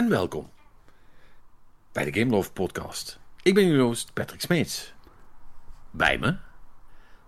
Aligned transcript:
en 0.00 0.08
welkom 0.08 0.50
bij 1.92 2.04
de 2.10 2.20
Game 2.20 2.30
Love 2.30 2.52
Podcast. 2.52 3.18
Ik 3.42 3.54
ben 3.54 3.66
jullie 3.66 3.82
host 3.82 4.12
Patrick 4.12 4.40
Smeets. 4.40 4.94
Bij 5.90 6.18
me 6.18 6.36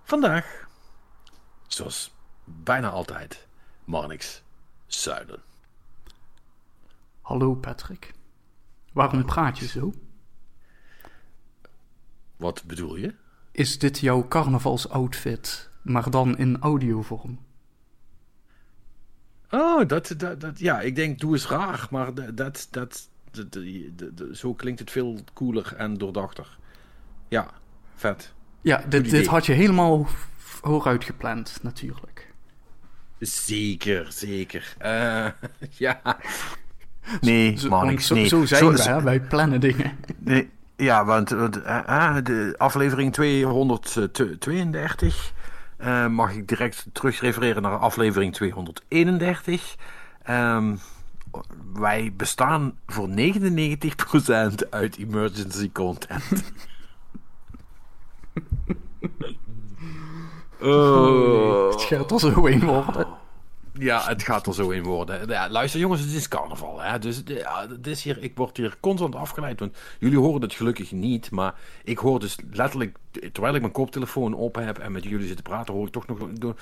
vandaag, 0.03 0.69
zoals 1.67 2.15
bijna 2.45 2.91
altijd, 2.91 3.47
Marnix 3.85 4.43
Zuiden. 4.87 5.43
Hallo 7.21 7.55
Patrick. 7.55 8.15
Waarom 8.93 9.25
praat 9.25 9.59
je 9.59 9.67
zo? 9.67 9.93
Wat 12.37 12.65
bedoel 12.65 12.97
je? 12.97 13.15
Is 13.51 13.79
dit 13.79 13.99
jouw 13.99 14.29
carnavalsoutfit, 14.29 15.71
maar 15.83 16.11
dan 16.11 16.39
in 16.39 16.61
audiovorm? 16.61 17.39
Oh, 19.55 19.89
dat, 19.89 20.15
dat, 20.17 20.41
dat, 20.41 20.59
ja, 20.59 20.81
ik 20.81 20.97
denk 20.97 21.19
doe 21.21 21.33
eens 21.33 21.49
raar, 21.49 21.87
maar 21.91 22.15
dat, 22.15 22.37
dat, 22.37 22.69
dat, 22.71 23.09
dat- 23.31 23.59
dat- 23.97 24.37
zo 24.37 24.55
klinkt 24.55 24.81
het 24.81 24.91
veel 24.91 25.19
cooler 25.33 25.75
en 25.77 25.95
doordachter. 25.95 26.59
Ja, 27.29 27.47
vet. 27.95 28.33
Ja, 28.61 28.85
dit, 28.89 29.11
dit 29.11 29.27
had 29.27 29.47
je 29.47 29.53
helemaal 29.53 30.07
vooruit 30.37 31.05
gepland, 31.05 31.59
natuurlijk. 31.63 32.33
Zeker, 33.19 34.07
zeker. 34.11 34.75
Eh, 34.79 35.27
ja. 35.87 36.01
Nee, 37.21 37.59
Zo, 37.59 37.69
man, 37.69 37.99
zo, 37.99 38.15
nee. 38.15 38.27
zo 38.29 38.45
zijn 38.47 38.61
Zo- 38.65 38.71
we, 38.71 38.79
zo- 38.83 38.91
hè? 38.91 39.03
wij 39.03 39.21
plannen 39.21 39.61
dingen. 39.61 39.93
Nee, 40.19 40.51
ja, 40.77 41.05
want, 41.05 41.31
want 41.31 41.63
eh, 41.63 41.79
eh, 41.87 42.25
de 42.25 42.55
aflevering 42.59 43.13
232 43.13 45.33
eh, 45.83 46.07
mag 46.07 46.33
ik 46.33 46.49
direct 46.49 46.87
terugrefereren 46.93 47.63
naar 47.63 47.79
aflevering 47.79 48.35
231. 48.35 49.77
Ehm, 50.23 50.77
wij 51.73 52.13
bestaan 52.17 52.79
voor 52.87 53.09
99% 53.09 54.71
uit 54.71 54.97
emergency 54.97 55.73
content. 55.73 56.53
oh. 60.61 61.71
Het 61.71 61.83
gaat 61.83 62.11
er 62.11 62.21
zo 62.21 62.47
in 62.47 62.65
worden. 62.65 63.07
Ja, 63.79 64.09
het 64.09 64.23
gaat 64.23 64.47
er 64.47 64.55
zo 64.55 64.71
in 64.71 64.83
worden. 64.83 65.29
Ja, 65.29 65.51
luister 65.51 65.81
jongens, 65.81 66.01
het 66.01 66.13
is 66.13 66.29
carnaval. 66.29 66.81
Hè? 66.81 66.99
Dus 66.99 67.23
ja, 67.25 67.69
het 67.69 67.87
is 67.87 68.03
hier, 68.03 68.23
ik 68.23 68.37
word 68.37 68.57
hier 68.57 68.77
constant 68.81 69.15
afgeleid. 69.15 69.61
Want 69.61 69.77
jullie 69.99 70.19
horen 70.19 70.43
het 70.43 70.55
gelukkig 70.55 70.93
niet. 70.93 71.31
Maar 71.31 71.55
ik 71.85 71.99
hoor 71.99 72.21
dus 72.21 72.37
letterlijk, 72.51 72.99
terwijl 73.33 73.55
ik 73.55 73.61
mijn 73.61 73.73
koptelefoon 73.73 74.37
open 74.37 74.65
heb 74.65 74.79
en 74.79 74.93
met 74.93 75.05
jullie 75.05 75.27
zit 75.27 75.37
te 75.37 75.43
praten, 75.43 75.75
hoor 75.75 75.87
ik 75.87 75.93
toch 75.93 76.07
nog. 76.07 76.19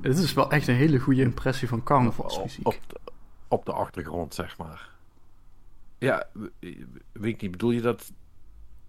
Dit 0.00 0.18
is 0.18 0.32
wel 0.32 0.50
echt 0.50 0.68
een 0.68 0.74
hele 0.74 0.98
goede 0.98 1.22
impressie 1.22 1.68
van 1.68 1.82
carnavalsmuziek. 1.82 2.66
Op, 2.66 2.78
de, 2.86 3.00
op 3.48 3.66
de 3.66 3.72
achtergrond, 3.72 4.34
zeg 4.34 4.58
maar. 4.58 4.90
Ja, 5.98 6.26
weet 7.12 7.34
ik 7.34 7.40
niet, 7.40 7.50
bedoel 7.50 7.70
je 7.70 7.80
dat? 7.80 8.12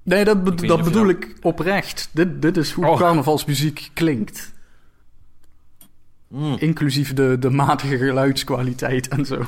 Nee, 0.06 0.24
dat, 0.24 0.44
be- 0.44 0.68
dat 0.68 0.84
bedoel 0.84 1.10
ik 1.10 1.36
oprecht. 1.42 2.10
Dit, 2.12 2.42
dit 2.42 2.58
is 2.58 2.72
hoe 2.72 2.88
Oh. 2.88 2.98
carnavalsmuziek 2.98 3.90
klinkt. 3.94 4.54
Hmm. 6.28 6.56
Inclusief 6.60 7.14
de, 7.14 7.40
de 7.40 7.50
matige 7.50 7.98
geluidskwaliteit 7.98 9.08
en 9.08 9.26
zo. 9.26 9.44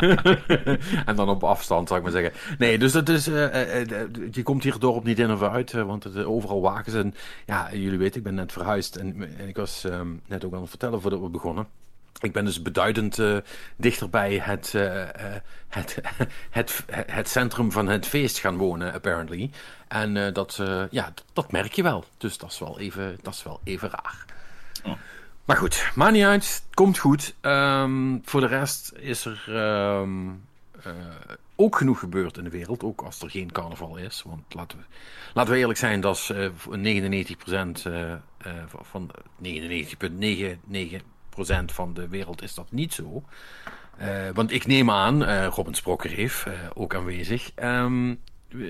en 1.06 1.16
dan 1.16 1.28
op 1.28 1.44
afstand, 1.44 1.88
zou 1.88 2.00
ik 2.00 2.06
maar 2.12 2.22
zeggen. 2.22 2.56
Nee, 2.58 2.78
dus 2.78 2.92
dat 2.92 3.08
is, 3.08 3.26
eh, 3.26 3.44
eh, 3.44 3.90
eh, 3.90 4.08
je 4.30 4.42
komt 4.42 4.62
hier 4.62 4.78
dorp 4.78 5.04
niet 5.04 5.18
in 5.18 5.30
of 5.30 5.42
uit, 5.42 5.72
want 5.72 6.04
het, 6.04 6.24
overal 6.24 6.60
wagens. 6.60 6.94
En 6.94 7.14
ja, 7.46 7.68
jullie 7.72 7.98
weten, 7.98 8.16
ik 8.16 8.22
ben 8.22 8.34
net 8.34 8.52
verhuisd. 8.52 8.96
En, 8.96 9.38
en 9.38 9.48
ik 9.48 9.56
was 9.56 9.84
ehm, 9.84 10.08
net 10.26 10.44
ook 10.44 10.54
aan 10.54 10.60
het 10.60 10.70
vertellen 10.70 11.00
voordat 11.00 11.20
we 11.20 11.28
begonnen. 11.28 11.66
Ik 12.20 12.32
ben 12.32 12.44
dus 12.44 12.62
beduidend 12.62 13.18
eh, 13.18 13.36
dichter 13.76 14.10
bij 14.10 14.38
het, 14.38 14.74
eh, 14.74 15.02
eh, 15.02 15.40
het, 15.68 16.00
het, 16.50 16.84
het 16.90 17.28
centrum 17.28 17.72
van 17.72 17.86
het 17.86 18.06
feest 18.06 18.38
gaan 18.38 18.56
wonen, 18.56 18.92
apparently. 18.92 19.50
En 19.90 20.16
eh, 20.16 20.32
dat, 20.32 20.58
eh, 20.60 20.82
ja, 20.90 21.12
dat, 21.32 21.52
merk 21.52 21.72
je 21.72 21.82
wel. 21.82 22.04
Dus 22.16 22.38
dat 22.38 22.50
is 22.50 22.58
wel 22.58 22.78
even, 22.78 23.18
dat 23.22 23.34
is 23.34 23.42
wel 23.42 23.60
even 23.64 23.90
raar. 23.90 24.24
Maar 25.44 25.56
goed, 25.56 25.90
maakt 25.94 26.12
niet 26.12 26.24
uit. 26.24 26.64
Komt 26.74 26.98
goed. 26.98 27.34
Ehm, 27.40 28.18
voor 28.22 28.40
de 28.40 28.46
rest 28.46 28.92
is 28.96 29.24
er 29.24 29.42
ehm, 29.46 30.28
eh, 30.82 30.92
ook 31.56 31.76
genoeg 31.76 31.98
gebeurd 31.98 32.36
in 32.36 32.44
de 32.44 32.50
wereld. 32.50 32.82
Ook 32.82 33.02
als 33.02 33.22
er 33.22 33.30
geen 33.30 33.52
carnaval 33.52 33.96
is. 33.96 34.22
Want 34.26 34.54
laten 34.54 34.78
we, 34.78 34.84
laten 35.34 35.52
we 35.52 35.58
eerlijk 35.58 35.78
zijn, 35.78 36.00
dat 36.00 36.16
is 36.16 36.30
eh, 36.30 36.48
voor 36.56 36.76
99% 36.78 37.86
eh, 37.86 38.12
eh, 38.12 38.18
van 38.82 39.10
99,99% 39.42 40.96
van 41.66 41.94
de 41.94 42.08
wereld 42.08 42.42
is 42.42 42.54
dat 42.54 42.72
niet 42.72 42.94
zo. 42.94 43.22
Eh, 43.96 44.08
want 44.34 44.52
ik 44.52 44.66
neem 44.66 44.90
aan, 44.90 45.24
eh, 45.24 45.46
Robin 45.46 45.74
Sprokker 45.74 46.10
heeft 46.10 46.44
eh, 46.46 46.52
ook 46.74 46.94
aanwezig. 46.94 47.50
Ehm, 47.54 48.14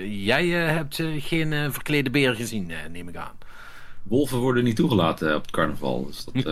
jij 0.09 0.47
hebt 0.49 1.03
geen 1.19 1.73
verklede 1.73 2.11
beer 2.11 2.35
gezien, 2.35 2.73
neem 2.91 3.09
ik 3.09 3.17
aan. 3.17 3.39
Wolven 4.03 4.39
worden 4.39 4.65
niet 4.65 4.77
toegelaten 4.77 5.35
op 5.35 5.43
het 5.43 5.51
carnaval. 5.51 6.07
Dus 6.07 6.25
dat, 6.25 6.35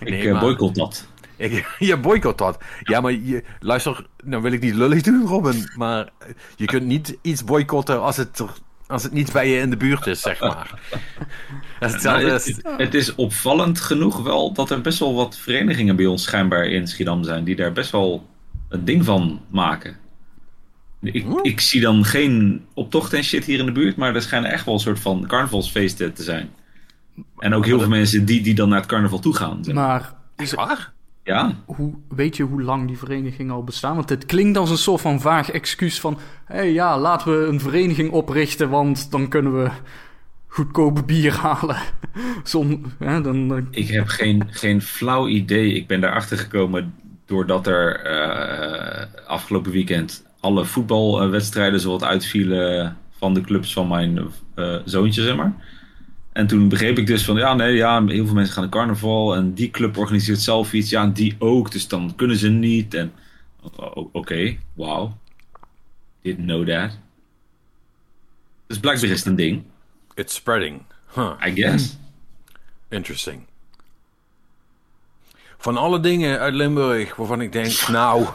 ik 0.00 0.08
Nee, 0.08 0.32
maar- 0.32 0.40
boycott 0.40 0.74
dat. 0.74 1.06
Ik, 1.36 1.74
je 1.78 1.96
boycott 1.96 2.38
dat. 2.38 2.62
Ja, 2.80 3.00
maar 3.00 3.12
je, 3.12 3.44
luister, 3.60 4.06
nou 4.24 4.42
wil 4.42 4.52
ik 4.52 4.60
niet 4.60 4.74
lullig 4.74 5.02
doen, 5.02 5.26
Robin. 5.26 5.70
Maar 5.76 6.08
je 6.56 6.64
kunt 6.64 6.86
niet 6.86 7.18
iets 7.22 7.44
boycotten 7.44 8.00
als 8.00 8.16
het, 8.16 8.38
er, 8.38 8.50
als 8.92 9.02
het 9.02 9.12
niet 9.12 9.32
bij 9.32 9.48
je 9.48 9.60
in 9.60 9.70
de 9.70 9.76
buurt 9.76 10.06
is, 10.06 10.20
zeg 10.20 10.40
maar. 10.40 10.80
Is 11.80 12.02
Nou, 12.02 12.24
het, 12.30 12.60
het 12.76 12.94
is 12.94 13.14
opvallend 13.14 13.80
genoeg 13.80 14.22
wel 14.22 14.52
dat 14.52 14.70
er 14.70 14.80
best 14.80 14.98
wel 14.98 15.14
wat 15.14 15.36
verenigingen 15.36 15.96
bij 15.96 16.06
ons 16.06 16.22
schijnbaar 16.22 16.66
in 16.66 16.86
Schiedam 16.86 17.24
zijn. 17.24 17.44
Die 17.44 17.56
daar 17.56 17.72
best 17.72 17.90
wel 17.90 18.28
een 18.68 18.84
ding 18.84 19.04
van 19.04 19.40
maken. 19.48 19.96
Ik, 21.00 21.26
ik 21.42 21.60
zie 21.60 21.80
dan 21.80 22.04
geen 22.04 22.64
optocht 22.74 23.12
en 23.12 23.24
shit 23.24 23.44
hier 23.44 23.58
in 23.58 23.66
de 23.66 23.72
buurt. 23.72 23.96
Maar 23.96 24.14
er 24.14 24.22
schijnen 24.22 24.50
echt 24.50 24.64
wel 24.64 24.74
een 24.74 24.80
soort 24.80 25.00
van 25.00 25.26
carnavalsfeesten 25.26 26.12
te 26.12 26.22
zijn. 26.22 26.50
En 27.38 27.54
ook 27.54 27.64
heel 27.64 27.78
veel 27.78 27.88
mensen 27.88 28.24
die, 28.24 28.42
die 28.42 28.54
dan 28.54 28.68
naar 28.68 28.78
het 28.78 28.88
carnaval 28.88 29.18
toe 29.18 29.36
gaan. 29.36 29.64
zeg 29.64 29.74
maar. 29.74 30.14
Echt 30.36 30.54
waar? 30.54 30.92
Ja, 31.24 31.56
hoe, 31.64 31.94
weet 32.08 32.36
je 32.36 32.42
hoe 32.42 32.62
lang 32.62 32.86
die 32.86 32.98
verenigingen 32.98 33.54
al 33.54 33.64
bestaan? 33.64 33.94
Want 33.96 34.08
het 34.08 34.26
klinkt 34.26 34.56
als 34.56 34.70
een 34.70 34.76
soort 34.76 35.00
van 35.00 35.20
vaag 35.20 35.50
excuus 35.50 36.00
van... 36.00 36.18
hé 36.44 36.56
hey, 36.56 36.72
ja, 36.72 36.98
laten 36.98 37.40
we 37.40 37.46
een 37.46 37.60
vereniging 37.60 38.10
oprichten... 38.10 38.70
want 38.70 39.10
dan 39.10 39.28
kunnen 39.28 39.62
we 39.62 39.70
goedkope 40.46 41.02
bier 41.02 41.32
halen. 41.46 41.76
Hè, 42.98 43.20
dan, 43.20 43.56
eh, 43.56 43.62
Ik 43.70 43.88
heb 43.88 44.06
geen, 44.06 44.48
geen 44.50 44.82
flauw 44.82 45.28
idee. 45.28 45.72
Ik 45.72 45.86
ben 45.86 46.00
daarachter 46.00 46.38
gekomen 46.38 46.94
doordat 47.26 47.66
er 47.66 48.00
eh, 48.00 49.06
afgelopen 49.26 49.72
weekend 49.72 50.24
alle 50.40 50.64
voetbalwedstrijden 50.64 51.80
zo 51.80 51.90
wat 51.90 52.04
uitvielen 52.04 52.96
van 53.10 53.34
de 53.34 53.40
clubs 53.40 53.72
van 53.72 53.88
mijn 53.88 54.18
eh, 54.54 54.76
zoontje, 54.84 55.22
zeg 55.22 55.36
maar. 55.36 55.52
En 56.32 56.46
toen 56.46 56.68
begreep 56.68 56.98
ik 56.98 57.06
dus 57.06 57.24
van, 57.24 57.36
ja, 57.36 57.54
nee, 57.54 57.74
ja, 57.74 58.04
heel 58.04 58.24
veel 58.24 58.34
mensen 58.34 58.54
gaan 58.54 58.62
naar 58.62 58.72
carnaval 58.72 59.34
en 59.34 59.54
die 59.54 59.70
club 59.70 59.96
organiseert 59.96 60.40
zelf 60.40 60.72
iets, 60.72 60.90
ja, 60.90 61.02
en 61.02 61.12
die 61.12 61.36
ook, 61.38 61.70
dus 61.70 61.88
dan 61.88 62.12
kunnen 62.16 62.36
ze 62.36 62.48
niet. 62.48 62.94
En 62.94 63.12
oké, 64.12 64.56
wow. 64.72 65.12
Didn't 66.22 66.46
know 66.46 66.68
that. 66.68 66.98
Dus 68.66 68.78
blijkbaar 68.78 69.10
is 69.10 69.18
het 69.18 69.28
een 69.28 69.36
ding, 69.36 69.62
It's 70.14 70.34
spreading. 70.34 70.82
Huh. 71.14 71.32
I 71.46 71.52
guess. 71.54 71.96
Interesting. 72.88 73.46
Van 75.58 75.76
alle 75.76 76.00
dingen 76.00 76.38
uit 76.38 76.54
Limburg 76.54 77.16
waarvan 77.16 77.40
ik 77.40 77.52
denk, 77.52 77.86
nou, 77.88 78.26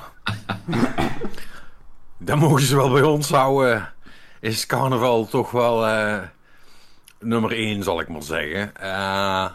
dan 2.17 2.39
mogen 2.39 2.61
ze 2.61 2.75
wel 2.75 2.91
bij 2.91 3.01
ons 3.01 3.29
houden, 3.29 3.93
is 4.39 4.65
carnaval 4.65 5.27
toch 5.27 5.51
wel 5.51 5.87
eh, 5.87 6.23
nummer 7.19 7.51
één, 7.51 7.83
zal 7.83 7.99
ik 7.99 8.07
maar 8.07 8.23
zeggen. 8.23 8.75
Eh, 8.75 9.49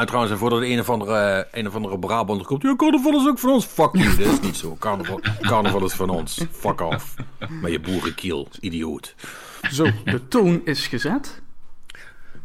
en 0.00 0.06
trouwens, 0.06 0.32
en 0.32 0.38
voordat 0.38 0.62
een 0.62 0.80
of 0.80 0.90
andere, 0.90 1.48
een 1.52 1.66
of 1.66 1.74
andere 1.74 1.98
Brabander 1.98 2.46
komt, 2.46 2.62
ja, 2.62 2.76
carnaval 2.76 3.20
is 3.20 3.26
ook 3.28 3.38
van 3.38 3.50
ons. 3.50 3.64
Fuck 3.64 3.90
you, 3.92 4.16
dat 4.16 4.26
is 4.26 4.40
niet 4.40 4.56
zo. 4.56 4.76
Carnaval, 4.78 5.20
carnaval 5.40 5.84
is 5.84 5.92
van 5.92 6.10
ons. 6.10 6.44
Fuck 6.50 6.80
off. 6.80 7.14
Met 7.62 7.72
je 7.72 7.80
boerenkiel, 7.80 8.48
idioot. 8.60 9.14
zo, 9.70 9.86
de 10.04 10.28
toon 10.28 10.60
is 10.64 10.86
gezet. 10.86 11.42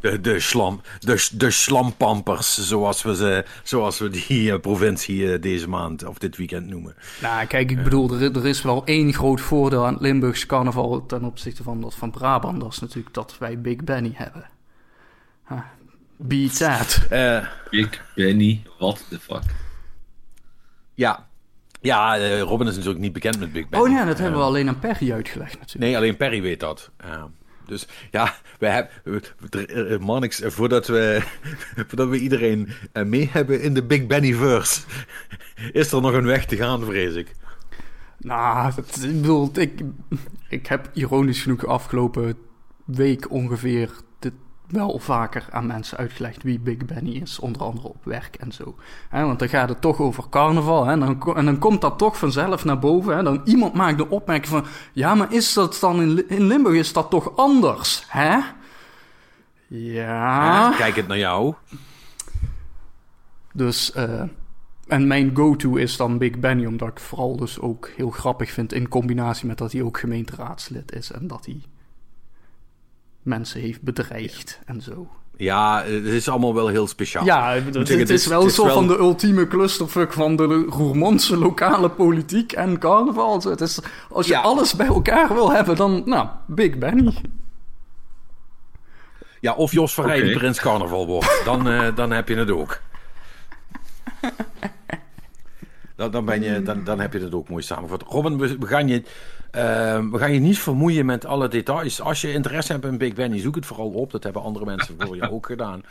De, 0.01 0.21
de, 0.21 0.39
slam, 0.39 0.81
de, 0.99 1.27
de 1.33 1.51
slampampers, 1.51 2.67
zoals 2.67 3.01
we, 3.01 3.15
ze, 3.15 3.45
zoals 3.63 3.99
we 3.99 4.09
die 4.09 4.51
eh, 4.51 4.59
provincie 4.59 5.33
eh, 5.33 5.41
deze 5.41 5.69
maand 5.69 6.05
of 6.05 6.17
dit 6.17 6.37
weekend 6.37 6.67
noemen. 6.67 6.95
Nou, 7.21 7.45
kijk, 7.45 7.71
ik 7.71 7.83
bedoel, 7.83 8.11
er, 8.13 8.35
er 8.35 8.47
is 8.47 8.61
wel 8.61 8.85
één 8.85 9.13
groot 9.13 9.41
voordeel 9.41 9.85
aan 9.85 9.93
het 9.93 10.01
Limburgse 10.01 10.45
carnaval... 10.45 11.05
ten 11.05 11.23
opzichte 11.23 11.63
van 11.63 11.81
dat 11.81 11.95
van 11.95 12.11
Brabant. 12.11 12.59
Dat 12.59 12.71
is 12.71 12.79
natuurlijk 12.79 13.15
dat 13.15 13.35
wij 13.39 13.61
Big 13.61 13.83
Benny 13.83 14.11
hebben. 14.13 14.49
Huh. 15.47 15.59
Beat 16.17 16.57
that. 16.57 17.05
Eh, 17.09 17.45
Big 17.69 18.01
Benny, 18.15 18.61
what 18.77 19.05
the 19.09 19.19
fuck. 19.19 19.43
ja, 20.93 21.27
ja 21.81 22.17
eh, 22.17 22.41
Robin 22.41 22.67
is 22.67 22.75
natuurlijk 22.75 23.01
niet 23.01 23.13
bekend 23.13 23.39
met 23.39 23.51
Big 23.51 23.69
Ben. 23.69 23.79
Oh 23.79 23.89
ja, 23.89 24.05
dat 24.05 24.17
hebben 24.17 24.39
we 24.39 24.45
alleen 24.45 24.67
aan 24.67 24.79
Perry 24.79 25.11
uitgelegd 25.11 25.59
natuurlijk. 25.59 25.85
Nee, 25.85 25.97
alleen 25.97 26.17
Perry 26.17 26.41
weet 26.41 26.59
dat. 26.59 26.91
Eh, 26.97 27.23
Dus 27.65 27.87
ja, 28.11 28.35
we 28.59 28.67
hebben, 28.67 30.01
Marnix, 30.01 30.41
voordat 30.43 30.87
we, 30.87 31.21
voordat 31.87 32.09
we 32.09 32.19
iedereen 32.19 32.69
uh, 32.93 33.03
mee 33.03 33.29
hebben 33.31 33.61
in 33.61 33.73
de 33.73 33.83
Big 33.83 34.07
Bennyverse, 34.07 34.81
is 35.71 35.91
er 35.91 36.01
nog 36.01 36.13
een 36.13 36.25
weg 36.25 36.45
te 36.45 36.55
gaan, 36.55 36.85
vrees 36.85 37.15
ik. 37.15 37.35
Nou, 38.17 38.71
het, 38.75 39.03
ik 39.03 39.21
bedoel, 39.21 39.49
ik, 39.53 39.81
ik 40.49 40.67
heb 40.67 40.89
ironisch 40.93 41.41
genoeg 41.41 41.59
de 41.59 41.67
afgelopen 41.67 42.37
week 42.85 43.31
ongeveer 43.31 43.91
wel 44.71 44.99
vaker 44.99 45.45
aan 45.51 45.67
mensen 45.67 45.97
uitgelegd 45.97 46.43
wie 46.43 46.59
Big 46.59 46.85
Benny 46.85 47.11
is, 47.11 47.39
onder 47.39 47.61
andere 47.61 47.87
op 47.87 48.05
werk 48.05 48.35
en 48.35 48.51
zo. 48.51 48.75
want 49.11 49.39
dan 49.39 49.49
gaat 49.49 49.69
het 49.69 49.81
toch 49.81 49.99
over 49.99 50.29
carnaval 50.29 50.87
en, 50.87 50.99
dan, 50.99 51.35
en 51.35 51.45
dan 51.45 51.59
komt 51.59 51.81
dat 51.81 51.97
toch 51.97 52.17
vanzelf 52.17 52.65
naar 52.65 52.79
boven. 52.79 53.15
Hè? 53.15 53.23
Dan 53.23 53.41
iemand 53.45 53.73
maakt 53.73 53.97
de 53.97 54.09
opmerking 54.09 54.47
van, 54.47 54.65
ja, 54.93 55.15
maar 55.15 55.33
is 55.33 55.53
dat 55.53 55.77
dan 55.81 56.01
in, 56.01 56.29
in 56.29 56.47
Limburg 56.47 56.75
is 56.75 56.93
dat 56.93 57.09
toch 57.09 57.37
anders, 57.37 58.05
hè? 58.07 58.39
Ja. 59.67 60.73
kijk 60.77 60.95
het 60.95 61.07
naar 61.07 61.17
jou. 61.17 61.53
Dus, 63.53 63.95
uh, 63.95 64.21
en 64.87 65.07
mijn 65.07 65.31
go-to 65.35 65.75
is 65.75 65.97
dan 65.97 66.17
Big 66.17 66.39
Benny, 66.39 66.65
omdat 66.65 66.87
ik 66.87 66.99
vooral 66.99 67.35
dus 67.35 67.59
ook 67.59 67.89
heel 67.95 68.09
grappig 68.09 68.51
vind 68.51 68.73
in 68.73 68.87
combinatie 68.87 69.47
met 69.47 69.57
dat 69.57 69.71
hij 69.71 69.81
ook 69.81 69.99
gemeenteraadslid 69.99 70.91
is 70.91 71.11
en 71.11 71.27
dat 71.27 71.45
hij 71.45 71.61
mensen 73.23 73.61
heeft 73.61 73.81
bedreigd 73.81 74.59
en 74.65 74.81
zo. 74.81 75.07
Ja, 75.41 75.83
het 75.83 76.05
is 76.05 76.29
allemaal 76.29 76.53
wel 76.53 76.67
heel 76.67 76.87
speciaal. 76.87 77.25
Ja, 77.25 77.53
het, 77.53 77.89
het, 77.89 78.09
is 78.09 78.27
wel 78.27 78.49
zo 78.49 78.67
van 78.67 78.87
de 78.87 78.97
ultieme 78.97 79.47
clusterfuck 79.47 80.13
van 80.13 80.35
de 80.35 80.65
Roermondse 80.69 81.37
lokale 81.37 81.89
politiek 81.89 82.51
en 82.51 82.79
carnaval. 82.79 83.41
Het 83.41 83.61
is, 83.61 83.79
als 84.09 84.27
je 84.27 84.37
alles 84.37 84.75
bij 84.75 84.87
elkaar 84.87 85.33
wil 85.33 85.51
hebben, 85.51 85.75
dan, 85.75 86.01
nou, 86.05 86.27
Big 86.47 86.77
Benny. 86.77 87.13
Ja, 89.39 89.53
of 89.53 89.71
Jos 89.71 89.93
van 89.93 90.05
Rij 90.05 90.33
prins 90.33 90.59
carnaval 90.59 91.07
wordt. 91.07 91.41
Dan, 91.45 91.67
uh, 91.67 91.95
dan 91.95 92.11
heb 92.11 92.27
je 92.27 92.35
het 92.35 92.51
ook. 92.51 92.79
dan, 95.95 96.11
dan, 96.11 96.25
ben 96.25 96.41
je, 96.41 96.63
dan, 96.63 96.83
dan 96.83 96.99
heb 96.99 97.13
je 97.13 97.19
het 97.19 97.33
ook 97.33 97.49
mooi 97.49 97.63
samengevat. 97.63 98.03
Robin, 98.07 98.37
we, 98.37 98.57
we 98.57 98.67
gaan 98.67 98.87
je 98.87 99.03
we 99.51 100.17
gaan 100.17 100.33
je 100.33 100.39
niet 100.39 100.59
vermoeien 100.59 101.05
met 101.05 101.25
alle 101.25 101.47
details. 101.47 102.01
Als 102.01 102.21
je 102.21 102.33
interesse 102.33 102.71
hebt 102.71 102.85
in 102.85 102.97
Big 102.97 103.13
Benny, 103.13 103.39
zoek 103.39 103.55
het 103.55 103.65
vooral 103.65 103.89
op. 103.89 104.11
Dat 104.11 104.23
hebben 104.23 104.41
andere 104.41 104.65
mensen 104.65 104.95
voor 104.97 105.15
je 105.15 105.31
ook 105.35 105.45
gedaan. 105.45 105.83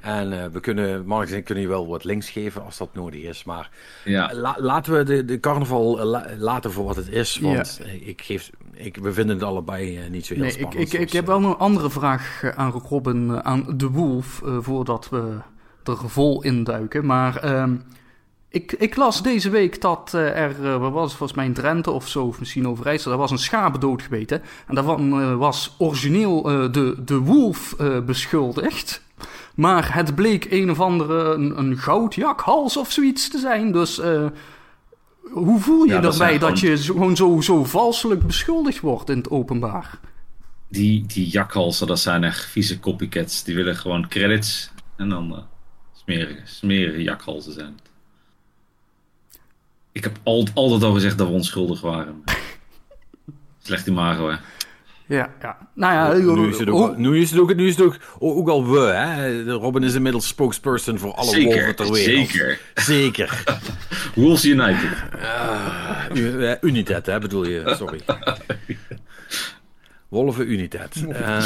En 0.00 0.32
uh, 0.32 0.44
we 0.46 0.60
kunnen, 0.60 1.06
Mark 1.06 1.30
en 1.30 1.42
kunnen 1.42 1.64
je 1.64 1.70
wel 1.70 1.88
wat 1.88 2.04
links 2.04 2.30
geven 2.30 2.64
als 2.64 2.76
dat 2.78 2.88
nodig 2.94 3.22
is. 3.22 3.44
Maar 3.44 3.70
ja. 4.04 4.54
laten 4.56 4.96
we 4.96 5.02
de, 5.02 5.24
de 5.24 5.40
carnaval 5.40 6.04
laten 6.38 6.72
voor 6.72 6.84
wat 6.84 6.96
het 6.96 7.08
is. 7.08 7.38
Want 7.38 7.80
ik 8.00 8.22
geef, 8.22 8.50
ik, 8.72 8.96
we 8.96 9.12
vinden 9.12 9.36
het 9.36 9.44
allebei 9.44 10.08
niet 10.10 10.26
zo 10.26 10.34
heel 10.34 10.42
nee, 10.42 10.52
spannend. 10.52 10.80
Ik, 10.80 10.92
ik, 10.92 11.00
ik 11.00 11.12
heb 11.12 11.26
wel 11.26 11.44
een 11.44 11.56
andere 11.56 11.90
vraag 11.90 12.42
eh, 12.42 12.50
aan 12.50 12.70
Robin, 12.70 13.44
aan 13.44 13.76
De 13.76 13.88
Wolf, 13.88 14.42
voordat 14.44 15.08
we 15.08 15.38
er 15.84 15.98
vol 16.10 16.42
induiken. 16.42 17.06
Maar 17.06 17.36
ehm, 17.36 17.76
ik, 18.50 18.72
ik, 18.72 18.96
las 18.96 19.22
deze 19.22 19.50
week 19.50 19.80
dat 19.80 20.12
uh, 20.14 20.38
er, 20.38 20.56
uh, 20.62 20.76
wat 20.76 20.92
was 20.92 21.08
het, 21.08 21.16
volgens 21.16 21.38
mij 21.38 21.46
in 21.46 21.52
Drenthe 21.52 21.90
of 21.90 22.08
zo, 22.08 22.24
of 22.24 22.38
misschien 22.38 22.68
Overijssel, 22.68 23.10
daar 23.10 23.20
was 23.20 23.30
een 23.30 23.38
schaap 23.38 23.80
doodgebeten. 23.80 24.42
En 24.66 24.74
daarvan 24.74 25.20
uh, 25.20 25.36
was 25.36 25.74
origineel 25.78 26.42
de, 26.72 26.94
de 27.04 27.18
wolf 27.18 27.76
beschuldigd. 28.06 29.02
Maar 29.54 29.94
het 29.94 30.14
bleek 30.14 30.46
een 30.50 30.70
of 30.70 30.80
andere, 30.80 31.34
een, 31.34 31.58
een 31.58 31.78
goudjakhals 31.78 32.76
of 32.76 32.90
zoiets 32.90 33.28
te 33.28 33.38
zijn. 33.38 33.72
Dus 33.72 34.00
hoe 35.32 35.60
voel 35.60 35.84
je 35.84 35.92
ja, 35.92 36.02
erbij 36.02 36.38
dat, 36.38 36.48
dat 36.48 36.60
je 36.60 36.76
gewoon 36.76 37.16
zo, 37.16 37.40
zo 37.40 37.64
valselijk 37.64 38.26
beschuldigd 38.26 38.80
wordt 38.80 39.10
in 39.10 39.16
het 39.16 39.30
openbaar? 39.30 39.98
Die, 40.68 41.06
die 41.06 41.28
jakhalsen, 41.28 41.86
dat 41.86 42.00
zijn 42.00 42.24
echt 42.24 42.44
vieze 42.44 42.80
copycats. 42.80 43.44
Die 43.44 43.54
willen 43.54 43.76
gewoon 43.76 44.08
credits 44.08 44.70
en 44.96 45.08
dan 45.08 45.44
smerige, 45.92 46.40
smerige 46.44 47.02
jakhalsen 47.02 47.52
zijn 47.52 47.78
ik 49.92 50.04
heb 50.04 50.18
altijd, 50.22 50.56
altijd 50.56 50.82
al 50.82 50.92
gezegd 50.92 51.18
dat 51.18 51.26
we 51.26 51.32
onschuldig 51.32 51.80
waren. 51.80 52.24
Slecht 53.62 53.86
imago, 53.86 54.30
hè. 54.30 54.36
Ja, 55.06 55.34
ja. 55.40 55.68
Nou 55.74 55.94
ja, 55.94 56.32
nu 56.34 56.48
is 56.48 56.58
het 56.58 56.68
ook, 56.68 56.96
nu 56.96 57.20
is 57.20 57.30
het 57.30 57.40
ook, 57.40 57.54
nu 57.54 57.66
is 57.66 57.76
het 57.76 57.86
ook, 57.86 57.96
ook 58.18 58.48
al 58.48 58.70
we, 58.70 58.80
hè. 58.80 59.42
Robin 59.52 59.82
is 59.82 59.94
inmiddels 59.94 60.26
spokesperson 60.26 60.98
voor 60.98 61.14
alle 61.14 61.30
zeker, 61.30 61.54
wolven 61.54 61.76
ter 61.76 61.92
wereld. 61.92 62.28
Zeker. 62.28 62.60
Zeker. 62.74 63.44
Wolves 64.14 64.44
United. 64.44 64.90
Uh, 66.14 66.52
United, 66.60 67.06
hè, 67.06 67.18
bedoel 67.18 67.46
je, 67.46 67.74
sorry. 67.78 68.00
Wolven 70.08 70.52
United. 70.52 71.04
Uh, 71.08 71.44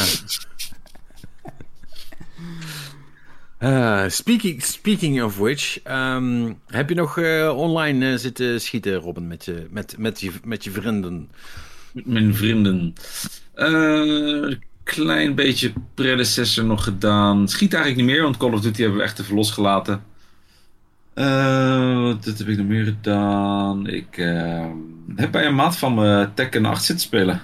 Uh, 3.65 4.09
speaking, 4.09 4.63
speaking 4.63 5.23
of 5.23 5.39
which, 5.39 5.81
um, 5.85 6.61
heb 6.67 6.89
je 6.89 6.95
nog 6.95 7.17
uh, 7.17 7.53
online 7.57 8.11
uh, 8.11 8.19
zitten 8.19 8.61
schieten, 8.61 8.95
Robin, 8.95 9.27
met 9.27 9.45
je, 9.45 9.67
met, 9.71 9.95
met 9.99 10.21
je, 10.21 10.33
met 10.45 10.65
je 10.65 10.71
vrienden? 10.71 11.31
Met 11.93 12.07
mijn 12.07 12.35
vrienden. 12.35 12.95
klein 14.83 15.35
beetje 15.35 15.73
predecessor 15.95 16.65
nog 16.65 16.85
gedaan. 16.85 17.49
Schiet 17.49 17.75
eigenlijk 17.75 18.05
niet 18.05 18.15
meer, 18.15 18.23
want 18.23 18.37
Call 18.37 18.53
of 18.53 18.61
Duty 18.61 18.81
hebben 18.81 18.99
we 18.99 19.05
echt 19.05 19.21
even 19.21 19.35
losgelaten. 19.35 20.05
wat 21.15 22.25
heb 22.25 22.49
ik 22.49 22.57
nog 22.57 22.67
meer 22.67 22.85
gedaan? 22.85 23.87
Ik 23.87 24.17
heb 25.17 25.31
bij 25.31 25.47
een 25.47 25.55
maat 25.55 25.77
van 25.77 25.95
me 25.95 26.29
Tekken 26.35 26.65
8 26.65 26.85
zitten 26.85 27.07
spelen. 27.07 27.43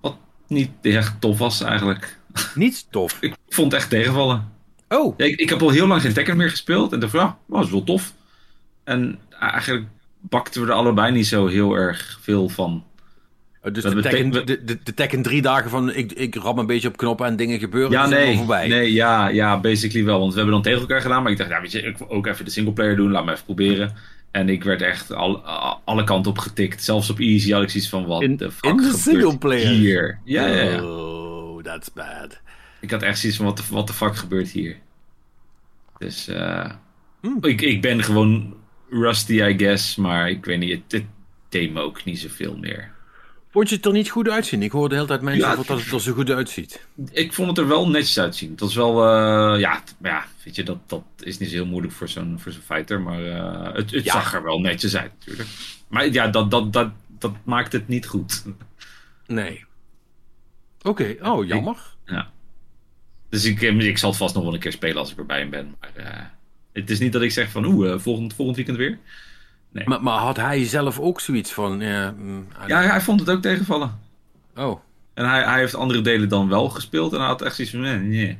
Wat 0.00 0.16
niet 0.46 0.70
echt 0.82 1.20
tof 1.20 1.38
was 1.38 1.60
eigenlijk. 1.60 2.19
Niet 2.54 2.86
tof. 2.90 3.16
Ik 3.20 3.34
vond 3.48 3.72
het 3.72 3.80
echt 3.80 3.90
tegenvallen. 3.90 4.48
Oh. 4.88 5.14
Ja, 5.16 5.24
ik, 5.24 5.40
ik, 5.40 5.48
heb 5.48 5.62
al 5.62 5.70
heel 5.70 5.86
lang 5.86 6.00
geen 6.02 6.12
Tekken 6.12 6.36
meer 6.36 6.50
gespeeld. 6.50 6.92
En 6.92 7.00
dacht 7.00 7.12
van, 7.12 7.20
ja, 7.20 7.38
dat 7.48 7.64
is 7.64 7.70
wel 7.70 7.84
tof. 7.84 8.12
En 8.84 9.18
eigenlijk 9.40 9.86
bakten 10.20 10.62
we 10.62 10.68
er 10.68 10.74
allebei 10.74 11.12
niet 11.12 11.26
zo 11.26 11.46
heel 11.46 11.74
erg 11.74 12.18
veel 12.22 12.48
van. 12.48 12.84
Oh, 13.62 13.72
dus 13.72 13.82
de 13.82 14.02
tekken, 14.02 14.30
de, 14.30 14.64
de, 14.64 14.78
de 14.84 14.94
tekken 14.94 15.22
drie 15.22 15.42
dagen 15.42 15.70
van 15.70 15.94
ik, 15.94 16.12
ik 16.12 16.34
rap 16.34 16.58
een 16.58 16.66
beetje 16.66 16.88
op 16.88 16.96
knoppen 16.96 17.26
en 17.26 17.36
dingen 17.36 17.58
gebeuren. 17.58 17.90
Ja, 17.90 18.06
nee, 18.06 18.36
voorbij. 18.36 18.68
nee 18.68 18.92
ja, 18.92 19.28
ja, 19.28 19.60
basically 19.60 20.04
wel. 20.04 20.18
Want 20.18 20.30
we 20.30 20.36
hebben 20.36 20.54
dan 20.54 20.64
tegen 20.64 20.80
elkaar 20.80 21.00
gedaan. 21.00 21.22
Maar 21.22 21.32
ik 21.32 21.38
dacht, 21.38 21.50
ja, 21.50 21.60
weet 21.60 21.72
je, 21.72 21.82
ik 21.82 21.98
wil 21.98 22.10
ook 22.10 22.26
even 22.26 22.44
de 22.44 22.50
singleplayer 22.50 22.96
doen. 22.96 23.10
Laat 23.10 23.24
me 23.24 23.32
even 23.32 23.44
proberen. 23.44 23.92
En 24.30 24.48
ik 24.48 24.64
werd 24.64 24.82
echt 24.82 25.14
al, 25.14 25.42
alle 25.84 26.04
kanten 26.04 26.30
op 26.30 26.38
getikt. 26.38 26.84
Zelfs 26.84 27.10
op 27.10 27.18
easy 27.18 27.52
had 27.52 27.62
ik 27.62 27.70
zoiets 27.70 27.88
van, 27.90 28.06
wat 28.06 28.20
de 28.20 28.50
fuck 28.50 28.70
In 28.70 28.76
de 28.76 28.92
singleplayer? 28.96 29.68
Hier. 29.68 30.18
Ja, 30.24 30.46
ja, 30.46 30.62
ja. 30.62 30.80
Oh, 31.60 31.66
that's 31.66 31.92
bad. 31.92 32.40
Ik 32.80 32.90
had 32.90 33.02
echt 33.02 33.18
zoiets 33.18 33.38
van, 33.38 33.46
wat 33.46 33.56
de, 33.56 33.62
wat 33.70 33.86
de 33.86 33.92
fuck 33.92 34.16
gebeurt 34.16 34.48
hier? 34.48 34.76
Dus 35.98 36.28
uh, 36.28 36.70
ik, 37.40 37.60
ik 37.60 37.80
ben 37.82 38.04
gewoon 38.04 38.56
rusty, 38.90 39.32
I 39.32 39.58
guess. 39.58 39.96
Maar 39.96 40.30
ik 40.30 40.44
weet 40.44 40.58
niet, 40.58 40.70
het, 40.70 40.92
het 40.92 41.04
deed 41.48 41.72
me 41.72 41.80
ook 41.80 42.04
niet 42.04 42.18
zoveel 42.18 42.56
meer. 42.56 42.92
Vond 43.50 43.68
je 43.68 43.76
het 43.76 43.86
er 43.86 43.92
niet 43.92 44.10
goed 44.10 44.28
uitzien? 44.28 44.62
Ik 44.62 44.72
hoorde 44.72 44.88
de 44.88 44.94
hele 44.94 45.06
tijd 45.06 45.20
mensen 45.20 45.48
ja, 45.48 45.56
dat 45.56 45.68
het 45.68 45.92
er 45.92 46.00
zo 46.00 46.12
goed 46.12 46.30
uitziet. 46.30 46.86
Ik 47.12 47.32
vond 47.32 47.48
het 47.48 47.58
er 47.58 47.68
wel 47.68 47.88
netjes 47.88 48.18
uitzien. 48.18 48.56
Dat 48.56 48.68
is 48.68 48.74
wel, 48.74 49.04
uh, 49.04 49.60
ja, 49.60 49.82
ja, 50.02 50.26
weet 50.44 50.56
je, 50.56 50.62
dat, 50.62 50.78
dat 50.86 51.02
is 51.18 51.38
niet 51.38 51.48
zo 51.48 51.54
heel 51.54 51.66
moeilijk 51.66 51.92
voor 51.92 52.08
zo'n 52.08 52.38
voor 52.40 52.52
zo'n 52.52 52.62
fighter. 52.62 53.00
Maar 53.00 53.22
uh, 53.22 53.74
het, 53.74 53.90
het 53.90 54.06
zag 54.06 54.34
er 54.34 54.42
wel 54.42 54.60
netjes 54.60 54.96
uit, 54.96 55.12
natuurlijk. 55.18 55.48
Maar 55.88 56.08
ja, 56.08 56.28
dat, 56.28 56.50
dat, 56.50 56.72
dat, 56.72 56.90
dat 57.18 57.32
maakt 57.42 57.72
het 57.72 57.88
niet 57.88 58.06
goed. 58.06 58.44
Nee. 59.26 59.64
Oké, 60.82 61.16
okay. 61.18 61.32
oh, 61.32 61.46
jammer. 61.46 61.76
ja. 62.04 62.30
Dus 63.28 63.44
ik, 63.44 63.62
eh, 63.62 63.78
ik 63.78 63.98
zal 63.98 64.08
het 64.08 64.18
vast 64.18 64.34
nog 64.34 64.44
wel 64.44 64.54
een 64.54 64.60
keer 64.60 64.72
spelen 64.72 64.96
als 64.96 65.10
ik 65.10 65.18
erbij 65.18 65.48
ben. 65.48 65.74
Maar 65.80 65.90
uh, 65.96 66.24
het 66.72 66.90
is 66.90 66.98
niet 66.98 67.12
dat 67.12 67.22
ik 67.22 67.30
zeg 67.30 67.50
van 67.50 67.64
oeh, 67.64 67.88
uh, 67.88 67.98
volgend, 67.98 68.34
volgend 68.34 68.56
weekend 68.56 68.76
weer. 68.76 68.98
Nee. 69.72 69.84
Maar, 69.86 70.02
maar, 70.02 70.18
had 70.18 70.36
hij 70.36 70.64
zelf 70.64 70.98
ook 70.98 71.20
zoiets 71.20 71.52
van... 71.52 71.80
Uh, 71.80 72.08
ja, 72.66 72.82
hij 72.82 73.00
vond 73.00 73.20
het 73.20 73.30
ook 73.30 73.42
tegenvallen. 73.42 73.98
Oh. 74.56 74.80
En 75.14 75.28
hij, 75.28 75.42
hij 75.42 75.58
heeft 75.58 75.74
andere 75.74 76.00
delen 76.00 76.28
dan 76.28 76.48
wel 76.48 76.68
gespeeld. 76.68 77.12
En 77.12 77.18
hij 77.18 77.28
had 77.28 77.42
echt 77.42 77.54
zoiets 77.54 77.74
van, 77.74 77.82
nee, 77.82 77.98
nee. 77.98 78.38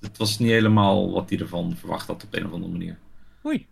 Het 0.00 0.16
was 0.18 0.38
niet 0.38 0.50
helemaal 0.50 1.12
wat 1.12 1.30
hij 1.30 1.38
ervan 1.38 1.76
verwacht 1.78 2.06
had 2.06 2.24
op 2.24 2.34
een 2.34 2.46
of 2.46 2.52
andere 2.52 2.72
manier. 2.72 2.96
Oei. 3.46 3.66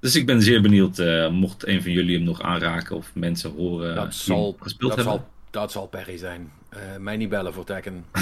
Dus 0.00 0.16
ik 0.16 0.26
ben 0.26 0.42
zeer 0.42 0.62
benieuwd, 0.62 0.98
uh, 0.98 1.30
mocht 1.30 1.66
een 1.66 1.82
van 1.82 1.92
jullie 1.92 2.16
hem 2.16 2.24
nog 2.24 2.42
aanraken 2.42 2.96
of 2.96 3.10
mensen 3.14 3.50
horen 3.50 3.94
dat 3.94 4.14
zal, 4.14 4.56
gespeeld 4.60 4.96
dat 4.96 5.04
hebben. 5.04 5.24
Zal, 5.24 5.30
dat 5.52 5.72
zal 5.72 5.86
Perry 5.86 6.16
zijn. 6.16 6.52
Uh, 6.70 6.96
mij 6.96 7.16
niet 7.16 7.28
bellen 7.28 7.52
voor 7.52 7.64
Tekken. 7.64 8.04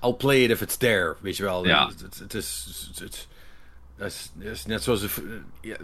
I'll 0.00 0.14
play 0.16 0.44
it 0.44 0.50
if 0.50 0.60
it's 0.60 0.76
there, 0.76 1.16
weet 1.20 1.36
je 1.36 1.42
wel. 1.42 1.66
Ja. 1.66 1.90
Het, 2.18 2.34
is, 2.34 2.88
het, 2.94 3.28
het, 3.96 4.30
is 4.38 4.66
net 4.66 4.82
zoals 4.82 5.02
een, 5.02 5.44
ja, 5.60 5.76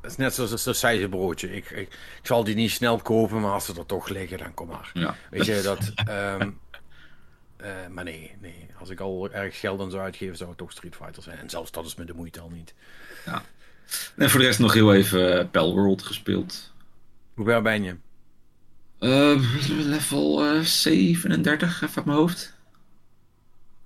het 0.00 0.10
is 0.10 0.16
net 0.16 0.34
zoals 0.34 0.52
een 0.52 0.58
sausijzenbroodje. 0.58 1.56
Ik, 1.56 1.70
ik, 1.70 1.88
ik, 2.20 2.26
zal 2.26 2.44
die 2.44 2.54
niet 2.54 2.70
snel 2.70 2.98
kopen, 2.98 3.40
maar 3.40 3.52
als 3.52 3.64
ze 3.64 3.74
er 3.74 3.86
toch 3.86 4.08
liggen, 4.08 4.38
dan 4.38 4.54
kom 4.54 4.68
maar. 4.68 4.90
Ja. 4.94 5.16
Weet 5.30 5.46
je, 5.46 5.60
dat... 5.74 5.92
Um, 6.40 6.60
uh, 7.60 7.86
maar 7.90 8.04
nee, 8.04 8.36
nee, 8.40 8.66
als 8.78 8.90
ik 8.90 9.00
al 9.00 9.30
erg 9.30 9.60
geld 9.60 9.80
aan 9.80 9.90
zou 9.90 10.02
uitgeven, 10.02 10.36
zou 10.36 10.48
het 10.48 10.58
toch 10.58 10.72
Street 10.72 10.96
Fighter 10.96 11.22
zijn. 11.22 11.38
En 11.38 11.50
zelfs 11.50 11.70
dat 11.70 11.86
is 11.86 11.94
me 11.94 12.04
de 12.04 12.14
moeite 12.14 12.40
al 12.40 12.50
niet. 12.50 12.74
Ja. 13.24 13.42
En 14.16 14.30
voor 14.30 14.40
de 14.40 14.46
rest 14.46 14.58
nog 14.58 14.72
heel 14.72 14.94
even 14.94 15.48
uh, 15.52 15.62
World 15.62 16.02
gespeeld. 16.02 16.72
Hoe 17.34 17.44
ver 17.44 17.62
ben 17.62 17.82
je? 17.82 17.96
Uh, 19.00 19.40
level 19.68 20.54
uh, 20.54 20.60
37, 20.60 21.82
even 21.82 21.96
uit 21.96 22.04
mijn 22.04 22.18
hoofd. 22.18 22.54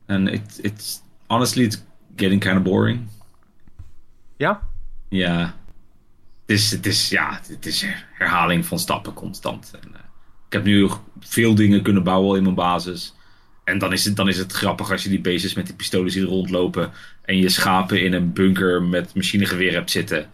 En 0.06 0.28
it, 0.28 0.58
it's 0.62 1.02
honestly 1.26 1.64
it's 1.64 1.82
getting 2.16 2.40
kind 2.40 2.56
of 2.56 2.62
boring. 2.62 3.08
Ja? 4.36 4.68
Ja. 5.08 5.54
Het 6.46 6.58
is, 6.58 6.70
het 6.70 6.86
is, 6.86 7.08
ja, 7.08 7.40
het 7.46 7.66
is 7.66 7.84
herhaling 8.12 8.66
van 8.66 8.78
stappen 8.78 9.12
constant. 9.12 9.70
En, 9.80 9.88
uh, 9.88 9.98
ik 10.46 10.52
heb 10.52 10.64
nu 10.64 10.90
veel 11.20 11.54
dingen 11.54 11.82
kunnen 11.82 12.02
bouwen 12.02 12.36
in 12.36 12.42
mijn 12.42 12.54
basis. 12.54 13.14
En 13.64 13.78
dan 13.78 13.92
is, 13.92 14.04
het, 14.04 14.16
dan 14.16 14.28
is 14.28 14.38
het 14.38 14.52
grappig 14.52 14.90
als 14.90 15.02
je 15.02 15.08
die 15.08 15.20
beestjes 15.20 15.54
met 15.54 15.66
die 15.66 15.74
pistolen 15.74 16.10
ziet 16.10 16.24
rondlopen. 16.24 16.92
En 17.22 17.36
je 17.36 17.48
schapen 17.48 18.02
in 18.02 18.12
een 18.12 18.32
bunker 18.32 18.82
met 18.82 19.14
machinegeweer 19.14 19.72
hebt 19.72 19.90
zitten. 19.90 20.30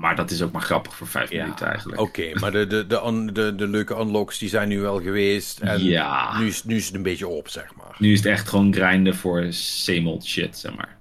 Maar 0.00 0.16
dat 0.16 0.30
is 0.30 0.42
ook 0.42 0.52
maar 0.52 0.62
grappig 0.62 0.96
voor 0.96 1.06
vijf 1.06 1.30
ja, 1.30 1.42
minuten 1.42 1.66
eigenlijk. 1.66 2.00
Oké, 2.00 2.38
maar 2.38 2.50
de, 2.50 2.66
de, 2.66 2.86
de, 2.86 3.30
de, 3.32 3.54
de 3.54 3.68
leuke 3.68 3.94
unlocks 3.94 4.38
die 4.38 4.48
zijn 4.48 4.68
nu 4.68 4.80
wel 4.80 5.00
geweest. 5.02 5.60
En 5.60 5.84
ja. 5.84 6.38
nu, 6.38 6.46
is, 6.46 6.64
nu 6.64 6.76
is 6.76 6.86
het 6.86 6.94
een 6.94 7.02
beetje 7.02 7.28
op, 7.28 7.48
zeg 7.48 7.74
maar. 7.74 7.96
Nu 7.98 8.12
is 8.12 8.18
het 8.18 8.26
echt 8.26 8.48
gewoon 8.48 8.74
grinden 8.74 9.16
voor 9.16 9.46
same 9.50 10.20
shit, 10.22 10.58
zeg 10.58 10.76
maar. 10.76 10.98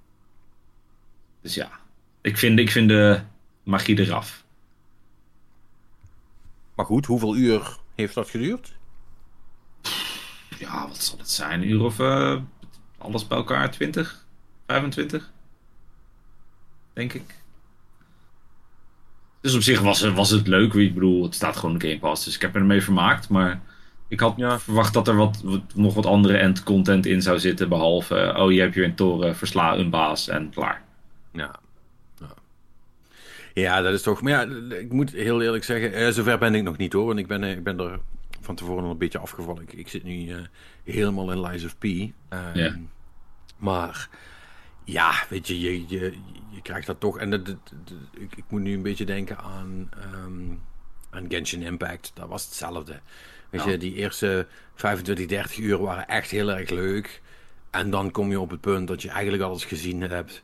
Dus 1.41 1.53
ja, 1.55 1.69
ik 2.21 2.37
vind, 2.37 2.59
ik 2.59 2.71
vind 2.71 2.89
de 2.89 3.19
magie 3.63 3.99
eraf. 3.99 4.43
Maar 6.75 6.85
goed, 6.85 7.05
hoeveel 7.05 7.35
uur 7.35 7.77
heeft 7.95 8.13
dat 8.13 8.29
geduurd? 8.29 8.73
Ja, 10.59 10.87
wat 10.87 11.03
zal 11.03 11.17
het 11.17 11.29
zijn? 11.29 11.61
Een 11.61 11.69
uur 11.69 11.83
of 11.83 11.99
uh, 11.99 12.41
alles 12.97 13.27
bij 13.27 13.37
elkaar? 13.37 13.71
20? 13.71 14.25
25? 14.67 15.31
Denk 16.93 17.13
ik. 17.13 17.43
Dus 19.45 19.55
op 19.55 19.61
zich 19.61 19.81
was, 19.81 20.01
was 20.01 20.29
het 20.29 20.47
leuk. 20.47 20.73
Ik 20.73 20.93
bedoel, 20.93 21.23
het 21.23 21.35
staat 21.35 21.57
gewoon 21.57 21.75
in 21.75 21.81
Game 21.81 21.99
Pass. 21.99 22.25
Dus 22.25 22.35
ik 22.35 22.41
heb 22.41 22.53
me 22.53 22.59
ermee 22.59 22.81
vermaakt. 22.81 23.29
Maar 23.29 23.61
ik 24.07 24.19
had 24.19 24.33
ja. 24.37 24.59
verwacht 24.59 24.93
dat 24.93 25.07
er 25.07 25.15
wat, 25.15 25.41
wat, 25.43 25.61
nog 25.75 25.93
wat 25.93 26.05
andere 26.05 26.37
end 26.37 26.63
content 26.63 27.05
in 27.05 27.21
zou 27.21 27.39
zitten. 27.39 27.69
Behalve, 27.69 28.33
oh 28.37 28.51
je 28.51 28.59
hebt 28.59 28.75
hier 28.75 28.83
een 28.83 28.95
toren, 28.95 29.35
versla 29.35 29.75
een 29.77 29.89
baas 29.89 30.27
en 30.27 30.49
klaar. 30.49 30.83
Ja. 31.31 31.55
ja. 32.19 32.33
Ja, 33.53 33.81
dat 33.81 33.93
is 33.93 34.01
toch... 34.01 34.21
Maar 34.21 34.31
ja, 34.31 34.75
ik 34.75 34.91
moet 34.91 35.11
heel 35.11 35.41
eerlijk 35.41 35.63
zeggen, 35.63 35.93
eh, 35.93 36.09
zover 36.09 36.37
ben 36.37 36.55
ik 36.55 36.63
nog 36.63 36.77
niet 36.77 36.93
hoor. 36.93 37.05
Want 37.05 37.19
ik 37.19 37.27
ben, 37.27 37.43
ik 37.43 37.63
ben 37.63 37.79
er 37.79 37.99
van 38.41 38.55
tevoren 38.55 38.83
al 38.83 38.91
een 38.91 38.97
beetje 38.97 39.19
afgevallen. 39.19 39.61
Ik, 39.61 39.73
ik 39.73 39.87
zit 39.87 40.03
nu 40.03 40.27
uh, 40.27 40.35
helemaal 40.83 41.31
in 41.31 41.41
Lies 41.41 41.65
of 41.65 41.77
P. 41.77 41.83
Um, 41.83 42.11
ja. 42.53 42.75
Maar 43.57 44.09
ja, 44.85 45.13
weet 45.29 45.47
je, 45.47 45.59
je, 45.59 45.87
je, 45.87 46.13
je 46.49 46.61
krijgt 46.61 46.87
dat 46.87 46.99
toch. 46.99 47.17
En 47.17 47.29
dat, 47.29 47.45
dat, 47.45 47.57
ik, 48.13 48.35
ik, 48.35 48.43
moet 48.47 48.61
nu 48.61 48.73
een 48.73 48.81
beetje 48.81 49.05
denken 49.05 49.37
aan, 49.37 49.89
um, 50.25 50.61
aan 51.09 51.25
Genshin 51.29 51.61
Impact. 51.61 52.11
Dat 52.13 52.27
was 52.27 52.45
hetzelfde. 52.45 52.99
Weet 53.49 53.63
ja. 53.63 53.69
je, 53.69 53.77
die 53.77 53.93
eerste 53.93 54.47
25, 54.75 55.25
30 55.25 55.57
uur 55.57 55.77
waren 55.77 56.07
echt 56.07 56.31
heel 56.31 56.51
erg 56.51 56.69
leuk. 56.69 57.21
En 57.69 57.89
dan 57.89 58.11
kom 58.11 58.29
je 58.29 58.39
op 58.39 58.49
het 58.49 58.61
punt 58.61 58.87
dat 58.87 59.01
je 59.01 59.09
eigenlijk 59.09 59.43
alles 59.43 59.65
gezien 59.65 60.01
hebt. 60.01 60.43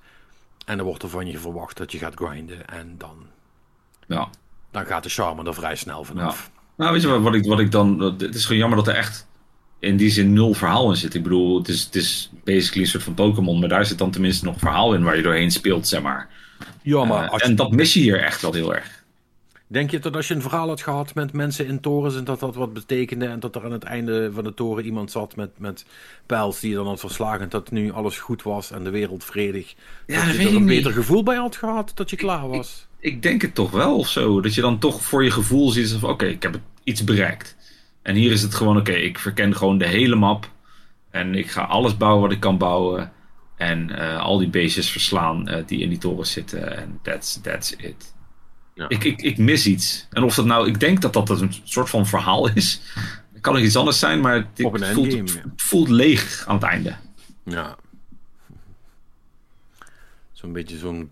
En 0.66 0.78
dan 0.78 0.86
wordt 0.86 1.04
er 1.04 1.10
van 1.10 1.28
je 1.28 1.40
verwacht 1.40 1.78
dat 1.78 1.92
je 1.92 1.98
gaat 1.98 2.16
grinden. 2.16 2.68
En 2.68 2.96
dan, 2.98 3.28
ja. 4.08 4.30
dan 4.72 4.86
gaat 4.86 5.04
de 5.04 5.10
charme 5.10 5.44
er 5.44 5.54
vrij 5.54 5.76
snel 5.76 6.04
vanaf. 6.04 6.52
Ja. 6.54 6.62
Nou, 6.76 6.92
weet 6.94 7.02
je 7.02 7.08
wat, 7.08 7.22
wat, 7.22 7.34
ik, 7.34 7.46
wat 7.46 7.60
ik 7.60 7.72
dan. 7.72 8.00
Het 8.00 8.36
is 8.36 8.46
gewoon 8.46 8.58
jammer 8.58 8.78
dat 8.78 8.88
er 8.88 8.96
echt 8.96 9.28
in 9.82 9.98
die 9.98 10.10
zin 10.10 10.34
nul 10.34 10.54
verhaal 10.54 10.90
in 10.90 10.96
zit. 10.96 11.14
Ik 11.14 11.24
bedoel, 11.24 11.58
het 11.58 11.68
is, 11.68 11.84
het 11.84 11.96
is 11.96 12.32
basically 12.44 12.84
een 12.84 12.90
soort 12.90 13.04
van 13.04 13.14
Pokémon, 13.14 13.60
maar 13.60 13.70
daar 13.70 13.86
zit 13.86 13.98
dan 13.98 14.12
tenminste 14.12 14.46
nog 14.46 14.60
verhaal 14.60 14.94
in 14.94 15.04
waar 15.04 15.16
je 15.16 15.22
doorheen 15.22 15.52
speelt, 15.52 15.88
zeg 15.88 16.02
maar. 16.02 16.30
Ja, 16.82 17.06
maar 17.06 17.34
uh, 17.34 17.46
En 17.48 17.56
dat 17.56 17.72
mis 17.72 17.94
je 17.94 18.00
hier 18.00 18.24
echt 18.24 18.42
wel 18.42 18.54
heel 18.54 18.76
erg. 18.76 19.00
Denk 19.68 19.92
je 19.92 20.00
dat 20.00 20.16
als 20.16 20.28
je 20.28 20.34
een 20.34 20.42
verhaal 20.42 20.68
had 20.68 20.82
gehad 20.82 21.14
met 21.14 21.34
mensen 21.34 21.68
in 21.68 21.80
torens 21.80 22.16
en 22.16 22.24
dat 22.24 22.40
dat 22.40 22.56
wat 22.56 22.74
betekende 22.74 23.26
en 23.26 23.40
dat 23.40 23.56
er 23.56 23.64
aan 23.64 23.72
het 23.72 23.84
einde 23.84 24.32
van 24.34 24.44
de 24.44 24.54
toren 24.54 24.86
iemand 24.86 25.12
zat 25.12 25.36
met, 25.36 25.50
met 25.58 25.86
pijls 26.26 26.60
die 26.60 26.70
je 26.70 26.76
dan 26.76 26.88
had 26.88 27.00
verslagen, 27.00 27.50
dat 27.50 27.72
nu 27.72 27.92
alles 27.92 28.18
goed 28.18 28.44
was 28.44 28.72
en 28.72 28.84
de 28.84 28.90
wereld 28.90 29.24
vredig, 29.24 29.76
ja, 30.08 30.26
dat 30.26 30.36
je 30.36 30.48
er 30.48 30.56
een 30.56 30.66
beter 30.66 30.92
gevoel 30.92 31.24
bij 31.24 31.36
had 31.36 31.56
gehad 31.56 31.92
dat 31.96 32.10
je 32.10 32.16
klaar 32.16 32.48
was? 32.48 32.88
Ik, 33.00 33.14
ik, 33.14 33.22
denk 33.22 33.42
het 33.42 33.56
toch 33.56 33.72
wel 33.72 33.98
of 33.98 34.08
zo. 34.08 34.42
Dat 34.42 34.54
je 34.54 34.62
dan 34.62 34.80
toch 34.80 35.02
voor 35.02 35.24
je 35.24 35.32
gevoel 35.32 35.70
ziet 35.70 35.92
van 35.92 36.10
oké, 36.10 36.12
okay, 36.12 36.30
ik 36.30 36.44
heb 36.44 36.60
iets 36.84 37.04
bereikt. 37.04 37.56
En 38.02 38.16
hier 38.16 38.32
is 38.32 38.42
het 38.42 38.56
gewoon 38.56 38.78
oké, 38.78 38.90
okay, 38.90 39.02
ik 39.02 39.20
verken 39.20 39.56
gewoon 39.56 39.78
de 39.78 39.88
hele 39.88 40.16
map 40.16 40.50
en 41.10 41.36
ik 41.36 41.52
ga 41.52 41.62
alles 41.62 41.98
bouwen 41.98 42.22
wat 42.22 42.32
ik 42.32 42.40
kan 42.40 42.58
bouwen. 42.58 43.12
En 43.56 43.90
uh, 43.90 44.20
al 44.20 44.38
die 44.38 44.50
beestjes 44.50 44.90
verslaan 44.90 45.50
uh, 45.50 45.58
die 45.66 45.80
in 45.80 45.90
die 45.90 45.98
toren 45.98 46.28
zitten. 46.28 46.78
En 46.78 47.00
that's, 47.02 47.42
that's 47.42 47.72
it. 47.72 48.14
Ja. 48.74 48.90
Ik, 48.90 49.04
ik, 49.04 49.22
ik 49.22 49.38
mis 49.38 49.66
iets. 49.66 50.08
En 50.10 50.24
of 50.24 50.36
dat 50.36 50.46
nou, 50.46 50.68
ik 50.68 50.80
denk 50.80 51.02
dat 51.02 51.14
dat 51.14 51.30
een 51.30 51.54
soort 51.64 51.90
van 51.90 52.06
verhaal 52.06 52.50
is. 52.50 52.82
Het 53.34 53.42
kan 53.42 53.56
ook 53.56 53.62
iets 53.62 53.76
anders 53.76 54.00
zijn, 54.00 54.22
maar 54.22 54.34
het, 54.34 54.46
voelt, 54.56 54.82
endgame, 54.82 55.26
ja. 55.26 55.54
voelt 55.56 55.90
leeg 55.90 56.44
aan 56.48 56.56
het 56.56 56.64
einde. 56.64 56.96
Ja. 57.46 57.76
Zo'n 60.32 60.54
beetje 60.54 60.78
zo'n. 60.78 61.10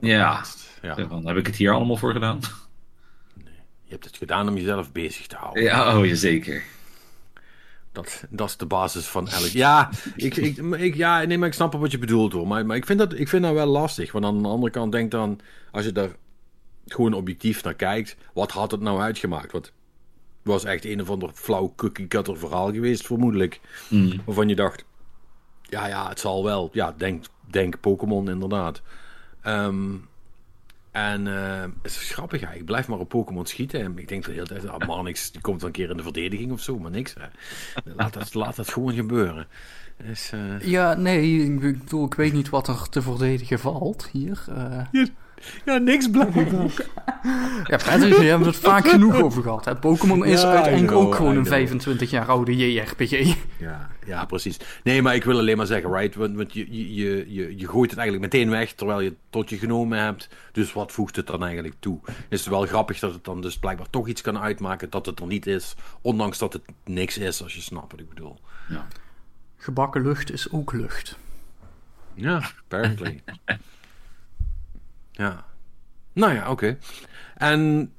Ja. 0.00 0.44
ja. 0.82 0.94
Dan 0.94 1.26
heb 1.26 1.36
ik 1.36 1.46
het 1.46 1.56
hier 1.56 1.72
allemaal 1.72 1.96
voor 1.96 2.12
gedaan. 2.12 2.40
Hebt 3.92 4.04
het 4.04 4.16
gedaan 4.16 4.48
om 4.48 4.56
jezelf 4.56 4.92
bezig 4.92 5.26
te 5.26 5.36
houden. 5.36 5.62
Ja, 5.62 5.98
oh, 5.98 6.12
zeker. 6.12 6.62
Dat, 7.92 8.24
dat 8.30 8.48
is 8.48 8.56
de 8.56 8.66
basis 8.66 9.06
van 9.06 9.28
elk. 9.28 9.46
Ja, 9.46 9.90
ik, 10.16 10.36
ik, 10.36 10.56
ik, 10.56 10.94
ja 10.94 11.22
nee, 11.22 11.38
maar 11.38 11.48
ik 11.48 11.54
snap 11.54 11.72
wat 11.72 11.90
je 11.90 11.98
bedoelt 11.98 12.32
hoor. 12.32 12.46
Maar, 12.46 12.66
maar 12.66 12.76
ik, 12.76 12.86
vind 12.86 12.98
dat, 12.98 13.18
ik 13.18 13.28
vind 13.28 13.42
dat 13.42 13.52
wel 13.52 13.66
lastig. 13.66 14.12
Want 14.12 14.24
aan 14.24 14.42
de 14.42 14.48
andere 14.48 14.72
kant 14.72 14.92
denk 14.92 15.10
dan, 15.10 15.40
als 15.70 15.84
je 15.84 15.92
daar 15.92 16.10
gewoon 16.86 17.12
objectief 17.12 17.64
naar 17.64 17.74
kijkt, 17.74 18.16
wat 18.34 18.50
had 18.50 18.70
het 18.70 18.80
nou 18.80 19.00
uitgemaakt? 19.00 19.52
Wat 19.52 19.72
was 20.42 20.64
echt 20.64 20.84
een 20.84 21.00
of 21.00 21.10
ander 21.10 21.30
flauw 21.34 21.72
cookie 21.76 22.08
cutter 22.08 22.38
verhaal 22.38 22.72
geweest, 22.72 23.06
vermoedelijk. 23.06 23.60
Mm. 23.88 24.20
Waarvan 24.24 24.48
je 24.48 24.56
dacht, 24.56 24.84
ja, 25.62 25.86
ja, 25.86 26.08
het 26.08 26.20
zal 26.20 26.44
wel. 26.44 26.70
Ja, 26.72 26.94
denk, 26.96 27.24
denk 27.50 27.80
Pokémon 27.80 28.28
inderdaad. 28.28 28.82
Um, 29.46 30.08
en 30.92 31.26
uh, 31.26 31.60
het 31.60 31.92
is 31.92 32.10
grappig, 32.10 32.40
ja. 32.40 32.50
ik 32.52 32.64
blijf 32.64 32.88
maar 32.88 32.98
op 32.98 33.08
Pokémon 33.08 33.46
schieten. 33.46 33.80
En 33.80 33.98
ik 33.98 34.08
denk 34.08 34.24
de 34.24 34.32
hele 34.32 34.46
tijd, 34.46 34.68
ah, 34.68 34.86
man, 34.86 35.04
niks, 35.04 35.30
die 35.30 35.40
komt 35.40 35.60
wel 35.60 35.68
een 35.68 35.74
keer 35.74 35.90
in 35.90 35.96
de 35.96 36.02
verdediging 36.02 36.52
of 36.52 36.60
zo, 36.60 36.78
maar 36.78 36.90
niks. 36.90 37.14
Hè. 37.18 37.26
Laat, 37.94 38.12
dat, 38.12 38.34
laat 38.34 38.56
dat 38.56 38.68
gewoon 38.68 38.94
gebeuren. 38.94 39.46
Dus, 39.96 40.32
uh... 40.34 40.60
Ja, 40.60 40.94
nee, 40.94 41.44
ik 41.44 41.60
bedoel, 41.60 42.06
ik 42.06 42.14
weet 42.14 42.32
niet 42.32 42.48
wat 42.48 42.68
er 42.68 42.88
te 42.88 43.02
verdedigen 43.02 43.58
valt 43.58 44.08
hier. 44.12 44.44
Uh... 44.48 44.84
Ja, 44.92 45.06
ja, 45.64 45.78
niks 45.78 46.10
blijkbaar. 46.10 46.44
ja, 47.64 47.76
Patrick, 47.76 48.16
we 48.16 48.24
hebben 48.24 48.48
het 48.48 48.56
vaak 48.56 48.88
genoeg 48.96 49.22
over 49.22 49.42
gehad. 49.42 49.64
Hè. 49.64 49.76
Pokémon 49.76 50.24
is 50.24 50.40
ja, 50.40 50.52
uiteindelijk 50.52 50.92
know, 50.92 51.06
ook 51.06 51.14
gewoon 51.14 51.36
een 51.36 51.46
25 51.46 52.10
jaar 52.10 52.26
oude 52.26 52.72
JRPG. 52.72 53.34
Ja, 53.58 53.90
ja, 54.06 54.24
precies. 54.24 54.56
Nee, 54.82 55.02
maar 55.02 55.14
ik 55.14 55.24
wil 55.24 55.38
alleen 55.38 55.56
maar 55.56 55.66
zeggen, 55.66 55.92
right, 55.92 56.14
want, 56.14 56.36
want 56.36 56.52
je, 56.52 56.94
je, 56.94 57.32
je, 57.32 57.58
je 57.58 57.68
gooit 57.68 57.90
het 57.90 57.98
eigenlijk 57.98 58.32
meteen 58.32 58.50
weg 58.50 58.72
terwijl 58.72 59.00
je 59.00 59.08
het 59.08 59.18
tot 59.30 59.50
je 59.50 59.58
genomen 59.58 59.98
hebt. 59.98 60.28
Dus 60.52 60.72
wat 60.72 60.92
voegt 60.92 61.16
het 61.16 61.26
dan 61.26 61.44
eigenlijk 61.44 61.74
toe? 61.78 62.00
Is 62.28 62.40
het 62.40 62.48
wel 62.48 62.66
grappig 62.66 62.98
dat 62.98 63.12
het 63.12 63.24
dan 63.24 63.40
dus 63.40 63.58
blijkbaar 63.58 63.90
toch 63.90 64.08
iets 64.08 64.20
kan 64.20 64.38
uitmaken 64.38 64.90
dat 64.90 65.06
het 65.06 65.20
er 65.20 65.26
niet 65.26 65.46
is, 65.46 65.74
ondanks 66.00 66.38
dat 66.38 66.52
het 66.52 66.62
niks 66.84 67.18
is, 67.18 67.42
als 67.42 67.54
je 67.54 67.60
snapt 67.60 67.90
wat 67.90 68.00
ik 68.00 68.08
bedoel. 68.08 68.40
Ja. 68.68 68.86
Gebakken 69.56 70.02
lucht 70.02 70.32
is 70.32 70.50
ook 70.50 70.72
lucht. 70.72 71.18
Ja, 72.14 72.50
apparently. 72.58 73.22
Ja. 75.22 75.44
Nou 76.12 76.34
ja, 76.34 76.40
oké. 76.40 76.50
Okay. 76.50 76.78
En, 77.36 77.92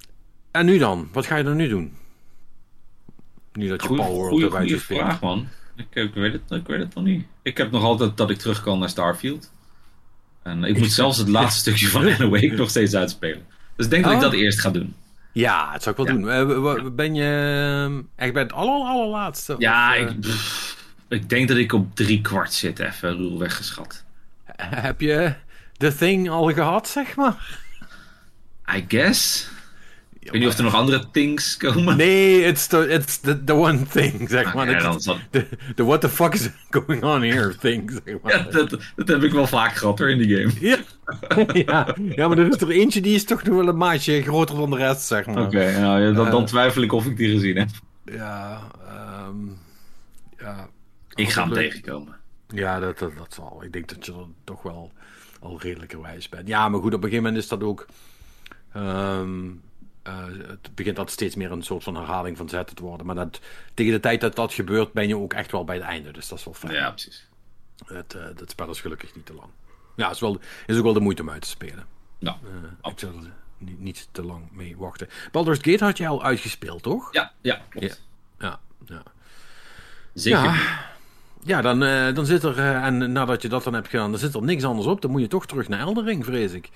en 0.52 0.66
nu 0.66 0.78
dan? 0.78 1.10
Wat 1.12 1.26
ga 1.26 1.36
je 1.36 1.44
dan 1.44 1.56
nu 1.56 1.68
doen? 1.68 1.98
Nu 3.54 3.68
dat 3.68 3.82
je 3.82 3.88
Goeie, 3.88 4.04
Power 4.04 4.30
goeie, 4.30 4.46
erbij 4.46 4.60
goeie 4.60 4.80
vraag, 4.80 5.22
man. 5.22 5.48
Ik, 5.76 5.86
ik, 5.92 6.14
weet 6.14 6.34
het, 6.34 6.42
ik 6.52 6.68
weet 6.68 6.80
het 6.80 6.96
nog 6.96 7.04
niet. 7.04 7.26
Ik 7.42 7.58
heb 7.58 7.72
nog 7.72 7.84
altijd 7.84 8.18
dat 8.18 8.30
ik 8.30 8.38
terug 8.38 8.64
kan 8.64 8.80
naar 8.80 8.90
Starfield. 8.90 9.52
En 10.44 10.64
ik 10.64 10.78
moet 10.78 10.92
zelfs 10.92 11.18
het 11.18 11.30
laatste 11.38 11.60
stukje 11.60 11.88
van 11.88 12.02
Anna 12.02 12.28
Wake 12.28 12.48
nog 12.48 12.70
steeds 12.70 12.96
uitspelen. 12.96 13.46
Dus 13.76 13.86
ik 13.86 13.92
denk 13.92 14.06
oh. 14.06 14.12
dat 14.12 14.24
ik 14.24 14.32
dat 14.32 14.40
eerst 14.40 14.60
ga 14.60 14.70
doen. 14.70 14.96
Ja, 15.32 15.72
dat 15.72 15.84
zou 15.84 15.96
ik 15.96 16.06
wel 16.06 16.38
ja. 16.38 16.44
doen. 16.44 16.96
Ben 16.96 17.16
je 17.16 18.04
echt 18.16 18.34
bij 18.34 18.42
het 18.42 18.54
aller, 18.54 18.88
allerlaatste? 18.88 19.56
Ja, 19.58 19.92
of, 19.92 20.10
ik, 20.10 20.20
pff, 20.20 20.78
ik 21.08 21.30
denk 21.30 21.48
dat 21.48 21.58
ik 21.58 21.74
op 21.74 21.96
drie 21.96 22.22
kwart 22.22 22.54
zit, 22.54 22.80
even 22.80 23.16
ruw 23.16 23.38
weggeschat. 23.38 24.04
Heb 24.88 25.02
je 25.02 25.34
The 25.84 25.96
Thing 25.96 26.30
al 26.30 26.54
gehad, 26.54 26.88
zeg 26.88 27.16
maar? 27.16 27.60
I 28.76 28.86
guess. 28.88 29.50
Ik 30.20 30.32
weet 30.32 30.42
niet 30.42 30.50
of 30.50 30.58
er 30.58 30.64
nog 30.64 30.74
andere 30.74 31.10
things 31.12 31.58
komen. 31.58 31.98
Nee, 31.98 32.42
it's 32.42 32.68
the, 32.68 32.88
it's 32.90 33.20
the, 33.20 33.44
the 33.44 33.54
one 33.54 33.84
thing, 33.84 34.30
zeg 34.30 34.54
maar. 34.54 34.82
Dan 34.82 35.02
zal... 35.02 35.18
de 35.76 35.84
what 35.84 36.02
the 36.02 36.10
fuck 36.10 36.34
is 36.34 36.50
going 36.70 37.04
on 37.04 37.22
here 37.22 37.56
thing, 37.56 38.02
zeg 38.06 38.16
maar. 38.22 38.38
Ja, 38.38 38.52
dat, 38.52 38.70
dat 38.96 39.08
heb 39.08 39.24
ik 39.24 39.32
wel 39.32 39.48
vaak 39.48 39.76
gehad 39.76 40.00
hoor, 40.00 40.10
in 40.10 40.18
die 40.18 40.38
game. 40.38 40.52
Ja, 40.60 40.78
ja. 41.66 41.96
ja 42.16 42.28
maar 42.28 42.38
er 42.38 42.48
is 42.48 42.62
er 42.62 42.70
eentje 42.70 43.02
die 43.02 43.16
is 43.16 43.26
toch 43.26 43.44
nog 43.44 43.56
wel 43.56 43.68
een 43.68 43.78
maatje 43.78 44.22
groter 44.22 44.56
dan 44.56 44.70
de 44.70 44.78
rest, 44.78 45.02
zeg 45.02 45.26
maar. 45.26 45.38
Oké, 45.38 45.46
okay, 45.46 45.80
nou, 45.80 46.14
dan, 46.14 46.32
dan, 46.32 46.46
twijfel 46.46 46.82
ik 46.82 46.92
of 46.92 47.06
ik 47.06 47.18
die 47.18 47.32
gezien 47.32 47.58
heb. 47.58 47.70
Ja, 48.06 48.62
um, 49.28 49.58
ja. 50.38 50.70
Ik 51.14 51.30
ga 51.30 51.44
hem 51.44 51.54
tegenkomen. 51.54 52.16
Ja, 52.48 52.80
dat, 52.80 53.00
dat, 53.00 53.18
dat 53.18 53.34
zal. 53.34 53.64
Ik 53.64 53.74
denk 53.74 53.88
dat 53.90 54.06
je 54.06 54.12
er 54.12 54.26
toch 54.44 54.62
wel 54.62 54.92
al 55.44 55.60
redelijkerwijs 55.62 56.30
bent. 56.30 56.48
Ja, 56.48 56.70
maar 56.70 56.80
goed, 56.80 56.94
op 56.94 57.04
een 57.04 57.10
gegeven 57.10 57.24
moment 57.24 57.44
is 57.44 57.50
dat 57.50 57.64
ook... 57.64 57.86
Um, 58.76 59.62
eh, 60.04 60.26
het 60.48 60.76
begint 60.76 60.96
dat 60.96 61.12
steeds 61.12 61.36
meer 61.36 61.52
een 61.52 61.64
soort 61.64 61.84
van 61.84 61.96
herhaling 61.96 62.38
van 62.38 62.50
zetten 62.50 62.76
te 62.76 62.82
worden. 62.82 63.06
Maar 63.06 63.16
dat, 63.16 63.40
tegen 63.74 63.94
de 63.94 64.00
tijd 64.00 64.22
dat 64.22 64.36
dat 64.36 64.54
gebeurt, 64.54 64.94
ben 64.94 65.08
je 65.08 65.18
ook 65.18 65.34
echt 65.34 65.52
wel 65.52 65.64
bij 65.64 65.76
het 65.76 65.86
einde. 65.86 66.12
Dus 66.12 66.28
dat 66.28 66.38
is 66.38 66.46
wel 66.46 66.54
fijn. 66.54 66.74
Ja, 66.74 66.90
precies. 66.90 67.28
Het, 67.86 68.14
uh, 68.14 68.26
dat 68.36 68.50
spel 68.50 68.70
is 68.70 68.82
gelukkig 68.82 69.16
niet 69.16 69.26
te 69.26 69.34
lang. 69.34 69.50
Ja, 69.96 70.10
is, 70.10 70.20
wel, 70.20 70.40
is 70.66 70.78
ook 70.78 70.84
wel 70.84 70.94
de 70.94 71.00
moeite 71.00 71.22
om 71.22 71.30
uit 71.30 71.42
te 71.42 71.48
spelen. 71.48 71.86
Nou, 72.20 72.38
uh, 72.44 72.92
ik 72.92 73.00
zal 73.00 73.10
er 73.10 73.32
niet, 73.58 73.80
niet, 73.80 74.08
te 74.12 74.24
lang 74.24 74.52
mee 74.52 74.78
wachten. 74.78 75.10
Baldur's 75.32 75.60
Gate 75.62 75.84
had 75.84 75.98
je 75.98 76.08
al 76.08 76.24
uitgespeeld, 76.24 76.84
toch? 76.84 77.14
Ja, 77.14 77.34
ja, 77.42 77.62
klopt. 77.70 78.02
Ja, 78.40 78.60
ja. 78.86 78.96
ja. 78.96 79.04
Zeker. 80.14 80.44
Ja, 80.44 80.93
ja 81.46 81.62
dan, 81.62 81.84
uh, 81.84 82.16
dan 82.16 82.26
zit 82.26 82.44
er, 82.44 82.58
uh, 82.58 82.86
en 82.86 83.12
nadat 83.12 83.42
je 83.42 83.50
dat 83.50 83.64
dan 83.64 83.74
hebt 83.74 83.88
gedaan, 83.88 84.12
dan 84.12 84.20
zit 84.20 84.34
er 84.34 84.44
niks 84.44 84.64
anders 84.64 84.88
op. 84.88 85.02
Dan 85.02 85.12
moet 85.12 85.22
je 85.22 85.28
toch 85.28 85.46
terug 85.46 85.68
naar 85.68 85.80
Eldering, 85.80 86.26
vrees 86.26 86.52
ik. 86.52 86.70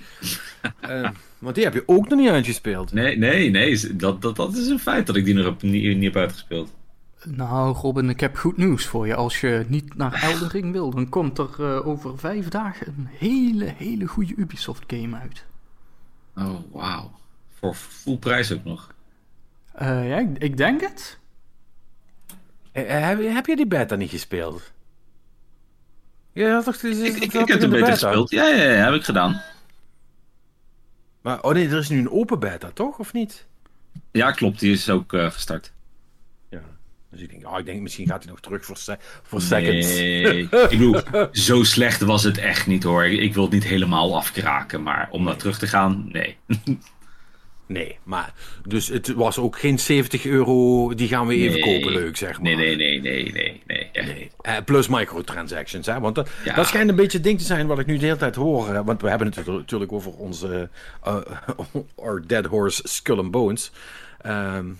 uh, 0.90 1.10
want 1.40 1.56
die 1.56 1.64
heb 1.64 1.74
je 1.74 1.84
ook 1.86 2.10
nog 2.10 2.20
niet 2.20 2.30
uitgespeeld. 2.30 2.94
Nee, 2.94 3.18
nee, 3.18 3.50
nee. 3.50 3.96
Dat, 3.96 4.22
dat, 4.22 4.36
dat 4.36 4.56
is 4.56 4.68
een 4.68 4.80
feit 4.80 5.08
dat 5.08 5.16
ik 5.16 5.26
die 5.26 5.34
nog 5.34 5.46
heb, 5.46 5.62
niet, 5.62 5.96
niet 5.96 6.04
heb 6.04 6.16
uitgespeeld. 6.16 6.74
Nou, 7.26 7.76
Robin, 7.76 8.10
ik 8.10 8.20
heb 8.20 8.36
goed 8.36 8.58
nieuws 8.58 8.86
voor 8.86 9.08
je. 9.08 9.16
Als 9.16 9.42
je 9.42 9.66
niet 9.68 9.96
naar 9.96 10.14
Eldering 10.14 10.72
wil, 10.72 10.90
dan 10.90 11.10
komt 11.10 11.38
er 11.38 11.50
uh, 11.60 11.88
over 11.88 12.18
vijf 12.18 12.48
dagen 12.48 12.88
een 12.88 13.08
hele, 13.12 13.74
hele 13.78 14.06
goede 14.06 14.34
Ubisoft-game 14.36 15.18
uit. 15.18 15.46
Oh, 16.36 16.60
wauw. 16.72 17.12
Voor 17.60 17.74
full 17.74 18.18
prijs 18.18 18.52
ook 18.52 18.64
nog. 18.64 18.94
Uh, 19.82 20.10
ja, 20.10 20.18
ik, 20.18 20.38
ik, 20.38 20.58
denk 20.58 20.82
het. 20.82 21.20
Uh, 22.78 22.84
heb, 22.88 23.34
heb, 23.34 23.46
je 23.46 23.56
die 23.56 23.68
beta 23.68 23.96
niet 23.96 24.10
gespeeld? 24.10 24.72
Ja, 26.34 26.62
toch, 26.62 26.76
ik, 26.76 26.98
ik, 26.98 27.24
ik 27.24 27.32
heb 27.32 27.46
beta, 27.46 27.68
beta 27.68 27.92
gespeeld. 27.92 28.30
Ja, 28.30 28.48
ja, 28.48 28.64
ja, 28.64 28.86
heb 28.86 28.94
ik 28.94 29.04
gedaan. 29.04 29.42
Maar, 31.22 31.42
oh 31.42 31.54
nee, 31.54 31.68
er 31.68 31.78
is 31.78 31.90
nu 31.90 32.00
een 32.00 32.12
open 32.12 32.40
beta, 32.40 32.72
toch? 32.74 33.00
Of 33.00 33.14
niet? 33.14 33.46
Ja, 34.12 34.32
klopt. 34.32 34.60
Die 34.60 34.72
is 34.72 34.90
ook 34.90 35.14
uh, 35.14 35.32
gestart. 35.32 35.72
Ja. 36.50 36.62
Dus 37.12 37.22
ik 37.22 37.30
denk, 37.30 37.48
oh, 37.48 37.60
ik 37.60 37.66
denk 37.66 37.82
misschien 37.82 38.08
gaat 38.08 38.24
hij 38.24 38.32
nog 38.32 38.40
terug 38.40 38.66
voor, 38.66 38.78
se 38.78 38.98
voor 39.24 39.42
seconds. 39.42 39.88
Nee, 39.88 40.42
ik 40.42 40.70
bedoel, 40.70 41.02
zo 41.32 41.64
slecht 41.64 42.02
was 42.02 42.24
het 42.24 42.38
echt 42.38 42.68
niet 42.68 42.84
hoor. 42.84 43.06
Ik, 43.06 43.20
ik 43.20 43.34
wil 43.34 43.44
het 43.44 43.52
niet 43.52 43.64
helemaal 43.64 44.16
afkraken, 44.16 44.84
maar 44.84 45.08
om 45.12 45.24
naar 45.24 45.36
terug 45.36 45.58
te 45.60 45.68
gaan, 45.68 46.10
nee. 46.12 46.38
Nee, 47.68 47.98
maar 48.04 48.34
dus 48.66 48.88
het 48.88 49.14
was 49.14 49.38
ook 49.38 49.60
geen 49.60 49.80
70 49.80 50.26
euro, 50.26 50.94
die 50.94 51.08
gaan 51.08 51.28
we 51.28 51.36
even 51.36 51.60
nee. 51.60 51.80
kopen, 51.80 51.94
leuk 51.94 52.18
zeg 52.18 52.42
maar. 52.42 52.56
Nee, 52.56 52.56
nee, 52.56 52.76
nee, 52.76 53.02
nee, 53.02 53.32
nee. 53.32 53.62
nee, 53.68 53.90
nee. 53.94 54.32
Uh, 54.48 54.58
plus 54.66 54.88
microtransactions, 54.88 55.86
hè? 55.86 56.00
want 56.00 56.16
dat, 56.16 56.30
ja. 56.44 56.56
dat 56.56 56.68
schijnt 56.68 56.90
een 56.90 56.96
beetje 56.96 57.18
het 57.18 57.28
ding 57.28 57.40
te 57.40 57.46
zijn 57.46 57.68
wat 57.68 57.80
ik 57.80 57.86
nu 57.86 57.98
de 57.98 58.06
hele 58.06 58.18
tijd 58.18 58.36
hoor. 58.36 58.68
Hè? 58.68 58.84
Want 58.84 59.02
we 59.02 59.10
hebben 59.10 59.28
het 59.28 59.46
natuurlijk 59.46 59.92
over 59.92 60.12
onze 60.12 60.70
uh, 61.08 61.18
our 61.96 62.28
Dead 62.28 62.46
Horse 62.46 62.82
Skull 62.84 63.18
and 63.18 63.32
Bones. 63.32 63.72
Um, 64.26 64.80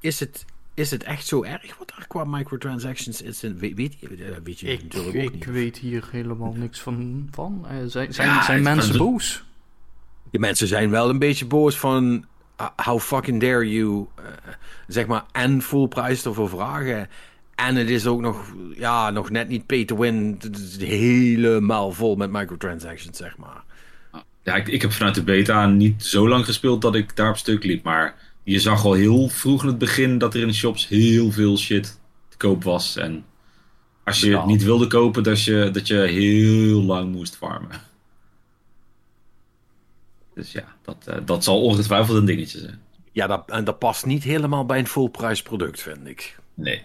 is 0.00 0.20
het, 0.20 0.44
is 0.74 0.90
het 0.90 1.02
echt 1.02 1.26
zo 1.26 1.42
erg 1.42 1.78
wat 1.78 1.92
er 1.96 2.06
qua 2.06 2.24
microtransactions 2.24 3.22
is? 3.22 3.40
Weet, 3.40 3.74
weet, 3.74 3.96
weet 4.44 4.60
je 4.60 4.66
ik, 4.66 4.82
natuurlijk 4.82 5.16
ook 5.16 5.22
ik 5.22 5.32
niet. 5.32 5.44
weet 5.44 5.78
hier 5.78 6.08
helemaal 6.10 6.52
niks 6.52 6.80
van. 6.80 7.28
van. 7.30 7.66
Zijn 7.86 8.14
zijn, 8.14 8.28
ja, 8.28 8.44
zijn 8.44 8.62
mensen 8.62 8.98
boos? 8.98 9.44
Die 10.36 10.44
mensen 10.44 10.68
zijn 10.68 10.90
wel 10.90 11.08
een 11.08 11.18
beetje 11.18 11.46
boos 11.46 11.78
van... 11.78 12.24
Uh, 12.60 12.66
how 12.76 13.00
fucking 13.00 13.40
dare 13.40 13.70
you... 13.70 14.06
Uh, 14.18 14.24
zeg 14.86 15.06
maar, 15.06 15.24
en 15.32 15.62
full 15.62 15.88
prijs 15.88 16.24
ervoor 16.24 16.48
vragen... 16.48 17.08
En 17.54 17.76
het 17.76 17.90
is 17.90 18.06
ook 18.06 18.20
nog, 18.20 18.54
ja, 18.74 19.10
nog 19.10 19.30
net 19.30 19.48
niet 19.48 19.66
pay 19.66 19.84
to 19.84 19.96
win. 19.96 20.36
Het 20.40 20.58
is 20.58 20.76
helemaal 20.88 21.92
vol 21.92 22.16
met 22.16 22.30
microtransactions, 22.30 23.16
zeg 23.18 23.36
maar. 23.36 23.64
Ja, 24.42 24.54
ik, 24.54 24.68
ik 24.68 24.82
heb 24.82 24.92
vanuit 24.92 25.14
de 25.14 25.22
beta 25.22 25.66
niet 25.66 26.04
zo 26.04 26.28
lang 26.28 26.44
gespeeld 26.44 26.82
dat 26.82 26.94
ik 26.94 27.16
daar 27.16 27.30
op 27.30 27.36
stuk 27.36 27.64
liep. 27.64 27.84
Maar 27.84 28.14
je 28.42 28.58
zag 28.58 28.84
al 28.84 28.92
heel 28.92 29.28
vroeg 29.28 29.62
in 29.62 29.68
het 29.68 29.78
begin 29.78 30.18
dat 30.18 30.34
er 30.34 30.40
in 30.40 30.46
de 30.46 30.54
shops 30.54 30.88
heel 30.88 31.32
veel 31.32 31.58
shit 31.58 32.00
te 32.28 32.36
koop 32.36 32.64
was. 32.64 32.96
En 32.96 33.24
als 34.04 34.20
je 34.20 34.36
het 34.36 34.46
niet 34.46 34.62
wilde 34.64 34.86
kopen, 34.86 35.22
dat 35.22 35.42
je, 35.42 35.68
dat 35.72 35.86
je 35.86 35.96
heel 35.96 36.82
lang 36.82 37.12
moest 37.12 37.36
farmen. 37.36 37.85
Dus 40.36 40.52
ja, 40.52 40.64
dat, 40.82 40.96
uh, 41.08 41.14
dat 41.24 41.44
zal 41.44 41.62
ongetwijfeld 41.62 42.16
een 42.16 42.24
dingetje 42.24 42.58
zijn. 42.58 42.80
Ja, 43.12 43.26
dat, 43.26 43.50
en 43.50 43.64
dat 43.64 43.78
past 43.78 44.06
niet 44.06 44.22
helemaal 44.22 44.66
bij 44.66 44.78
een 44.78 44.86
fullprijs 44.86 45.42
product, 45.42 45.80
vind 45.80 46.06
ik. 46.06 46.38
Nee. 46.54 46.82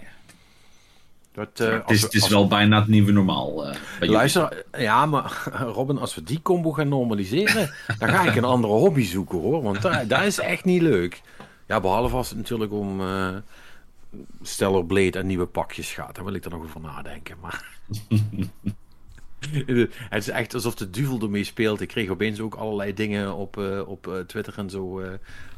Dat, 1.32 1.60
uh, 1.62 1.72
het 1.72 1.90
is, 1.90 2.02
het 2.02 2.14
is 2.14 2.28
wel 2.28 2.48
bijna 2.48 2.80
het 2.80 2.88
nieuwe 2.88 3.12
normaal. 3.12 3.68
Uh, 3.68 3.76
Luister, 4.00 4.66
ja, 4.78 5.06
maar 5.06 5.52
Robin, 5.76 5.98
als 5.98 6.16
we 6.16 6.24
die 6.24 6.42
combo 6.42 6.72
gaan 6.72 6.88
normaliseren, 6.88 7.74
dan 8.00 8.10
ga 8.10 8.24
ik 8.24 8.36
een 8.36 8.44
andere 8.44 8.74
hobby 8.74 9.04
zoeken 9.04 9.40
hoor. 9.40 9.62
Want 9.62 9.82
dat, 9.82 10.10
dat 10.10 10.22
is 10.22 10.40
echt 10.40 10.66
niet 10.66 10.82
leuk. 10.82 11.22
Ja, 11.68 11.80
behalve 11.80 12.16
als 12.16 12.30
het 12.30 12.38
natuurlijk 12.38 12.72
om 12.72 13.02
uh, 13.02 13.30
Stellar 14.42 14.86
Blade 14.86 15.20
en 15.20 15.28
nieuwe 15.28 15.46
pakjes 15.46 15.94
gaat. 15.94 16.16
Dan 16.16 16.26
wil 16.26 16.34
ik 16.34 16.46
er 16.46 16.52
nog 16.52 16.64
over 16.64 16.82
nadenken. 16.82 17.36
Maar 17.42 17.66
het 20.10 20.28
is 20.28 20.30
echt 20.30 20.54
alsof 20.54 20.76
de 20.76 20.90
duivel 20.90 21.22
ermee 21.22 21.44
speelt. 21.44 21.82
Ik 21.82 21.88
kreeg 21.88 22.10
opeens 22.10 22.40
ook 22.40 22.56
allerlei 22.56 22.94
dingen 22.94 23.34
op, 23.34 23.58
uh, 23.58 23.88
op 23.88 24.08
uh, 24.08 24.20
Twitter 24.20 24.58
en 24.58 24.70
zo. 24.70 25.02
Uh, 25.02 25.08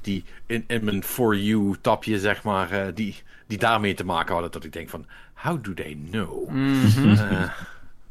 die 0.02 0.24
in, 0.46 0.64
in 0.68 0.84
mijn 0.84 1.04
For 1.04 1.38
You 1.38 1.76
tapje, 1.82 2.20
zeg 2.20 2.44
maar. 2.44 2.94
die, 2.94 3.16
die 3.48 3.58
daarmee 3.58 3.94
te 3.94 4.06
maken 4.06 4.34
hadden. 4.34 4.52
Dat 4.52 4.64
ik 4.64 4.74
denk 4.74 4.90
van, 4.90 5.06
how 5.34 5.64
do 5.64 5.74
they 5.74 5.98
know? 6.10 6.50
Mm 6.50 6.86
-hmm. 6.86 7.16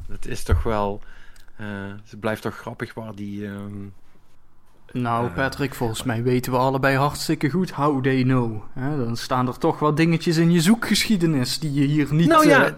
het 0.09 0.27
is 0.27 0.43
toch 0.43 0.63
wel... 0.63 1.03
het 2.11 2.21
blijft 2.21 2.43
toch 2.43 2.57
grappig 2.57 2.95
waar 2.95 3.15
die... 3.15 3.47
Um, 3.47 3.93
nou, 4.93 5.31
Patrick, 5.31 5.75
volgens 5.75 6.03
mij 6.03 6.23
weten 6.23 6.53
we 6.53 6.59
allebei 6.59 6.97
hartstikke 6.97 7.51
goed 7.51 7.71
how 7.71 8.03
they 8.03 8.23
know. 8.23 8.63
He, 8.73 9.05
dan 9.05 9.17
staan 9.17 9.49
er 9.49 9.59
toch 9.59 9.79
wat 9.79 9.97
dingetjes 9.97 10.37
in 10.37 10.51
je 10.51 10.61
zoekgeschiedenis 10.61 11.59
die 11.59 11.73
je 11.73 11.87
hier 11.87 12.15
niet 12.15 12.29
nou 12.29 12.49
ja, 12.49 12.69
uh, 12.69 12.73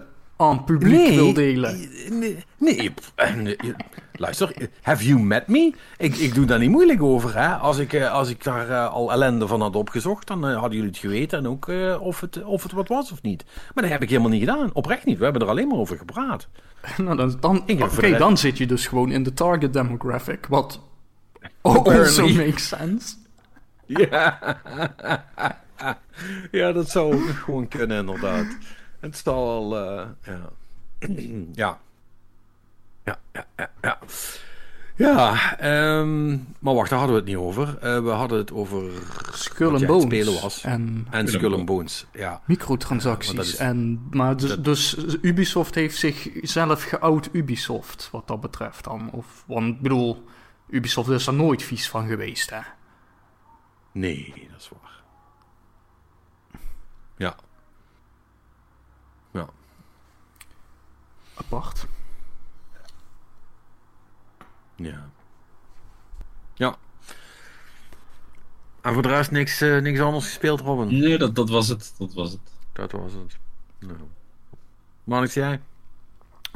aan 0.51 0.65
publiek 0.65 0.99
nee, 0.99 1.15
wil 1.15 1.33
delen. 1.33 1.89
Nee, 2.11 2.45
nee, 2.59 2.93
nee, 3.37 3.75
luister, 4.13 4.71
have 4.83 5.07
you 5.07 5.21
met 5.21 5.49
me? 5.49 5.73
Ik, 5.97 6.17
ik 6.17 6.35
doe 6.35 6.45
daar 6.45 6.59
niet 6.59 6.71
moeilijk 6.71 7.03
over. 7.03 7.39
Hè? 7.39 7.49
Als, 7.55 7.79
ik, 7.79 8.03
als 8.03 8.29
ik 8.29 8.45
daar 8.45 8.69
uh, 8.69 8.93
al 8.93 9.13
ellende 9.13 9.47
van 9.47 9.61
had 9.61 9.77
opgezocht, 9.77 10.27
dan 10.27 10.49
uh, 10.49 10.53
hadden 10.53 10.73
jullie 10.73 10.91
het 10.91 10.99
geweten 10.99 11.39
en 11.39 11.49
ook 11.49 11.69
uh, 11.69 12.01
of, 12.01 12.21
het, 12.21 12.45
of 12.45 12.63
het 12.63 12.73
wat 12.73 12.89
was 12.89 13.13
of 13.13 13.23
niet. 13.23 13.45
Maar 13.75 13.83
dat 13.83 13.93
heb 13.93 14.03
ik 14.03 14.09
helemaal 14.09 14.31
niet 14.31 14.49
gedaan. 14.49 14.71
Oprecht 14.73 15.05
niet. 15.05 15.19
We 15.19 15.25
hebben 15.25 15.43
er 15.43 15.49
alleen 15.49 15.69
maar 15.69 15.79
over 15.79 15.97
gepraat. 15.97 16.49
nou, 16.97 17.17
dan, 17.17 17.37
dan, 17.41 17.63
Oké, 17.63 17.85
okay, 17.85 18.17
dan 18.17 18.39
zit 18.39 18.59
je 18.59 18.67
dus 18.67 18.87
gewoon 18.87 19.11
in 19.11 19.23
de 19.23 19.33
target 19.33 19.73
demographic. 19.73 20.47
Wat 20.47 20.81
also 21.63 22.29
makes 22.29 22.69
sense. 22.69 23.15
Ja. 23.87 24.39
ja, 26.51 26.73
dat 26.73 26.91
zou 26.91 27.21
gewoon 27.21 27.69
kunnen, 27.69 27.99
inderdaad. 27.99 28.47
Het 29.05 29.17
zal 29.17 29.49
al, 29.49 29.77
uh, 29.83 30.07
ja. 30.23 30.51
ja. 31.53 31.79
Ja, 33.05 33.19
ja, 33.33 33.47
ja, 33.57 33.71
ja. 33.83 33.99
Ja, 34.97 35.99
um, 35.99 36.47
maar 36.59 36.75
wacht, 36.75 36.91
daar 36.91 36.99
hadden 36.99 37.17
we 37.17 37.23
het 37.23 37.31
niet 37.31 37.41
over. 37.47 37.69
Uh, 37.69 38.03
we 38.03 38.11
hadden 38.11 38.39
het 38.39 38.53
over 38.53 38.91
Skull 39.33 39.75
and 39.75 39.87
Bones 39.87 40.05
spelen 40.05 40.41
was. 40.43 40.63
En, 40.63 41.07
en 41.11 41.29
Skull 41.29 41.53
and 41.53 41.65
Bones, 41.65 42.07
ja. 42.13 42.43
Microtransacties. 42.45 43.39
Is, 43.39 43.57
en, 43.57 44.07
maar 44.11 44.37
dus, 44.37 44.49
dat, 44.49 44.65
dus 44.65 44.97
Ubisoft 45.23 45.75
heeft 45.75 45.97
zichzelf 45.99 46.83
geout 46.83 47.29
Ubisoft, 47.33 48.09
wat 48.13 48.27
dat 48.27 48.41
betreft 48.41 48.85
dan. 48.85 49.11
Of, 49.11 49.45
want 49.47 49.75
ik 49.75 49.81
bedoel, 49.81 50.25
Ubisoft 50.69 51.09
is 51.09 51.27
er 51.27 51.35
nooit 51.35 51.63
vies 51.63 51.89
van 51.89 52.07
geweest, 52.07 52.51
hè? 52.51 52.61
Nee, 53.93 54.49
dat 54.51 54.61
is 54.61 54.69
waar. 54.69 55.03
Ja. 57.17 57.37
Ja. 59.31 59.49
Apart. 61.45 61.87
Ja. 64.77 65.11
Ja. 66.55 66.77
En 68.81 68.93
voor 68.93 69.03
de 69.03 69.09
rest 69.09 69.31
niks, 69.31 69.63
uh, 69.63 69.81
niks 69.81 70.01
anders 70.01 70.25
gespeeld, 70.25 70.61
Robin? 70.61 70.99
Nee, 70.99 71.19
dat, 71.19 71.35
dat 71.35 71.49
was 71.49 71.69
het. 71.69 71.95
Dat 71.99 72.15
was 72.15 72.33
het. 72.33 72.41
Dat 72.73 72.93
was 72.93 73.13
het. 73.13 73.37
Nou. 73.79 73.99
Marnix, 75.05 75.35
jij? 75.35 75.61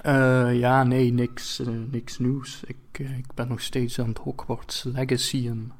Uh, 0.05 0.59
ja, 0.59 0.83
nee, 0.83 1.13
niks, 1.13 1.61
uh, 1.61 1.69
niks 1.91 2.19
nieuws. 2.19 2.63
Ik, 2.65 2.77
uh, 3.01 3.19
ik 3.19 3.35
ben 3.35 3.49
nog 3.49 3.61
steeds 3.61 3.99
aan 4.01 4.09
het 4.09 4.19
Hogwarts 4.19 4.83
Legacyen. 4.83 5.73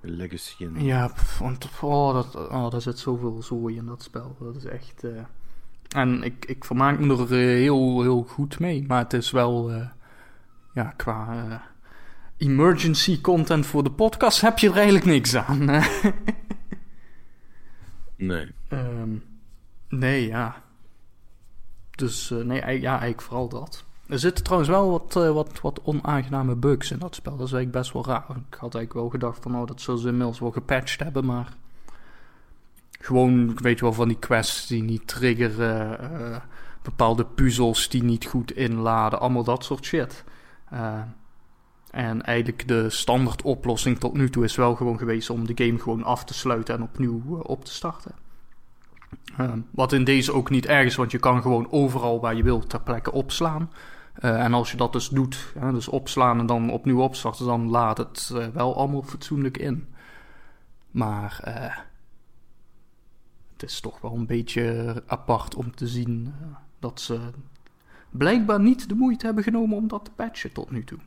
Legacyen? 0.00 0.84
Ja, 0.84 1.08
pff, 1.08 1.38
want 1.38 1.68
oh, 1.80 2.14
dat, 2.14 2.34
oh, 2.34 2.70
daar 2.70 2.82
zit 2.82 2.98
zoveel 2.98 3.42
zooi 3.42 3.76
in 3.76 3.86
dat 3.86 4.02
spel. 4.02 4.36
Dat 4.40 4.56
is 4.56 4.64
echt... 4.64 5.02
En 5.96 6.22
ik, 6.22 6.44
ik 6.44 6.64
vermaak 6.64 6.98
me 6.98 7.16
er 7.16 7.28
heel, 7.28 8.02
heel 8.02 8.22
goed 8.22 8.58
mee. 8.58 8.84
Maar 8.86 9.02
het 9.02 9.12
is 9.12 9.30
wel... 9.30 9.72
ja, 10.74 10.92
qua 10.96 11.62
emergency 12.36 13.20
content 13.20 13.66
voor 13.66 13.82
de 13.82 13.90
podcast 13.90 14.40
heb 14.40 14.58
je 14.58 14.68
er 14.68 14.76
eigenlijk 14.76 15.04
niks 15.04 15.36
aan. 15.36 15.64
nee. 18.16 18.52
Um, 18.70 19.24
nee, 19.88 20.26
ja... 20.26 20.64
Dus 21.96 22.30
uh, 22.30 22.44
nee, 22.44 22.80
ja, 22.80 22.90
eigenlijk 22.90 23.22
vooral 23.22 23.48
dat. 23.48 23.84
Er 24.08 24.18
zitten 24.18 24.44
trouwens 24.44 24.70
wel 24.70 24.90
wat, 24.90 25.16
eh, 25.16 25.32
wat, 25.32 25.60
wat 25.60 25.82
onaangename 25.82 26.54
bugs 26.54 26.90
in 26.90 26.98
dat 26.98 27.14
spel. 27.14 27.36
Dat 27.36 27.46
is 27.46 27.52
eigenlijk 27.52 27.82
best 27.82 27.92
wel 27.92 28.06
raar. 28.06 28.24
Ik 28.28 28.54
had 28.54 28.74
eigenlijk 28.74 28.92
wel 28.92 29.08
gedacht 29.08 29.42
van, 29.42 29.56
oh, 29.56 29.66
dat 29.66 29.80
zullen 29.80 30.00
ze 30.00 30.08
inmiddels 30.08 30.38
wel 30.38 30.50
gepatcht 30.50 31.02
hebben, 31.02 31.24
maar... 31.24 31.56
Gewoon, 33.06 33.56
weet 33.56 33.78
je 33.78 33.84
wel, 33.84 33.92
van 33.92 34.08
die 34.08 34.18
quests 34.18 34.66
die 34.66 34.82
niet 34.82 35.06
triggeren, 35.06 36.00
eh, 36.00 36.36
bepaalde 36.82 37.24
puzzels 37.24 37.88
die 37.88 38.02
niet 38.02 38.26
goed 38.26 38.52
inladen, 38.52 39.20
allemaal 39.20 39.44
dat 39.44 39.64
soort 39.64 39.84
shit. 39.84 40.24
Eh, 40.70 41.00
en 41.90 42.22
eigenlijk 42.22 42.68
de 42.68 42.90
standaard 42.90 43.42
oplossing 43.42 43.98
tot 43.98 44.14
nu 44.14 44.30
toe 44.30 44.44
is 44.44 44.56
wel 44.56 44.74
gewoon 44.74 44.98
geweest 44.98 45.30
om 45.30 45.46
de 45.46 45.64
game 45.64 45.78
gewoon 45.78 46.02
af 46.02 46.24
te 46.24 46.34
sluiten 46.34 46.74
en 46.74 46.82
opnieuw 46.82 47.22
eh, 47.26 47.50
op 47.50 47.64
te 47.64 47.72
starten. 47.72 48.14
Wat 49.70 49.92
in 49.92 50.04
deze 50.04 50.32
ook 50.32 50.50
niet 50.50 50.66
erg 50.66 50.86
is, 50.86 50.96
want 50.96 51.10
je 51.10 51.18
kan 51.18 51.42
gewoon 51.42 51.70
overal 51.70 52.20
waar 52.20 52.34
je 52.34 52.42
wilt 52.42 52.68
ter 52.68 52.80
plekke 52.80 53.12
opslaan. 53.12 53.70
En 54.14 54.54
als 54.54 54.70
je 54.70 54.76
dat 54.76 54.92
dus 54.92 55.08
doet, 55.08 55.52
hè, 55.58 55.72
dus 55.72 55.88
opslaan 55.88 56.38
en 56.38 56.46
dan 56.46 56.70
opnieuw 56.70 57.00
opstarten, 57.00 57.46
dan 57.46 57.70
laat 57.70 57.98
het 57.98 58.32
wel 58.52 58.76
allemaal 58.76 59.02
fatsoenlijk 59.02 59.58
in. 59.58 59.86
Maar 60.90 61.40
is 63.70 63.80
toch 63.80 64.00
wel 64.00 64.14
een 64.14 64.26
beetje 64.26 65.02
apart 65.06 65.54
om 65.54 65.74
te 65.74 65.86
zien 65.86 66.34
eh, 66.40 66.46
dat 66.78 67.00
ze 67.00 67.20
blijkbaar 68.10 68.60
niet 68.60 68.88
de 68.88 68.94
moeite 68.94 69.26
hebben 69.26 69.44
genomen 69.44 69.76
om 69.76 69.88
dat 69.88 70.04
te 70.04 70.10
patchen 70.10 70.52
tot 70.52 70.70
nu 70.70 70.84
toe. 70.84 70.98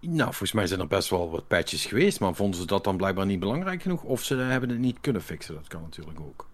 Nou, 0.00 0.22
volgens 0.22 0.52
mij 0.52 0.66
zijn 0.66 0.80
er 0.80 0.86
best 0.86 1.10
wel 1.10 1.30
wat 1.30 1.48
patches 1.48 1.86
geweest, 1.86 2.20
maar 2.20 2.34
vonden 2.34 2.60
ze 2.60 2.66
dat 2.66 2.84
dan 2.84 2.96
blijkbaar 2.96 3.26
niet 3.26 3.40
belangrijk 3.40 3.82
genoeg? 3.82 4.02
Of 4.02 4.22
ze 4.22 4.34
hebben 4.34 4.68
het 4.68 4.78
niet 4.78 5.00
kunnen 5.00 5.22
fixen, 5.22 5.54
dat 5.54 5.68
kan 5.68 5.82
natuurlijk 5.82 6.20
ook. 6.20 6.48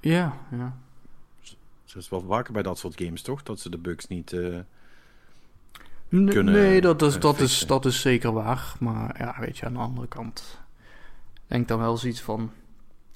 Ja, 0.00 0.38
ja. 0.50 0.76
Dat 1.84 2.02
is 2.02 2.08
wel 2.08 2.24
vaker 2.28 2.52
bij 2.52 2.62
dat 2.62 2.78
soort 2.78 3.00
games, 3.00 3.22
toch? 3.22 3.42
Dat 3.42 3.60
ze 3.60 3.70
de 3.70 3.78
bugs 3.78 4.08
niet... 4.08 4.32
N- 4.32 6.28
kunnen, 6.28 6.54
nee, 6.54 6.80
dat 6.80 7.02
is, 7.02 7.14
eh, 7.14 7.20
dat, 7.20 7.40
is, 7.40 7.66
dat 7.66 7.84
is 7.84 8.00
zeker 8.00 8.32
waar. 8.32 8.74
Maar 8.80 9.18
ja, 9.18 9.36
weet 9.40 9.58
je, 9.58 9.66
aan 9.66 9.72
de 9.72 9.78
andere 9.78 10.08
kant 10.08 10.60
denk 11.46 11.68
dan 11.68 11.78
wel 11.78 11.96
zoiets 11.96 12.20
van. 12.20 12.50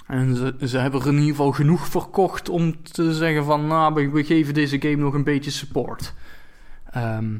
En 0.06 0.36
ze, 0.36 0.56
ze 0.68 0.78
hebben 0.78 1.00
er 1.00 1.06
in 1.06 1.12
ieder 1.12 1.30
geval 1.30 1.52
genoeg 1.52 1.86
verkocht 1.86 2.48
om 2.48 2.82
te 2.82 3.14
zeggen 3.14 3.44
van, 3.44 3.66
nou, 3.66 4.10
we, 4.10 4.24
geven 4.24 4.54
deze 4.54 4.80
game 4.80 4.96
nog 4.96 5.14
een 5.14 5.24
beetje 5.24 5.50
support. 5.50 6.14
Ehm, 6.90 7.38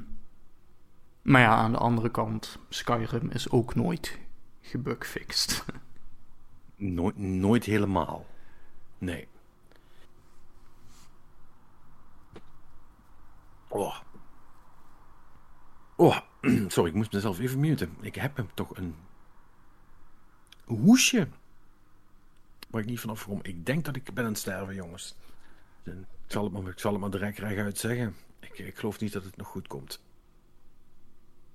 maar 1.22 1.40
ja, 1.40 1.54
aan 1.54 1.72
de 1.72 1.78
andere 1.78 2.10
kant, 2.10 2.58
Skyrim 2.68 3.30
is 3.30 3.50
ook 3.50 3.74
nooit 3.74 4.18
gebugfixed. 4.60 5.64
nooit, 6.76 7.18
nooit 7.18 7.64
helemaal. 7.64 8.26
Nee. 8.98 9.28
Oh. 13.68 13.96
Oh, 15.96 16.18
sorry, 16.68 16.90
ik 16.90 16.96
moest 16.96 17.12
mezelf 17.12 17.38
even 17.38 17.60
muten. 17.60 17.96
Ik 18.00 18.14
heb 18.14 18.36
hem 18.36 18.48
toch 18.54 18.76
een 18.76 18.94
hoesje. 20.64 21.28
Waar 22.76 22.84
ik 22.84 22.90
niet 22.90 23.00
vanaf 23.00 23.24
kom. 23.24 23.38
Ik 23.42 23.66
denk 23.66 23.84
dat 23.84 23.96
ik 23.96 24.02
ben 24.14 24.24
aan 24.24 24.30
het 24.30 24.38
sterven, 24.38 24.74
jongens. 24.74 25.14
En 25.84 26.06
Ik 26.26 26.32
zal 26.32 26.44
het 26.44 26.52
maar, 26.52 26.62
ik 26.72 26.78
zal 26.78 26.92
het 26.92 27.00
maar 27.00 27.10
direct 27.10 27.38
rechtuit 27.38 27.78
zeggen. 27.78 28.14
Ik, 28.40 28.58
ik 28.58 28.76
geloof 28.78 29.00
niet 29.00 29.12
dat 29.12 29.24
het 29.24 29.36
nog 29.36 29.46
goed 29.46 29.66
komt. 29.66 30.00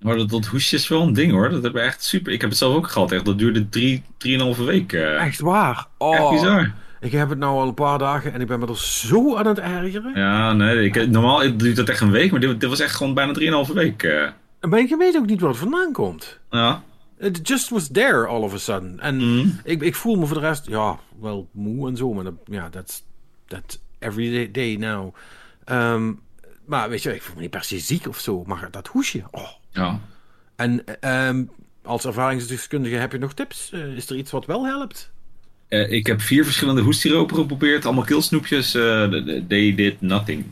Maar 0.00 0.16
dat, 0.16 0.28
dat 0.28 0.46
hoesje 0.46 0.76
is 0.76 0.88
wel 0.88 1.02
een 1.02 1.12
ding 1.12 1.32
hoor. 1.32 1.50
Dat 1.50 1.62
hebben 1.62 1.80
we 1.82 1.86
echt 1.88 2.02
super. 2.04 2.32
Ik 2.32 2.40
heb 2.40 2.50
het 2.50 2.58
zelf 2.58 2.74
ook 2.76 2.88
gehad. 2.88 3.12
Echt. 3.12 3.24
Dat 3.24 3.38
duurde 3.38 3.68
drie, 3.68 4.02
drieënhalve 4.16 4.64
week. 4.64 4.92
eh 4.92 5.24
Echt 5.26 5.40
waar? 5.40 5.86
Oh, 5.98 6.14
Echt 6.16 6.30
bizar. 6.30 6.72
Ik 7.00 7.12
heb 7.12 7.28
het 7.28 7.38
nou 7.38 7.60
al 7.60 7.68
een 7.68 7.74
paar 7.74 7.98
dagen 7.98 8.32
en 8.32 8.40
ik 8.40 8.46
ben 8.46 8.58
me 8.58 8.66
er 8.66 8.78
zo 8.78 9.36
aan 9.36 9.46
het 9.46 9.58
ergeren. 9.58 10.12
Ja, 10.14 10.52
nee. 10.52 10.84
Ik, 10.90 11.08
normaal 11.08 11.56
duurt 11.56 11.76
dat 11.76 11.88
echt 11.88 12.00
een 12.00 12.10
week. 12.10 12.30
Maar 12.30 12.40
dit, 12.40 12.60
dit 12.60 12.68
was 12.68 12.80
echt 12.80 12.94
gewoon 12.94 13.14
bijna 13.14 13.32
drieënhalve 13.32 13.74
week. 13.74 14.02
eh. 14.02 14.28
Maar 14.60 14.78
ik 14.78 14.94
weet 14.98 15.16
ook 15.16 15.26
niet 15.26 15.40
waar 15.40 15.50
het 15.50 15.58
vandaan 15.58 15.92
komt. 15.92 16.38
ja. 16.50 16.82
It 17.22 17.48
just 17.48 17.68
was 17.70 17.88
there 17.92 18.26
all 18.26 18.42
of 18.42 18.54
a 18.54 18.58
sudden. 18.58 19.00
En 19.00 19.16
Mhm. 19.16 19.48
ik, 19.64 19.82
ik 19.82 19.94
voel 19.94 20.16
me 20.16 20.26
voor 20.26 20.40
de 20.40 20.46
rest, 20.46 20.66
ja, 20.66 20.98
wel 21.20 21.48
moe 21.52 21.88
en 21.88 21.96
zo. 21.96 22.12
Maar 22.12 22.24
dat, 22.24 22.34
ja, 22.44 22.68
that's, 22.68 23.02
that's 23.46 23.78
every 23.98 24.50
day, 24.50 24.76
now. 24.76 25.14
Ehm, 25.64 26.12
maar 26.66 26.88
weet 26.88 27.02
je, 27.02 27.14
ik 27.14 27.22
voel 27.22 27.34
me 27.34 27.40
niet 27.40 27.50
per 27.50 27.64
se 27.64 27.78
ziek 27.78 28.08
of 28.08 28.18
zo. 28.18 28.44
Maar 28.46 28.68
dat 28.70 28.86
hoesje, 28.86 29.22
oh. 29.30 29.48
ja. 29.70 30.00
En 30.56 31.00
ehm, 31.00 31.44
als 31.82 32.04
ervaringsdeskundige 32.04 32.94
heb 32.96 33.12
je 33.12 33.18
nog 33.18 33.34
tips? 33.34 33.70
Eh, 33.72 33.96
is 33.96 34.10
er 34.10 34.16
iets 34.16 34.30
wat 34.30 34.46
wel 34.46 34.64
helpt? 34.66 35.10
Eh, 35.68 35.90
ik 35.92 36.06
heb 36.06 36.20
vier 36.20 36.44
verschillende 36.44 36.80
hoestiropen 36.82 37.36
geprobeerd. 37.36 37.84
Allemaal 37.84 38.04
killsnoepjes. 38.04 38.74
eh, 38.74 39.08
they 39.48 39.74
did 39.74 40.00
nothing. 40.00 40.44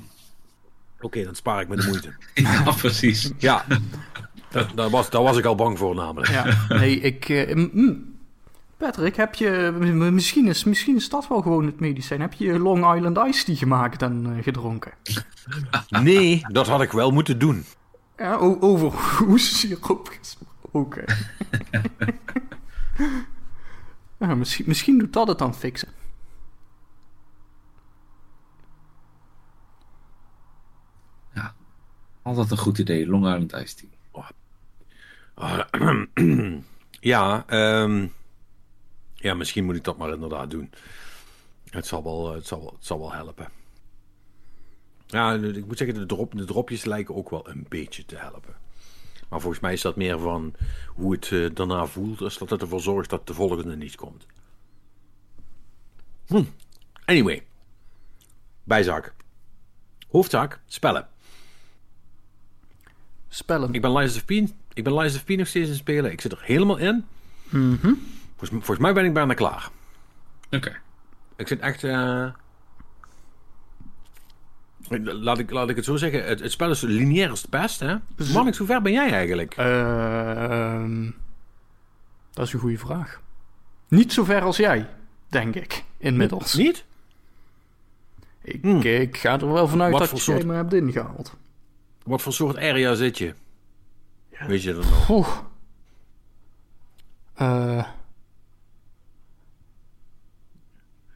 Oké, 1.01 1.25
dan 1.25 1.35
spaar 1.35 1.61
ik 1.61 1.69
me 1.69 1.77
de 1.77 1.87
moeite. 1.87 2.13
ja, 2.35 2.73
precies. 2.73 3.31
ja, 3.39 3.65
dat, 4.51 4.71
daar, 4.75 4.91
was, 4.91 5.11
daar 5.11 5.23
was 5.23 5.37
ik 5.37 5.45
al 5.45 5.55
bang 5.55 5.79
voor 5.79 5.95
namelijk. 5.95 6.31
ja, 6.33 6.57
nee, 6.79 7.01
ik. 7.01 7.29
mm, 7.55 7.71
mm. 7.73 8.19
Patrick, 8.77 9.17
heb 9.17 9.35
je. 9.35 9.73
Misschien 10.13 10.47
is, 10.47 10.65
misschien 10.65 10.97
is 10.97 11.09
dat 11.09 11.29
wel 11.29 11.43
gewoon 11.43 11.67
het 11.67 11.81
medicijn. 11.81 12.21
Heb 12.21 12.33
je 12.33 12.59
Long 12.59 12.95
Island 12.95 13.19
Ice 13.19 13.45
Tea 13.45 13.55
gemaakt 13.55 14.03
en 14.03 14.35
eh, 14.37 14.43
gedronken? 14.43 14.93
Nee, 15.89 16.43
dat 16.49 16.67
had 16.67 16.83
ik 16.83 16.93
wel 16.93 17.11
moeten 17.11 17.39
doen. 17.39 17.65
Ja, 18.17 18.35
over 18.37 18.93
hoestsiroop 19.27 20.11
gesproken. 20.21 21.05
ja, 24.19 24.35
misschien, 24.35 24.65
misschien 24.69 24.99
doet 24.99 25.13
dat 25.13 25.29
het 25.29 25.39
dan 25.39 25.55
fixen. 25.55 25.89
Altijd 32.23 32.51
een 32.51 32.57
goed 32.57 32.79
idee. 32.79 33.07
Long 33.07 33.25
Island 33.25 33.53
Iced 33.53 33.77
Tea. 33.77 34.00
Ja, 37.01 37.45
ehm, 37.47 38.07
ja, 39.15 39.35
misschien 39.35 39.65
moet 39.65 39.77
ik 39.77 39.85
dat 39.85 39.97
maar 39.97 40.13
inderdaad 40.13 40.51
doen. 40.51 40.71
Het 41.71 41.87
zal 41.87 42.05
wel, 42.05 42.33
het 42.33 42.47
zal 42.47 42.61
wel, 42.61 42.73
het 42.73 42.87
zal 42.87 42.99
wel 42.99 43.13
helpen. 43.13 43.49
Ja, 45.07 45.35
ik 45.35 45.67
moet 45.67 45.79
zeggen, 45.79 45.99
de, 45.99 46.07
drop, 46.07 46.37
de 46.37 46.45
dropjes 46.45 46.85
lijken 46.85 47.15
ook 47.15 47.31
wel 47.31 47.49
een 47.49 47.67
beetje 47.69 48.05
te 48.05 48.17
helpen. 48.17 48.55
Maar 49.29 49.41
volgens 49.41 49.63
mij 49.63 49.73
is 49.73 49.81
dat 49.81 49.97
meer 49.97 50.19
van 50.19 50.55
hoe 50.87 51.13
het 51.13 51.33
eh, 51.33 51.51
daarna 51.55 51.87
voelt, 51.87 52.19
dus 52.19 52.39
dat 52.39 52.51
het 52.51 52.61
ervoor 52.61 52.81
zorgt 52.81 53.11
dat 53.11 53.27
de 53.27 53.35
volgende 53.35 53.77
niet 53.77 53.97
komt. 53.97 54.27
Hm. 56.27 56.45
Anyway, 57.05 57.47
bijzaak. 58.65 59.15
Hoofdzaak, 60.09 60.61
spellen. 60.67 61.09
Spellen. 63.29 63.73
Ik 63.73 63.81
ben 63.81 63.93
Lies 63.93 64.17
of 64.17 64.25
P. 64.25 64.51
Ik 64.75 64.85
ben 64.85 64.95
Lies 64.99 65.15
of 65.17 65.25
P 65.25 65.29
nog 65.29 65.47
steeds 65.47 65.65
aan 65.65 65.71
het 65.73 65.81
spelen. 65.81 66.13
Ik 66.13 66.21
zit 66.21 66.33
er 66.33 66.39
helemaal 66.43 66.77
in. 66.77 67.05
Mhm. 67.49 67.93
Volgens, 68.37 68.51
volgens 68.51 68.79
mij 68.79 68.93
ben 68.93 69.05
ik 69.05 69.13
bijna 69.13 69.35
klaar. 69.35 69.71
Oké. 70.51 70.77
Ik 71.37 71.49
zit 71.49 71.61
echt. 71.61 71.85
eh, 71.85 72.27
Laat, 75.03 75.39
ik, 75.39 75.51
laat 75.51 75.69
ik 75.69 75.77
het 75.77 75.85
zo 75.85 75.97
zeggen. 75.97 76.25
Het, 76.25 76.41
het 76.41 76.53
spel 76.53 76.71
is 76.71 76.81
lineair 76.81 77.31
als 77.31 77.41
het 77.43 77.51
best, 77.51 77.81
hè? 77.81 77.97
Mannix, 78.33 78.59
hoe 78.59 78.67
ver 78.67 78.83
ben 78.83 78.93
jij 78.93 79.11
eigenlijk? 79.13 79.55
Ehm, 79.57 81.11
dat 82.33 82.47
is 82.47 82.53
een 82.53 82.61
goede 82.61 82.79
vraag. 82.79 83.21
Niet 83.89 84.13
zo 84.13 84.25
ver 84.25 84.43
als 84.43 84.57
jij, 84.57 84.89
denk 85.29 85.55
ik, 85.55 85.85
inmiddels. 85.99 86.55
Niet? 86.55 86.85
Ik, 88.43 88.63
Hmm. 88.63 88.81
ik 88.83 89.17
ga 89.17 89.41
er 89.41 89.53
wel 89.53 89.69
vanuit 89.69 89.91
Wat 89.93 90.01
dat 90.01 90.11
je 90.11 90.17
soort- 90.17 90.45
me 90.47 90.55
hebt 90.55 90.75
ingehaald. 90.75 91.37
Wat 92.05 92.23
voor 92.23 92.33
soort 92.33 92.57
area 92.57 92.95
zit 92.95 93.19
je? 93.19 93.35
Weet 94.47 94.63
je 94.63 94.75
dat 94.75 94.85
nog? 94.85 95.09
Oeh. 95.11 95.39
Eh. 97.35 97.87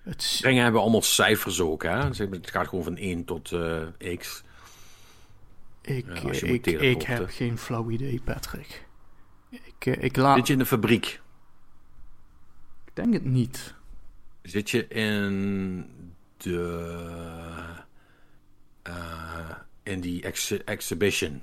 het 0.02 0.22
is- 0.22 0.36
Dingen 0.42 0.62
hebben 0.62 0.80
allemaal 0.80 1.02
cijfers 1.02 1.60
ook, 1.60 1.82
hè? 1.82 2.08
Dus 2.08 2.18
Het 2.18 2.50
gaat 2.50 2.68
gewoon 2.68 2.84
van 2.84 2.96
1 2.96 3.24
tot 3.24 3.52
eh, 3.52 3.82
x. 4.18 4.42
ik, 5.82 6.06
Ja, 6.06 6.32
je 6.32 6.46
ik, 6.52 6.66
ik, 6.66 7.02
heb 7.02 7.28
geen 7.30 7.58
flauw 7.58 7.90
idee, 7.90 8.20
Patrick. 8.20 8.86
Ik, 9.50 9.86
eh, 9.86 10.02
ik 10.02 10.16
laat. 10.16 10.36
Zit 10.36 10.46
je 10.46 10.52
in 10.52 10.58
de 10.58 10.66
fabriek? 10.66 11.20
Ik 12.86 12.90
denk 12.96 13.12
het 13.12 13.24
niet. 13.24 13.74
Zit 14.42 14.70
je 14.70 14.88
in 14.88 15.86
de. 16.36 17.82
eh, 18.82 19.50
in 19.82 20.00
die 20.00 20.22
ex- 20.22 20.64
exhibition? 20.64 21.42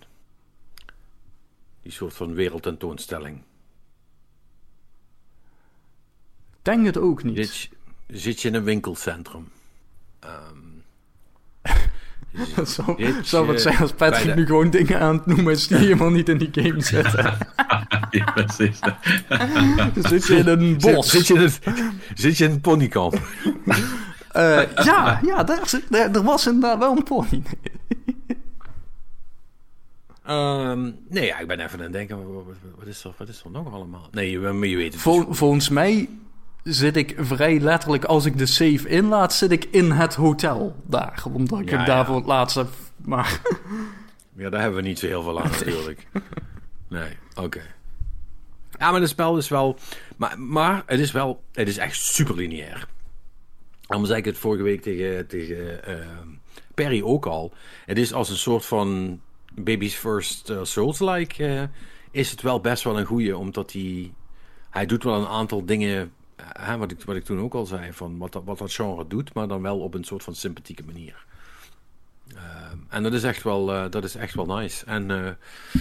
Die 1.81 1.91
soort 1.91 2.13
van 2.13 2.33
wereldtentoonstelling. 2.33 3.37
Ik 6.51 6.57
denk 6.61 6.85
het 6.85 6.97
ook 6.97 7.23
niet. 7.23 7.37
Zit, 7.37 7.57
je- 7.57 7.69
zit 8.17 8.41
je 8.41 8.47
in 8.47 8.53
een 8.53 8.63
winkelcentrum? 8.63 9.47
Dat 12.55 12.69
zou, 12.69 12.97
Dit, 12.97 13.27
zou 13.27 13.45
wat 13.45 13.61
zijn 13.61 13.77
als 13.77 13.91
Patrick 13.91 14.25
de- 14.27 14.33
nu 14.35 14.45
gewoon 14.45 14.69
dingen 14.69 14.99
aan 14.99 15.15
het 15.15 15.25
noemen 15.25 15.53
is 15.53 15.67
die 15.67 15.77
helemaal 15.87 16.09
niet 16.09 16.29
in 16.29 16.37
die 16.37 16.49
game 16.51 16.81
zitten. 16.81 17.37
ja, 18.11 18.31
precies. 18.31 18.79
Dan 18.79 18.95
zit 20.09 20.27
je 20.27 20.35
in 20.35 20.47
een 20.47 20.77
bos. 20.77 21.09
Zit, 21.09 21.25
zit, 21.25 21.27
je 21.27 21.33
in 21.33 21.39
het, 21.41 21.59
zit 22.15 22.37
je 22.37 22.45
in 22.45 22.51
een 22.51 22.61
ponykamp? 22.61 23.21
Eh, 24.31 24.61
ja, 24.83 25.19
ja 25.23 25.43
daar, 25.43 25.67
zit- 25.69 25.91
daar, 25.91 26.11
er 26.11 26.23
was 26.23 26.45
inderdaad 26.47 26.77
wel 26.79 26.97
een 26.97 27.03
pony. 27.03 27.43
Ehm, 30.25 30.91
nee, 31.09 31.25
ja, 31.25 31.39
ik 31.39 31.47
ben 31.47 31.59
even 31.59 31.77
aan 31.77 31.83
het 31.83 31.93
denken, 31.93 32.33
wat, 32.77 32.87
is, 32.87 33.03
er, 33.03 33.13
wat 33.17 33.27
is 33.27 33.43
er 33.43 33.51
nog 33.51 33.73
allemaal? 33.73 34.07
Nee, 34.11 34.31
je, 34.31 34.39
je 34.69 34.75
weet 34.77 34.93
het. 34.93 35.01
Vol- 35.01 35.33
volgens 35.33 35.69
mij 35.69 36.09
zit 36.63 36.95
ik 36.95 37.15
vrij 37.19 37.59
letterlijk, 37.59 38.03
als 38.05 38.25
ik 38.25 38.37
de 38.37 38.45
save 38.45 38.87
inlaat, 38.87 39.33
zit 39.33 39.51
ik 39.51 39.63
in 39.71 39.91
het 39.91 40.15
hotel 40.15 40.75
daar. 40.85 41.23
Omdat 41.31 41.59
ik 41.59 41.69
Ja, 41.69 41.77
het 41.77 42.07
ja. 42.07 42.21
laatst 42.25 42.55
heb. 42.55 42.67
Maar 43.05 43.41
Ja, 44.35 44.49
daar 44.49 44.61
hebben 44.61 44.81
we 44.81 44.87
niet 44.87 44.99
zo 44.99 45.07
heel 45.07 45.23
veel 45.23 45.41
aan 45.41 45.51
natuurlijk. 45.59 46.07
Nee, 46.87 47.17
oké. 47.35 47.61
Ja, 48.79 48.91
maar 48.91 48.99
het 49.01 49.09
spel 49.09 49.37
is 49.37 49.47
wel... 49.49 49.77
Maar, 50.17 50.39
maar 50.39 50.83
het 50.85 50.99
is 50.99 51.11
wel... 51.11 51.43
Het 51.51 51.67
is 51.67 51.77
echt 51.77 51.95
super 51.95 52.35
lineair. 52.35 52.87
Anders 53.87 54.07
zei 54.09 54.19
ik 54.19 54.25
het 54.25 54.37
vorige 54.37 54.63
week 54.63 54.81
tegen, 54.81 55.27
tegen 55.27 55.83
ehm, 55.85 56.27
Perry 56.73 57.01
ook 57.03 57.25
al. 57.25 57.53
Het 57.85 57.97
is 57.97 58.13
als 58.13 58.29
een 58.29 58.37
soort 58.37 58.65
van 58.65 59.19
Baby's 59.55 59.95
First 59.95 60.49
eh, 60.49 60.63
Souls-like... 60.63 61.45
eh, 61.45 61.63
is 62.11 62.31
het 62.31 62.41
wel 62.41 62.59
best 62.61 62.83
wel 62.83 62.99
een 62.99 63.05
goeie, 63.05 63.37
omdat 63.37 63.71
hij... 63.73 64.13
Hij 64.69 64.85
doet 64.85 65.03
wel 65.03 65.15
een 65.21 65.27
aantal 65.27 65.65
dingen... 65.65 66.13
eh, 66.53 66.75
wat, 66.75 66.91
ik, 66.91 67.01
wat 67.01 67.15
ik 67.15 67.23
toen 67.23 67.39
ook 67.39 67.53
al 67.53 67.65
zei, 67.65 67.93
van 67.93 68.17
wat, 68.17 68.31
dat- 68.31 68.43
wat 68.45 68.57
dat 68.57 68.73
genre 68.73 69.07
doet... 69.07 69.33
maar 69.33 69.47
dan 69.47 69.61
wel 69.61 69.79
op 69.79 69.93
een 69.93 70.03
soort 70.03 70.23
van 70.23 70.35
sympathieke 70.35 70.83
manier. 70.83 71.25
Ehm, 72.35 72.77
en 72.89 73.03
dat 73.03 73.13
is 73.13 73.23
echt 73.23 73.43
wel, 73.43 73.89
dat 73.89 74.03
is 74.03 74.15
echt 74.15 74.33
wel 74.35 74.45
nice. 74.45 74.85
En 74.85 75.37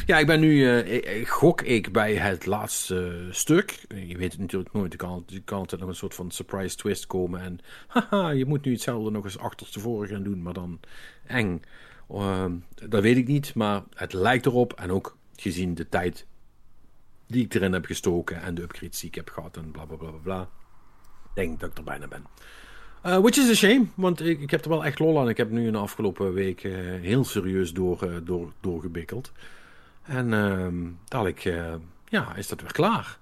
ja, 0.07 0.19
ik 0.19 0.27
ben 0.27 0.41
nu, 0.41 0.85
gok 1.27 1.63
ik 1.63 1.93
bij 1.93 2.15
het 2.15 2.47
laatste 2.47 3.29
stuk. 3.31 3.85
Je 3.89 4.17
weet 4.17 4.33
het 4.33 4.41
natuurlijk 4.41 4.73
nooit. 4.73 4.93
Er 4.93 4.99
kan, 4.99 5.25
kan 5.45 5.59
altijd 5.59 5.81
nog 5.81 5.91
een 5.91 5.97
soort 5.97 6.15
van 6.15 6.31
surprise 6.31 6.77
twist 6.77 7.07
komen. 7.07 7.41
En 7.41 7.59
haha, 8.11 8.29
je 8.31 8.47
moet 8.47 8.65
nu 8.65 8.73
hetzelfde 8.73 9.11
nog 9.11 9.25
eens 9.25 9.39
achterstevoren 9.39 10.09
gaan 10.09 10.23
doen, 10.23 10.43
maar 10.43 10.53
dan 10.55 10.81
eng. 11.27 11.63
Ehm, 12.13 12.53
dat 12.89 13.03
weet 13.03 13.17
ik 13.17 13.27
niet, 13.27 13.55
maar 13.55 13.83
het 13.95 14.13
lijkt 14.13 14.47
erop. 14.47 14.73
En 14.73 14.91
ook 14.91 15.17
gezien 15.37 15.75
de 15.75 15.89
tijd 15.89 16.27
die 17.27 17.45
ik 17.45 17.55
erin 17.55 17.73
heb 17.73 17.85
gestoken 17.85 18.43
en 18.43 18.55
de 18.55 18.63
upgrades 18.63 19.01
die 19.01 19.09
ik 19.09 19.15
heb 19.15 19.29
gehad 19.29 19.57
en 19.57 19.71
bla 19.71 19.85
bla 19.85 19.97
bla 19.97 20.11
bla. 20.11 20.49
Denk 21.35 21.61
dat 21.61 21.71
ik 21.71 21.79
er 21.79 21.85
bijna 21.85 22.09
ben. 22.09 22.27
Uh, 23.07 23.19
which 23.19 23.37
is 23.37 23.51
a 23.51 23.55
shame, 23.55 23.87
want 23.95 24.21
ik, 24.21 24.41
ik 24.41 24.51
heb 24.51 24.65
er 24.65 24.71
wel 24.71 24.85
echt 24.85 24.99
lol 24.99 25.21
aan. 25.21 25.29
Ik 25.29 25.37
heb 25.37 25.51
nu 25.51 25.67
in 25.67 25.73
de 25.73 25.79
afgelopen 25.79 26.33
week 26.33 26.65
eh, 26.65 26.73
heel 27.01 27.25
serieus 27.25 27.73
door, 27.73 28.03
eh, 28.03 28.17
door, 28.23 28.53
doorgebikkeld. 28.61 29.33
En 30.03 30.33
ehm 30.33 30.75
dadelijk 31.09 31.43
ja, 32.09 32.35
is 32.37 32.49
dat 32.49 32.61
weer 32.61 32.73
klaar. 32.73 33.19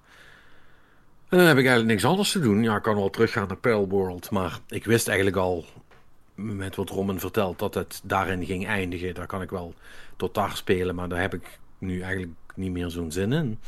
En 1.29 1.37
dan 1.37 1.47
heb 1.47 1.57
ik 1.57 1.65
eigenlijk 1.65 1.87
niks 1.87 2.05
anders 2.05 2.31
te 2.31 2.39
doen. 2.39 2.63
Ja, 2.63 2.75
ik 2.75 2.81
kan 2.81 2.95
wel 2.95 3.09
teruggaan 3.09 3.47
naar 3.47 3.57
Pearl 3.57 3.87
World, 3.87 4.29
maar 4.31 4.59
ik 4.67 4.85
wist 4.85 5.07
eigenlijk 5.07 5.37
al 5.37 5.65
met 6.39 6.75
wat 6.75 6.89
Roman 6.89 7.19
vertelt 7.19 7.59
dat 7.59 7.73
het 7.73 8.01
daarin 8.03 8.45
ging 8.45 8.67
eindigen. 8.67 9.13
Daar 9.13 9.27
kan 9.27 9.41
ik 9.41 9.49
wel 9.49 9.73
tot 10.15 10.33
daar 10.33 10.55
spelen, 10.55 10.95
maar 10.95 11.09
daar 11.09 11.21
heb 11.21 11.33
ik 11.33 11.59
nu 11.77 12.01
eigenlijk 12.01 12.33
niet 12.55 12.71
meer 12.71 12.89
zo'n 12.89 13.11
zin 13.11 13.33
in. 13.33 13.59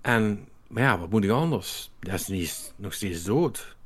En, 0.00 0.48
maar 0.66 0.82
ja, 0.82 0.98
wat 0.98 1.10
moet 1.10 1.24
ik 1.24 1.30
anders? 1.30 1.90
Destiny 1.98 2.40
is 2.40 2.72
nog 2.76 2.92
steeds 2.92 3.24
dood. 3.24 3.76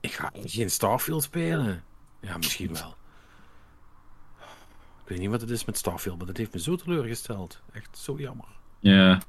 Ik 0.00 0.12
ga 0.12 0.30
geen 0.44 0.70
Starfield 0.70 1.22
spelen. 1.22 1.84
Ja, 2.20 2.36
misschien 2.36 2.72
wel. 2.72 2.94
Ik 5.02 5.10
weet 5.10 5.18
niet 5.18 5.30
wat 5.30 5.40
het 5.40 5.50
is 5.50 5.64
met 5.64 5.78
Starfield, 5.78 6.16
maar 6.16 6.26
dat 6.26 6.36
heeft 6.36 6.52
me 6.52 6.60
zo 6.60 6.76
teleurgesteld. 6.76 7.60
Echt 7.72 7.98
zo 7.98 8.14
jammer. 8.18 8.46
Ja. 8.78 9.22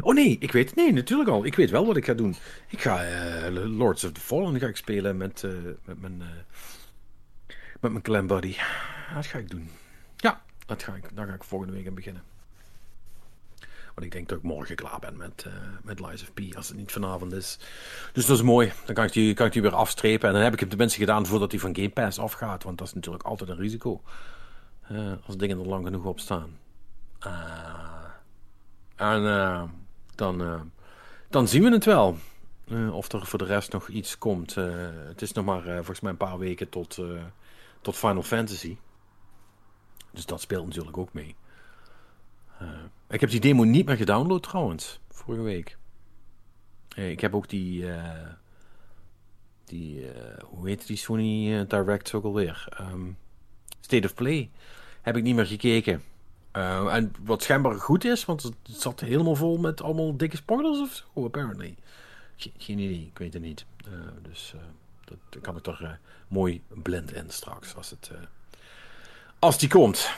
Oh 0.00 0.14
nee, 0.14 0.36
ik 0.40 0.52
weet 0.52 0.74
nee, 0.74 0.92
natuurlijk 0.92 1.30
al. 1.30 1.44
Ik 1.44 1.54
weet 1.54 1.70
wel 1.70 1.86
wat 1.86 1.96
ik 1.96 2.04
ga 2.04 2.14
doen. 2.14 2.36
Ik 2.68 2.80
ga 2.80 3.04
eh, 3.04 3.50
Lords 3.50 4.04
of 4.04 4.12
the 4.12 4.20
Fallen 4.20 4.58
ga 4.60 4.66
ik 4.66 4.76
spelen 4.76 5.16
met, 5.16 5.44
eh, 5.44 5.50
met 5.84 6.00
mijn 6.00 6.22
eh, 6.22 7.56
met 7.80 7.90
mijn 7.90 8.02
clan. 8.02 8.26
Dat 8.26 8.46
ga 9.26 9.38
ik 9.38 9.50
doen. 9.50 9.70
Ja, 10.16 10.42
dat 10.66 10.82
ga 10.82 10.94
ik, 10.94 11.16
daar 11.16 11.26
ga 11.26 11.34
ik 11.34 11.44
volgende 11.44 11.74
week 11.74 11.86
aan 11.86 11.94
beginnen. 11.94 12.22
Want 13.94 14.06
ik 14.06 14.12
denk 14.12 14.28
dat 14.28 14.38
ik 14.38 14.44
morgen 14.44 14.76
klaar 14.76 14.98
ben 14.98 15.16
met, 15.16 15.46
met 15.82 16.00
Lies 16.00 16.22
of 16.22 16.32
P, 16.34 16.56
als 16.56 16.68
het 16.68 16.76
niet 16.76 16.92
vanavond 16.92 17.32
is. 17.32 17.58
Dus 18.12 18.26
dat 18.26 18.36
is 18.36 18.42
mooi. 18.42 18.72
Dan 18.84 18.94
kan 18.94 19.04
ik 19.04 19.12
die, 19.12 19.34
kan 19.34 19.46
ik 19.46 19.52
die 19.52 19.62
weer 19.62 19.74
afstrepen. 19.74 20.28
En 20.28 20.34
dan 20.34 20.42
heb 20.42 20.52
ik 20.52 20.60
het 20.60 20.68
tenminste 20.68 20.98
gedaan 20.98 21.26
voordat 21.26 21.50
die 21.50 21.60
van 21.60 21.74
Game 21.74 21.90
Pass 21.90 22.18
afgaat. 22.18 22.62
Want 22.62 22.78
dat 22.78 22.86
is 22.86 22.94
natuurlijk 22.94 23.24
altijd 23.24 23.50
een 23.50 23.56
risico. 23.56 24.02
Als 25.26 25.36
dingen 25.36 25.58
er 25.58 25.66
lang 25.66 25.84
genoeg 25.84 26.04
op 26.04 26.20
staan. 26.20 26.58
En 28.96 29.22
dan, 30.16 30.40
eh, 30.40 30.60
dan 31.28 31.48
zien 31.48 31.62
we 31.62 31.70
het 31.70 31.84
wel. 31.84 32.16
Eh, 32.68 32.94
of 32.94 33.12
er 33.12 33.26
voor 33.26 33.38
de 33.38 33.44
rest 33.44 33.72
nog 33.72 33.88
iets 33.88 34.18
komt. 34.18 34.56
Eh, 34.56 34.74
het 35.06 35.22
is 35.22 35.32
nog 35.32 35.44
maar 35.44 35.62
volgens 35.62 36.00
mij 36.00 36.10
een 36.10 36.16
paar 36.16 36.38
weken 36.38 36.68
tot, 36.68 37.00
tot 37.80 37.96
Final 37.96 38.22
Fantasy. 38.22 38.76
Dus 40.10 40.26
dat 40.26 40.40
speelt 40.40 40.66
natuurlijk 40.66 40.96
ook 40.96 41.12
mee. 41.12 41.34
Ik 43.08 43.20
heb 43.20 43.30
die 43.30 43.40
demo 43.40 43.64
niet 43.64 43.86
meer 43.86 43.96
gedownload 43.96 44.42
trouwens, 44.42 45.00
vorige 45.10 45.42
week. 45.42 45.76
Ik 46.94 47.20
heb 47.20 47.34
ook 47.34 47.48
die, 47.48 47.84
die 49.64 50.10
hoe 50.44 50.68
heet 50.68 50.86
die 50.86 50.96
Sony 50.96 51.66
Direct 51.66 52.14
ook 52.14 52.24
alweer? 52.24 52.66
Ehm, 52.70 53.10
State 53.80 54.06
of 54.06 54.14
Play. 54.14 54.50
Heb 55.02 55.16
ik 55.16 55.22
niet 55.22 55.34
meer 55.34 55.46
gekeken. 55.46 56.02
Eh, 56.56 56.94
en 56.94 57.14
wat 57.20 57.42
schijnbaar 57.42 57.74
goed 57.80 58.04
is, 58.04 58.24
want 58.24 58.42
het 58.42 58.54
zat 58.66 59.00
helemaal 59.00 59.34
vol 59.36 59.58
met 59.58 59.82
allemaal 59.82 60.16
dikke 60.16 60.36
spoilers 60.36 60.78
of 60.78 60.92
zo, 60.92 61.24
apparently. 61.24 61.76
Ge- 62.36 62.52
geen 62.58 62.78
idee, 62.78 63.06
ik 63.12 63.18
weet 63.18 63.32
het 63.32 63.42
niet. 63.42 63.66
Eh, 63.84 63.92
dus 64.22 64.54
eh, 64.54 64.60
dat 65.04 65.42
kan 65.42 65.56
ik 65.56 65.66
eh, 65.66 65.90
mooi 66.28 66.62
blind 66.68 67.12
in 67.12 67.30
straks, 67.30 67.74
als, 67.74 67.90
het, 67.90 68.10
als 69.38 69.58
die 69.58 69.68
komt. 69.68 70.10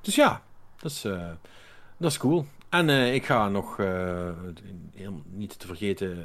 Dus 0.00 0.14
ja, 0.14 0.42
dat 0.76 0.90
is, 0.90 1.02
dat 1.96 2.10
is 2.10 2.18
cool. 2.18 2.46
En 2.68 2.88
ik 2.88 3.26
ga 3.26 3.48
nog, 3.48 3.76
heel, 4.94 5.22
niet 5.26 5.58
te 5.58 5.66
vergeten, 5.66 6.18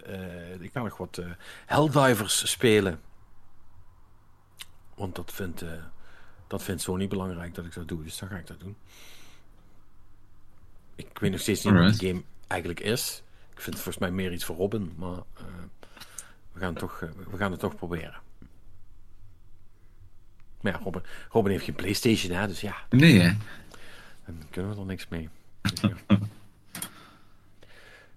ik 0.62 0.72
ga 0.74 0.82
nog 0.82 0.98
wat 0.98 1.22
Helldivers 1.66 2.52
spelen. 2.52 3.02
Want 4.96 5.16
dat 5.16 5.32
vindt, 5.34 5.64
dat 6.48 6.64
vindt 6.64 6.82
Sony 6.82 7.08
belangrijk 7.08 7.56
dat 7.56 7.66
ik 7.66 7.74
dat 7.74 7.88
doe, 7.88 8.04
dus 8.04 8.18
dan 8.18 8.30
ga 8.30 8.38
ik 8.38 8.48
dat 8.48 8.60
doen. 8.60 8.76
Ik 10.96 11.18
weet 11.20 11.32
nog 11.32 11.40
steeds 11.40 11.64
niet 11.64 11.74
wat 11.74 11.82
Alright. 11.82 12.00
die 12.00 12.10
game 12.10 12.24
eigenlijk 12.48 12.80
is. 12.80 13.24
Ik 13.54 13.62
vind 13.62 13.76
het 13.76 13.84
volgens 13.84 13.98
mij 13.98 14.12
meer 14.12 14.32
iets 14.34 14.46
voor 14.46 14.56
Robin, 14.56 14.94
maar 14.98 15.18
eh, 15.18 15.44
we, 16.52 16.60
gaan 16.60 16.70
het 16.70 16.80
toch, 16.80 17.02
eh, 17.02 17.10
we 17.30 17.38
gaan 17.38 17.52
het 17.52 17.60
toch 17.60 17.76
proberen. 17.76 18.22
Maar 20.62 20.72
ja, 20.72 20.80
Robin, 20.84 21.02
Robin 21.30 21.52
heeft 21.52 21.64
geen 21.66 21.76
Playstation, 21.76 22.32
hè, 22.38 22.48
dus 22.48 22.62
ja, 22.62 22.76
Nee, 22.90 23.20
hè? 23.20 23.34
dan 24.26 24.48
kunnen 24.50 24.74
we 24.74 24.80
er 24.80 24.86
niks 24.86 25.08
mee. 25.08 25.30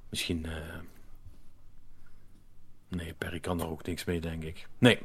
Misschien. 0.08 0.46
eh, 0.46 0.52
Nee, 2.90 3.14
Perry 3.14 3.40
kan 3.40 3.58
daar 3.58 3.68
ook 3.68 3.86
niks 3.86 4.04
mee, 4.04 4.20
denk 4.20 4.42
ik. 4.42 4.68
Nee, 4.78 4.98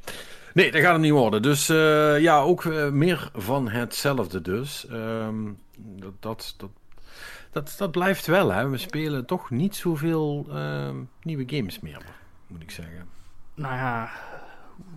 nee 0.54 0.72
dat 0.72 0.82
gaat 0.82 0.92
het 0.92 1.02
niet 1.02 1.12
worden. 1.12 1.42
Dus 1.42 1.70
eh, 1.70 2.20
ja, 2.20 2.40
ook 2.40 2.66
eh, 2.66 2.90
meer 2.90 3.30
van 3.34 3.70
hetzelfde 3.70 4.42
dus. 4.42 4.88
Ehm, 4.88 5.52
dat, 5.78 6.14
dat, 6.20 6.56
dat, 6.58 6.70
dat, 7.52 7.76
dat 7.78 7.92
blijft 7.92 8.26
wel, 8.26 8.52
hè. 8.52 8.70
We 8.70 8.78
spelen 8.78 9.26
toch 9.26 9.50
niet 9.50 9.76
zoveel 9.76 10.46
ehm, 10.50 11.04
nieuwe 11.22 11.44
games 11.56 11.80
meer, 11.80 12.02
moet 12.48 12.62
ik 12.62 12.72
zeggen. 12.72 13.10
nou 13.54 13.76
ja, 13.76 14.12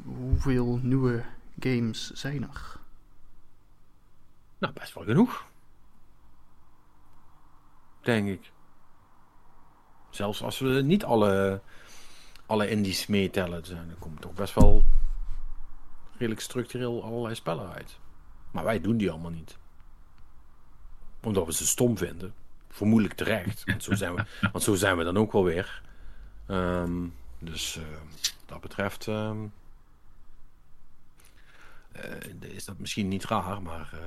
hoeveel 0.05 0.79
nieuwe 0.83 1.25
games 1.61 2.11
zijn 2.11 2.43
er? 2.43 2.77
Nou, 4.59 4.73
best 4.73 4.95
wel 4.95 5.05
genoeg. 5.05 5.47
Denk 8.01 8.29
ik. 8.29 8.53
Zelfs 10.11 10.43
als 10.43 10.59
we 10.59 10.69
niet 10.69 11.05
alle, 11.05 11.61
alle 12.49 12.69
indies 12.71 13.07
meetellen, 13.07 13.65
zijn, 13.65 13.89
er 13.91 13.97
komt 13.99 14.21
toch 14.21 14.33
best 14.35 14.55
wel 14.55 14.85
redelijk 16.13 16.41
structureel 16.41 17.05
allerlei 17.05 17.35
spellen 17.35 17.73
uit. 17.73 17.99
Maar 18.51 18.65
wij 18.65 18.81
doen 18.81 18.97
die 18.97 19.11
allemaal 19.11 19.31
niet. 19.31 19.57
Omdat 21.23 21.47
we 21.47 21.53
ze 21.53 21.67
stom 21.67 21.97
vinden. 21.97 22.35
Vermoedelijk 22.69 23.15
terecht. 23.15 23.65
Want 23.65 23.83
zo 23.83 23.95
zijn 23.95 24.15
we, 24.15 24.25
want 24.53 24.65
zo 24.65 24.75
zijn 24.75 24.97
we 24.97 25.05
dan 25.05 25.19
ook 25.19 25.33
wel 25.33 25.45
weer. 25.45 25.83
Ehm, 26.47 27.07
dus 27.39 27.77
eh, 27.77 27.83
wat 28.11 28.33
dat 28.47 28.61
betreft 28.61 29.09
ehm, 29.09 29.39
eh, 31.93 32.51
is 32.55 32.65
dat 32.65 32.79
misschien 32.79 33.09
niet 33.09 33.25
raar, 33.25 33.63
maar, 33.63 33.91
eh, 33.93 33.99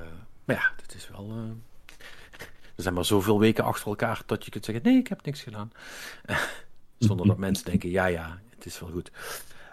maar 0.44 0.56
ja, 0.56 0.72
het 0.82 0.94
is 0.94 1.08
wel. 1.08 1.30
eh, 1.30 1.48
er 2.76 2.82
zijn 2.82 2.94
maar 2.94 3.04
zoveel 3.04 3.38
weken 3.38 3.64
achter 3.64 3.86
elkaar 3.86 4.22
dat 4.26 4.44
je 4.44 4.50
kunt 4.50 4.64
zeggen: 4.64 4.84
nee, 4.84 4.96
ik 4.98 5.06
heb 5.08 5.24
niks 5.24 5.42
gedaan. 5.42 5.72
Zonder 7.04 7.26
dat 7.26 7.36
mensen 7.36 7.64
denken: 7.64 7.90
ja, 7.90 8.06
ja, 8.06 8.38
het 8.54 8.66
is 8.66 8.80
wel 8.80 8.90
goed. 8.90 9.10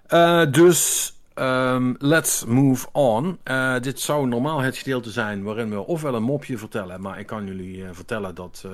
Eh, 0.08 0.52
dus 0.52 1.14
ehm, 1.34 1.94
let's 1.98 2.46
move 2.46 2.88
on. 2.92 3.38
Eh, 3.44 3.80
dit 3.80 4.00
zou 4.00 4.28
normaal 4.28 4.60
het 4.60 4.78
gedeelte 4.78 5.12
zijn 5.12 5.44
waarin 5.44 5.70
we 5.70 5.86
ofwel 5.86 6.16
een 6.16 6.24
mopje 6.24 6.58
vertellen, 6.58 7.02
maar 7.02 7.20
ik 7.20 7.26
kan 7.26 7.46
jullie 7.46 7.86
eh, 7.86 7.90
vertellen 7.92 8.36
dat 8.36 8.66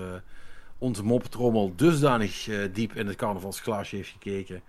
onze 0.77 1.03
moppetrommel 1.03 1.73
dusdanig 1.75 2.49
diep 2.71 2.95
in 2.95 3.07
het 3.07 3.15
carnavalsglaasje 3.15 3.95
heeft 3.95 4.09
gekeken 4.09 4.61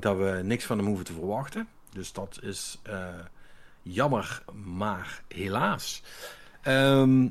dat 0.00 0.16
we 0.16 0.40
niks 0.42 0.64
van 0.64 0.78
hem 0.78 0.86
hoeven 0.86 1.04
te 1.04 1.12
verwachten. 1.12 1.68
Dus 1.92 2.12
dat 2.12 2.38
is, 2.42 2.78
Jammer, 3.82 4.42
maar 4.64 5.22
helaas. 5.28 6.02
Ehm 6.62 7.26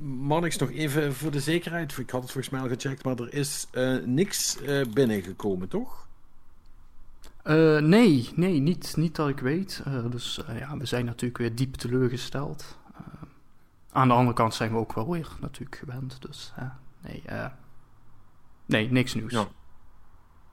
Mannix, 0.00 0.56
nog 0.56 0.70
even 0.70 1.14
voor 1.14 1.30
de 1.30 1.40
zekerheid. 1.40 1.98
Ik 1.98 2.10
had 2.10 2.22
het 2.22 2.30
volgens 2.30 2.52
mij 2.52 2.60
al 2.60 2.68
gecheckt, 2.68 3.04
maar 3.04 3.18
er 3.18 3.34
is 3.34 3.66
eh, 3.70 3.96
niks 4.04 4.60
eh, 4.60 4.80
binnengekomen, 4.92 5.68
toch? 5.68 6.06
Eh, 7.42 7.78
nee, 7.78 8.30
nee, 8.34 8.60
niet, 8.60 8.96
niet 8.96 9.16
dat 9.16 9.28
ik 9.28 9.38
weet. 9.38 9.82
Dus 10.10 10.40
ja, 10.58 10.76
we 10.76 10.86
zijn 10.86 11.04
natuurlijk 11.04 11.38
weer 11.38 11.54
diep 11.54 11.74
teleurgesteld. 11.74 12.78
Aan 13.92 14.08
de 14.08 14.14
andere 14.14 14.36
kant 14.36 14.54
zijn 14.54 14.70
we 14.70 14.76
ook 14.76 14.92
wel 14.92 15.10
weer 15.10 15.28
natuurlijk 15.40 15.76
gewend. 15.76 16.22
Dus 16.22 16.52
nee, 17.00 17.22
eh, 17.26 17.46
nee, 18.66 18.90
niks 18.90 19.14
nieuws. 19.14 19.32
Ja. 19.32 19.48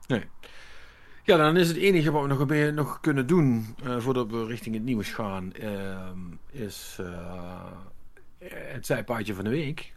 Nee. 0.06 0.24
Ja, 1.24 1.36
dan 1.36 1.56
is 1.56 1.68
het 1.68 1.76
enige 1.76 2.10
wat 2.10 2.22
we 2.22 2.28
nog, 2.28 2.38
een 2.38 2.46
beetje 2.46 2.72
nog 2.72 3.00
kunnen 3.00 3.26
doen 3.26 3.76
voordat 3.98 4.30
we 4.30 4.44
richting 4.44 4.74
het 4.74 4.84
nieuws 4.84 5.12
gaan, 5.12 5.52
ehm, 5.52 6.18
is 6.50 6.96
eh, 7.00 7.72
het 8.38 8.86
zijpaadje 8.86 9.34
van 9.34 9.44
de 9.44 9.50
week. 9.50 9.92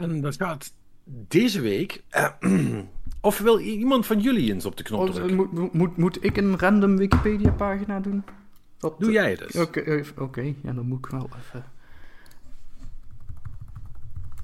En 0.00 0.20
dat 0.20 0.36
gaat 0.36 0.72
deze 1.04 1.60
week. 1.60 2.02
of 3.20 3.38
wil 3.38 3.58
iemand 3.58 4.06
van 4.06 4.20
jullie 4.20 4.52
eens 4.52 4.64
op 4.64 4.76
de 4.76 4.82
knop 4.82 5.00
Oh, 5.00 5.14
drukken? 5.14 5.34
moet, 5.36 5.72
moet, 5.72 5.96
moet 5.96 6.24
ik 6.24 6.36
een 6.36 6.58
random 6.58 6.96
Wikipedia 6.96 7.50
pagina 7.50 8.00
doen? 8.00 8.24
Dat, 8.78 9.00
Doe 9.00 9.12
jij 9.12 9.38
eens. 9.40 9.56
Oké, 9.56 9.80
eh, 9.80 10.06
oké, 10.16 10.40
ja, 10.40 10.72
dan 10.72 10.86
moet 10.86 10.98
ik 10.98 11.10
wel 11.10 11.28
even. 11.38 11.64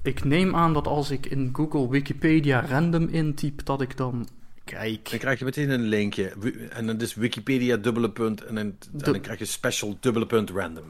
Ik 0.03 0.23
neem 0.23 0.55
aan 0.55 0.73
dat 0.73 0.87
als 0.87 1.09
ik 1.11 1.25
in 1.25 1.49
Google 1.53 1.89
Wikipedia 1.89 2.65
random 2.65 3.07
intyp, 3.07 3.65
dat 3.65 3.81
ik 3.81 3.97
dan. 3.97 4.27
Kijk. 4.63 5.09
Dan 5.09 5.19
krijg 5.19 5.39
je 5.39 5.45
meteen 5.45 5.69
een 5.69 5.81
linkje. 5.81 6.29
En 6.69 6.85
dan 6.87 6.99
is 7.01 7.13
Wikipedia 7.15 7.77
dubbele 7.77 8.11
punt. 8.11 8.43
En 8.43 8.55
dan, 8.55 8.63
en 8.65 8.77
dan 8.91 9.13
Du- 9.13 9.19
krijg 9.19 9.39
je 9.39 9.45
special 9.45 9.97
dubbele 9.99 10.25
punt 10.25 10.49
random. 10.49 10.85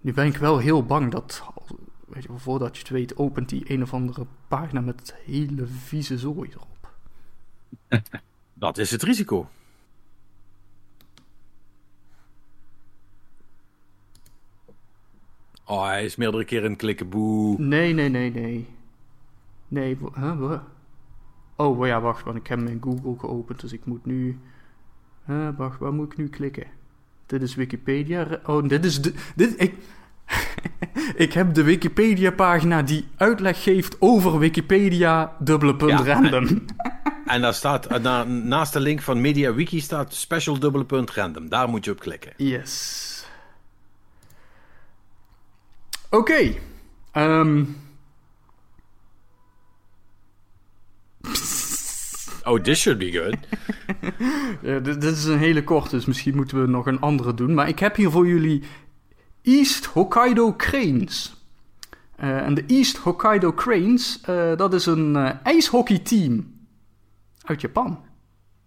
Nu 0.00 0.12
ben 0.12 0.26
ik 0.26 0.36
wel 0.36 0.58
heel 0.58 0.84
bang 0.84 1.10
dat. 1.10 1.42
Weet 2.06 2.22
je, 2.22 2.28
voordat 2.36 2.74
je 2.74 2.78
het 2.82 2.88
weet, 2.90 3.16
opent 3.16 3.48
die 3.48 3.70
een 3.72 3.82
of 3.82 3.92
andere 3.92 4.26
pagina 4.48 4.80
met 4.80 5.14
hele 5.24 5.66
vieze 5.66 6.18
zooi 6.18 6.50
erop. 6.50 6.90
Dat 8.54 8.78
is 8.78 8.90
het 8.90 9.02
risico. 9.02 9.48
Oh, 15.64 15.84
hij 15.86 16.04
is 16.04 16.16
meerdere 16.16 16.44
keren 16.44 16.70
een 16.70 16.76
klikken. 16.76 17.08
Boe. 17.08 17.58
Nee, 17.60 17.92
nee, 17.92 18.08
nee, 18.08 18.30
nee. 18.30 18.66
Nee, 19.68 19.98
huh, 20.14 20.60
Oh, 21.56 21.86
ja, 21.86 22.00
wacht, 22.00 22.24
want 22.24 22.36
ik 22.36 22.46
heb 22.46 22.58
in 22.58 22.78
Google 22.82 23.14
geopend, 23.18 23.60
dus 23.60 23.72
ik 23.72 23.84
moet 23.84 24.04
nu... 24.06 24.38
Wacht, 25.56 25.78
waar 25.78 25.92
moet 25.92 26.12
ik 26.12 26.18
nu 26.18 26.28
klikken? 26.28 26.66
Dit 27.26 27.42
is 27.42 27.54
Wikipedia. 27.54 28.40
Oh, 28.46 28.68
dit 28.68 28.84
is 28.84 29.02
de... 29.02 29.14
Dit, 29.36 29.60
ik... 29.62 29.74
ik 31.24 31.32
heb 31.32 31.54
de 31.54 31.62
Wikipedia-pagina 31.62 32.82
die 32.82 33.08
uitleg 33.16 33.62
geeft 33.62 33.96
over 34.00 34.38
Wikipedia, 34.38 35.36
dubbele 35.38 35.76
punt 35.76 36.04
Ja. 36.04 36.12
random. 36.14 36.46
En 37.26 37.40
daar 37.40 37.54
staat, 37.54 37.86
eh, 37.86 37.98
na- 38.00 38.24
naast 38.24 38.72
de 38.72 38.80
link 38.80 39.02
van 39.02 39.20
MediaWiki 39.20 39.80
staat 39.80 40.14
special 40.14 40.58
dubbele 40.58 40.84
punt 40.84 41.10
random. 41.10 41.48
Daar 41.48 41.68
moet 41.68 41.84
je 41.84 41.90
op 41.90 42.00
klikken. 42.00 42.32
Yes. 42.36 43.26
Oké. 46.10 46.54
Ehm, 47.12 47.64
Oh, 52.46 52.60
this 52.60 52.80
should 52.80 52.98
be 52.98 53.12
good. 53.12 53.36
Ja, 54.62 54.78
dit, 54.78 55.00
dit 55.00 55.16
is 55.16 55.24
een 55.24 55.38
hele 55.38 55.64
korte, 55.64 55.96
dus 55.96 56.04
misschien 56.04 56.36
moeten 56.36 56.60
we 56.60 56.66
nog 56.68 56.86
een 56.86 57.00
andere 57.00 57.34
doen. 57.34 57.54
Maar 57.54 57.68
ik 57.68 57.78
heb 57.78 57.96
hier 57.96 58.10
voor 58.10 58.26
jullie 58.26 58.62
East 59.42 59.84
Hokkaido 59.84 60.54
Cranes. 60.56 61.44
Eh, 62.16 62.36
en 62.36 62.54
de 62.54 62.64
East 62.66 62.96
Hokkaido 62.96 63.52
Cranes, 63.52 64.20
eh, 64.22 64.56
dat 64.56 64.74
is 64.74 64.86
een 64.86 65.16
eh, 65.16 65.30
ijshockeyteam 65.42 66.54
uit 67.44 67.60
Japan. 67.60 68.00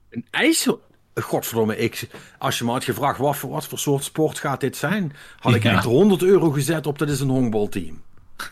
Een 0.09 0.25
ijs... 0.31 0.69
Godverdomme, 1.15 1.77
ik, 1.77 2.07
als 2.37 2.57
je 2.57 2.65
me 2.65 2.71
had 2.71 2.83
gevraagd 2.83 3.17
wat 3.19 3.37
voor, 3.37 3.49
wat 3.49 3.67
voor 3.67 3.79
soort 3.79 4.03
sport 4.03 4.39
gaat 4.39 4.59
dit 4.59 4.77
zijn, 4.77 5.13
had 5.39 5.55
ik 5.55 5.63
Ja. 5.63 5.71
echt 5.71 5.83
100 5.83 6.21
euro 6.23 6.49
gezet 6.51 6.87
op 6.87 6.97
dat 6.99 7.09
is 7.09 7.19
een 7.19 7.29
honkbalteam. 7.29 8.01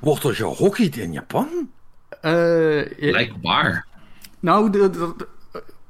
Wordt 0.00 0.24
er 0.24 0.34
gehockeyd 0.34 0.96
in 0.96 1.12
Japan? 1.12 1.48
Eh, 2.24 2.78
ja, 2.98 3.10
Blijkbaar. 3.10 3.86
nou, 4.40 4.70
de, 4.70 4.90
de- 4.90 5.14
de- 5.16 5.28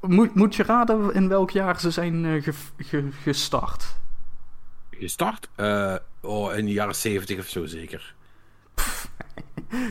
moet, 0.01 0.35
moet 0.35 0.55
je 0.55 0.63
raden 0.63 1.13
in 1.13 1.27
welk 1.27 1.51
jaar 1.51 1.79
ze 1.79 1.91
zijn 1.91 2.25
eh, 2.25 2.43
ge- 2.43 2.53
ge- 2.77 3.09
gestart? 3.23 3.95
Gestart? 4.91 5.49
Eh, 5.55 5.95
oh, 6.21 6.55
in 6.57 6.65
de 6.65 6.71
jaren 6.71 6.95
70 6.95 7.39
of 7.39 7.47
zo 7.47 7.65
zeker. 7.65 8.13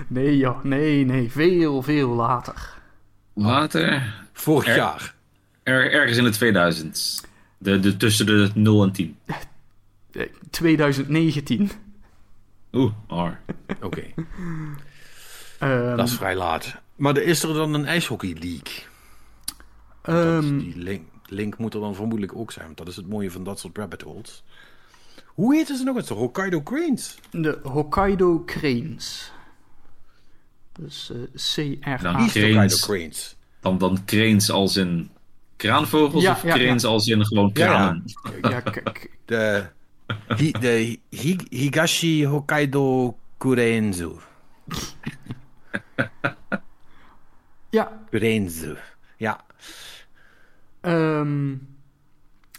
Nee, 0.08 0.36
joh, 0.36 0.62
nee, 0.64 1.04
nee, 1.04 1.30
veel, 1.30 1.82
veel 1.82 2.08
later. 2.08 2.74
Later. 3.34 4.14
Vorig 4.32 4.68
Er- 4.68 4.76
jaar. 4.76 5.14
Er, 5.62 5.92
ergens 5.92 6.16
in 6.18 6.24
de 6.24 6.30
2000. 6.30 7.24
De, 7.58 7.80
de, 7.80 7.96
tussen 7.96 8.26
de 8.26 8.50
0 8.54 8.82
en 8.82 8.92
10. 8.92 9.16
Eh, 10.12 10.22
2019. 10.50 11.70
Oeh, 12.72 12.92
ar. 13.06 13.40
Oké, 13.82 14.02
Ehm, 15.64 15.96
dat 15.96 16.08
is 16.08 16.14
vrij 16.14 16.36
laat. 16.36 16.74
Maar 16.96 17.16
er 17.16 17.22
is 17.22 17.42
er 17.42 17.54
dan 17.54 17.74
een 17.74 17.84
ijshockey 17.86 18.32
league. 18.40 18.82
Ehm, 20.02 20.58
die 20.58 20.76
link, 20.76 21.02
link 21.26 21.58
moet 21.58 21.74
er 21.74 21.80
dan 21.80 21.94
vermoedelijk 21.94 22.36
ook 22.36 22.52
zijn. 22.52 22.64
Want 22.64 22.78
dat 22.78 22.88
is 22.88 22.96
het 22.96 23.08
mooie 23.08 23.30
van 23.30 23.44
dat 23.44 23.58
soort 23.58 23.78
rabbit 23.78 24.02
holes. 24.02 24.44
Hoe 25.26 25.54
heten 25.54 25.76
ze 25.76 25.84
nog 25.84 25.96
eens? 25.96 26.08
De 26.08 26.14
Hokkaido 26.14 26.62
Cranes? 26.62 27.18
De 27.30 27.58
Hokkaido 27.62 28.42
Cranes. 28.44 29.32
Dus 30.72 31.10
eh 31.10 31.76
C-R-A. 31.80 31.96
Dan. 31.96 32.14
Hokkaido 32.20 32.76
Cranes. 32.76 33.36
Dan, 33.60 33.78
dan 33.78 34.04
cranes 34.04 34.50
als 34.50 34.76
in 34.76 35.10
kraanvogels 35.56 36.22
Ja, 36.22 36.32
of 36.32 36.42
ja, 36.42 36.54
cranes 36.54 36.84
als 36.84 37.06
in 37.06 37.26
gewoon 37.26 37.50
Ja, 37.54 37.64
ja. 37.64 37.72
kranen? 37.72 38.04
Ja, 38.42 38.60
kijk. 38.60 39.10
De, 39.24 39.64
de 40.60 40.98
hi, 41.10 41.36
Higashi 41.50 42.26
Hokkaido 42.26 43.16
Kurenzu. 43.38 44.12
Ja, 47.74 48.02
Kurenzu. 48.10 48.76
Ja. 49.16 49.40
ehm, 50.80 51.56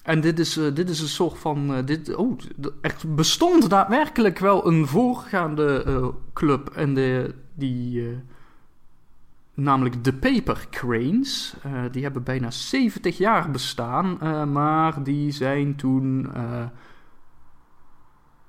en 0.04 0.22
dit 0.22 0.40
is, 0.40 0.58
eh, 0.58 0.74
dit 0.74 0.90
is 0.90 1.02
een 1.02 1.08
soort 1.08 1.38
van... 1.38 1.74
eh, 1.74 1.86
dit, 1.86 2.16
oh, 2.16 2.40
er 2.82 2.96
bestond 3.08 3.70
daadwerkelijk 3.70 4.40
wel 4.40 4.68
een 4.68 4.88
voorgaande 4.88 5.84
eh, 5.84 6.08
club. 6.34 6.70
En 6.70 6.94
de, 6.94 7.36
die... 7.54 8.18
namelijk 9.54 10.04
de 10.04 10.14
Paper 10.14 10.68
Cranes. 10.70 11.56
Die 11.92 12.04
hebben 12.04 12.24
bijna 12.24 12.52
70 12.52 13.18
jaar 13.18 13.52
bestaan. 13.52 14.18
maar 14.52 15.04
die 15.04 15.32
zijn 15.32 15.76
toen... 15.76 16.32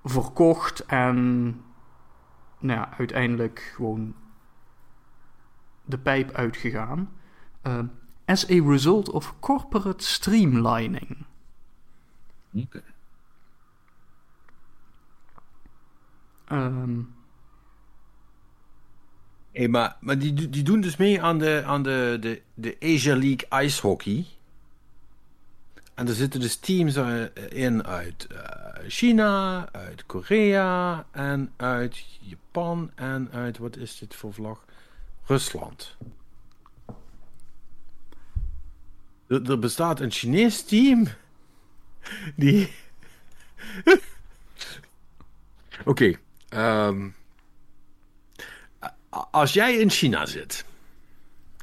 verkocht 0.05 0.85
en 0.87 1.45
nou 2.59 2.79
ja, 2.81 2.91
uiteindelijk 2.99 3.73
gewoon 3.77 4.15
de 5.87 5.99
pijp 5.99 6.33
uitgegaan. 6.33 7.11
Eh, 7.63 7.79
as 8.25 8.51
a 8.51 8.63
result 8.71 9.11
of 9.11 9.35
corporate 9.41 10.05
streamlining. 10.05 11.27
Oké. 12.55 12.83
Ehm, 16.45 17.01
Hey, 19.57 19.69
maar 19.69 19.97
maar 20.01 20.19
die, 20.19 20.49
die 20.49 20.63
doen 20.63 20.81
dus 20.81 20.97
mee 20.97 21.23
aan 21.23 21.39
de, 21.39 21.63
aan 21.67 21.83
de, 21.83 22.17
de, 22.21 22.43
de 22.55 22.77
Asia 22.81 23.17
League 23.17 23.65
Ice 23.65 23.87
Hockey. 23.87 24.27
En 25.95 26.09
er 26.09 26.15
zitten 26.15 26.41
dus 26.41 26.57
teams 26.57 26.97
eh, 26.97 27.23
in 27.49 27.87
uit 27.87 28.27
eh, 28.27 28.39
China, 28.89 29.69
uit 29.73 30.07
Korea 30.07 31.07
en 31.11 31.53
uit 31.57 32.05
Japan 32.21 32.91
en 32.95 33.29
uit, 33.33 33.59
wat 33.59 33.77
is 33.77 33.99
dit 33.99 34.15
voor 34.15 34.33
vlag? 34.33 34.65
Rusland. 35.27 35.97
Er, 39.27 39.51
er 39.51 39.59
bestaat 39.59 40.01
een 40.01 40.11
Chinees 40.11 40.65
team 40.65 41.07
die... 42.37 42.73
Oké, 45.85 46.19
ehm, 46.49 47.09
als 49.31 49.53
jij 49.53 49.77
in 49.77 49.91
China 49.91 50.27
zit 50.27 50.65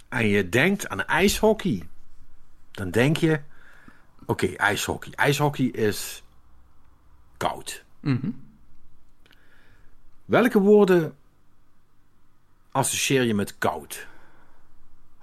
en 0.09 0.27
je 0.27 0.49
denkt 0.49 0.89
aan 0.89 1.05
ijshockey, 1.05 1.87
dan 2.71 2.91
denk 2.91 3.17
je: 3.17 3.41
oké, 4.25 4.47
ijshockey. 4.47 5.11
Ijshockey 5.11 5.65
is 5.65 6.23
koud. 7.37 7.83
mhm. 7.99 8.29
Welke 10.25 10.59
woorden 10.59 11.15
associeer 12.73 13.23
je 13.23 13.33
met 13.33 13.57
koud? 13.57 14.07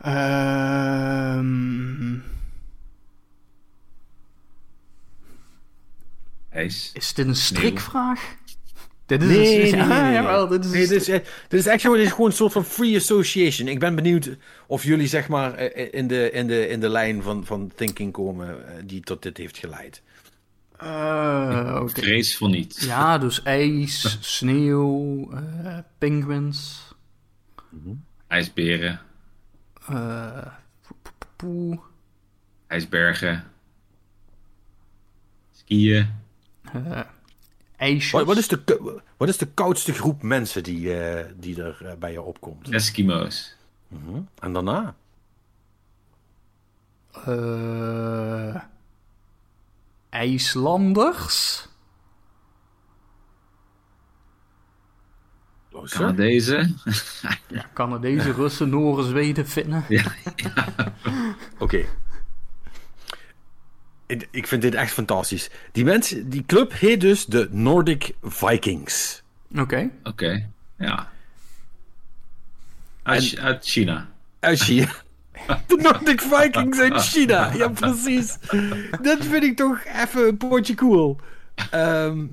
Ehm. 0.01 1.39
Um... 1.39 2.23
IJs. 6.51 6.91
Is 6.95 7.15
dit 7.15 7.27
een 7.27 7.37
strikvraag? 7.37 8.37
Dit 9.07 9.23
is 9.23 9.29
nee, 9.29 9.73
een, 9.73 9.79
nee, 9.89 10.01
nee, 10.01 10.23
nee. 10.23 10.49
Dit 10.49 10.65
is, 10.65 10.71
nee, 10.71 10.87
dit 10.87 11.01
is, 11.01 11.09
eh, 11.09 11.19
dit 11.49 11.61
is 11.61 11.67
echt 11.67 11.81
gewoon, 11.81 11.97
dit 11.97 12.07
is 12.07 12.13
gewoon 12.13 12.27
een 12.27 12.37
soort 12.37 12.53
van 12.53 12.65
free 12.65 12.97
association. 12.97 13.69
Ik 13.69 13.79
ben 13.79 13.95
benieuwd 13.95 14.31
of 14.67 14.85
jullie 14.85 15.07
zeg 15.07 15.29
maar 15.29 15.55
eh, 15.55 15.85
eh, 15.85 15.89
in 15.93 16.07
de, 16.07 16.31
in 16.31 16.47
de, 16.47 16.69
in 16.69 16.81
de 16.81 16.89
lijn 16.89 17.23
van, 17.23 17.47
van 17.47 17.73
thinking 17.75 18.13
komen 18.13 18.59
die 18.85 19.01
tot 19.01 19.23
dit 19.23 19.37
heeft 19.37 19.59
geleid. 19.59 20.03
Uh, 20.83 21.79
okay. 21.81 21.89
Vrees 21.89 22.37
voor 22.37 22.49
niets. 22.49 22.85
Ja, 22.85 23.19
dus 23.19 23.43
ijs, 23.43 24.19
sneeuw, 24.21 25.29
uh, 25.33 25.79
penguins. 25.99 26.90
IJsberen, 28.27 29.01
eh, 29.89 30.47
poe, 31.37 31.79
ijsbergen, 32.67 33.45
skiën. 35.53 36.15
eh, 36.73 37.01
ijsjes. 37.77 38.11
Wat, 38.11 38.25
wat, 38.25 38.37
is 38.37 38.49
de, 38.49 39.01
wat 39.17 39.29
is 39.29 39.37
de 39.37 39.47
koudste 39.47 39.93
groep 39.93 40.23
mensen 40.23 40.63
die, 40.63 40.95
eh, 40.95 41.27
die 41.37 41.63
er 41.63 41.97
bij 41.99 42.13
je 42.13 42.23
opkomt? 42.23 42.71
Eskimo's. 42.71 43.57
Mhm. 43.89 44.21
En 44.39 44.53
daarna? 44.53 44.95
Eh, 47.13 48.63
IJslanders? 50.09 51.69
Luister. 55.71 55.99
Canadezen. 56.07 56.79
Ja, 57.49 57.65
Canadezen, 57.75 58.35
Russen, 58.35 58.69
Noren, 58.69 59.05
Zweden, 59.05 59.47
Finnen. 59.47 59.85
ja, 59.89 60.03
Oké. 61.59 61.85
Ik, 64.07 64.29
ik 64.31 64.47
vind 64.47 64.63
dit 64.63 64.75
echt 64.75 64.93
fantastisch. 64.93 65.51
Die, 65.73 65.85
mensen, 65.85 66.29
die 66.31 66.45
club 66.47 66.73
heet 66.73 67.01
dus 67.01 67.27
de 67.27 67.49
Nordic 67.51 68.15
Vikings. 68.23 69.23
Oké. 69.59 69.91
oké. 70.03 70.49
Ja. 70.79 71.09
Uit, 73.03 73.39
uit 73.39 73.65
China. 73.67 74.09
Uit 74.41 74.59
China. 74.69 74.89
De 75.67 75.79
Nordic 75.83 76.21
Vikings 76.21 76.79
uit 76.79 77.03
China. 77.03 77.53
Ja, 77.53 77.69
precies. 77.69 78.39
Dat 79.03 79.25
vind 79.25 79.43
ik 79.43 79.57
toch 79.57 79.85
even 79.85 80.27
een 80.29 80.37
poortje 80.37 80.75
cool. 80.75 81.21
Ehm, 81.71 82.27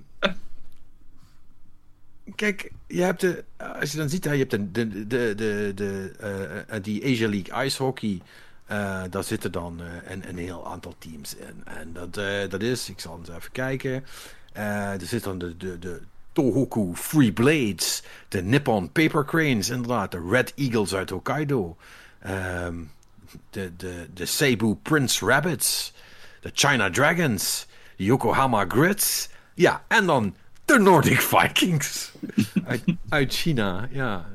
kijk, 2.36 2.71
je 2.88 3.01
hebt 3.01 3.21
de, 3.21 3.43
als 3.80 3.91
je 3.91 3.97
dan 3.97 4.09
ziet, 4.09 4.23
je 4.23 4.30
hebt 4.30 4.51
de, 4.51 4.71
de, 4.71 5.07
de, 5.07 5.34
de, 5.36 5.71
de, 5.75 6.11
eh, 6.19 6.75
eh, 6.75 6.84
die 6.84 7.03
Asia 7.05 7.30
League 7.30 7.65
Ice 7.65 7.84
Hockey. 7.84 8.21
eh, 8.65 9.03
daar 9.09 9.23
zitten 9.23 9.51
dan 9.51 9.82
een, 10.05 10.30
een 10.30 10.38
heel 10.38 10.67
aantal 10.67 10.95
teams 10.97 11.36
in. 11.36 11.63
En 11.65 11.93
dat, 11.93 12.13
dat 12.51 12.61
is, 12.61 12.89
ik 12.89 12.99
zal 12.99 13.17
eens 13.17 13.30
even 13.30 13.51
kijken. 13.51 14.05
Er 14.53 15.05
zit 15.05 15.23
dan 15.23 15.38
de, 15.38 15.57
de, 15.57 15.80
de 15.80 16.01
Tohoku 16.32 16.91
Free 16.95 17.32
Blades. 17.32 18.03
De 18.28 18.41
Nippon 18.41 18.91
Paper 18.91 19.25
Cranes, 19.25 19.69
inderdaad. 19.69 20.11
De 20.11 20.28
Red 20.30 20.53
Eagles 20.55 20.95
uit 20.95 21.09
Hokkaido. 21.09 21.78
Ehm, 22.19 22.75
de, 23.49 23.75
de, 23.78 24.07
de 24.13 24.25
Seibu 24.25 24.75
Prince 24.75 25.25
Rabbits. 25.25 25.93
De 26.41 26.51
China 26.53 26.89
Dragons. 26.89 27.67
De 27.95 28.03
Yokohama 28.03 28.65
Grids. 28.67 29.30
Ja, 29.53 29.84
en 29.88 30.05
dan 30.05 30.36
de 30.68 30.80
Nordic 30.80 31.22
Vikings. 31.22 32.11
uit, 32.65 32.84
uit 33.09 33.34
China, 33.34 33.88
ja. 33.91 34.26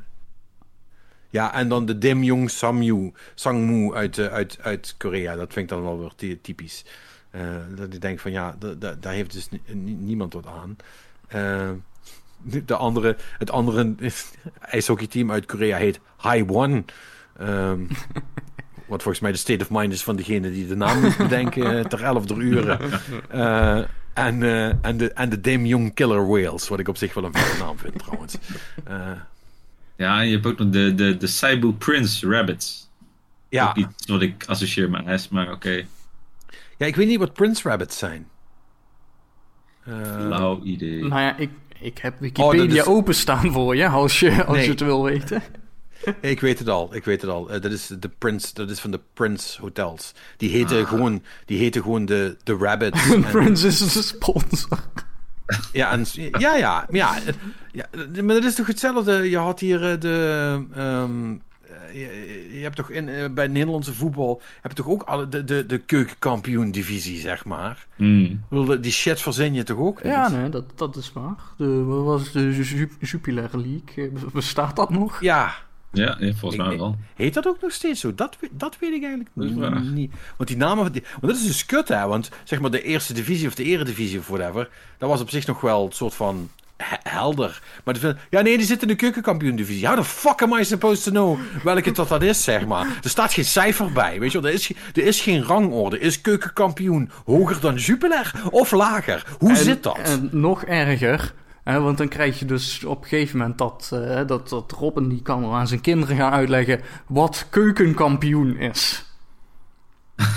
Ja, 1.31 1.55
en 1.55 1.69
dan 1.69 1.87
de 1.87 1.99
Demjong 1.99 2.51
Samyu, 2.51 3.13
Sangmu 3.35 3.95
uit, 3.95 4.19
eh, 4.19 4.27
uit, 4.27 4.59
uit 4.63 4.95
Korea. 4.99 5.35
Dat 5.37 5.53
vind 5.53 5.71
ik 5.71 5.77
dan 5.77 5.83
wel 5.83 5.99
weer 5.99 6.13
ty- 6.17 6.39
typisch. 6.43 6.85
Eh, 7.31 7.41
dat 7.77 7.95
ik 7.95 8.01
denk 8.01 8.21
van 8.21 8.31
ja, 8.33 8.57
da- 8.59 8.75
da- 8.75 8.97
daar 9.01 9.13
heeft 9.13 9.33
dus 9.33 9.49
ni- 9.51 9.61
ni- 9.67 9.93
niemand 9.95 10.33
wat 10.33 10.47
aan. 10.47 10.77
Eh, 11.29 11.71
de 12.65 12.77
andere, 12.77 13.17
het 13.39 13.51
andere 13.51 13.95
ijshockeyteam 14.61 15.31
uit 15.31 15.47
Korea 15.47 15.77
heet 15.77 16.01
Haiwon. 16.17 16.87
Ehm 17.39 17.81
wat 18.89 19.03
volgens 19.03 19.21
mij 19.21 19.33
de 19.33 19.39
state 19.39 19.63
of 19.63 19.71
mind 19.71 19.93
is 19.93 20.03
van 20.05 20.17
degene 20.17 20.51
die 20.53 20.67
de 20.69 20.77
naam 20.77 21.01
moet 21.01 21.17
bedenken 21.17 21.89
ter 21.89 22.03
11 22.03 22.31
uren. 22.31 22.79
Eh, 23.31 23.81
en, 24.15 24.43
eh, 24.43 24.85
en, 24.87 24.97
de, 24.97 25.13
en 25.13 25.29
de 25.29 25.41
Demjong 25.41 25.95
Killer 25.95 26.27
Whales, 26.29 26.69
wat 26.69 26.79
ik 26.79 26.89
op 26.89 26.97
zich 26.97 27.15
wel 27.15 27.25
een 27.25 27.33
vette 27.35 27.59
naam 27.63 27.79
vind 27.79 27.99
trouwens. 27.99 28.37
Eh, 28.85 29.11
Ja, 29.97 30.21
en 30.21 30.27
je 30.27 30.33
hebt 30.35 30.47
ook 30.47 30.59
nog 30.59 30.69
de, 30.71 30.95
de, 30.95 31.17
de 31.17 31.27
Saibu 31.27 31.73
Prince 31.73 32.29
Rabbits. 32.29 32.91
ja. 33.49 33.69
Ook 33.69 33.77
iets 33.77 34.07
wat 34.07 34.23
ik 34.23 34.45
associeer 34.47 34.91
met 34.91 35.07
ijs, 35.07 35.29
maar 35.29 35.53
oké. 35.53 35.85
ja, 36.79 36.87
ik 36.87 36.97
weet 36.97 37.07
niet 37.07 37.19
wat 37.19 37.33
Prince 37.33 37.69
Rabbits 37.69 37.99
zijn. 37.99 38.29
Eh, 39.85 39.95
Lauw 40.19 40.63
idee. 40.63 41.05
Nou 41.05 41.21
ja, 41.21 41.37
ik, 41.37 41.51
ik 41.81 41.99
heb 41.99 42.19
Wikipedia 42.21 42.63
Oh, 42.63 42.69
dat 42.69 42.77
is- 42.77 42.85
openstaan 42.87 43.53
voor 43.53 43.77
je, 43.77 43.89
als 43.89 44.21
je, 44.21 44.45
als 44.45 44.57
Nee. 44.57 44.65
je 44.65 44.71
het 44.71 44.81
wil 44.81 45.03
weten. 45.05 45.43
Ik 46.21 46.41
weet 46.41 46.59
het 46.59 46.69
al, 46.69 46.95
ik 46.95 47.05
weet 47.05 47.21
het 47.21 47.31
al. 47.31 47.51
Eh, 47.51 47.61
dat, 47.61 47.73
is 47.73 47.87
de 47.99 48.11
Prince, 48.19 48.55
dat 48.55 48.71
is 48.71 48.81
van 48.81 48.91
de 48.91 49.01
Prince 49.15 49.61
Hotels. 49.61 50.13
Die 50.37 50.51
heten, 50.51 50.87
gewoon, 50.87 51.23
die 51.47 51.59
heten 51.59 51.83
gewoon 51.83 52.05
de, 52.05 52.37
de 52.45 52.57
Rabbits. 52.57 53.11
En- 53.13 53.21
Prince 53.23 53.67
is 53.67 53.81
een 53.81 54.03
sponsor. 54.03 54.79
Ja, 55.73 55.91
en, 55.91 56.05
ja, 56.39 56.57
ja, 56.57 56.87
ja, 56.91 57.19
ja. 57.73 57.87
Maar 58.15 58.35
dat 58.35 58.45
is 58.45 58.55
toch 58.55 58.67
hetzelfde? 58.67 59.31
Je 59.31 59.37
had 59.39 59.61
hier 59.61 59.91
eh, 59.93 60.01
de. 60.01 60.65
ehm, 60.75 61.31
eh, 61.63 62.01
je, 62.01 62.49
je 62.57 62.63
hebt 62.63 62.77
toch 62.77 62.91
in, 62.91 63.35
bij 63.35 63.47
Nederlandse 63.47 63.95
voetbal. 63.95 64.43
heb 64.61 64.71
je 64.71 64.77
toch 64.77 64.89
ook 64.93 65.03
alle, 65.03 65.29
de, 65.29 65.45
de, 65.45 65.67
de 65.67 65.79
keukenkampioen-divisie, 65.79 67.21
zeg 67.21 67.45
maar. 67.45 67.87
Bedoel, 68.51 68.81
Die 68.81 68.93
shit 68.93 69.21
verzin 69.21 69.55
je 69.55 69.63
toch 69.63 69.79
ook? 69.79 70.03
niet? 70.03 70.13
Ja, 70.13 70.29
nee, 70.29 70.49
dat, 70.49 70.65
dat 70.75 70.97
is 70.97 71.13
waar. 71.13 71.37
De, 71.57 71.83
wat 71.85 72.05
was 72.05 72.33
de 72.33 72.57
Ju- 72.57 72.91
Jupiler 73.01 73.51
League? 73.53 74.13
Bestaat 74.33 74.77
dat 74.77 74.91
nog? 74.91 75.21
Ja. 75.21 75.55
Ja, 75.93 76.17
ja, 76.21 76.33
volgens 76.35 76.63
mij 76.69 76.77
wel. 76.79 76.97
Heet 77.15 77.35
dat 77.35 77.47
ook 77.47 77.61
nog 77.61 77.73
steeds 77.73 78.01
zo? 78.01 78.15
Dat, 78.15 78.37
dat 78.51 78.77
weet 78.81 78.93
ik 78.93 79.03
eigenlijk 79.03 79.31
Dat 79.35 79.45
niet. 79.95 80.11
Want 80.37 80.49
die 80.49 80.57
namen. 80.57 80.85
van 80.85 80.93
die- 80.93 81.05
Want 81.21 81.33
dat 81.33 81.37
is 81.43 81.47
dus 81.47 81.67
kut, 81.67 81.89
hè? 81.89 82.07
Want 82.07 82.31
zeg 82.45 82.61
maar 82.61 82.71
de 82.71 82.83
eerste 82.83 83.13
divisie 83.13 83.47
of 83.49 83.55
de 83.55 83.65
eredivisie 83.65 84.19
of 84.19 84.27
whatever. 84.29 84.69
Dat 84.99 85.09
was 85.09 85.21
op 85.21 85.31
zich 85.31 85.47
nog 85.47 85.61
wel 85.61 85.85
een 85.87 85.93
soort 85.93 86.15
van 86.15 86.49
he- 86.77 86.97
helder. 87.11 87.63
Maar 87.85 88.01
de, 88.01 88.17
ja, 88.31 88.41
nee, 88.41 88.57
die 88.57 88.67
zit 88.67 88.83
in 88.83 88.89
de 88.89 88.95
keukenkampioen-divisie. 88.95 89.87
How 89.87 89.97
the 89.97 90.05
fuck 90.05 90.43
am 90.43 90.53
I 90.59 90.65
supposed 90.65 91.05
to 91.05 91.11
know 91.11 91.39
welke 91.65 91.93
dat, 91.93 92.09
dat 92.09 92.23
is, 92.23 92.45
zeg 92.45 92.67
maar? 92.67 92.87
Er 93.03 93.11
staat 93.11 93.33
geen 93.33 93.45
cijfer 93.45 93.93
bij, 93.93 94.21
weet 94.21 94.33
je 94.33 94.41
wel? 94.41 94.51
Er 94.51 94.57
is, 94.57 94.71
er 94.95 95.05
is 95.05 95.21
geen 95.21 95.43
rangorde. 95.43 95.99
Is 95.99 96.21
keukenkampioen 96.21 97.11
hoger 97.25 97.61
dan 97.61 97.75
Jupiler 97.75 98.33
of 98.51 98.71
lager? 98.71 99.27
Hoe 99.39 99.51
En- 99.51 99.57
zit 99.57 99.83
dat? 99.83 99.99
En 99.99 100.29
nog 100.33 100.65
erger, 100.65 101.33
want 101.63 101.99
dan 101.99 102.09
krijg 102.09 102.39
je 102.39 102.45
dus 102.45 102.85
op 102.85 103.03
een 103.03 103.09
gegeven 103.09 103.39
moment 103.39 103.59
dat, 103.59 103.91
eh, 103.93 104.27
dat, 104.27 104.49
dat 104.49 104.73
Robin 104.73 105.09
die 105.09 105.23
kan 105.23 105.53
aan 105.53 105.67
zijn 105.67 105.81
kinderen 105.81 106.17
gaan 106.17 106.33
uitleggen 106.33 106.81
wat 107.07 107.47
keukenkampioen 107.51 108.57
is. 108.57 109.05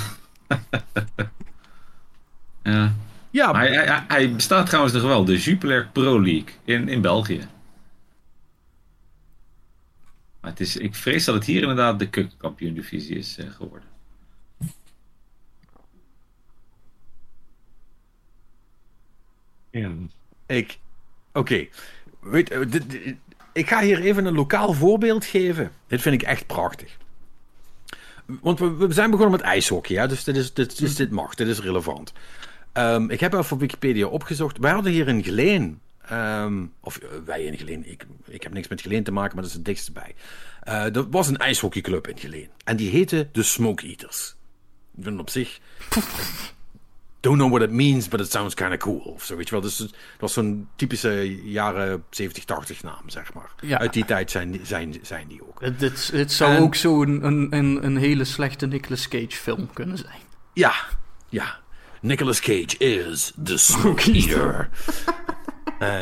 Ja. 2.66 2.94
ja, 3.30 3.52
Maar 3.52 3.68
hij, 3.68 3.86
hij, 3.86 4.04
hij 4.08 4.34
bestaat 4.34 4.66
trouwens 4.66 4.94
nog 4.94 5.04
wel, 5.04 5.26
de 5.26 5.38
Jupiler 5.38 5.88
Pro 5.94 6.22
League 6.22 6.54
in, 6.64 6.90
in 6.90 7.02
België. 7.02 7.48
Maar 10.42 10.52
het 10.52 10.60
is, 10.60 10.78
ik 10.78 10.96
vrees 10.96 11.26
dat 11.26 11.36
het 11.36 11.46
hier 11.46 11.62
inderdaad 11.62 12.00
de 12.00 12.10
keukenkampioen 12.10 12.74
divisie 12.74 13.18
is 13.18 13.38
eh, 13.38 13.50
geworden. 13.50 13.88
Ik. 20.46 20.80
Oké. 21.36 21.68
Eh, 22.32 22.62
Ik 23.54 23.68
ga 23.68 23.82
hier 23.82 24.00
even 24.02 24.26
een 24.26 24.36
lokaal 24.36 24.74
voorbeeld 24.74 25.26
geven. 25.26 25.72
Dit 25.88 26.02
vind 26.02 26.22
ik 26.22 26.28
echt 26.28 26.46
prachtig. 26.48 26.98
Want 28.26 28.60
we, 28.60 28.76
we 28.76 28.94
zijn 28.94 29.10
begonnen 29.12 29.36
met 29.38 29.46
ijshockey, 29.46 29.96
hè? 29.98 30.08
dus, 30.08 30.24
dit 30.24 30.36
is, 30.36 30.54
dit, 30.54 30.78
dus 30.78 30.96
dit 30.96 31.12
mag, 31.12 31.36
dit 31.36 31.48
is 31.48 31.60
relevant. 31.60 32.14
Ehm, 32.72 33.10
ik 33.10 33.20
heb 33.20 33.34
even 33.34 33.52
op 33.54 33.60
Wikipedia 33.60 34.08
opgezocht. 34.08 34.58
Wij 34.58 34.72
hadden 34.72 34.92
hier 34.92 35.08
in 35.08 35.24
Geleen, 35.24 35.80
ehm, 36.08 36.66
of 36.80 36.98
eh, 36.98 37.10
wij 37.26 37.44
in 37.44 37.58
Geleen, 37.58 37.92
ik, 37.92 38.06
ik 38.26 38.44
heb 38.44 38.54
niks 38.54 38.68
met 38.68 38.82
Geleen 38.82 39.04
te 39.04 39.12
maken, 39.12 39.34
maar 39.34 39.42
dat 39.42 39.52
is 39.52 39.58
het 39.58 39.66
dichtste 39.66 39.92
bij. 39.92 40.16
Eh 40.64 40.96
er 40.96 41.10
was 41.10 41.28
een 41.28 41.38
ijshockeyclub 41.38 42.08
in 42.08 42.18
Geleen. 42.20 42.50
En 42.64 42.76
die 42.76 42.90
heette 42.90 43.30
de 43.32 43.44
Smoke 43.44 43.86
Eaters. 43.88 44.36
Ik 44.98 45.04
vind 45.04 45.20
op 45.20 45.30
zich 45.30 45.60
don't 47.26 47.38
know 47.38 47.50
what 47.50 47.62
it 47.62 47.72
means, 47.72 48.08
but 48.08 48.20
it 48.20 48.32
sounds 48.32 48.54
kind 48.54 48.72
of 48.72 48.78
cool. 48.78 48.98
Of 49.00 49.24
zo, 49.24 49.36
weet 49.36 49.46
je 49.46 49.52
wel. 49.52 49.62
Dus 49.62 49.78
het 49.78 49.94
was 50.20 50.34
zo'n 50.34 50.68
typische 50.76 51.42
jaren 51.52 52.04
70, 52.10 52.46
80 52.46 52.84
naam, 52.84 53.10
zeg 53.10 53.34
maar. 53.34 53.50
Ja. 53.62 53.80
Uit 53.80 53.94
die 53.94 54.06
tijd 54.06 54.32
zijn, 54.32 54.52
die- 54.52 54.66
zijn, 54.66 54.96
zijn 55.02 55.28
die 55.28 55.42
ook. 55.48 55.62
Het, 55.62 55.80
dit 56.12 56.32
zou 56.32 56.56
En- 56.56 56.62
ook 56.62 56.76
zo 56.76 57.02
een, 57.02 57.26
een, 57.26 57.86
een, 57.86 57.98
hele 57.98 58.24
slechte 58.24 58.66
Nicolas 58.68 59.08
Cage 59.08 59.28
film 59.32 59.70
kunnen 59.74 59.98
zijn. 59.98 60.20
Ja, 60.54 60.74
ja. 61.30 61.60
Nicolas 62.02 62.40
Cage 62.40 62.78
is 62.78 63.32
the 63.44 63.58
Smoke 63.68 64.12
Eater. 64.12 64.70
Eh, 65.80 66.00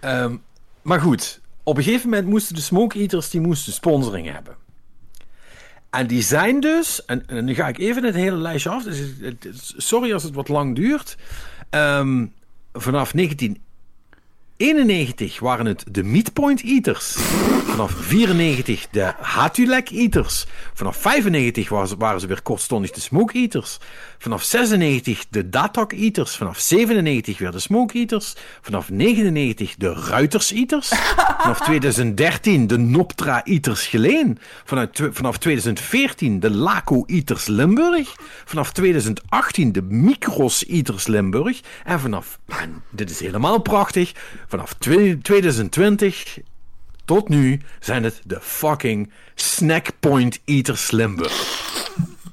ehm, 0.00 0.36
maar 0.82 1.00
goed, 1.00 1.40
op 1.62 1.76
een 1.76 1.82
gegeven 1.82 2.08
moment 2.10 2.28
moesten 2.28 2.54
de 2.54 2.60
Smoke 2.60 2.98
Eaters 2.98 3.30
die 3.30 3.40
moesten 3.40 3.72
sponsoring 3.72 4.32
hebben. 4.32 4.56
En 5.90 6.06
die 6.06 6.22
zijn 6.22 6.60
dus, 6.60 7.04
en, 7.04 7.24
nu 7.44 7.54
ga 7.54 7.68
ik 7.68 7.78
even 7.78 8.04
het 8.04 8.14
hele 8.14 8.36
lijstje 8.36 8.70
af. 8.70 8.82
Dus 8.82 9.74
sorry 9.76 10.12
als 10.12 10.22
het 10.22 10.34
wat 10.34 10.48
lang 10.48 10.76
duurt. 10.76 11.16
Ehm, 11.70 12.26
vanaf 12.72 13.14
1991 14.60 15.38
waren 15.40 15.66
het 15.66 15.84
de 15.90 16.02
Meatpoint 16.02 16.62
Eaters. 16.62 17.16
Vanaf 17.64 17.92
94 17.92 18.88
de 18.90 19.12
Hatulek 19.20 19.90
Eaters. 19.90 20.46
Vanaf 20.74 20.96
95 20.96 21.68
waren 21.68 22.20
ze, 22.20 22.26
weer 22.26 22.42
kortstondig 22.42 22.90
de 22.90 23.00
Smoke 23.00 23.32
Eaters. 23.32 23.78
Vanaf 24.18 24.42
96 24.42 25.26
de 25.30 25.48
Datok 25.48 25.92
Eaters. 25.92 26.36
Vanaf 26.36 26.58
97 26.58 27.38
weer 27.38 27.50
de 27.50 27.58
Smoke 27.58 27.98
Eaters. 27.98 28.34
Vanaf 28.60 28.90
99 28.90 29.74
de 29.76 29.92
Ruiters 29.92 30.52
Eaters. 30.52 30.88
Vanaf 31.38 31.60
2013 31.60 32.66
de 32.66 32.78
Noptra 32.78 33.44
Eaters 33.44 33.86
Geleen. 33.86 34.38
Vanaf 35.10 35.38
2014 35.38 36.40
de 36.40 36.50
Laco 36.50 37.04
Eaters 37.06 37.46
Limburg. 37.46 38.14
Vanaf 38.44 38.72
2018 38.72 39.72
de 39.72 39.82
Micros 39.82 40.66
Eaters 40.66 41.06
Limburg. 41.06 41.60
En 41.84 42.00
vanaf, 42.00 42.38
dit 42.90 43.10
is 43.10 43.20
helemaal 43.20 43.60
prachtig, 43.60 44.12
vanaf 44.50 44.74
twe- 44.74 45.18
2020 45.22 46.38
tot 47.04 47.28
nu 47.28 47.60
zijn 47.80 48.04
het 48.04 48.20
de 48.24 48.38
fucking 48.40 49.12
Snackpoint 49.34 50.40
Eaters 50.44 50.90
Limburg. 50.90 51.32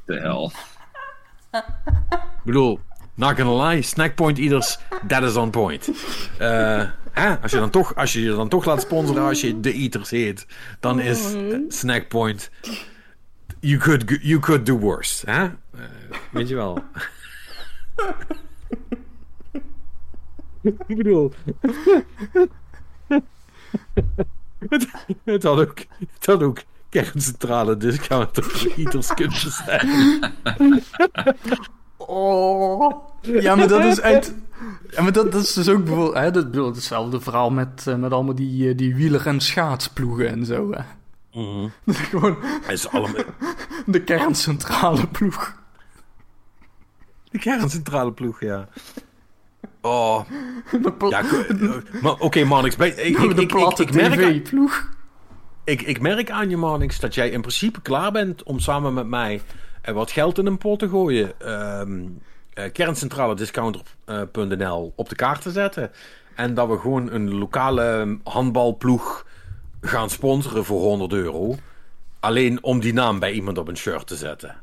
De 0.06 0.20
hel. 0.20 0.52
Ik 1.52 2.44
bedoel, 2.44 2.80
not 3.14 3.40
gonna 3.40 3.68
lie, 3.68 3.82
Snackpoint 3.82 4.38
Eaters, 4.38 4.78
that 5.08 5.24
is 5.24 5.36
on 5.36 5.50
point. 5.50 5.90
Eh, 6.38 6.84
hè, 7.12 7.38
als, 7.38 7.52
je 7.52 7.58
dan 7.58 7.70
toch, 7.70 7.96
als 7.96 8.14
je 8.14 8.22
je 8.22 8.30
dan 8.36 8.50
toch 8.50 8.66
laat 8.66 8.82
sponsoren 8.82 9.24
als 9.24 9.42
je 9.42 9.60
de 9.60 9.72
Eaters 9.74 10.10
heet, 10.10 10.46
dan 10.80 11.00
is 11.00 11.34
eh, 11.34 11.58
Snackpoint... 11.68 12.50
You 13.60 13.80
could, 13.80 14.04
you 14.22 14.40
could 14.40 14.66
do 14.66 14.78
worse. 14.78 15.32
Hè? 15.32 15.44
Eh, 15.44 15.50
weet 16.32 16.50
je 16.50 16.56
wel. 16.56 16.84
Ik 20.62 20.98
bedoel... 20.98 21.34
het, 24.70 24.88
het 25.24 25.44
had 25.44 25.60
ook, 25.60 25.80
het 26.14 26.26
had 26.26 26.44
ook 26.44 26.64
kerncentrale 26.90 27.78
discounter 27.78 28.44
voor 28.44 28.72
Eaters 28.76 29.14
kunnen 29.14 29.52
zijn. 29.52 29.90
Oh. 31.98 32.94
Ja, 33.22 33.56
maar 33.56 33.68
dat 33.68 33.84
is 33.84 34.02
uit... 34.02 34.36
Ja, 34.90 35.02
maar 35.02 35.12
dat, 35.12 35.32
dat 35.32 35.44
is 35.44 35.54
dus 35.54 35.70
ook 35.70 35.84
bijvoorbeeld... 35.84 36.14
Hè, 36.14 36.32
dat, 36.32 36.52
bedoel, 36.52 36.74
hetzelfde 36.74 37.22
verhaal 37.22 37.50
met, 37.50 37.84
eh, 37.88 37.96
met 37.96 38.12
allemaal 38.12 38.36
die, 38.36 38.70
eh, 38.70 38.78
die 38.78 38.96
wieler- 38.96 39.28
en 39.28 39.40
schaatsploegen 39.40 40.28
en 40.28 40.46
zo. 40.46 40.72
Hè. 40.72 40.82
Dat 41.86 41.96
is 41.96 41.98
gewoon 42.10 42.38
is 42.68 42.90
allemaal... 42.90 43.24
de 43.86 44.04
kerncentrale 44.04 45.08
ploeg. 45.08 45.56
De 47.30 47.40
kerncentrale 47.40 48.12
ploeg, 48.12 48.40
ja. 48.40 48.68
Oh, 49.88 50.22
ja, 51.10 51.20
ik- 51.20 51.32
eh, 51.32 52.02
maar 52.02 52.16
oké, 52.20 52.44
Marnix, 52.44 52.76
bij- 52.76 52.90
ik, 52.90 53.18
ik, 53.18 53.32
ik, 53.32 53.38
ik, 53.40 53.48
platte 53.48 53.84
ik, 53.84 53.94
merk, 53.94 54.24
aan- 54.24 54.42
tv-ploeg. 54.42 54.90
ik, 55.64 55.82
ik 55.82 56.02
merk 56.02 56.32
aan 56.32 56.50
je, 56.50 56.58
Marnix, 56.58 57.00
dat 57.00 57.16
jij 57.16 57.30
in 57.30 57.42
principe 57.42 57.82
klaar 57.82 58.12
bent 58.12 58.44
om 58.44 58.60
samen 58.60 58.94
met 58.94 59.08
mij 59.08 59.42
eh, 59.82 59.94
wat 59.94 60.12
geld 60.12 60.38
in 60.38 60.46
een 60.46 60.58
pot 60.58 60.80
te 60.80 60.90
gooien. 60.90 61.40
Ehm 61.40 62.00
eh, 62.54 62.72
kerncentralediscounter.nl 62.72 64.94
op 64.96 65.10
de 65.10 65.16
kaart 65.16 65.42
te 65.42 65.52
zetten. 65.52 65.92
En 66.36 66.54
dat 66.54 66.68
we 66.68 66.78
gewoon 66.80 67.12
een 67.12 67.34
lokale 67.38 68.18
handbalploeg 68.24 69.26
gaan 69.82 70.10
sponsoren 70.10 70.66
voor 70.66 70.80
100 70.82 71.14
euro. 71.14 71.56
Alleen 72.20 72.64
om 72.64 72.80
die 72.80 72.94
naam 72.94 73.20
bij 73.20 73.32
iemand 73.32 73.58
op 73.58 73.68
een 73.68 73.78
shirt 73.78 74.08
te 74.08 74.16
zetten. 74.16 74.56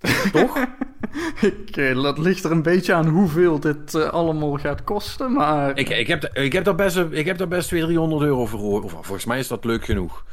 Toch? 0.32 0.64
Ik, 1.40 1.76
eh, 1.76 2.02
dat 2.02 2.18
ligt 2.18 2.44
er 2.44 2.50
een 2.50 2.62
beetje 2.62 2.94
aan 2.94 3.06
hoeveel 3.08 3.60
dit 3.60 3.94
eh, 3.94 4.08
allemaal 4.08 4.52
gaat 4.58 4.84
kosten, 4.84 5.32
maar... 5.32 5.78
Ik, 5.78 5.88
ik, 5.88 6.06
heb, 6.06 6.24
ik, 6.24 6.52
heb 6.52 6.64
daar 6.64 6.74
best, 6.74 6.96
ik 7.10 7.26
heb 7.26 7.38
daar 7.38 7.48
best 7.48 7.68
200, 7.68 7.98
300 7.98 8.30
euro 8.30 8.46
voor. 8.46 8.82
Of, 8.82 8.90
volgens 8.92 9.24
mij 9.24 9.38
is 9.38 9.48
dat 9.48 9.64
leuk 9.64 9.84
genoeg. 9.84 10.24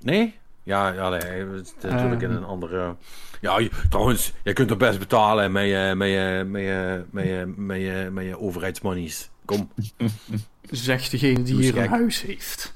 Nee? 0.00 0.34
Ja, 0.62 0.92
ja 0.92 1.08
nee, 1.08 1.44
natuurlijk 1.82 2.22
in 2.22 2.30
een 2.30 2.44
andere... 2.44 2.94
Ja, 3.40 3.58
je- 3.58 3.70
trouwens, 3.90 4.32
je 4.44 4.52
kunt 4.52 4.70
er 4.70 4.76
best 4.76 4.98
betalen 4.98 5.52
met 5.52 5.64
je, 5.64 5.92
met 5.96 6.08
je, 6.08 6.44
met 6.46 6.62
je, 6.62 7.04
met 7.10 7.24
je, 7.24 7.52
met 7.56 7.80
je, 7.80 8.08
met 8.12 8.24
je 8.24 8.38
overheidsmonies. 8.38 9.30
Kom, 9.44 9.70
Zegt 10.70 11.10
degene 11.10 11.42
die 11.42 11.54
hier 11.54 11.78
een 11.78 11.88
huis 11.88 12.22
heeft. 12.22 12.74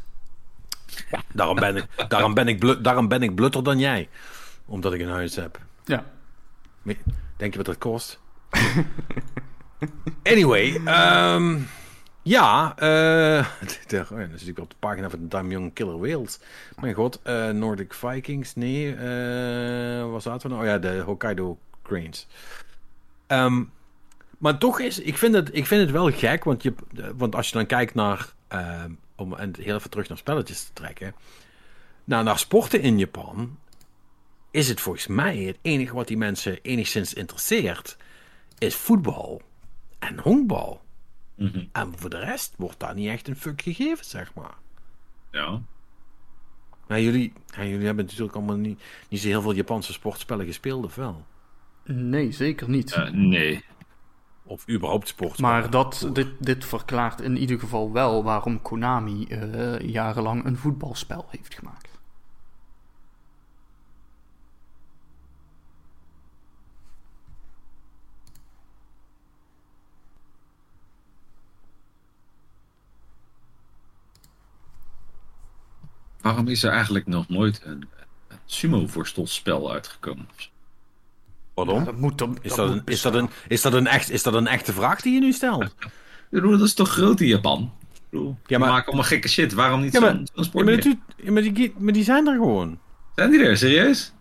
daarom 1.32 1.56
ben 1.56 1.76
ik, 1.76 1.84
daarom 2.08 2.34
ben 2.34 2.48
ik, 2.48 2.58
blu- 2.58 2.80
daarom 2.80 3.08
ben 3.08 3.22
ik 3.22 3.34
blutter 3.34 3.64
dan 3.64 3.78
jij. 3.78 4.08
Omdat 4.66 4.92
ik 4.92 5.00
een 5.00 5.08
huis 5.10 5.36
heb. 5.36 5.58
Ja. 5.84 6.04
Denk 7.36 7.52
je 7.52 7.56
wat 7.56 7.66
dat 7.66 7.78
kost? 7.78 8.20
anyway, 10.22 10.80
ehm, 10.84 11.58
ja, 12.22 12.74
ja, 13.88 14.04
dan 14.08 14.28
zit 14.34 14.48
ik 14.48 14.58
op 14.58 14.70
de 14.70 14.76
pagina 14.78 15.10
van 15.10 15.28
Damn 15.28 15.50
Young 15.50 15.72
Killer 15.72 15.98
Whales. 15.98 16.38
Mijn 16.80 16.94
god, 16.94 17.20
eh, 17.22 17.48
Nordic 17.48 17.94
Vikings, 17.94 18.54
nee, 18.54 18.94
eh 18.94 20.10
waar 20.10 20.20
zaten 20.20 20.48
we 20.50 20.54
nou? 20.54 20.66
Oh 20.66 20.72
ja, 20.72 20.78
de 20.78 21.00
Hokkaido 21.00 21.58
Cranes. 21.82 22.26
Ehm, 23.26 23.62
maar 24.38 24.58
toch 24.58 24.80
is, 24.80 25.00
ik 25.00 25.18
vind, 25.18 25.34
het, 25.34 25.48
ik 25.52 25.66
vind 25.66 25.80
het 25.80 25.90
wel 25.90 26.10
gek, 26.10 26.44
want, 26.44 26.62
je, 26.62 26.74
want 27.16 27.34
als 27.34 27.48
je 27.48 27.54
dan 27.54 27.66
kijkt 27.66 27.94
naar, 27.94 28.32
ehm, 28.48 28.90
om 29.16 29.34
en 29.34 29.52
heel 29.58 29.76
even 29.76 29.90
terug 29.90 30.08
naar 30.08 30.18
spelletjes 30.18 30.64
te 30.64 30.72
trekken, 30.72 31.14
nou, 32.04 32.24
naar 32.24 32.38
sporten 32.38 32.80
in 32.80 32.98
Japan, 32.98 33.58
is 34.52 34.68
het 34.68 34.80
volgens 34.80 35.06
mij 35.06 35.38
het 35.38 35.58
enige 35.62 35.94
wat 35.94 36.08
die 36.08 36.16
mensen 36.16 36.58
enigszins 36.62 37.14
interesseert, 37.14 37.96
is 38.58 38.74
voetbal 38.74 39.42
en 39.98 40.18
honkbal. 40.18 40.80
Mhm. 41.34 41.64
En 41.72 41.92
voor 41.96 42.10
de 42.10 42.18
rest 42.18 42.54
wordt 42.56 42.80
daar 42.80 42.94
niet 42.94 43.08
echt 43.08 43.28
een 43.28 43.36
fuck 43.36 43.62
gegeven, 43.62 44.04
zeg 44.04 44.34
maar. 44.34 44.54
Ja. 45.30 45.60
Nou, 46.88 47.00
jullie, 47.00 47.32
ja, 47.46 47.64
jullie 47.64 47.86
hebben 47.86 48.04
natuurlijk 48.04 48.36
allemaal 48.36 48.56
niet, 48.56 48.82
niet 49.08 49.20
zo 49.20 49.28
heel 49.28 49.42
veel 49.42 49.54
Japanse 49.54 49.92
sportspellen 49.92 50.46
gespeeld, 50.46 50.84
of 50.84 50.94
wel? 50.94 51.24
Nee, 51.84 52.32
zeker 52.32 52.68
niet. 52.68 52.92
Eh, 52.92 53.10
nee. 53.10 53.64
Of 54.42 54.68
überhaupt 54.68 55.08
sportspellen. 55.08 55.60
Maar 55.60 55.70
dat, 55.70 56.10
dit, 56.12 56.28
dit 56.38 56.64
verklaart 56.64 57.20
in 57.20 57.36
ieder 57.36 57.58
geval 57.58 57.92
wel 57.92 58.24
waarom 58.24 58.62
Konami 58.62 59.24
eh, 59.24 59.78
jarenlang 59.78 60.44
een 60.44 60.56
voetbalspel 60.56 61.26
heeft 61.30 61.54
gemaakt. 61.54 61.91
Waarom 76.22 76.48
is 76.48 76.62
er 76.62 76.70
eigenlijk 76.70 77.06
nog 77.06 77.28
nooit 77.28 77.60
een, 77.64 77.88
een 78.28 78.36
sumo-worstelspel 78.44 79.72
uitgekomen? 79.72 80.28
Pardon? 81.54 81.84
dat 81.84 81.96
moet 81.96 82.18
dan. 82.18 82.38
Is 82.42 82.54
dat, 82.54 82.70
een, 82.70 82.82
is, 82.84 83.02
dat 83.02 83.14
een, 83.14 83.28
is, 83.48 83.62
dat 83.62 83.72
een 83.72 83.86
echt, 83.86 84.10
is 84.10 84.22
dat 84.22 84.34
een 84.34 84.46
echte 84.46 84.72
vraag 84.72 85.00
die 85.00 85.14
je 85.14 85.20
nu 85.20 85.32
stelt? 85.32 85.74
Dat 86.30 86.60
is 86.60 86.74
toch 86.74 86.88
groot 86.88 87.20
in 87.20 87.26
Japan? 87.26 87.72
Bedoel, 88.10 88.36
Ja, 88.46 88.58
maar- 88.58 88.68
maken 88.68 88.86
allemaal 88.86 89.04
gekke 89.04 89.28
shit. 89.28 89.52
Waarom 89.52 89.80
niet 89.80 89.92
Ja, 89.92 90.00
maar- 90.00 90.10
zo'n 90.10 90.26
zo'n 90.26 90.34
Ja, 90.34 90.42
sport 90.42 90.64
maar, 90.64 91.32
maar, 91.32 91.42
die, 91.42 91.74
maar 91.78 91.92
die 91.92 92.04
zijn 92.04 92.26
er 92.26 92.34
gewoon. 92.34 92.78
Zijn 93.14 93.30
die 93.30 93.44
er? 93.44 93.56
Serieus? 93.56 94.12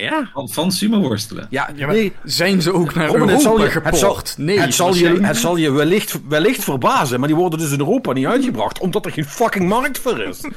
Ja. 0.00 0.30
Van, 0.32 0.48
van 0.48 0.72
sumo-worstelen? 0.72 1.46
Ja, 1.50 1.70
Ja, 1.76 1.86
maar 1.86 1.94
nee, 1.94 2.12
zijn 2.24 2.62
ze 2.62 2.72
ook 2.72 2.94
naar 2.94 3.08
Robin, 3.08 3.28
het 3.28 3.40
zal 3.42 3.58
Europa 3.60 3.80
je, 3.80 3.84
het 3.84 3.96
zal, 3.98 4.14
geport? 4.14 4.38
nee, 4.38 4.58
het 4.60 4.74
zal 4.74 4.94
je, 4.94 5.20
het 5.22 5.36
zal 5.36 5.56
je 5.56 5.70
wellicht, 5.70 6.20
wellicht 6.28 6.64
verbazen, 6.64 7.18
maar 7.18 7.28
die 7.28 7.36
worden 7.36 7.58
dus 7.58 7.72
in 7.72 7.78
Europa 7.78 8.12
niet 8.12 8.26
uitgebracht, 8.26 8.78
omdat 8.78 9.04
er 9.04 9.12
geen 9.12 9.24
fucking 9.24 9.68
markt 9.68 9.98
voor 9.98 10.20
is. 10.20 10.40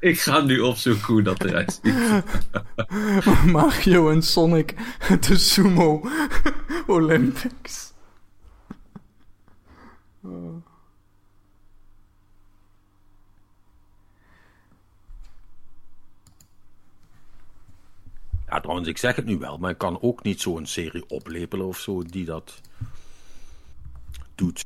Ik 0.00 0.20
ga 0.20 0.40
nu 0.40 0.60
opzoeken 0.60 1.06
hoe 1.06 1.22
dat 1.22 1.44
eruit 1.44 1.80
ziet. 1.82 1.94
Mario 3.52 4.10
en 4.10 4.22
Sonic, 4.22 4.74
de 5.20 5.36
Sumo 5.38 6.08
Olympics. 6.86 7.92
Ja, 18.54 18.60
trouwens, 18.60 18.88
ik 18.88 18.98
zeg 18.98 19.16
het 19.16 19.24
nu 19.24 19.38
wel, 19.38 19.58
maar 19.58 19.70
ik 19.70 19.78
kan 19.78 19.98
ook 20.00 20.22
niet 20.22 20.40
zo'n 20.40 20.66
serie 20.66 21.04
oplepelen 21.08 21.66
of 21.66 21.78
zo 21.78 22.02
die 22.02 22.24
dat 22.24 22.60
doet. 24.34 24.64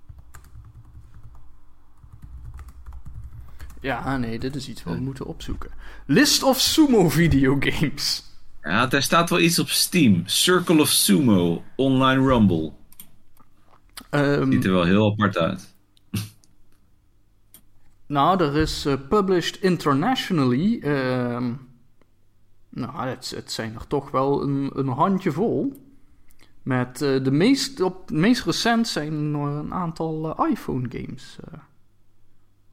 Ja, 3.80 4.16
nee, 4.16 4.38
dit 4.38 4.56
is 4.56 4.68
iets 4.68 4.82
wat 4.82 4.94
we 4.94 5.00
moeten 5.00 5.26
opzoeken. 5.26 5.70
List 6.06 6.42
of 6.42 6.60
Sumo 6.60 7.08
videogames. 7.08 8.24
Ja, 8.62 8.90
er 8.90 9.02
staat 9.02 9.30
wel 9.30 9.40
iets 9.40 9.58
op 9.58 9.68
Steam. 9.68 10.22
Circle 10.26 10.80
of 10.80 10.88
Sumo, 10.88 11.64
Online 11.76 12.26
Rumble. 12.26 12.72
Ehm, 14.10 14.52
Ziet 14.52 14.64
er 14.64 14.72
wel 14.72 14.84
heel 14.84 15.10
apart 15.10 15.38
uit. 15.38 15.74
Nou, 18.06 18.44
er 18.44 18.56
is 18.56 18.86
uh, 18.86 18.94
published 19.08 19.62
internationally. 19.62 20.78
Uh, 20.82 21.50
nou, 22.68 23.08
het, 23.08 23.32
het, 23.36 23.52
zijn 23.52 23.74
er 23.74 23.86
toch 23.86 24.10
wel 24.10 24.42
een, 24.42 24.70
een 24.74 24.88
handjevol. 24.88 25.86
Met 26.62 27.02
uh, 27.02 27.24
de 27.24 27.30
meest, 27.30 27.80
op, 27.80 28.10
meest 28.10 28.44
recent 28.44 28.88
zijn 28.88 29.12
een 29.12 29.72
aantal 29.72 30.36
uh, 30.40 30.50
iPhone 30.50 30.86
games. 30.90 31.36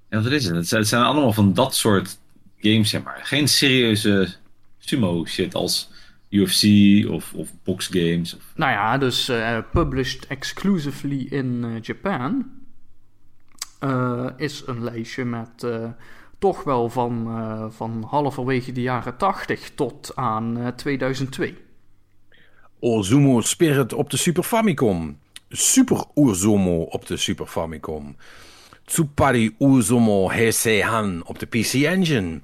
Ja, 0.10 0.22
wat 0.22 0.32
is 0.32 0.46
het? 0.46 0.70
Het 0.70 0.88
zijn 0.88 1.04
allemaal 1.04 1.34
van 1.34 1.54
dat 1.54 1.76
soort 1.76 2.20
games, 2.58 2.90
zeg 2.90 3.04
maar. 3.04 3.20
Geen 3.24 3.48
serieuze 3.48 4.36
sumo 4.78 5.26
shit 5.26 5.56
als 5.56 5.92
UFC 6.30 6.64
of, 7.10 7.34
of 7.34 7.50
box 7.64 7.88
games. 7.88 8.36
Of... 8.36 8.44
Nou 8.56 8.72
ja, 8.72 8.98
dus 8.98 9.32
published 9.72 10.28
exclusively 10.28 11.28
in 11.30 11.80
Japan. 11.82 12.46
Uh, 13.86 14.30
is 14.38 14.64
een 14.66 14.84
lijstje 14.84 15.26
met 15.26 15.64
uh, 15.66 15.88
toch 16.40 16.64
wel 16.64 16.90
van, 16.90 17.26
uh, 17.28 17.66
van 17.70 18.06
halverwege 18.10 18.72
de 18.72 18.82
jaren 18.82 19.18
80 19.18 19.72
tot 19.76 20.12
aan 20.16 20.74
2002. 20.76 21.58
Ozumo 22.80 23.42
Spirit 23.42 23.94
op 23.94 24.10
de 24.10 24.18
Super 24.18 24.44
Famicom. 24.44 25.20
Super 25.50 26.04
Uzumo 26.16 26.82
op 26.82 27.06
de 27.08 27.18
Super 27.18 27.46
Famicom. 27.46 28.16
Tsupari 28.86 29.56
Uzumo 29.60 30.30
Heiseihan 30.30 31.24
op 31.26 31.40
de 31.40 31.46
PC 31.46 31.74
Engine. 31.74 32.42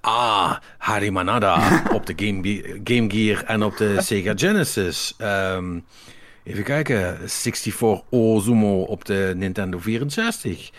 ah, 0.00 0.56
Harimanada 0.78 1.82
op 1.96 2.06
de 2.06 2.12
Game, 2.16 2.62
Game 2.84 3.10
Gear 3.10 3.42
en 3.42 3.62
op 3.62 3.76
de 3.76 4.00
Sega 4.00 4.32
Genesis. 4.36 5.14
Um, 5.18 5.84
Even 6.46 6.64
kijken. 6.64 7.18
64 7.18 8.02
Ozumo 8.10 8.82
op 8.82 9.04
de 9.04 9.32
Nintendo 9.36 9.78
64. 9.78 10.70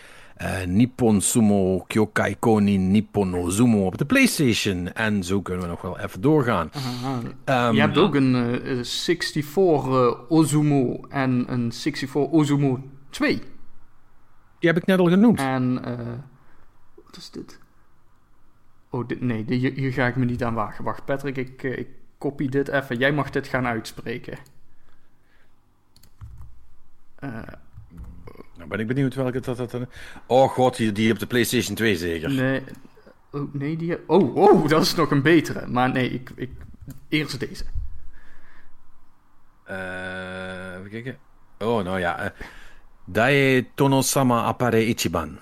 Uh, 0.42 0.62
Nippon 0.66 1.20
Sumo 1.20 1.84
Kyokai 1.86 2.36
Konin 2.38 2.90
Nippon 2.90 3.34
Ozumo 3.34 3.86
op 3.86 3.98
de 3.98 4.04
PlayStation. 4.04 4.92
En 4.92 5.24
zo 5.24 5.42
kunnen 5.42 5.64
we 5.64 5.70
nog 5.70 5.82
wel 5.82 5.98
even 5.98 6.20
doorgaan. 6.20 6.70
Um, 7.44 7.74
je 7.74 7.80
hebt 7.80 7.98
ook 7.98 8.14
een 8.14 8.34
uh, 8.34 8.84
64 8.84 9.86
uh, 9.86 10.12
Ozumo 10.28 11.00
en 11.08 11.52
een 11.52 11.72
64 11.72 12.14
Ozumo 12.32 12.82
2. 13.10 13.36
Die 14.58 14.70
heb 14.70 14.76
ik 14.76 14.86
net 14.86 14.98
al 14.98 15.08
genoemd. 15.08 15.40
En 15.40 15.74
wat 17.04 17.16
is 17.16 17.30
dit? 17.30 17.58
Oh, 18.90 19.08
dit, 19.08 19.20
nee, 19.20 19.44
hier, 19.46 19.72
hier, 19.72 19.92
ga 19.92 20.06
ik 20.06 20.16
me 20.16 20.24
niet 20.24 20.44
aan 20.44 20.54
wagen. 20.54 20.84
Wacht, 20.84 21.04
Patrick, 21.04 21.36
ik, 21.36 21.62
ik 21.62 21.88
kopie 22.18 22.50
dit 22.50 22.68
even. 22.68 22.96
Jij 22.96 23.12
mag 23.12 23.30
dit 23.30 23.46
gaan 23.46 23.66
uitspreken. 23.66 24.38
Uh, 27.24 27.30
nou 27.30 27.67
ben 28.68 28.80
ik 28.80 28.86
benieuwd 28.86 29.14
welke 29.14 29.40
dat... 29.40 29.56
dat, 29.56 29.76
Oh 30.26 30.50
god, 30.50 30.76
die, 30.76 30.92
die 30.92 31.12
op 31.12 31.18
de 31.18 31.26
PlayStation 31.26 31.74
2 31.74 31.96
zeker? 31.96 32.30
Nee, 32.30 32.62
oh, 33.30 33.54
nee 33.54 33.76
die... 33.76 34.08
Oh, 34.08 34.36
oh, 34.36 34.68
dat 34.68 34.82
is 34.82 34.94
nog 34.94 35.10
een 35.10 35.22
betere. 35.22 35.66
Maar 35.66 35.90
nee, 35.90 36.10
ik... 36.10 36.30
ik 36.34 36.50
eerst 37.08 37.40
deze. 37.40 37.64
Uh, 39.70 40.78
even 40.78 40.90
kijken. 40.90 41.18
Oh, 41.58 41.84
nou 41.84 41.98
ja. 41.98 42.24
Uh, 42.24 42.30
Dae 43.04 43.66
Tono-sama 43.74 44.44
Appare 44.44 44.86
Ichiban. 44.86 45.38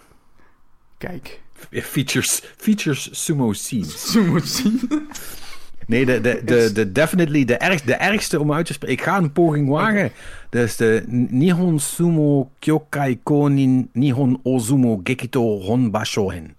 Kijk. 0.98 1.40
Features, 1.70 2.42
features 2.56 3.08
sumo 3.24 3.52
scene. 3.52 3.84
Sumo 3.84 4.38
scene. 4.38 4.78
Nee, 5.86 6.06
de, 6.06 6.20
de, 6.20 6.42
de, 6.44 6.72
de 6.72 6.92
definitely 6.92 7.44
de, 7.44 7.56
erg, 7.56 7.82
de 7.82 7.94
ergste 7.94 8.40
om 8.40 8.52
uit 8.52 8.66
te 8.66 8.72
spreken. 8.72 8.96
Ik 8.96 9.02
ga 9.02 9.16
een 9.16 9.32
poging 9.32 9.68
wagen. 9.68 10.12
Dat 10.50 10.64
is 10.64 10.76
de 10.76 11.04
Nihon 11.08 11.80
Sumo 11.80 12.50
Kyokai 12.58 13.20
Konin 13.22 13.90
Nihon 13.92 14.40
Ozumo 14.42 15.00
Gekito 15.04 15.60
Honbashohen. 15.60 16.54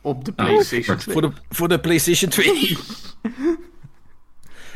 Op 0.00 0.24
de 0.24 0.32
PlayStation 0.32 0.96
oh, 0.96 1.02
2. 1.02 1.14
Voor 1.14 1.22
de, 1.22 1.32
voor 1.48 1.68
de 1.68 1.80
PlayStation 1.80 2.30
2. 2.30 2.76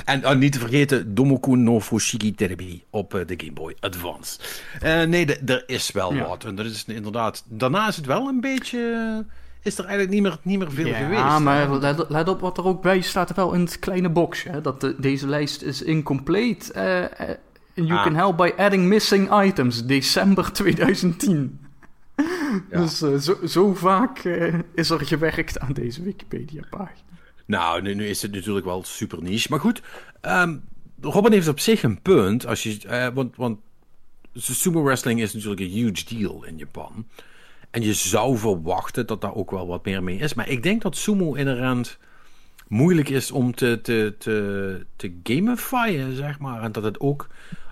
En 0.05 0.27
oh, 0.27 0.37
niet 0.37 0.53
te 0.53 0.59
vergeten 0.59 1.15
Domoku 1.15 1.57
no 1.57 1.81
Fushigi 1.81 2.35
Terebi 2.35 2.85
op 2.91 3.15
uh, 3.15 3.27
de 3.27 3.35
Game 3.37 3.53
Boy 3.53 3.77
Advance. 3.81 4.39
Uh, 4.83 5.03
nee, 5.03 5.27
er 5.27 5.63
is 5.67 5.91
wel 5.91 6.15
ja. 6.15 6.27
wat. 6.27 6.45
En 6.45 6.55
dat 6.55 6.67
is 6.67 6.85
inderdaad... 6.87 7.45
Daarna 7.47 7.89
is 7.89 7.97
het 7.97 8.07
wel 8.07 8.29
een 8.29 8.41
beetje 8.41 9.25
is 9.65 9.79
er 9.79 9.85
eigenlijk 9.85 10.11
niet 10.11 10.23
meer, 10.23 10.39
niet 10.43 10.59
meer 10.59 10.73
veel 10.73 10.87
ja, 10.87 10.97
geweest. 10.97 11.21
Ja, 11.21 11.39
maar 11.39 11.71
let, 11.71 12.09
let, 12.09 12.29
op 12.29 12.41
wat 12.41 12.59
er 12.59 12.65
ook 12.65 12.83
bij 12.83 13.01
staat 13.01 13.29
er 13.29 13.35
wel 13.35 13.53
in 13.53 13.61
het 13.61 13.79
kleine 13.79 14.09
boxje. 14.09 14.49
Hè, 14.51 14.61
dat 14.61 14.81
de, 14.81 14.95
deze 14.99 15.29
lijst 15.29 15.63
is 15.63 15.83
incomplete. 15.83 16.73
Uh, 16.77 17.29
uh, 17.29 17.35
you 17.75 17.99
ah. 17.99 18.03
can 18.03 18.15
help 18.15 18.37
by 18.37 18.53
adding 18.57 18.85
missing 18.85 19.43
items. 19.43 19.87
December 19.87 20.53
2010. 20.53 21.59
Ja. 22.71 22.81
Dus 22.81 23.03
uh, 23.03 23.17
zo, 23.17 23.39
zo, 23.47 23.75
vaak 23.75 24.19
is 24.75 24.91
er 24.91 25.01
gewerkt 25.01 25.59
aan 25.59 25.73
deze 25.73 26.03
Wikipedia-pagina. 26.03 27.03
Nou, 27.47 27.83
nu, 27.83 27.95
nu, 27.95 28.07
is 28.07 28.23
het 28.23 28.33
natuurlijk 28.33 28.67
wel 28.67 28.85
super 28.85 29.23
niche. 29.23 29.47
Maar 29.51 29.61
goed, 29.61 29.83
um, 30.23 30.65
Robin 31.01 31.33
heeft 31.33 31.49
op 31.49 31.61
zich 31.61 31.83
een 31.83 32.03
punt. 32.03 32.47
Als 32.47 32.63
je, 32.63 33.11
want, 33.15 33.37
want 33.37 33.59
sumo 34.35 34.83
wrestling 34.83 35.21
is 35.21 35.33
natuurlijk 35.33 35.61
een 35.61 35.69
huge 35.69 36.17
deal 36.17 36.45
in 36.45 36.59
Japan. 36.59 37.07
En 37.75 37.83
je 37.83 37.95
zou 37.95 38.39
verwachten 38.39 39.07
dat 39.07 39.21
daar 39.21 39.35
ook 39.35 39.51
wel 39.51 39.67
wat 39.67 39.85
meer 39.85 40.03
mee 40.03 40.19
is. 40.19 40.35
Maar 40.35 40.49
ik 40.49 40.63
denk 40.63 40.83
dat 40.83 40.97
sumo 40.97 41.35
inherent 41.35 41.99
moeilijk 42.69 43.09
is 43.09 43.31
om 43.31 43.55
te, 43.55 43.81
te, 43.83 44.15
te, 44.19 44.87
te 44.97 45.21
gamifyen, 45.23 46.17
zeg 46.17 46.39
maar. 46.39 46.63
En 46.63 46.73
dat 46.73 46.83
het 46.83 47.01
ook 47.01 47.27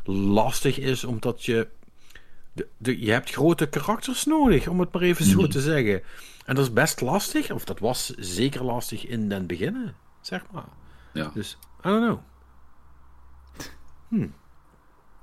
lastig 0.05 0.78
is, 0.78 1.05
omdat 1.05 1.44
je... 1.44 1.68
De, 2.53 2.68
de, 2.76 3.00
je 3.05 3.11
hebt 3.11 3.30
grote 3.30 3.66
karakters 3.66 4.24
nodig, 4.24 4.68
om 4.68 4.80
het 4.80 4.92
maar 4.92 5.03
even 5.03 5.24
zo 5.24 5.40
mhm. 5.40 5.50
te 5.50 5.61
zeggen. 5.61 6.03
En 6.44 6.55
dat 6.55 6.64
is 6.64 6.72
best 6.72 7.00
lastig, 7.00 7.50
of 7.50 7.64
dat 7.64 7.78
was 7.78 8.14
zeker 8.16 8.64
lastig 8.64 9.07
in 9.07 9.28
den 9.28 9.46
beginnen, 9.46 9.94
zeg 10.20 10.42
maar. 10.50 10.68
Ja. 11.12 11.30
Dus, 11.34 11.59
I 11.84 11.88
don't 11.88 12.05
know. 12.05 12.18
Hmm. 14.09 14.34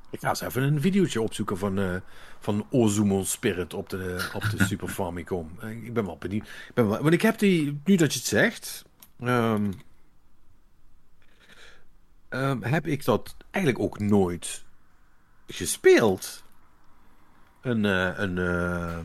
Ik 0.10 0.20
ga 0.20 0.30
eens 0.30 0.42
even 0.42 0.64
een 0.64 0.82
videootje 0.82 1.22
opzoeken 1.22 1.58
van, 1.58 1.80
uh, 1.80 1.96
van 2.40 2.68
Ozumo 2.70 3.24
Spirit 3.24 3.74
op 3.74 3.90
de, 3.90 4.30
op 4.34 4.50
de 4.50 4.64
Super 4.70 4.88
Famicom. 4.88 5.52
Eh, 5.60 5.84
ik 5.84 5.94
ben 5.94 6.06
wel 6.06 6.18
benieuwd. 6.18 6.48
Ik 6.48 6.74
ben 6.74 6.90
wel, 6.90 7.02
want 7.02 7.14
ik 7.14 7.22
heb 7.22 7.38
die, 7.38 7.82
nu 7.84 7.96
dat 7.96 8.14
je 8.14 8.20
het 8.20 8.28
zegt, 8.28 8.86
um, 9.22 9.74
um, 12.30 12.64
heb 12.64 12.88
ik 12.88 13.06
dat 13.06 13.36
eigenlijk 13.52 13.84
ook 13.84 14.00
nooit 14.00 14.64
gespeeld. 15.48 16.44
Een, 17.62 17.84
uh, 17.84 18.20
een, 18.20 18.38
uh... 18.38 19.00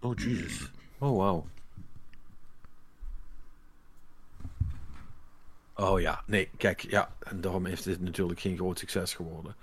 Oh, 0.00 0.18
Jesus. 0.18 0.70
Oh, 0.98 1.10
wow. 1.10 1.46
Oh 5.76 6.00
ja, 6.00 6.22
nee, 6.26 6.50
kijk, 6.56 6.80
ja, 6.80 7.14
en 7.18 7.40
daarom 7.40 7.66
heeft 7.66 7.84
dit 7.84 8.00
natuurlijk 8.00 8.40
geen 8.40 8.56
groot 8.56 8.78
succes 8.78 9.14
geworden. 9.14 9.56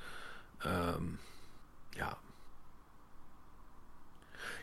Um, 0.65 1.19
ja. 1.89 2.17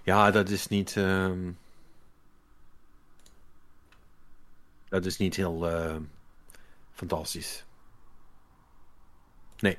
Ja, 0.03 0.30
dat 0.30 0.48
is 0.48 0.66
niet. 0.66 0.96
Um, 0.96 1.59
dat 4.88 5.05
is 5.05 5.16
niet 5.16 5.36
heel 5.36 5.70
uh, 5.70 5.96
fantastisch. 6.92 7.64
Nee. 9.59 9.78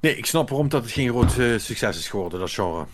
Nee, 0.00 0.16
ik 0.16 0.26
snap 0.26 0.48
waarom 0.48 0.68
dat 0.68 0.82
het 0.82 0.92
geen 0.92 1.08
groot 1.08 1.36
uh, 1.36 1.58
succes 1.58 1.98
is 1.98 2.08
geworden, 2.08 2.40
dat 2.40 2.50
genre. 2.50 2.86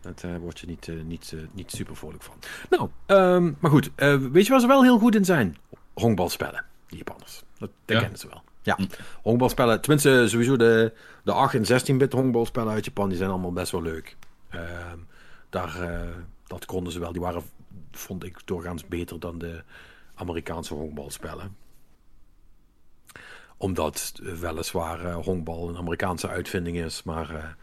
Daar 0.00 0.14
uh, 0.24 0.36
word 0.36 0.58
je 0.58 0.66
niet, 0.66 0.86
uh, 0.86 1.02
niet, 1.02 1.32
uh, 1.34 1.40
niet 1.52 1.70
super 1.70 1.96
vrolijk 1.96 2.22
van. 2.22 2.34
Nou, 2.70 2.90
um, 3.06 3.56
maar 3.58 3.70
goed. 3.70 3.90
weet 4.32 4.44
je 4.44 4.50
waar 4.50 4.60
ze 4.60 4.66
wel 4.66 4.82
heel 4.82 4.98
goed 4.98 5.14
in 5.14 5.24
zijn? 5.24 5.56
Honkbalspellen, 5.94 6.64
die 6.86 6.98
Japanners. 6.98 7.42
Dat, 7.58 7.70
dat 7.84 7.96
ja. 7.96 8.00
kennen 8.00 8.18
ze 8.18 8.28
wel. 8.28 8.42
Ja, 8.62 8.74
hm. 8.74 8.86
honkbalspellen. 9.22 9.80
Tenminste, 9.80 10.24
sowieso 10.28 10.56
de, 10.56 10.92
de 11.24 11.32
8 11.32 11.54
en 11.54 11.80
16-bit 11.80 12.12
honkbalspellen 12.12 12.72
uit 12.72 12.84
Japan, 12.84 13.08
die 13.08 13.18
zijn 13.18 13.30
allemaal 13.30 13.52
best 13.52 13.72
wel 13.72 13.82
leuk. 13.82 14.16
Ehm, 14.48 14.98
daar, 15.50 15.78
dat 16.46 16.64
konden 16.64 16.92
ze 16.92 16.98
wel. 16.98 17.12
Die 17.12 17.20
waren, 17.20 17.42
vond 17.90 18.24
ik, 18.24 18.36
doorgaans 18.44 18.86
beter 18.86 19.20
dan 19.20 19.38
de 19.38 19.62
Amerikaanse 20.14 20.74
honkbalspellen 20.74 21.56
omdat 23.58 24.12
weliswaar 24.40 25.12
honkbal 25.12 25.68
een 25.68 25.76
Amerikaanse 25.76 26.28
uitvinding 26.28 26.76
is, 26.76 27.02
maar 27.02 27.56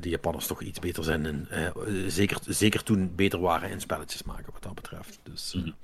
de 0.00 0.08
Japanners 0.08 0.46
toch 0.46 0.62
iets 0.62 0.78
beter 0.78 1.04
zijn. 1.04 1.26
En, 1.26 1.48
uh, 1.50 2.08
zeker, 2.08 2.38
zeker 2.46 2.82
toen 2.82 3.12
beter 3.14 3.40
waren 3.40 3.70
in 3.70 3.80
spelletjes 3.80 4.22
maken 4.22 4.52
wat 4.52 4.62
dat 4.62 4.74
betreft. 4.74 5.20
Dus, 5.22 5.54
uh, 5.54 5.64
mm. 5.64 5.74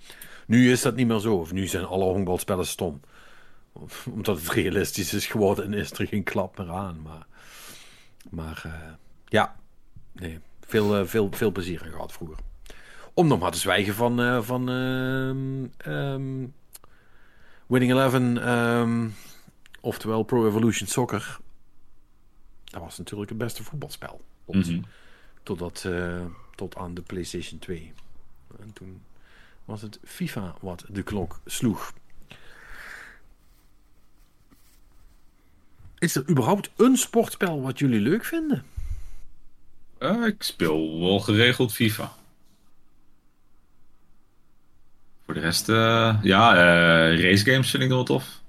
Nu 0.46 0.70
is 0.70 0.82
dat 0.82 0.94
niet 0.94 1.07
meer 1.07 1.18
zo. 1.18 1.34
Of 1.34 1.53
nu 1.53 1.66
zijn 1.66 1.84
alle 1.84 2.05
honkbalspellen 2.05 2.66
stom. 2.66 3.01
Omdat 4.11 4.36
het 4.36 4.49
realistisch 4.49 5.14
is 5.14 5.26
geworden 5.26 5.64
en 5.64 5.74
is 5.74 5.90
er 5.90 6.07
geen 6.07 6.22
klap 6.22 6.59
meer 6.59 6.70
aan. 6.70 7.03
Maar, 7.03 7.26
maar 8.30 8.62
ja, 9.26 9.57
nee, 10.12 10.38
veel, 10.61 11.07
veel, 11.07 11.28
veel 11.32 11.53
plezier 11.53 11.84
in 11.84 11.92
gehad 11.92 12.12
vroeger. 12.12 12.36
Om 13.14 13.26
nog 13.26 13.38
maar 13.38 13.51
te 13.51 13.59
zwijgen 13.59 13.94
van, 13.94 14.44
van 14.44 14.68
um, 14.68 15.72
Winning 17.66 17.92
Eleven. 17.92 18.49
Um, 18.49 19.14
oftewel 19.80 20.22
Pro 20.22 20.46
Evolution 20.46 20.88
Soccer, 20.88 21.38
dat 22.71 22.81
was 22.81 22.99
natuurlijk 22.99 23.31
het 23.31 23.39
beste 23.39 23.62
voetbalspel. 23.62 24.25
Mhm. 24.47 24.81
Totdat, 25.43 25.85
eh, 25.87 26.25
tot 26.55 26.77
aan 26.77 26.95
de 26.95 27.03
PlayStation 27.03 27.59
2. 27.59 27.93
En 28.61 28.73
toen 28.73 29.03
was 29.64 29.83
het 29.83 29.99
FIFA 30.05 30.55
wat 30.61 30.85
de 30.89 31.03
klok 31.03 31.41
sloeg. 31.45 31.93
Is 35.99 36.14
er 36.14 36.31
überhaupt 36.31 36.71
een 36.77 36.97
sportspel 36.97 37.62
wat 37.62 37.79
jullie 37.79 38.01
leuk 38.01 38.25
vinden? 38.25 38.64
Eh, 39.99 40.27
ik 40.27 40.43
speel 40.43 41.01
wel 41.01 41.21
geregeld 41.21 41.73
FIFA. 41.73 42.12
Voor 45.25 45.35
de 45.35 45.41
rest, 45.41 45.69
eh, 45.69 46.19
ja, 46.23 46.55
eh 46.55 47.23
racegames 47.23 47.71
vind 47.71 47.83
ik 47.83 47.89
wel 47.89 48.05
tof. 48.05 48.41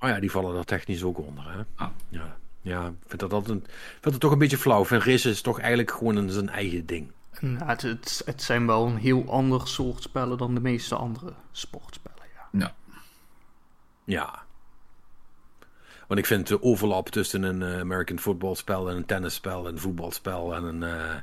Oh 0.00 0.08
ja, 0.08 0.20
die 0.20 0.30
vallen 0.30 0.54
daar 0.54 0.64
technisch 0.64 1.02
ook 1.02 1.18
onder. 1.18 1.52
Hè? 1.52 1.62
Ah. 1.74 1.88
Ja, 2.08 2.36
ja, 2.68 2.86
ik 2.86 2.94
vind 3.06 3.20
dat 3.20 3.32
altijd, 3.32 3.58
ik 3.58 3.70
vind 4.00 4.14
het 4.14 4.20
toch 4.20 4.32
een 4.32 4.38
beetje 4.38 4.58
flauw. 4.58 4.84
Vind 4.84 5.02
racen 5.02 5.30
is 5.30 5.40
toch 5.40 5.58
eigenlijk 5.58 5.90
gewoon 5.90 6.16
een, 6.16 6.30
zijn 6.30 6.48
eigen 6.48 6.86
ding. 6.86 7.12
Nou, 7.40 7.64
het, 7.64 7.82
het, 7.82 8.22
het 8.24 8.42
zijn 8.42 8.66
wel 8.66 8.86
een 8.86 8.96
heel 8.96 9.30
ander 9.30 9.68
soort 9.68 10.02
spellen 10.02 10.38
dan 10.38 10.54
de 10.54 10.60
meeste 10.60 10.94
andere 10.94 11.32
sportspellen. 11.52 12.22
Ja. 12.34 12.58
Ja. 12.60 12.74
Ja. 14.04 14.42
Want 16.06 16.20
ik 16.20 16.26
vind 16.26 16.46
de 16.46 16.62
overlap 16.62 17.08
tussen 17.08 17.42
een 17.42 17.62
eh, 17.62 17.80
American 17.80 18.18
footballspel 18.18 18.90
en 18.90 18.96
een 18.96 19.06
tennisspel 19.06 19.66
en 19.66 19.72
een 19.72 19.78
voetbalspel 19.80 20.54
en 20.54 20.64
een... 20.64 20.82
eh, 20.82 21.14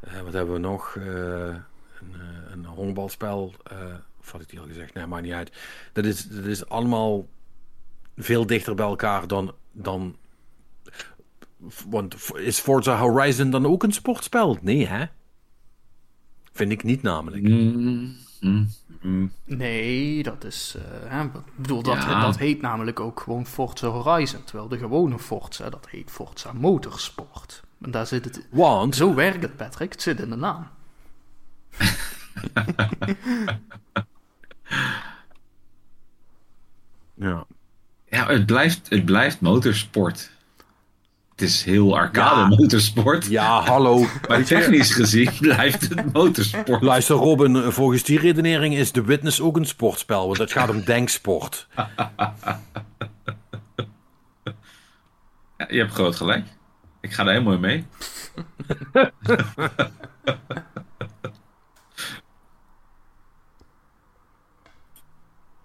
eh, 0.00 0.22
wat 0.22 0.32
hebben 0.32 0.54
we 0.54 0.60
nog? 0.60 0.96
Eh, 0.96 1.04
een, 1.04 2.12
eh, 2.12 2.52
een 2.52 2.64
honkbalspel. 2.64 3.54
eh, 3.64 3.76
of 4.20 4.32
had 4.32 4.40
ik 4.40 4.48
die 4.48 4.60
al 4.60 4.66
gezegd? 4.66 4.94
Nee, 4.94 5.06
maakt 5.06 5.22
niet 5.22 5.32
uit. 5.32 5.52
Dat 5.92 6.04
is, 6.04 6.28
dat 6.28 6.44
is 6.44 6.68
allemaal 6.68 7.26
veel 8.16 8.46
dichter 8.46 8.74
bij 8.74 8.86
elkaar 8.86 9.26
dan... 9.26 9.54
dan 9.72 10.16
want 11.88 12.16
is 12.34 12.58
Forza 12.58 12.96
Horizon 12.98 13.50
dan 13.50 13.66
ook 13.66 13.82
een 13.82 13.92
sportspel? 13.92 14.58
Nee, 14.60 14.86
hè? 14.86 15.04
Vind 16.52 16.72
ik 16.72 16.82
niet 16.82 17.02
namelijk. 17.02 17.42
Mm, 17.42 18.16
mm, 18.40 18.68
mm. 19.00 19.32
Nee, 19.44 20.22
dat 20.22 20.44
is. 20.44 20.76
eh, 21.10 21.20
ik 21.22 21.30
bedoel, 21.56 21.82
dat, 21.82 21.94
Ja. 22.02 22.20
dat 22.20 22.38
heet 22.38 22.60
namelijk 22.60 23.00
ook 23.00 23.20
gewoon 23.20 23.46
Forza 23.46 23.88
Horizon. 23.88 24.44
Terwijl 24.44 24.68
de 24.68 24.78
gewone 24.78 25.18
Forza, 25.18 25.70
dat 25.70 25.86
heet 25.90 26.10
Forza 26.10 26.52
Motorsport. 26.52 27.62
En 27.80 27.90
daar 27.90 28.06
zit 28.06 28.24
het. 28.24 28.46
Want 28.50 28.96
Zo 28.96 29.14
werkt 29.14 29.42
het, 29.42 29.56
Patrick. 29.56 29.92
Het 29.92 30.02
zit 30.02 30.20
in 30.20 30.30
de 30.30 30.36
naam. 30.36 30.66
Ja. 37.14 37.44
Ja, 38.08 38.26
het 38.26 38.46
blijft, 38.46 38.88
het 38.90 39.04
blijft 39.04 39.40
motorsport. 39.40 40.30
Het 41.42 41.50
is 41.50 41.64
heel 41.64 41.96
arcade 41.96 42.40
Ja. 42.40 42.46
motorsport. 42.46 43.26
Ja, 43.26 43.60
hallo. 43.70 44.06
Maar 44.28 44.44
technisch 44.44 44.94
gezien 44.94 45.30
blijft 45.40 45.80
het 45.88 46.12
motorsport. 46.12 46.82
Luister 46.82 47.16
Robin, 47.16 47.72
volgens 47.72 48.02
die 48.02 48.18
redenering 48.18 48.74
is 48.74 48.90
The 48.90 49.04
Witness 49.04 49.40
ook 49.40 49.56
een 49.56 49.66
sportspel, 49.66 50.26
want 50.26 50.38
het 50.38 50.52
gaat 50.52 50.68
om 50.70 50.84
denksport. 50.84 51.66
Ja, 55.56 55.66
je 55.70 55.78
hebt 55.78 55.92
groot 55.92 56.16
gelijk. 56.16 56.46
Ik 57.00 57.12
ga 57.12 57.24
daar 57.24 57.32
helemaal 57.34 57.58
mee. 57.58 57.84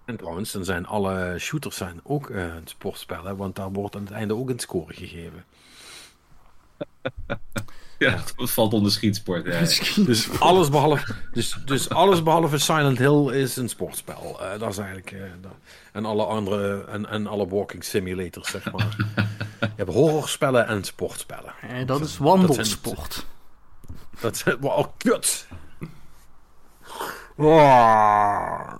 En 0.04 0.16
trouwens, 0.16 0.52
dan 0.52 0.64
zijn 0.64 0.86
alle 0.86 1.34
shooters 1.38 1.76
zijn 1.76 2.00
ook 2.02 2.30
eh 2.30 2.54
sportspellen, 2.64 3.36
want 3.36 3.56
daar 3.56 3.72
wordt 3.72 3.96
aan 3.96 4.02
het 4.02 4.10
einde 4.10 4.34
ook 4.36 4.48
een 4.50 4.58
score 4.58 4.94
gegeven. 4.94 5.44
Ja, 7.98 8.18
dat 8.36 8.50
valt 8.50 8.72
onder 8.72 8.92
schietsport. 8.92 9.44
Ja. 9.46 9.58
Dus 10.04 10.40
alles 10.40 10.68
behalve, 10.70 11.14
dus, 11.32 11.56
dus 11.64 11.88
alles 11.88 12.22
behalve 12.22 12.58
Silent 12.58 12.98
Hill 12.98 13.30
is 13.32 13.56
een 13.56 13.68
sportspel. 13.68 14.40
Eh, 14.42 14.58
dat 14.60 14.70
is 14.70 14.78
eigenlijk. 14.78 15.10
eh, 15.12 15.20
dat- 15.40 15.52
en 15.92 16.04
alle 16.04 16.24
andere. 16.24 16.84
En, 16.84 17.08
en 17.08 17.26
alle 17.26 17.48
walking 17.48 17.84
simulators, 17.84 18.50
zeg 18.50 18.72
maar. 18.72 18.96
Je 19.60 19.68
hebt 19.76 19.92
horrorspellen 19.92 20.66
en 20.66 20.84
sportspellen. 20.84 21.52
Eh, 21.62 21.86
dat 21.86 22.00
is 22.00 22.18
wandelsport. 22.18 23.26
Dat 24.20 24.34
is. 24.34 24.44
Wow, 24.60 24.86
kut! 24.96 25.46
Oh. 27.36 28.72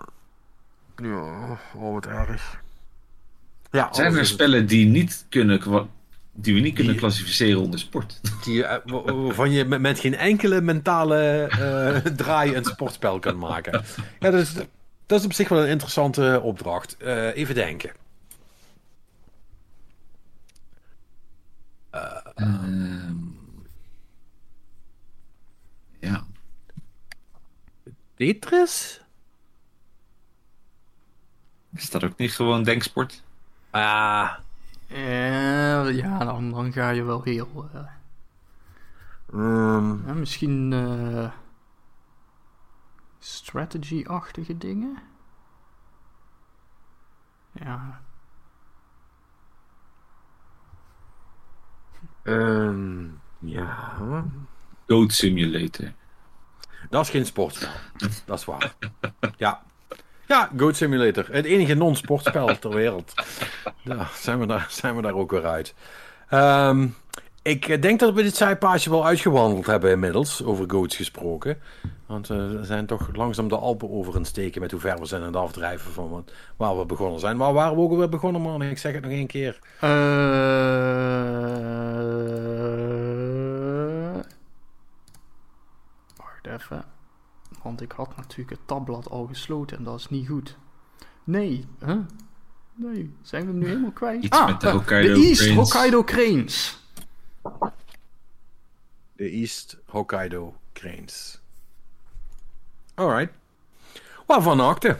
Ja, 0.96 1.58
oh, 1.74 1.92
wat 1.92 2.06
erg. 2.06 2.60
Ja, 3.70 3.88
Zijn 3.92 4.06
er 4.06 4.12
alles 4.12 4.28
is- 4.28 4.34
spellen 4.34 4.66
die, 4.66 4.86
niet 4.86 5.26
kunnen, 5.28 5.60
die 6.40 6.54
we 6.54 6.60
niet 6.60 6.74
kunnen 6.74 6.92
Die- 6.92 7.00
klassificeren 7.02 7.60
onder 7.60 7.78
sport? 7.80 8.20
Die, 8.44 8.64
eh, 8.64 8.78
wa- 8.84 9.02
wa- 9.02 9.12
waarvan 9.14 9.50
je 9.50 9.64
met, 9.64 9.80
met 9.80 9.98
geen 9.98 10.14
enkele 10.16 10.60
mentale 10.60 11.16
eh, 11.50 11.96
draai 12.22 12.54
een 12.56 12.64
sportspel 12.64 13.18
kan 13.18 13.38
maken. 13.38 13.84
Ja, 14.20 14.30
dat 14.30 14.40
is, 14.40 14.52
dat 15.06 15.18
is 15.20 15.24
op 15.24 15.32
zich 15.32 15.48
wel 15.48 15.62
een 15.62 15.68
interessante 15.68 16.40
opdracht. 16.42 16.96
Eh, 16.96 17.36
even 17.36 17.54
denken. 17.54 17.90
Ehm, 22.34 23.14
ja. 26.00 26.26
Tetris? 28.14 29.00
Is 31.76 31.90
dat 31.90 32.04
ook 32.04 32.16
niet 32.18 32.32
gewoon 32.32 32.62
denksport? 32.62 33.22
Ah, 33.70 34.32
Eh, 34.88 35.96
ja, 35.96 36.18
dan, 36.24 36.50
dan 36.50 36.72
ga 36.72 36.88
je 36.90 37.02
wel 37.02 37.22
heel. 37.22 37.68
eh, 37.72 37.84
ja, 40.06 40.12
misschien. 40.14 40.72
eh, 40.72 41.30
strategy-achtige 43.18 44.58
dingen? 44.58 44.98
Ja. 47.52 48.00
ehm, 52.22 53.06
ja. 53.38 53.96
Goat 54.86 55.12
Simulator. 55.12 55.92
Dat 56.90 57.04
is 57.04 57.10
geen 57.10 57.26
sportspel. 57.26 57.70
Dat 58.24 58.38
is 58.38 58.44
waar. 58.44 58.74
Ja. 59.36 59.62
Ja, 60.28 60.50
Goat 60.56 60.76
Simulator. 60.76 61.26
Het 61.30 61.44
enige 61.44 61.74
non-sportspel 61.74 62.58
ter 62.58 62.70
wereld. 62.74 63.12
Ja, 63.82 64.06
zijn 64.14 64.38
we 64.38 64.46
daar, 64.46 64.66
zijn 64.70 64.96
we 64.96 65.02
daar 65.02 65.14
ook 65.14 65.30
weer 65.30 65.46
uit. 65.46 65.74
Ehm, 66.28 66.86
ik 67.42 67.82
denk 67.82 68.00
dat 68.00 68.14
we 68.14 68.22
dit 68.22 68.36
zijpaadje 68.36 68.90
wel 68.90 69.06
uitgewandeld 69.06 69.66
hebben 69.66 69.90
inmiddels, 69.90 70.44
over 70.44 70.64
goats 70.70 70.96
gesproken. 70.96 71.58
Want 72.06 72.30
eh, 72.30 72.36
we 72.36 72.64
zijn 72.64 72.86
toch 72.86 73.08
langzaam 73.12 73.48
de 73.48 73.56
Alpen 73.56 73.90
over 73.90 74.14
het 74.14 74.26
steken 74.26 74.60
met 74.60 74.70
hoe 74.70 74.80
ver 74.80 74.98
we 74.98 75.06
zijn 75.06 75.20
aan 75.20 75.26
het 75.26 75.36
afdrijven 75.36 75.92
van 75.92 76.24
waar 76.56 76.78
we 76.78 76.86
begonnen 76.86 77.20
zijn. 77.20 77.36
Waar 77.36 77.74
we 77.74 77.80
ook 77.80 77.90
alweer 77.90 78.08
begonnen, 78.08 78.42
man? 78.42 78.62
Ik 78.62 78.78
zeg 78.78 78.92
het 78.92 79.02
nog 79.02 79.12
één 79.12 79.26
keer. 79.26 79.58
Eh, 79.80 79.88
wacht 86.16 86.46
even. 86.60 86.97
Want 87.62 87.80
ik 87.80 87.92
had 87.92 88.16
natuurlijk 88.16 88.50
het 88.50 88.66
tabblad 88.66 89.10
al 89.10 89.26
gesloten 89.26 89.76
en 89.76 89.84
dat 89.84 89.98
is 89.98 90.08
niet 90.08 90.28
goed. 90.28 90.56
Nee, 91.24 91.64
huh? 91.84 91.98
Nee, 92.74 93.14
zijn 93.22 93.42
we 93.42 93.50
hem 93.50 93.58
nu 93.58 93.66
helemaal 93.66 93.90
kwijt? 93.90 94.24
Iets 94.24 94.44
met 94.46 94.60
de 94.60 94.70
Hokkaido 94.70 95.14
de 95.14 95.20
East 95.20 95.40
Cranes. 95.40 95.56
Hokkaido 95.56 96.04
Cranes. 96.04 96.78
De 99.12 99.30
East 99.30 99.78
Hokkaido 99.86 100.56
Cranes. 100.72 101.40
Alright. 102.94 103.32
Waarvan 104.26 104.60
acte. 104.60 104.98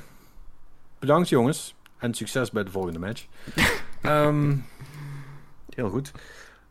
Bedankt 0.98 1.28
jongens. 1.28 1.74
En 1.98 2.14
succes 2.14 2.50
bij 2.50 2.64
de 2.64 2.70
volgende 2.70 2.98
match. 2.98 3.26
Ehm, 4.02 4.56
heel 5.74 5.90
goed. 5.90 6.12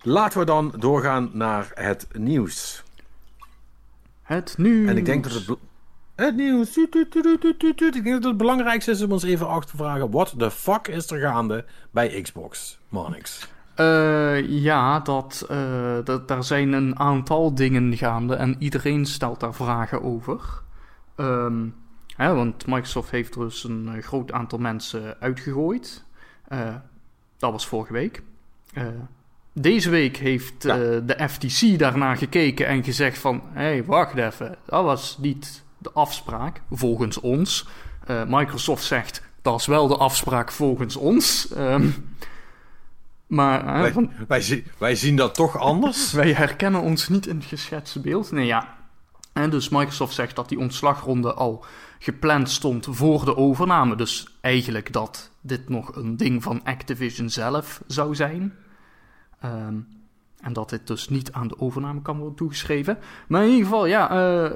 Laten 0.01 0.39
we 0.39 0.45
dan 0.45 0.73
doorgaan 0.77 1.29
naar 1.33 1.71
het 1.73 2.07
nieuws. 2.11 2.83
Het 4.21 4.57
nieuws. 4.57 4.89
En 4.89 4.97
ik 4.97 5.05
denk 5.05 5.23
dat 5.23 5.33
het... 5.33 5.57
Het 6.17 6.35
nieuws. 6.35 6.77
Ik 6.77 6.91
denk 7.91 8.05
dat 8.05 8.23
het 8.23 8.37
belangrijkste 8.37 8.91
is 8.91 9.01
om 9.01 9.11
ons 9.11 9.23
even 9.23 9.47
af 9.47 9.65
te 9.65 9.77
vragen... 9.77 10.11
What 10.11 10.33
the 10.37 10.51
fuck 10.51 10.87
is 10.87 11.11
er 11.11 11.19
gaande 11.19 11.65
bij 11.91 12.21
Xbox? 12.21 12.79
Monix. 12.89 13.47
Eh, 13.75 14.49
ja, 14.49 14.99
dat, 14.99 15.45
eh, 15.49 15.97
dat, 16.03 16.27
daar 16.27 16.43
zijn 16.43 16.73
een 16.73 16.99
aantal 16.99 17.55
dingen 17.55 17.97
gaande 17.97 18.35
en 18.35 18.55
iedereen 18.59 19.05
stelt 19.05 19.39
daar 19.39 19.53
vragen 19.53 20.03
over. 20.03 20.61
Ehm, 21.15 21.65
hè, 22.15 22.33
want 22.33 22.67
Microsoft 22.67 23.11
heeft 23.11 23.33
dus 23.33 23.63
een 23.63 23.89
eh, 23.93 24.03
groot 24.03 24.31
aantal 24.31 24.59
mensen 24.59 25.17
uitgegooid. 25.19 26.05
Dat 27.37 27.51
was 27.51 27.67
vorige 27.67 27.93
week. 27.93 28.23
Deze 29.53 29.89
week 29.89 30.17
heeft 30.17 30.63
Ja. 30.63 30.75
de 30.99 31.29
FTC 31.29 31.79
daarna 31.79 32.15
gekeken 32.15 32.67
en 32.67 32.83
gezegd 32.83 33.17
van... 33.17 33.41
Hé, 33.53 33.61
hey, 33.61 33.85
wacht 33.85 34.15
even, 34.15 34.55
dat 34.65 34.83
was 34.83 35.17
niet 35.17 35.65
de 35.77 35.91
afspraak, 35.91 36.61
volgens 36.71 37.19
ons. 37.19 37.67
Eh, 38.05 38.21
Microsoft 38.27 38.83
zegt, 38.83 39.21
dat 39.41 39.59
is 39.59 39.65
wel 39.65 39.87
de 39.87 39.97
afspraak 39.97 40.51
volgens 40.51 40.95
ons. 40.95 41.51
Ehm 41.53 41.87
Maar 43.27 43.75
hè, 43.75 43.81
Wij, 43.81 43.91
van- 43.91 44.11
wij, 44.27 44.41
zien- 44.41 44.65
wij 44.77 44.95
zien 44.95 45.15
dat 45.15 45.33
toch 45.35 45.57
anders. 45.57 46.11
wij 46.21 46.33
herkennen 46.33 46.81
ons 46.81 47.07
niet 47.09 47.27
in 47.27 47.35
het 47.35 47.45
geschetste 47.45 47.99
beeld. 47.99 48.31
Nee, 48.31 48.45
ja. 48.45 48.75
En 49.33 49.49
dus 49.49 49.69
Microsoft 49.69 50.13
zegt 50.13 50.35
dat 50.35 50.49
die 50.49 50.59
ontslagronde 50.59 51.33
al 51.33 51.65
gepland 51.99 52.49
stond 52.49 52.87
voor 52.89 53.25
de 53.25 53.35
overname. 53.35 53.95
Dus 53.95 54.37
eigenlijk 54.41 54.93
dat 54.93 55.31
dit 55.41 55.69
nog 55.69 55.95
een 55.95 56.17
ding 56.17 56.43
van 56.43 56.63
Activision 56.63 57.29
zelf 57.29 57.81
zou 57.87 58.15
zijn. 58.15 58.53
Ehm, 59.41 59.75
en 60.41 60.53
dat 60.53 60.69
dit 60.69 60.87
dus 60.87 61.09
niet 61.09 61.31
aan 61.31 61.47
de 61.47 61.59
overname 61.59 62.01
kan 62.01 62.17
worden 62.17 62.35
toegeschreven. 62.37 62.97
Maar 63.27 63.43
in 63.43 63.49
ieder 63.49 63.63
geval, 63.63 63.85
ja, 63.85 64.09
eh 64.09 64.51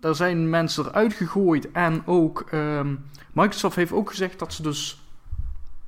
er 0.00 0.14
zijn 0.14 0.50
mensen 0.50 0.86
eruit 0.86 1.12
gegooid. 1.12 1.72
En 1.72 2.06
ook 2.06 2.40
ehm, 2.40 2.94
Microsoft 3.32 3.76
heeft 3.76 3.92
ook 3.92 4.08
gezegd 4.10 4.38
dat 4.38 4.52
ze 4.52 4.62
dus 4.62 5.00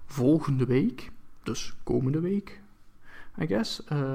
volgende 0.07 0.67
week, 0.67 1.11
dus 1.43 1.75
komende 1.83 2.21
week, 2.21 2.61
I 3.41 3.47
guess, 3.47 3.85
eh, 3.85 4.13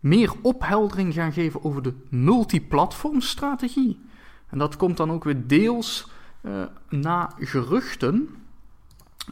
meer 0.00 0.32
opheldering 0.42 1.14
gaan 1.14 1.32
geven 1.32 1.64
over 1.64 1.82
de 1.82 1.94
multiplatformstrategie. 2.08 4.00
En 4.48 4.58
dat 4.58 4.76
komt 4.76 4.96
dan 4.96 5.10
ook 5.10 5.24
weer 5.24 5.46
deels 5.46 6.10
eh, 6.40 6.64
na 6.88 7.32
geruchten. 7.38 8.28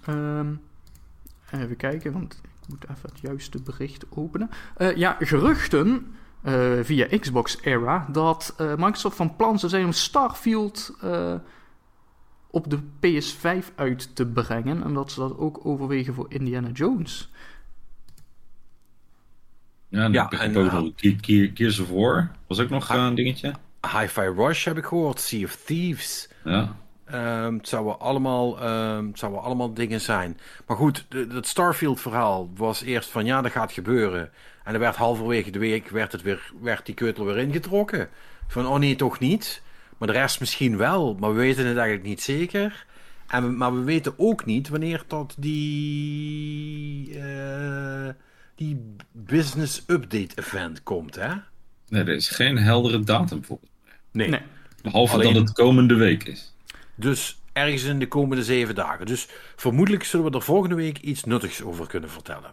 Ehm, 0.05 0.55
even 1.51 1.77
kijken, 1.77 2.13
want 2.13 2.41
ik 2.43 2.69
moet 2.69 2.85
even 2.85 3.09
het 3.09 3.21
juiste 3.21 3.63
bericht 3.63 4.05
openen. 4.11 4.51
Eh, 4.77 4.97
ja, 4.97 5.17
geruchten 5.21 6.15
eh, 6.43 6.73
via 6.83 7.19
Xbox 7.19 7.59
Era 7.63 8.07
dat 8.13 8.55
eh, 8.57 8.75
Microsoft 8.75 9.17
van 9.17 9.37
plan 9.37 9.59
zou 9.59 9.71
zijn 9.73 9.85
om 9.85 9.93
Starfield 9.93 10.97
eh, 11.01 11.35
op 12.51 12.71
de 12.71 12.79
PS5 12.83 13.75
uit 13.75 14.17
te 14.17 14.27
brengen. 14.27 14.83
En 14.83 14.95
dat 14.95 15.13
ze 15.13 15.21
dat 15.21 15.39
ook 15.39 15.67
overwegen 15.67 16.15
voor 16.15 16.27
Indiana 16.29 16.69
Jones. 16.69 17.31
Ja, 19.89 20.05
en 20.05 20.13
Ja, 20.13 20.25
ook 20.25 20.73
nog 20.73 20.93
Gears 21.55 21.79
of 21.79 21.89
War 21.89 22.31
was 22.47 22.61
ook 22.61 22.69
nog 22.69 22.89
een 22.89 23.15
dingetje. 23.15 23.55
Hi-Fi 23.99 24.21
Rush 24.37 24.65
heb 24.65 24.77
ik 24.77 24.85
gehoord. 24.85 25.21
Sea 25.21 25.45
of 25.45 25.57
Thieves. 25.57 26.29
Ja. 26.45 26.77
Ehm, 27.05 27.55
het, 27.55 27.69
zouden 27.69 28.01
allemaal, 28.01 28.61
ehm, 28.61 29.07
het 29.07 29.19
zouden 29.19 29.43
allemaal 29.43 29.75
dingen 29.75 30.01
zijn. 30.01 30.39
Maar 30.67 30.77
goed, 30.77 31.07
de- 31.09 31.27
het 31.33 31.47
Starfield-verhaal 31.47 32.51
was 32.55 32.83
eerst 32.83 33.11
van 33.11 33.25
ja, 33.25 33.43
dat 33.43 33.53
gaat 33.53 33.73
gebeuren. 33.73 34.31
En 34.65 34.75
er 34.75 34.79
werd 34.81 34.97
halverwege 34.97 35.51
de 35.51 35.59
week 35.59 35.89
werd, 35.89 36.13
het 36.13 36.23
weer, 36.23 36.53
werd 36.61 36.87
die 36.87 36.95
keutel 36.95 37.25
weer 37.25 37.39
ingetrokken. 37.39 38.09
Van 38.49 38.67
oh 38.67 38.79
nee, 38.79 38.97
toch 38.97 39.19
niet. 39.19 39.63
Maar 39.99 40.09
de 40.09 40.15
rest 40.19 40.41
misschien 40.41 40.77
wel. 40.77 41.15
Maar 41.21 41.31
we 41.31 41.37
weten 41.41 41.67
het 41.67 41.77
eigenlijk 41.77 42.07
niet 42.09 42.23
zeker. 42.23 42.87
En 43.29 43.43
we- 43.45 43.51
maar 43.53 43.75
we 43.75 43.83
weten 43.83 44.15
ook 44.17 44.45
niet 44.45 44.69
wanneer 44.69 45.03
tot 45.07 45.35
die, 46.23 47.19
eh, 47.21 48.09
die 48.55 48.87
business 49.13 49.83
update 49.87 50.35
event 50.35 50.83
komt, 50.83 51.15
hè? 51.15 51.29
Nee, 51.89 52.03
er 52.03 52.09
is 52.09 52.29
geen 52.29 52.57
heldere 52.59 53.01
datum 53.01 53.45
voor. 53.45 53.59
Nee. 54.13 54.29
Nee. 54.29 54.41
Behalve 54.83 55.15
Alleen- 55.15 55.33
dat 55.35 55.43
het 55.43 55.53
komende 55.53 55.95
week 55.95 56.25
is. 56.25 56.55
Dus 56.95 57.41
ergens 57.53 57.83
in 57.83 57.99
de 57.99 58.09
komende 58.09 58.45
zeven 58.45 58.75
dagen. 58.75 59.07
Dus 59.07 59.29
vermoedelijk 59.57 60.05
zullen 60.05 60.31
we 60.31 60.37
er 60.37 60.43
volgende 60.43 60.75
week 60.75 60.99
iets 60.99 61.25
nuttigs 61.25 61.63
over 61.63 61.87
kunnen 61.87 62.11
vertellen. 62.11 62.51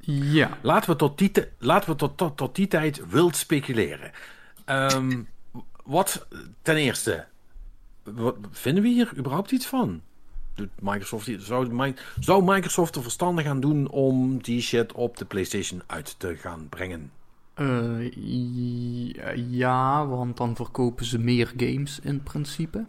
Ja. 0.00 0.58
Laten 0.62 0.90
we 0.90 0.96
tot 0.96 1.18
die, 1.18 1.32
laten 1.58 1.90
we 1.90 1.96
tot, 1.96 2.16
tot, 2.16 2.36
tot 2.36 2.54
die 2.54 2.68
tijd 2.68 3.08
wild 3.08 3.36
speculeren. 3.36 4.10
Ehm, 4.64 5.22
wat 5.84 6.26
ten 6.62 6.76
eerste, 6.76 7.26
wat, 8.02 8.36
vinden 8.50 8.82
we 8.82 8.88
hier 8.88 9.12
überhaupt 9.16 9.50
iets 9.50 9.66
van? 9.66 10.00
Doet 10.54 10.70
Microsoft, 10.80 11.30
zou, 11.38 11.94
zou 12.20 12.44
Microsoft 12.44 12.96
er 12.96 13.02
verstandig 13.02 13.46
aan 13.46 13.60
doen 13.60 13.88
om 13.88 14.42
die 14.42 14.60
shit 14.60 14.92
op 14.92 15.16
de 15.16 15.24
PlayStation 15.24 15.82
uit 15.86 16.14
te 16.18 16.36
gaan 16.36 16.66
brengen? 16.68 17.10
Eh, 17.54 18.12
ja, 19.14 19.30
ja, 19.50 20.06
want 20.06 20.36
dan 20.36 20.56
verkopen 20.56 21.04
ze 21.04 21.18
meer 21.18 21.52
games 21.56 22.00
in 22.00 22.22
principe. 22.22 22.84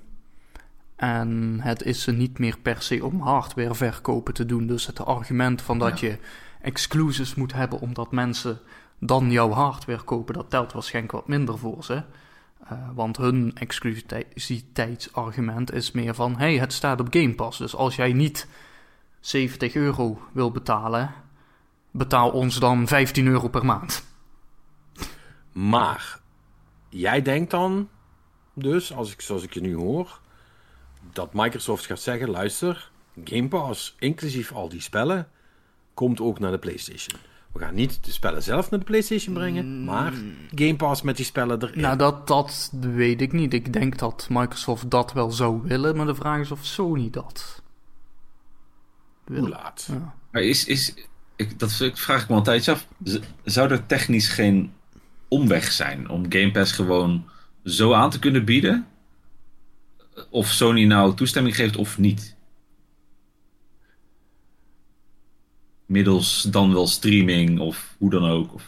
En 0.96 1.58
het 1.62 1.84
is 1.84 2.02
ze 2.02 2.12
niet 2.12 2.40
meer 2.40 2.58
per 2.62 2.82
se 2.82 3.06
om 3.06 3.22
hardware 3.22 3.76
verkopen 3.76 4.34
te 4.34 4.46
doen. 4.46 4.68
Dus 4.68 4.88
het 4.88 5.06
argument 5.06 5.62
van 5.62 5.80
dat 5.80 6.00
je 6.00 6.18
exclusives 6.62 7.36
moet 7.36 7.54
hebben 7.54 7.80
omdat 7.80 8.12
mensen 8.12 8.60
dan 9.00 9.32
jouw 9.32 9.50
hardware 9.50 10.04
kopen, 10.04 10.34
dat 10.34 10.50
telt 10.50 10.74
waarschijnlijk 10.74 11.14
wat 11.14 11.28
minder 11.28 11.58
voor 11.58 11.84
ze. 11.84 12.04
Eh, 12.64 12.90
want 12.94 13.18
hun 13.18 13.52
exclusiviteitsargument 13.56 15.74
is 15.74 15.92
meer 15.92 16.16
van: 16.16 16.38
hey, 16.38 16.58
het 16.58 16.74
staat 16.74 17.00
op 17.00 17.08
Game 17.10 17.36
Pass. 17.36 17.58
Dus 17.58 17.76
als 17.76 17.96
jij 17.96 18.14
niet 18.14 18.48
70 19.20 19.74
euro 19.74 20.22
wil 20.32 20.52
betalen, 20.52 21.14
betaal 21.92 22.32
ons 22.32 22.60
dan 22.60 22.88
15 22.88 23.28
euro 23.28 23.48
per 23.48 23.66
maand. 23.66 24.04
Maar 25.52 26.20
jij 26.90 27.22
denkt 27.22 27.52
dan 27.52 27.90
dus, 28.54 28.94
als 28.94 29.12
ik, 29.12 29.22
zoals 29.22 29.44
ik 29.44 29.54
je 29.54 29.62
nu 29.62 29.76
hoor, 29.76 30.20
dat 31.14 31.34
Microsoft 31.34 31.86
gaat 31.86 32.00
zeggen: 32.00 32.30
luister, 32.30 32.92
Game 33.24 33.48
Pass, 33.48 33.96
inclusief 34.00 34.52
al 34.52 34.70
die 34.70 34.82
spellen, 34.82 35.30
komt 36.02 36.22
ook 36.22 36.40
naar 36.40 36.52
de 36.52 36.58
PlayStation. 36.58 37.20
We 37.52 37.60
gaan 37.60 37.76
niet 37.76 38.06
de 38.06 38.12
spellen 38.12 38.44
zelf 38.44 38.70
naar 38.70 38.80
de 38.80 38.86
PlayStation 38.86 39.34
brengen, 39.34 39.84
maar 39.84 40.14
Game 40.56 40.76
Pass 40.76 41.02
met 41.02 41.16
die 41.16 41.26
spellen 41.26 41.64
erin. 41.64 41.82
Nou, 41.82 41.98
dat, 41.98 42.28
dat 42.28 42.72
weet 42.80 43.22
ik 43.22 43.32
niet. 43.32 43.54
Ik 43.54 43.74
denk 43.74 43.98
dat 43.98 44.28
Microsoft 44.30 44.90
dat 44.90 45.14
wel 45.14 45.32
zou 45.32 45.62
willen, 45.64 45.96
maar 45.96 46.06
de 46.06 46.16
vraag 46.16 46.40
is 46.40 46.52
of 46.52 46.66
Sony 46.66 47.10
dat 47.10 47.62
wil. 49.26 49.40
Hoe 49.40 49.50
laat? 49.50 49.88
Ja. 49.92 50.16
Maar 50.32 50.42
is, 50.42 50.66
is 50.66 50.94
ik, 51.36 51.60
dat 51.60 51.74
vraag 51.94 52.22
ik 52.22 52.28
me 52.28 52.34
al 52.34 52.38
een 52.38 52.44
tijdje 52.44 52.72
af. 52.72 52.88
Zou 53.44 53.72
er 53.72 53.86
technisch 53.86 54.28
geen 54.28 54.74
omweg 55.28 55.72
zijn 55.72 56.10
om 56.10 56.26
Game 56.30 56.52
Pass 56.52 56.72
gewoon 56.72 57.30
zo 57.64 57.94
aan 57.94 58.10
te 58.10 58.20
kunnen 58.20 58.46
bieden? 58.46 58.88
Of 60.30 60.48
Sony 60.48 60.84
nou 60.84 61.16
toestemming 61.16 61.56
geeft 61.56 61.76
of 61.76 61.98
niet? 61.98 62.36
Middels 65.92 66.42
dan 66.42 66.74
wel 66.74 66.88
streaming 66.88 67.60
of 67.60 67.96
hoe 67.98 68.10
dan 68.10 68.26
ook. 68.30 68.54
Of, 68.54 68.64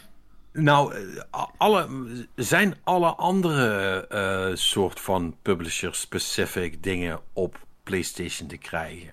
Nou, 0.54 0.94
eh, 0.94 1.44
alle, 1.58 1.88
zijn 2.36 2.76
alle 2.84 3.16
andere 3.16 3.98
eh, 4.08 4.56
soort 4.56 5.00
van 5.00 5.36
publisher-specific 5.42 6.84
dingen 6.84 7.20
op 7.34 7.66
PlayStation 7.84 8.48
te 8.48 8.58
krijgen? 8.58 9.12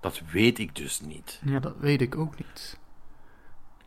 Dat 0.00 0.20
weet 0.32 0.58
ik 0.58 0.76
dus 0.76 1.00
niet. 1.00 1.40
ja, 1.44 1.58
dat 1.60 1.74
weet 1.78 2.00
ik 2.00 2.16
ook 2.16 2.36
niet. 2.38 2.78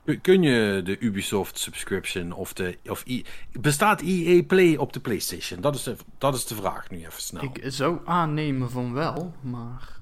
Kun- 0.06 0.22
Kun 0.22 0.42
je 0.42 0.82
de 0.84 1.00
Ubisoft 1.00 1.60
subscription 1.60 2.32
of 2.32 2.54
de. 2.54 2.78
Of 2.90 3.04
I- 3.08 3.26
bestaat 3.52 4.02
EA 4.02 4.44
Play 4.44 4.76
op 4.78 4.94
de 4.94 5.00
PlayStation? 5.00 5.62
Dat 5.62 5.76
is 5.76 5.84
de, 5.84 5.96
dat 6.18 6.36
is 6.36 6.46
de 6.46 6.56
vraag 6.56 6.90
nu 6.90 6.98
even 6.98 7.22
snel. 7.22 7.44
Ik 7.44 7.62
zou 7.64 8.00
aannemen 8.06 8.70
van 8.72 8.94
wel, 8.94 9.34
maar... 9.42 10.00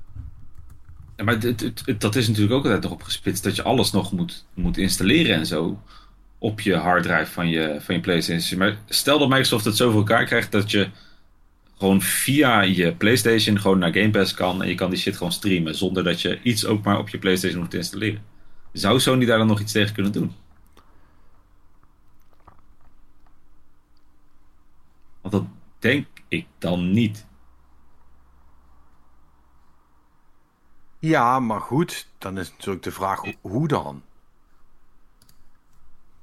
Maar 1.24 1.40
dat 1.98 2.16
is 2.16 2.28
natuurlijk 2.28 2.54
ook 2.54 2.64
altijd 2.64 2.82
nog 2.82 2.92
op 2.92 3.04
gespitst 3.04 3.44
dat 3.44 3.56
je 3.56 3.64
alles 3.64 3.92
nog 3.92 4.12
moet, 4.12 4.46
moet 4.54 4.78
installeren 4.78 5.36
en 5.36 5.46
zo 5.46 5.82
op 6.38 6.62
je 6.62 6.76
harddrive 6.76 7.32
van 7.32 7.50
je, 7.50 7.78
van 7.80 7.96
je 7.96 8.02
PlayStation. 8.02 8.60
Maar 8.60 8.78
stel 8.90 9.20
dat 9.20 9.30
Microsoft 9.30 9.66
het 9.66 9.78
zo 9.78 9.90
voor 9.90 10.00
elkaar 10.00 10.26
krijgt 10.26 10.52
dat 10.52 10.72
je 10.72 10.90
gewoon 11.78 12.02
via 12.02 12.62
je 12.62 12.94
PlayStation 12.94 13.60
gewoon 13.60 13.80
naar 13.80 13.94
Game 13.94 14.10
Pass 14.10 14.34
kan 14.34 14.62
en 14.62 14.68
je 14.68 14.76
kan 14.76 14.90
die 14.90 15.00
shit 15.00 15.18
gewoon 15.18 15.32
streamen 15.32 15.76
zonder 15.76 16.04
dat 16.04 16.22
je 16.22 16.40
iets 16.42 16.66
ook 16.66 16.84
maar 16.84 16.98
op 17.00 17.10
je 17.10 17.18
PlayStation 17.18 17.68
te 17.68 17.78
installeren. 17.78 18.22
Zou 18.72 19.00
Sony 19.00 19.26
daar 19.26 19.38
dan 19.38 19.48
nog 19.48 19.60
iets 19.60 19.72
tegen 19.72 19.94
kunnen 19.94 20.12
doen? 20.12 20.34
Want 25.22 25.34
dat 25.34 25.46
denk 25.80 26.08
ik 26.28 26.46
dan 26.58 26.92
niet. 26.92 27.26
Ja, 31.00 31.40
maar 31.40 31.62
goed, 31.62 32.08
dan 32.18 32.38
is 32.38 32.52
natuurlijk 32.52 32.84
de 32.84 32.92
vraag 32.92 33.22
ho- 33.22 33.34
hoe 33.42 33.68
dan? 33.68 34.04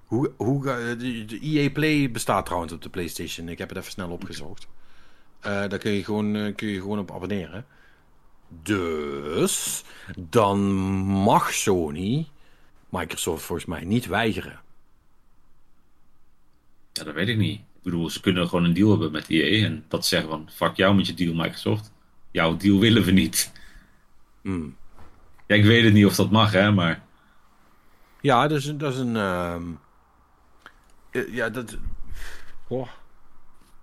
Hoe, 0.07 0.33
hoe, 0.37 0.63
ga- 0.65 0.95
de, 0.95 1.39
EA 1.43 1.71
Play 1.71 2.11
bestaat 2.11 2.45
trouwens 2.47 2.73
op 2.73 2.83
de 2.83 2.89
PlayStation. 2.89 3.49
Ik 3.49 3.59
heb 3.59 3.69
het 3.69 3.79
even 3.79 3.91
snel 3.91 4.11
opgezocht. 4.11 4.67
Eh, 5.41 5.51
daar 5.69 5.79
kun 5.79 5.91
je, 5.93 6.05
gewoon, 6.05 6.37
eh, 6.37 6.55
kun 6.55 6.69
je 6.69 6.81
gewoon 6.81 6.99
op 6.99 7.13
abonneren. 7.13 7.67
Dus 8.49 9.85
dan 10.17 10.61
mag 11.05 11.53
Sony 11.53 12.29
Microsoft 12.89 13.45
volgens 13.45 13.69
mij 13.69 13.85
niet 13.85 14.07
weigeren. 14.07 14.61
Ja, 16.93 17.05
dat 17.05 17.15
weet 17.15 17.29
ik 17.29 17.37
niet. 17.37 17.59
Ik 17.59 17.83
bedoel, 17.83 18.11
ze 18.11 18.21
kunnen 18.21 18.49
gewoon 18.49 18.65
een 18.65 18.75
deal 18.75 18.91
hebben 18.91 19.13
met 19.13 19.29
EA 19.29 19.65
en 19.67 19.85
dat 19.89 20.03
ze 20.03 20.09
zeggen 20.09 20.29
van, 20.29 20.49
fuck 20.53 20.77
jou 20.77 20.95
met 20.95 21.07
je 21.07 21.15
deal 21.15 21.35
Microsoft. 21.35 21.93
Jouw 22.31 22.57
deal 22.57 22.79
willen 22.79 23.03
we 23.05 23.11
niet. 23.11 23.53
Hmm. 24.47 24.77
Ja, 25.47 25.55
ik 25.57 25.65
weet 25.65 25.85
het 25.85 25.93
niet 25.93 26.07
of 26.07 26.15
dat 26.15 26.31
mag, 26.31 26.53
hè, 26.53 26.71
maar... 26.73 27.03
Ja, 28.21 28.49
dat 28.49 28.59
is, 28.59 28.67
een- 28.67 28.79
dat 28.79 28.93
is 28.93 28.99
een. 28.99 29.17
ehm, 29.17 29.63
eh, 31.11 31.35
ja, 31.35 31.49
dat. 31.49 31.77
Oh. 32.69 32.89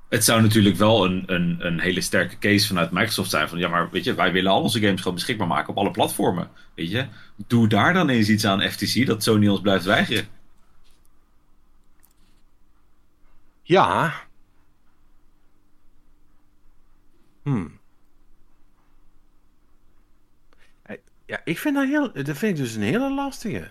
Het 0.10 0.24
zou 0.24 0.42
natuurlijk 0.42 0.76
wel 0.76 1.06
een, 1.06 1.24
een, 1.26 1.66
een 1.66 1.80
hele 1.80 2.02
sterke 2.02 2.38
case 2.38 2.68
vanuit 2.68 2.92
Microsoft 2.92 3.30
zijn. 3.30 3.50
Van 3.50 3.58
ja, 3.58 3.68
maar 3.68 3.90
weet 3.90 4.04
je, 4.04 4.14
wij 4.14 4.32
willen 4.32 4.52
al 4.52 4.62
onze 4.62 4.80
games 4.80 5.00
gewoon 5.02 5.14
beschikbaar 5.16 5.48
maken 5.48 5.70
op 5.70 5.78
alle 5.78 5.92
platformen. 5.92 6.50
Weet 6.76 6.92
je, 6.92 7.08
doe 7.48 7.68
daar 7.68 7.94
dan 7.94 8.10
eens 8.10 8.30
iets 8.30 8.46
aan 8.46 8.62
FTC 8.62 9.06
dat 9.06 9.24
Sony 9.24 9.48
ons 9.48 9.62
blijft 9.62 9.86
weigeren. 9.86 10.28
Ja. 13.64 14.14
Hmm. 17.44 17.80
Eh, 20.84 20.98
Ja, 21.34 21.42
ik 21.44 21.60
vind 21.60 21.76
dat 21.76 21.88
heel, 21.88 22.12
dat 22.14 22.38
vind 22.38 22.58
ik 22.58 22.64
dus 22.64 22.76
een 22.76 22.82
hele 22.82 23.14
lastige. 23.14 23.68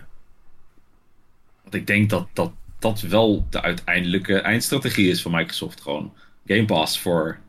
Want 1.61 1.75
ik 1.75 1.87
denk 1.87 2.09
dat 2.09 2.27
dat, 2.33 2.51
dat 2.79 3.01
wel 3.01 3.45
de 3.49 3.61
uiteindelijke 3.61 4.39
eindstrategie 4.39 5.09
is 5.09 5.21
van 5.21 5.31
Microsoft. 5.31 5.81
Gewoon 5.81 6.13
Game 6.45 6.65
Pass 6.65 6.99
voor 6.99 7.39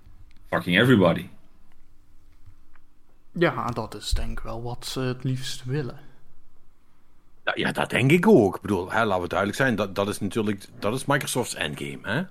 fucking 0.47 0.79
everybody. 0.79 1.29
Ja, 3.33 3.67
dat 3.67 3.95
is 3.95 4.11
denk 4.11 4.39
ik 4.39 4.45
wel 4.45 4.62
wat 4.62 4.87
ze 4.87 5.01
het 5.01 5.25
liefst 5.25 5.65
willen. 5.65 5.99
Ja, 7.45 7.53
ja, 7.55 7.73
dat 7.73 7.91
denk 7.91 8.11
ik 8.11 8.27
ook. 8.27 8.57
Ik 8.57 8.62
bedoel, 8.62 8.91
hè, 8.91 9.05
laten 9.05 9.23
we 9.23 9.29
duidelijk 9.29 9.59
zijn, 9.59 9.75
dat, 9.75 9.95
dat 9.95 10.09
is 10.09 10.21
natuurlijk 10.21 10.67
dat 10.79 10.95
is 10.95 11.05
Microsoft's 11.05 11.55
endgame. 11.55 11.99
Hè? 12.03 12.23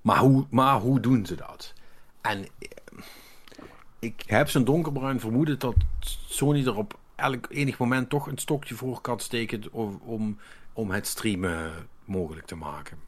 Maar, 0.00 0.18
hoe, 0.18 0.46
maar 0.50 0.80
hoe 0.80 1.00
doen 1.00 1.26
ze 1.26 1.34
dat? 1.34 1.72
En 2.20 2.46
ik 4.00 4.22
heb 4.26 4.48
zo'n 4.48 4.64
donkerbruin 4.64 5.20
vermoeden 5.20 5.58
dat 5.58 5.74
Sony 6.28 6.66
er 6.66 6.76
op 6.76 6.98
elk 7.14 7.46
enig 7.50 7.78
moment 7.78 8.08
toch 8.08 8.26
een 8.26 8.38
stokje 8.38 8.74
voor 8.74 9.00
kan 9.00 9.20
steken 9.20 9.72
om, 9.72 10.38
om, 10.72 10.90
het 10.90 11.06
streamen 11.06 11.88
mogelijk 12.04 12.46
te 12.46 12.54
maken. 12.54 12.98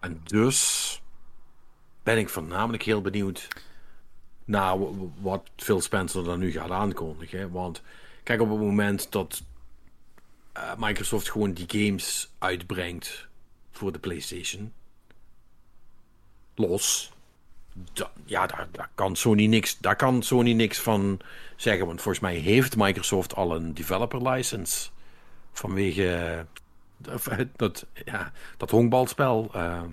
En 0.00 0.20
dus 0.24 1.02
ben 2.02 2.18
ik 2.18 2.28
voornamelijk 2.28 2.82
heel 2.82 3.00
benieuwd 3.00 3.48
naar 4.44 4.76
wat 5.20 5.50
Phil 5.56 5.80
Spencer 5.80 6.24
dan 6.24 6.38
nu 6.38 6.50
gaat 6.50 6.70
aankondigen. 6.70 7.50
Want 7.50 7.82
kijk, 8.22 8.40
op 8.40 8.50
het 8.50 8.58
moment 8.58 9.12
dat 9.12 9.42
eh, 10.52 10.72
Microsoft 10.78 11.30
gewoon 11.30 11.52
die 11.52 11.66
games 11.68 12.30
uitbrengt 12.38 13.28
voor 13.70 13.92
de 13.92 13.98
PlayStation, 13.98 14.72
los, 16.58 17.12
da- 17.92 18.10
ja, 18.24 18.46
daar, 18.46 18.68
daar, 18.72 18.90
kan 18.94 19.16
Sony 19.16 19.46
niks, 19.46 19.78
daar 19.78 19.96
kan 19.96 20.22
Sony 20.22 20.52
niks 20.52 20.78
van 20.78 21.20
zeggen. 21.56 21.86
Want 21.86 22.00
volgens 22.02 22.22
mij 22.24 22.34
heeft 22.34 22.76
Microsoft 22.76 23.34
al 23.34 23.54
een 23.54 23.74
developer 23.74 24.28
license 24.28 24.88
vanwege 25.52 26.44
eh, 27.26 27.38
dat, 27.56 27.86
ja, 28.04 28.32
dat 28.56 28.70
honkbalspel. 28.70 29.50
ehm, 29.52 29.90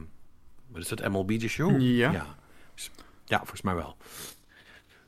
wat 0.67 0.81
is 0.81 0.87
dat, 0.87 1.07
MLB 1.09 1.31
The 1.39 1.47
Show? 1.47 1.81
Ja. 1.81 2.11
ja. 2.11 2.35
Ja, 3.25 3.37
volgens 3.37 3.61
mij 3.61 3.75
wel. 3.75 3.97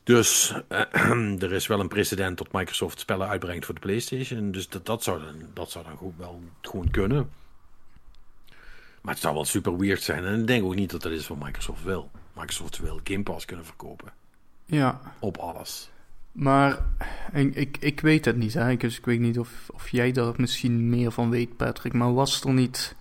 Dus 0.03 0.53
eh, 0.67 1.11
er 1.43 1.53
is 1.53 1.67
wel 1.67 1.79
een 1.79 1.87
precedent 1.87 2.37
dat 2.37 2.51
Microsoft 2.51 2.99
spellen 2.99 3.27
uitbrengt 3.27 3.65
voor 3.65 3.73
de 3.73 3.81
PlayStation. 3.81 4.51
Dus 4.51 4.69
dat, 4.69 4.85
dat, 4.85 5.03
zou, 5.03 5.21
dan, 5.21 5.35
dat 5.53 5.71
zou 5.71 5.85
dan 5.85 5.97
goed, 5.97 6.13
wel 6.17 6.41
gewoon 6.61 6.91
kunnen. 6.91 7.29
Maar 9.07 9.15
het 9.15 9.23
zou 9.25 9.35
wel 9.35 9.45
super 9.45 9.77
weird 9.77 10.01
zijn. 10.01 10.25
En 10.25 10.39
ik 10.39 10.47
denk 10.47 10.63
ook 10.63 10.75
niet 10.75 10.89
dat 10.91 11.01
dat 11.01 11.11
is 11.11 11.27
wat 11.27 11.37
Microsoft 11.43 11.83
wil. 11.83 12.11
Microsoft 12.35 12.77
wil 12.79 12.99
Game 13.03 13.23
Pass 13.23 13.45
kunnen 13.45 13.65
verkopen. 13.65 14.13
Ja, 14.65 15.01
Op 15.19 15.37
alles. 15.37 15.89
maar 16.31 16.85
ik, 17.33 17.55
ik, 17.55 17.77
ik 17.79 17.99
weet 17.99 18.25
het 18.25 18.35
niet. 18.37 18.53
Hè. 18.53 18.69
Ik- 18.69 18.79
Dus 18.79 18.97
ik 18.97 19.05
weet 19.05 19.19
niet 19.19 19.39
of, 19.39 19.69
of 19.73 19.89
jij 19.89 20.11
daar 20.11 20.33
misschien 20.37 20.89
meer 20.89 21.11
van 21.11 21.29
weet, 21.29 21.57
Patrick. 21.57 21.93
Maar 21.93 22.13
was 22.13 22.43
er 22.43 22.53
niet 22.53 22.95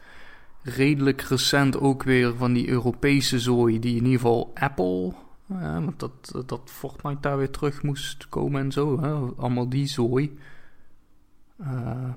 redelijk 0.62 1.20
recent 1.20 1.80
ook 1.80 2.02
weer 2.02 2.36
van 2.36 2.52
die 2.52 2.68
Europese 2.68 3.38
zooi 3.40 3.78
die 3.78 3.96
in 3.96 4.04
ieder 4.04 4.20
geval 4.20 4.50
Apple... 4.54 5.12
want 5.46 5.98
dat, 6.00 6.42
dat 6.46 6.61
Fortnite 6.64 7.20
daar 7.20 7.38
weer 7.38 7.50
terug 7.50 7.82
moest 7.82 8.28
komen 8.28 8.61
en 8.61 8.72
zo. 8.72 9.00
Hè. 9.00 9.12
Allemaal 9.42 9.68
die 9.68 9.86
zooi. 9.86 10.38
Eh, 11.59 12.09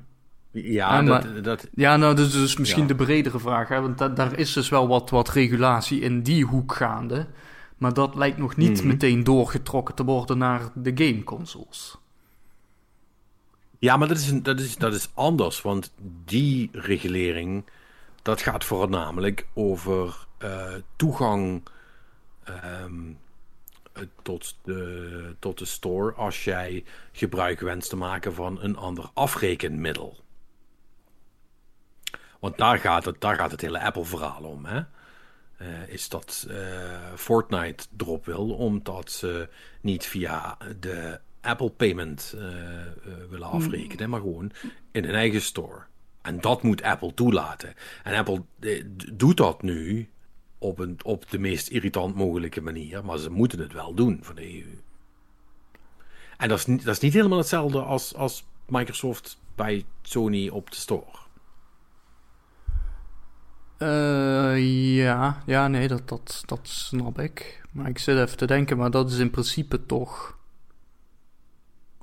Ja, 0.52 0.62
Ja, 0.62 1.02
dat, 1.02 1.24
maar- 1.24 1.42
dat, 1.42 1.68
Ja, 1.74 1.98
nou, 1.98 2.16
dus, 2.16 2.32
dus 2.32 2.58
misschien 2.58 2.82
Ja. 2.82 2.88
de 2.88 2.96
bredere 2.96 3.40
vraag. 3.40 3.68
Hè? 3.68 3.82
Want 3.82 3.98
da- 3.98 4.10
daar 4.10 4.38
is 4.38 4.54
dus 4.54 4.70
wel 4.70 4.88
wat, 4.88 5.10
wat 5.10 5.30
regulatie 5.30 6.00
in 6.02 6.22
die 6.22 6.46
hoek 6.46 6.74
gaande. 6.76 7.28
Maar 7.78 7.94
dat 7.94 8.16
lijkt 8.16 8.38
nog 8.38 8.56
niet 8.56 8.78
Mhm. 8.78 8.88
meteen 8.88 9.24
doorgetrokken 9.24 9.96
te 9.96 10.04
worden 10.04 10.38
naar 10.38 10.62
de 10.76 10.92
gameconsoles. 10.96 11.98
Ja, 13.80 13.98
maar 13.98 14.08
dat 14.08 14.18
is, 14.18 14.30
een- 14.30 14.44
dat, 14.44 14.60
is, 14.60 14.76
dat 14.76 14.94
is 14.94 15.10
anders, 15.14 15.62
want 15.62 15.94
die 16.26 16.70
regulering, 16.72 17.66
dat 18.22 18.42
gaat 18.42 18.66
voornamelijk 18.66 19.48
over 19.54 20.28
eh, 20.38 20.74
toegang 20.96 21.64
ehm, 22.44 22.94
eh, 23.94 24.04
tot, 24.22 24.58
de, 24.64 25.36
tot 25.40 25.58
de 25.58 25.66
store 25.66 26.14
als 26.14 26.44
jij 26.44 26.84
gebruik 27.12 27.60
wenst 27.60 27.90
te 27.90 27.96
maken 27.96 28.34
van 28.34 28.62
een 28.62 28.76
ander 28.78 29.10
afrekenmiddel. 29.14 30.18
Want 32.40 32.58
daar 32.58 32.78
gaat 32.78 33.06
het, 33.06 33.22
daar 33.22 33.36
gaat 33.36 33.52
het 33.52 33.62
hele 33.62 33.82
Apple-verhaal 33.82 34.44
om, 34.44 34.66
hè? 34.66 34.82
Eh, 35.60 35.88
is 35.88 36.10
dat 36.10 36.48
eh, 36.50 37.14
Fortnite 37.16 37.86
erop 37.98 38.26
wil, 38.26 38.50
omdat 38.50 39.12
ze 39.12 39.50
niet 39.82 40.06
via 40.06 40.58
de 40.80 41.20
Apple 41.42 41.70
Payment 41.70 42.36
eh, 42.38 42.44
willen 43.30 43.48
afrekenen, 43.48 44.10
maar 44.10 44.20
gewoon 44.20 44.52
in 44.92 45.04
hun 45.04 45.16
eigen 45.16 45.42
store. 45.42 45.82
En 46.22 46.42
dat 46.42 46.64
moet 46.64 46.82
Apple 46.82 47.14
toelaten. 47.14 47.74
En 48.04 48.16
Apple 48.16 48.44
doet 49.14 49.38
dat 49.38 49.62
nu 49.62 50.10
op, 50.58 50.80
een, 50.80 50.98
op 51.04 51.30
de 51.30 51.40
meest 51.40 51.68
irritant 51.68 52.16
mogelijke 52.16 52.62
manier, 52.62 53.06
maar 53.06 53.18
ze 53.18 53.30
moeten 53.30 53.60
het 53.60 53.74
wel 53.74 53.94
doen 53.94 54.20
voor 54.22 54.36
de 54.36 54.54
EU. 54.54 54.82
En 56.38 56.50
dat 56.50 56.58
is 56.58 56.66
niet, 56.66 56.84
dat 56.84 56.94
is 56.96 57.02
niet 57.02 57.14
helemaal 57.14 57.38
hetzelfde 57.38 57.82
als, 57.82 58.16
als 58.16 58.46
Microsoft 58.68 59.40
bij 59.56 59.86
Sony 60.02 60.50
op 60.50 60.72
de 60.72 60.78
store. 60.78 61.18
Eh, 63.80 64.96
ja, 64.96 65.44
ja, 65.46 65.68
nee, 65.68 65.88
dat, 65.88 66.08
dat, 66.08 66.44
dat 66.46 66.60
snap 66.64 67.20
ik. 67.20 67.62
Maar 67.72 67.90
ik 67.90 67.98
zit 68.00 68.18
even 68.18 68.38
te 68.38 68.46
denken, 68.46 68.78
maar 68.78 68.92
dat 68.92 69.12
is 69.12 69.18
in 69.18 69.30
principe 69.30 69.86
toch. 69.86 70.38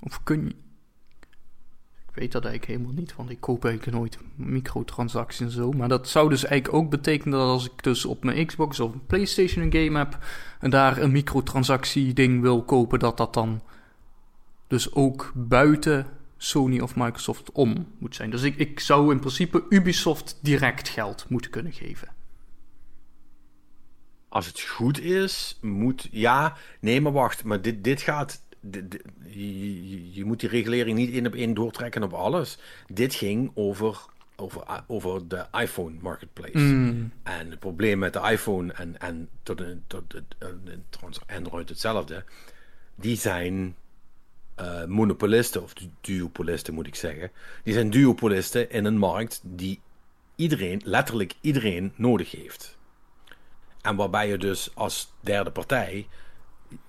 Of 0.00 0.22
kun 0.22 0.44
je. 0.44 0.54
Ik 2.08 2.22
weet 2.22 2.32
dat 2.32 2.44
eigenlijk 2.44 2.78
helemaal 2.78 3.00
niet, 3.00 3.16
want 3.16 3.30
ik 3.30 3.40
koop 3.40 3.64
eigenlijk 3.64 3.96
nooit 3.96 4.18
microtransacties 4.34 5.40
en 5.40 5.50
zo. 5.50 5.72
Maar 5.72 5.88
dat 5.88 6.08
zou 6.08 6.28
dus 6.28 6.44
eigenlijk 6.44 6.82
ook 6.82 6.90
betekenen 6.90 7.38
dat 7.38 7.48
als 7.48 7.66
ik 7.66 7.82
dus 7.82 8.04
op 8.04 8.24
mijn 8.24 8.46
Xbox 8.46 8.80
of 8.80 8.92
PlayStation 9.06 9.64
een 9.64 9.84
game 9.84 9.98
heb. 9.98 10.18
en 10.60 10.70
daar 10.70 10.98
een 10.98 11.12
microtransactie 11.12 12.12
ding 12.12 12.40
wil 12.40 12.62
kopen, 12.62 12.98
dat 12.98 13.16
dat 13.16 13.34
dan. 13.34 13.62
dus 14.66 14.94
ook 14.94 15.32
buiten 15.34 16.06
Sony 16.36 16.80
of 16.80 16.96
Microsoft 16.96 17.52
om 17.52 17.92
moet 17.98 18.14
zijn. 18.14 18.30
Dus 18.30 18.42
ik, 18.42 18.56
ik 18.56 18.80
zou 18.80 19.12
in 19.12 19.18
principe 19.18 19.64
Ubisoft 19.68 20.38
direct 20.42 20.88
geld 20.88 21.28
moeten 21.28 21.50
kunnen 21.50 21.72
geven. 21.72 22.08
Als 24.28 24.46
het 24.46 24.60
goed 24.60 25.00
is, 25.00 25.58
moet. 25.60 26.08
Ja, 26.10 26.56
nee, 26.80 27.00
maar 27.00 27.12
wacht. 27.12 27.44
Maar 27.44 27.62
dit, 27.62 27.84
dit 27.84 28.00
gaat. 28.00 28.42
dit- 28.60 28.90
dit- 28.90 29.02
je, 29.28 30.12
je- 30.12 30.24
moet 30.24 30.40
die 30.40 30.48
regulering 30.48 30.98
niet 30.98 31.12
één 31.12 31.26
op 31.26 31.34
één 31.34 31.54
doortrekken 31.54 32.02
op 32.02 32.12
alles. 32.12 32.58
Dit 32.86 33.14
ging 33.14 33.50
over, 33.54 34.04
over, 34.36 34.84
over 34.86 35.28
de 35.28 35.46
iPhone 35.52 35.96
marketplace. 36.00 36.58
En 37.22 37.50
het 37.50 37.58
probleem 37.58 37.98
met 37.98 38.12
de 38.12 38.20
iPhone 38.30 38.72
en, 38.72 39.00
en 39.00 39.28
tot, 39.42 39.62
tot, 39.86 40.14
trouwens 40.90 41.20
Android 41.26 41.68
hetzelfde. 41.68 42.24
Die 42.94 43.16
zijn 43.16 43.76
eh, 44.56 44.84
monopolisten, 44.84 45.62
of 45.62 45.72
du- 45.74 45.90
duopolisten 46.00 46.74
moet 46.74 46.86
ik 46.86 46.94
zeggen. 46.94 47.30
Die 47.62 47.74
zijn 47.74 47.90
duopolisten 47.90 48.70
in 48.70 48.84
een 48.84 48.98
markt 48.98 49.40
die 49.44 49.80
iedereen, 50.36 50.80
letterlijk 50.84 51.34
iedereen, 51.40 51.92
nodig 51.96 52.30
heeft. 52.30 52.76
En 53.80 53.96
waarbij 53.96 54.28
je 54.28 54.38
dus 54.38 54.70
als 54.74 55.12
derde 55.20 55.50
partij 55.50 56.08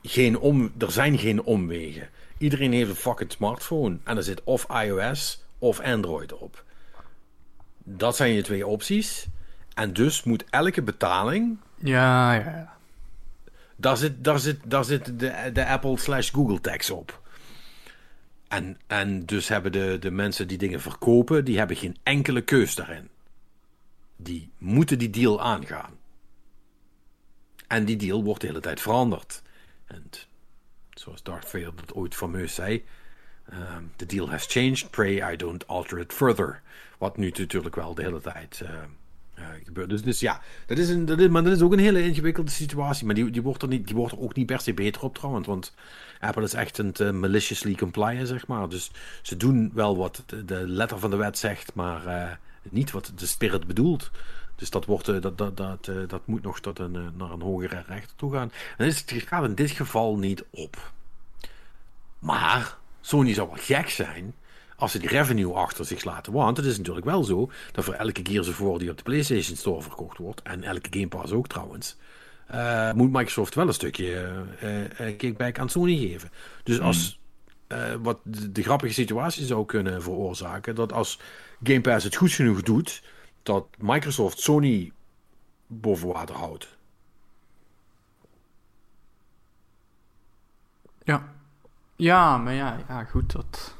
geen 0.04 0.38
om, 0.40 0.72
er 0.78 0.92
zijn 0.92 1.18
geen 1.18 1.44
omwegen. 1.44 2.10
Iedereen 2.38 2.72
heeft 2.74 2.90
een 2.90 2.96
fucking 2.96 3.32
smartphone 3.32 3.98
en 4.04 4.18
er 4.18 4.24
zit 4.24 4.44
of 4.44 4.68
iOS 4.84 5.44
of 5.60 5.80
Android 5.80 6.34
op. 6.34 6.64
Dat 7.84 8.16
zijn 8.16 8.34
je 8.34 8.42
twee 8.42 8.68
opties. 8.68 9.28
En 9.74 9.94
dus 9.94 10.24
moet 10.24 10.44
elke 10.50 10.82
betaling 10.82 11.58
Ja, 11.76 12.34
ja, 12.34 12.40
ja. 12.40 12.78
daar 13.76 13.98
zit, 13.98 14.24
daar 14.24 14.40
zit, 14.40 14.60
daar 14.66 14.86
zit 14.86 15.20
de, 15.20 15.50
de 15.54 15.66
Apple 15.68 15.98
slash 15.98 16.32
Google 16.32 16.62
tax 16.62 16.90
op. 16.90 17.22
En, 18.48 18.80
en 18.88 19.26
dus 19.26 19.48
hebben 19.48 19.72
de, 19.72 19.98
de 20.00 20.12
mensen 20.12 20.48
die 20.48 20.58
dingen 20.58 20.82
verkopen, 20.82 21.46
die 21.46 21.58
hebben 21.58 21.76
geen 21.78 21.98
enkele 22.04 22.42
keus 22.42 22.76
daarin. 22.76 23.10
Die 24.16 24.52
moeten 24.58 25.00
die 25.00 25.10
deal 25.10 25.42
aangaan. 25.42 25.98
En 27.68 27.86
die 27.86 27.96
deal 27.96 28.24
wordt 28.24 28.42
de 28.42 28.48
hele 28.48 28.60
tijd 28.60 28.82
veranderd. 28.82 29.42
En 29.86 30.10
zoals 30.94 31.24
Darth 31.24 31.50
Vader 31.50 31.76
dat 31.76 31.94
ooit 31.94 32.16
fameus 32.16 32.56
zei, 32.56 32.86
ehm, 33.50 33.84
the 33.96 34.06
deal 34.06 34.30
has 34.30 34.46
changed, 34.46 34.90
pray 34.90 35.34
I 35.34 35.36
don't 35.36 35.68
alter 35.68 36.00
it 36.00 36.14
further. 36.14 36.62
Wat 36.98 37.18
nu 37.18 37.30
natuurlijk 37.30 37.76
wel 37.76 37.94
de 37.94 38.02
hele 38.02 38.22
tijd 38.22 38.60
uh, 38.64 38.70
Dus, 39.88 40.02
dus 40.02 40.20
ja, 40.20 40.42
dat 40.66 40.78
is, 40.78 40.90
een, 40.90 41.06
dat 41.06 41.20
is, 41.20 41.28
maar 41.28 41.44
dat 41.44 41.56
is 41.56 41.62
ook 41.62 41.72
een 41.72 41.80
hele 41.80 42.04
ingewikkelde 42.04 42.52
situatie. 42.52 43.06
Maar 43.06 43.16
die, 43.16 43.30
die, 43.30 43.42
wordt 43.42 43.62
er 43.62 43.68
niet, 43.68 43.88
die 43.88 43.96
wordt 43.96 44.14
er 44.14 44.20
ook 44.20 44.36
niet 44.36 44.46
per 44.46 44.60
se 44.60 44.74
beter 44.74 45.02
op 45.02 45.16
trouwens. 45.16 45.48
Want 45.48 45.74
Apple 46.20 46.44
is 46.44 46.54
echt 46.54 46.78
een 46.78 46.96
uh, 47.02 47.12
maliciously 47.12 47.76
compliant, 47.76 48.28
zeg 48.28 48.48
maar. 48.48 48.70
Dus 48.70 48.92
ze 49.22 49.38
doen 49.38 49.72
wel 49.74 49.98
wat 49.98 50.24
de, 50.46 50.68
letter 50.68 51.00
van 51.00 51.10
de 51.10 51.16
wet 51.16 51.38
zegt, 51.38 51.74
maar 51.74 52.40
niet 52.70 52.92
wat 52.92 53.12
de 53.16 53.26
spirit 53.26 53.68
bedoelt. 53.68 54.12
Dus 54.56 54.70
dat, 54.70 54.86
wordt, 54.86 55.06
dat, 55.06 55.38
dat, 55.38 55.58
dat, 55.58 55.92
dat 56.08 56.22
moet 56.28 56.44
nog 56.44 56.60
tot 56.60 56.80
een, 56.80 56.92
naar 56.92 57.32
een 57.32 57.42
hogere 57.42 57.84
rechter 57.88 58.16
toe 58.16 58.34
gaan. 58.34 58.52
En 58.78 58.86
het 58.86 59.14
gaat 59.26 59.44
in 59.44 59.56
dit 59.56 59.72
geval 59.72 60.18
niet 60.18 60.44
op. 60.50 60.92
Maar 62.20 62.78
Sony 63.02 63.34
zou 63.34 63.48
wel 63.48 63.58
gek 63.60 63.90
zijn 63.90 64.34
als 64.78 64.92
ze 64.92 65.00
die 65.00 65.10
revenue 65.10 65.54
achter 65.54 65.86
zich 65.86 66.04
laten. 66.04 66.34
Want 66.34 66.58
het 66.58 66.66
is 66.66 66.78
natuurlijk 66.78 67.06
wel 67.06 67.24
zo 67.24 67.52
dat 67.72 67.84
voor 67.84 67.94
elke 67.94 68.22
Gears 68.24 68.48
of 68.48 68.58
War 68.58 68.80
die 68.80 68.90
op 68.90 68.98
de 68.98 69.04
PlayStation 69.04 69.58
Store 69.58 69.82
verkocht 69.82 70.18
wordt, 70.18 70.42
en 70.42 70.64
elke 70.64 70.90
Game 70.92 71.08
Pass 71.08 71.32
ook 71.32 71.48
trouwens, 71.48 71.98
uh, 72.52 72.92
moet 72.92 73.12
Microsoft 73.12 73.56
wel 73.56 73.68
een 73.68 73.74
stukje 73.74 74.46
uh, 74.64 74.82
uh, 74.82 75.18
kickback 75.18 75.60
aan 75.60 75.70
Sony 75.70 75.98
geven. 75.98 76.32
Dus 76.64 76.80
als 76.80 77.20
wat 78.02 78.20
de, 78.24 78.52
de, 78.52 78.64
grappige 78.64 78.94
situatie 78.94 79.46
zou 79.46 79.66
kunnen 79.66 80.02
veroorzaken, 80.02 80.76
dat 80.76 80.94
als 80.94 81.20
Game 81.64 81.82
Pass 81.82 82.04
het 82.04 82.16
goed 82.16 82.32
genoeg 82.32 82.62
doet, 82.62 83.04
dat 83.44 83.68
Microsoft 83.78 84.40
Sony 84.40 84.92
boven 85.68 86.08
water 86.08 86.36
houdt. 86.36 86.78
Ja. 91.04 91.34
Ja, 91.96 92.38
maar 92.38 92.54
ja, 92.54 92.78
ja 92.88 93.04
goed, 93.04 93.32
dat... 93.32 93.77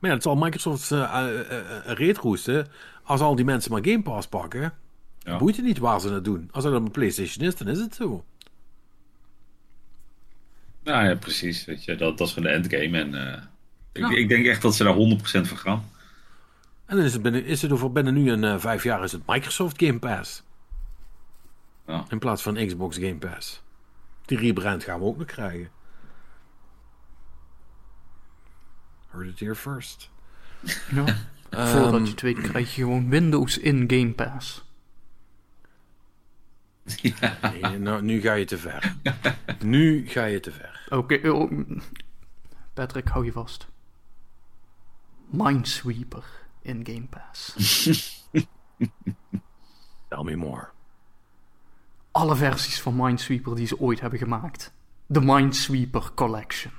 Maar 0.00 0.10
ja, 0.10 0.16
het 0.16 0.22
zal 0.22 0.36
Microsoft 0.36 0.90
uh, 0.90 0.98
uh, 0.98 1.50
uh, 1.50 1.66
reet 1.84 2.18
roesten 2.18 2.68
als 3.02 3.20
al 3.20 3.34
die 3.34 3.44
mensen 3.44 3.72
maar 3.72 3.84
Game 3.84 4.02
Pass 4.02 4.28
pakken. 4.28 4.72
Ja. 5.18 5.38
Boeit 5.38 5.56
het 5.56 5.64
niet 5.64 5.78
waar 5.78 6.00
ze 6.00 6.12
het 6.12 6.24
doen. 6.24 6.48
Als 6.52 6.64
het 6.64 6.72
dan 6.72 6.84
een 6.84 6.90
PlayStation 6.90 7.46
is, 7.46 7.56
dan 7.56 7.68
is 7.68 7.78
het 7.78 7.94
zo. 7.94 8.24
Nou 10.82 11.08
ja, 11.08 11.14
precies. 11.14 11.64
Weet 11.64 11.84
je, 11.84 11.96
dat, 11.96 12.18
dat 12.18 12.26
is 12.26 12.32
gewoon 12.32 12.50
de 12.50 12.56
endgame. 12.56 12.98
En 12.98 13.14
ik, 13.92 14.02
ja. 14.02 14.16
ik, 14.16 14.28
denk 14.28 14.46
echt 14.46 14.62
dat 14.62 14.74
ze 14.74 14.84
daar 14.84 14.94
100% 14.94 15.48
van 15.48 15.58
gaan. 15.58 15.90
En 16.86 16.96
dan 16.96 17.04
is 17.04 17.12
het, 17.12 17.22
binnen, 17.22 17.44
is 17.44 17.62
het 17.62 17.72
over 17.72 17.92
binnen 17.92 18.14
nu 18.14 18.30
een 18.30 18.60
vijf 18.60 18.82
jaar 18.82 19.04
is 19.04 19.12
het 19.12 19.26
Microsoft 19.26 19.82
Game 19.82 19.98
Pass. 19.98 20.42
Ja. 21.86 22.04
In 22.08 22.18
plaats 22.18 22.42
van 22.42 22.66
Xbox 22.66 22.96
Game 22.96 23.16
Pass. 23.18 23.62
Die 24.24 24.38
rebrand 24.38 24.84
gaan 24.84 24.98
we 24.98 25.04
ook 25.04 25.18
nog 25.18 25.26
krijgen. 25.26 25.70
Heard 29.10 29.26
it 29.28 29.40
here 29.40 29.54
first. 29.54 30.08
Ja. 30.94 31.06
um, 31.50 31.66
Voordat 31.66 32.04
je 32.04 32.10
het 32.10 32.20
weet 32.20 32.40
krijg 32.40 32.74
je 32.74 32.82
gewoon 32.82 33.08
Windows 33.08 33.58
in 33.58 33.84
Game 33.86 34.12
Pass. 34.12 34.64
Ja. 37.02 37.38
Nee, 37.52 37.78
nou, 37.78 38.02
nu 38.02 38.20
ga 38.20 38.32
je 38.32 38.44
te 38.44 38.58
ver. 38.58 38.96
nu 39.64 40.08
ga 40.08 40.24
je 40.24 40.40
te 40.40 40.52
ver. 40.52 40.86
Oké, 40.88 41.14
okay, 41.14 41.30
oh, 41.30 41.50
Patrick, 42.74 43.08
hou 43.08 43.24
je 43.24 43.32
vast. 43.32 43.66
Minesweeper 45.26 46.24
in 46.62 46.86
Game 46.86 47.06
Pass. 47.06 47.54
Tell 50.08 50.22
me 50.22 50.36
more. 50.36 50.68
Alle 52.10 52.36
versies 52.36 52.80
van 52.80 52.96
Minesweeper 52.96 53.54
die 53.56 53.66
ze 53.66 53.78
ooit 53.78 54.00
hebben 54.00 54.18
gemaakt. 54.18 54.72
De 55.06 55.20
Minesweeper 55.20 56.10
Collection. 56.14 56.72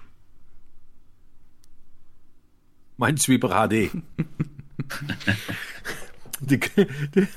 Minesweeper 3.01 3.51
HD. 3.51 3.69
de, 6.39 6.57
de, 7.11 7.27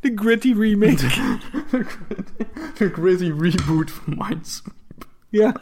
de, 0.00 0.12
gritty 0.14 0.54
remake. 0.54 0.96
de 2.78 2.90
gritty 2.92 3.32
reboot 3.38 3.90
van 3.90 4.14
Minesweeper. 4.16 5.06
Ja. 5.28 5.60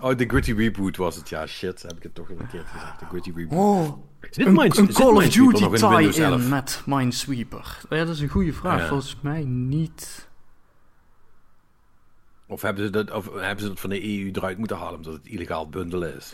Oh, 0.00 0.16
de 0.16 0.24
gritty 0.26 0.52
reboot 0.52 0.96
was 0.96 1.16
het. 1.16 1.28
Ja, 1.28 1.46
shit. 1.46 1.82
Heb 1.82 1.96
ik 1.96 2.02
het 2.02 2.14
toch 2.14 2.28
een 2.28 2.48
keer 2.50 2.64
gezegd. 2.66 2.98
De 2.98 3.06
gritty 3.06 3.32
reboot. 3.34 3.58
Oh, 3.58 3.98
een, 4.30 4.52
Mines, 4.52 4.76
een 4.76 4.92
Call 4.92 5.14
of 5.14 5.28
Duty 5.28 5.76
tie-in 5.76 6.48
met 6.48 6.82
Minesweeper. 6.86 7.78
Ja, 7.90 8.04
dat 8.04 8.14
is 8.14 8.20
een 8.20 8.28
goede 8.28 8.52
vraag. 8.52 8.80
Ja. 8.80 8.88
Volgens 8.88 9.16
mij 9.20 9.44
niet. 9.44 10.28
Of 12.46 12.62
hebben, 12.62 12.84
ze 12.84 12.90
dat, 12.90 13.10
of 13.10 13.32
hebben 13.32 13.60
ze 13.60 13.68
dat 13.68 13.80
van 13.80 13.90
de 13.90 14.04
EU 14.04 14.30
eruit 14.32 14.58
moeten 14.58 14.76
halen 14.76 14.96
omdat 14.96 15.12
het 15.12 15.26
illegaal 15.26 15.68
bundelen 15.68 16.16
is? 16.16 16.30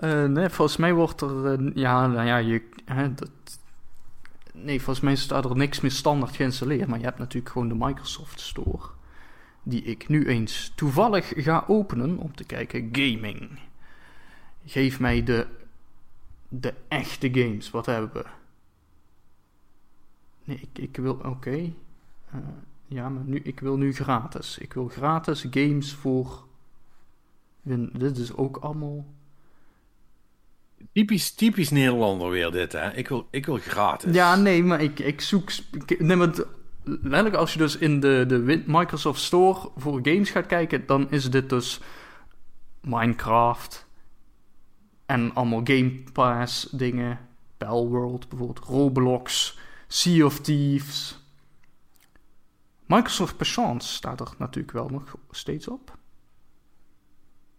uh, 0.00 0.24
nee, 0.36 0.48
volgens 0.48 0.76
mij 0.76 0.94
wordt 0.94 1.20
er. 1.20 1.60
Uh, 1.60 1.70
ja, 1.74 2.06
nou 2.06 2.26
ja, 2.26 2.36
je. 2.36 2.62
Hè, 2.84 3.14
dat, 3.14 3.30
nee, 4.52 4.76
volgens 4.80 5.04
mij 5.04 5.16
staat 5.16 5.44
er 5.44 5.56
niks 5.56 5.80
meer 5.80 5.90
standaard 5.90 6.36
geïnstalleerd. 6.36 6.88
Maar 6.88 6.98
je 6.98 7.04
hebt 7.04 7.18
natuurlijk 7.18 7.52
gewoon 7.52 7.68
de 7.68 7.74
Microsoft 7.78 8.40
Store. 8.40 8.88
Die 9.62 9.82
ik 9.82 10.08
nu 10.08 10.26
eens 10.26 10.72
toevallig 10.74 11.32
ga 11.36 11.64
openen 11.66 12.18
om 12.18 12.34
te 12.34 12.44
kijken. 12.44 12.88
Gaming. 12.92 13.58
Geef 14.64 15.00
mij 15.00 15.22
de. 15.22 15.46
De 16.48 16.74
echte 16.88 17.30
games. 17.32 17.70
Wat 17.70 17.86
hebben 17.86 18.12
we? 18.12 18.24
Nee, 20.44 20.60
ik, 20.60 20.78
ik 20.78 20.96
wil. 20.96 21.20
Oké. 21.24 21.72
Uh, 22.34 22.40
ja, 22.86 23.08
maar 23.08 23.24
nu, 23.24 23.40
ik 23.42 23.60
wil 23.60 23.76
nu 23.76 23.94
gratis. 23.94 24.58
Ik 24.58 24.72
wil 24.72 24.88
gratis 24.88 25.46
games 25.50 25.92
voor. 25.92 26.44
Dit 27.92 28.18
is 28.18 28.34
ook 28.34 28.56
allemaal. 28.56 29.04
Typisch, 30.92 31.34
typisch 31.34 31.70
Nederlander 31.70 32.30
weer 32.30 32.50
dit, 32.50 32.72
hè? 32.72 32.92
Ik 32.92 33.08
wil, 33.08 33.26
ik 33.30 33.46
wil 33.46 33.56
gratis. 33.56 34.14
Ja, 34.14 34.36
nee, 34.36 34.62
maar 34.62 34.82
ik, 34.82 34.98
ik 34.98 35.20
zoek. 35.20 35.50
Ik, 35.86 36.00
nee, 36.00 36.16
maar 36.16 36.34
letterlijk, 36.84 37.34
als 37.34 37.52
je 37.52 37.58
dus 37.58 37.76
in 37.76 38.00
de, 38.00 38.24
de 38.28 38.62
Microsoft 38.66 39.20
Store 39.20 39.70
voor 39.76 40.00
games 40.02 40.30
gaat 40.30 40.46
kijken, 40.46 40.86
dan 40.86 41.10
is 41.10 41.30
dit 41.30 41.48
dus 41.48 41.80
Minecraft 42.80 43.86
en 45.06 45.34
allemaal 45.34 45.60
Game 45.64 46.02
Pass 46.12 46.68
dingen. 46.70 47.18
World 47.58 48.28
bijvoorbeeld, 48.28 48.66
Roblox, 48.66 49.58
Sea 49.86 50.24
of 50.24 50.40
Thieves. 50.40 51.23
Microsoft 52.86 53.36
Patience 53.36 53.88
staat 53.88 54.20
er 54.20 54.34
natuurlijk 54.38 54.72
wel 54.72 54.88
nog 54.88 55.16
steeds 55.30 55.68
op. 55.68 55.96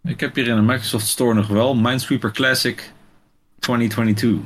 Ik 0.04 0.20
heb 0.20 0.36
hier 0.36 0.48
in 0.48 0.56
de 0.56 0.62
Microsoft 0.62 1.08
Store 1.08 1.34
nog 1.34 1.48
wel 1.48 1.76
Minesweeper 1.76 2.32
Classic 2.32 2.94
2022. 3.60 4.46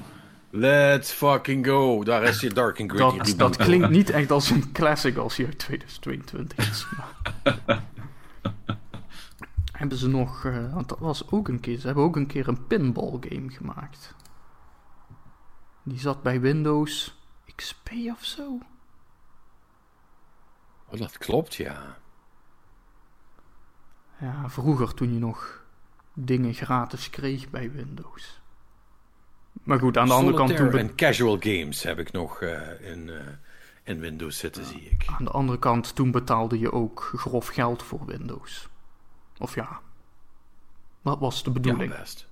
Let's 0.49 1.11
fucking 1.11 1.65
go. 1.65 2.03
Daar 2.03 2.23
is 2.23 2.39
je 2.39 2.49
Dark 2.49 2.79
and 2.79 2.91
Gritty. 2.91 3.17
Dat, 3.17 3.37
dat 3.37 3.55
klinkt 3.55 3.89
niet 3.89 4.09
echt 4.19 4.31
als 4.31 4.49
een 4.49 4.71
classic 4.71 5.17
als 5.17 5.35
je 5.35 5.45
uit 5.45 5.59
2022 5.59 6.69
is. 6.69 6.85
hebben 9.79 9.97
ze 9.97 10.07
nog... 10.07 10.43
Uh, 10.43 10.73
want 10.73 10.89
dat 10.89 10.99
was 10.99 11.31
ook 11.31 11.47
een 11.47 11.59
keer... 11.59 11.77
Ze 11.77 11.85
hebben 11.85 12.03
ook 12.03 12.15
een 12.15 12.27
keer 12.27 12.47
een 12.47 12.67
pinball 12.67 13.17
game 13.19 13.49
gemaakt. 13.49 14.15
Die 15.83 15.99
zat 15.99 16.23
bij 16.23 16.41
Windows 16.41 17.17
XP 17.55 17.89
of 18.11 18.25
zo. 18.25 18.59
Oh, 20.91 20.99
dat 20.99 21.17
klopt, 21.17 21.55
ja. 21.55 21.97
Ja, 24.19 24.49
vroeger 24.49 24.93
toen 24.93 25.13
je 25.13 25.19
nog 25.19 25.63
dingen 26.13 26.53
gratis 26.53 27.09
kreeg 27.09 27.49
bij 27.49 27.71
Windows. 27.71 28.41
Maar 29.63 29.79
goed, 29.79 29.97
aan 29.97 30.07
de 30.07 30.13
andere 30.13 30.37
kant... 30.37 30.55
Toen 30.55 30.77
en 30.77 30.95
casual 30.95 31.37
games 31.39 31.83
heb 31.83 31.99
ik 31.99 32.11
nog 32.11 32.41
uh, 32.41 32.91
in, 32.91 33.07
uh, 33.07 33.19
in 33.83 33.99
Windows 33.99 34.37
zitten, 34.37 34.65
zie 34.65 34.81
ik. 34.81 35.05
Aan 35.17 35.25
de 35.25 35.31
andere 35.31 35.59
kant, 35.59 35.95
toen 35.95 36.11
betaalde 36.11 36.59
je 36.59 36.71
ook 36.71 37.11
grof 37.15 37.47
geld 37.47 37.83
voor 37.83 38.05
Windows. 38.05 38.69
Of 39.37 39.55
ja, 39.55 39.81
wat 41.01 41.19
was 41.19 41.43
de 41.43 41.51
bedoeling? 41.51 41.91
Ja, 41.91 41.99
best. 41.99 42.28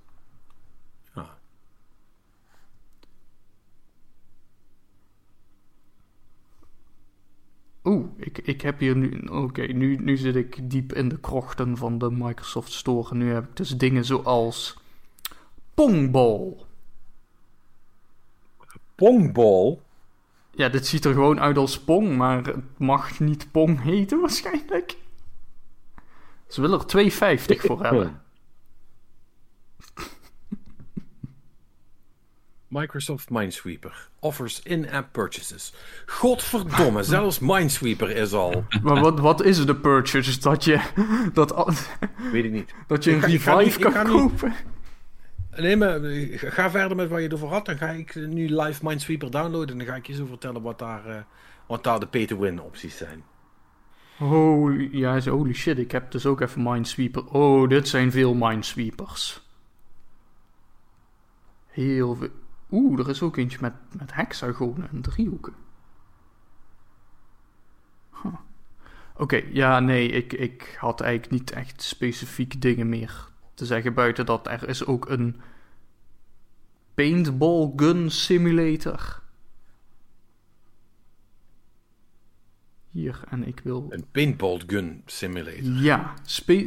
Oeh, 7.88 8.06
ik, 8.16 8.38
ik 8.38 8.60
heb 8.60 8.78
hier 8.78 8.96
nu. 8.96 9.20
Oké, 9.30 9.62
nu, 9.62 9.96
nu 9.96 10.16
zit 10.16 10.36
ik 10.36 10.70
diep 10.70 10.92
in 10.92 11.08
de 11.08 11.18
krochten 11.18 11.76
van 11.76 11.98
de 11.98 12.10
Microsoft 12.10 12.72
Store. 12.72 13.10
En 13.10 13.18
nu 13.18 13.32
heb 13.32 13.44
ik 13.44 13.56
dus 13.56 13.76
dingen 13.76 14.04
zoals. 14.04 14.78
Pongball. 15.74 16.56
Pongball? 18.94 19.78
Ja, 20.50 20.68
dit 20.68 20.86
ziet 20.86 21.04
er 21.04 21.12
gewoon 21.12 21.40
uit 21.40 21.56
als 21.56 21.80
Pong, 21.80 22.16
maar 22.16 22.44
het 22.46 22.78
mag 22.78 23.20
niet 23.20 23.50
Pong 23.50 23.82
heten 23.82 24.20
waarschijnlijk. 24.20 24.96
Ze 26.46 26.60
willen 26.60 26.80
er 26.80 27.10
2,50 27.10 27.56
voor 27.56 27.82
hebben. 27.84 28.22
Microsoft 32.68 33.30
Minesweeper 33.30 34.08
offers 34.20 34.62
in-app 34.62 35.12
purchases. 35.12 35.74
Godverdomme, 36.06 37.02
zelfs 37.14 37.38
Minesweeper 37.38 38.10
is 38.10 38.32
al. 38.32 38.64
Maar 38.82 39.00
wat, 39.00 39.18
wat 39.20 39.44
is 39.44 39.66
de 39.66 39.76
purchase? 39.76 40.40
Dat 40.40 40.64
je, 40.64 40.80
dat, 41.32 41.54
Weet 42.32 42.44
ik 42.44 42.52
niet. 42.52 42.74
dat 42.86 43.04
je 43.04 43.10
een 43.10 43.16
Ik 43.32 43.40
ga- 43.40 43.54
revive 43.58 43.78
niet- 43.78 43.92
kan 43.92 44.06
niet- 44.06 44.12
kopen? 44.30 44.54
Nee, 45.56 45.76
maar 45.76 46.02
eh, 46.04 46.38
ga 46.38 46.70
verder 46.70 46.96
met 46.96 47.08
wat 47.08 47.20
je 47.22 47.28
ervoor 47.28 47.48
had. 47.50 47.66
Dan 47.66 47.76
ga 47.76 47.88
ik 47.88 48.14
eh, 48.14 48.26
nu 48.26 48.54
live 48.60 48.84
Minesweeper 48.84 49.30
downloaden. 49.30 49.68
En 49.70 49.78
dan 49.78 49.86
ga 49.86 49.94
ik 49.94 50.06
je 50.06 50.14
zo 50.14 50.26
vertellen 50.26 50.62
wat 50.62 50.78
daar, 50.78 51.06
eh, 51.06 51.16
wat 51.66 51.84
daar 51.84 52.00
de 52.00 52.06
pay-to-win 52.06 52.60
opties 52.60 52.96
zijn. 52.96 53.22
Holy, 54.16 54.88
ja, 54.92 55.20
holy 55.20 55.52
shit, 55.54 55.78
ik 55.78 55.92
heb 55.92 56.10
dus 56.10 56.26
ook 56.26 56.40
even 56.40 56.62
Minesweeper. 56.62 57.24
Oh, 57.26 57.68
dit 57.68 57.88
zijn 57.88 58.10
veel 58.12 58.34
Minesweepers. 58.34 59.42
Heel 61.66 62.14
veel. 62.14 62.28
Oeh, 62.70 63.00
er 63.00 63.08
is 63.08 63.22
ook 63.22 63.36
eentje 63.36 63.58
met, 63.60 63.74
met 63.98 64.14
hexagonen 64.14 64.90
en 64.90 65.00
driehoeken. 65.00 65.54
Huh. 68.22 68.34
Oké, 69.16 69.42
ja, 69.52 69.80
nee, 69.80 70.08
ik, 70.08 70.32
ik 70.32 70.76
had 70.78 71.00
eigenlijk 71.00 71.32
niet 71.32 71.50
echt 71.50 71.82
specifiek 71.82 72.60
dingen 72.60 72.88
meer 72.88 73.28
te 73.54 73.66
zeggen. 73.66 73.94
Buiten 73.94 74.26
dat 74.26 74.46
er 74.46 74.68
is 74.68 74.86
ook 74.86 75.08
een 75.08 75.40
paintball 76.94 77.72
gun 77.76 78.10
simulator. 78.10 79.22
Hier, 82.90 83.20
en 83.28 83.46
ik 83.46 83.60
wil 83.60 83.86
Een 83.88 84.06
paintball 84.12 84.60
gun 84.66 85.02
simulator. 85.06 85.64
ja, 85.64 86.14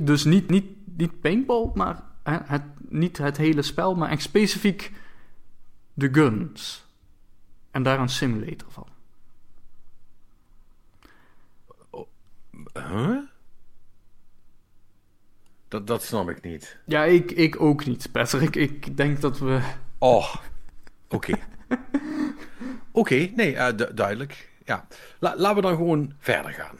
dus 0.01 0.23
niet, 0.23 0.49
niet, 0.49 0.97
niet 0.97 1.19
paintball, 1.21 1.71
maar 1.73 2.03
hè, 2.23 2.37
het, 2.43 2.63
niet 2.89 3.17
het 3.17 3.37
hele 3.37 3.61
spel, 3.61 3.95
maar 3.95 4.09
echt 4.09 4.21
specifiek 4.21 4.91
de 5.93 6.13
guns. 6.13 6.85
En 7.71 7.83
daar 7.83 7.99
een 7.99 8.09
simulator 8.09 8.71
van. 8.71 8.87
Huh? 12.73 13.17
Dat, 15.67 15.87
dat 15.87 16.03
snap 16.03 16.29
ik 16.29 16.41
niet. 16.41 16.77
Ja, 16.85 17.03
ik, 17.03 17.31
ik 17.31 17.61
ook 17.61 17.85
niet, 17.85 18.11
Patrick. 18.11 18.55
Ik 18.55 18.97
denk 18.97 19.21
dat 19.21 19.39
we... 19.39 19.61
Oh, 19.97 20.35
oké. 21.09 21.33
oké, 22.91 23.15
nee, 23.15 23.55
eh, 23.55 23.77
du- 23.77 23.93
duidelijk. 23.93 24.49
Ja. 24.65 24.87
La- 25.19 25.35
laten 25.37 25.55
we 25.55 25.61
dan 25.61 25.75
gewoon 25.75 26.13
verder 26.17 26.53
gaan. 26.53 26.75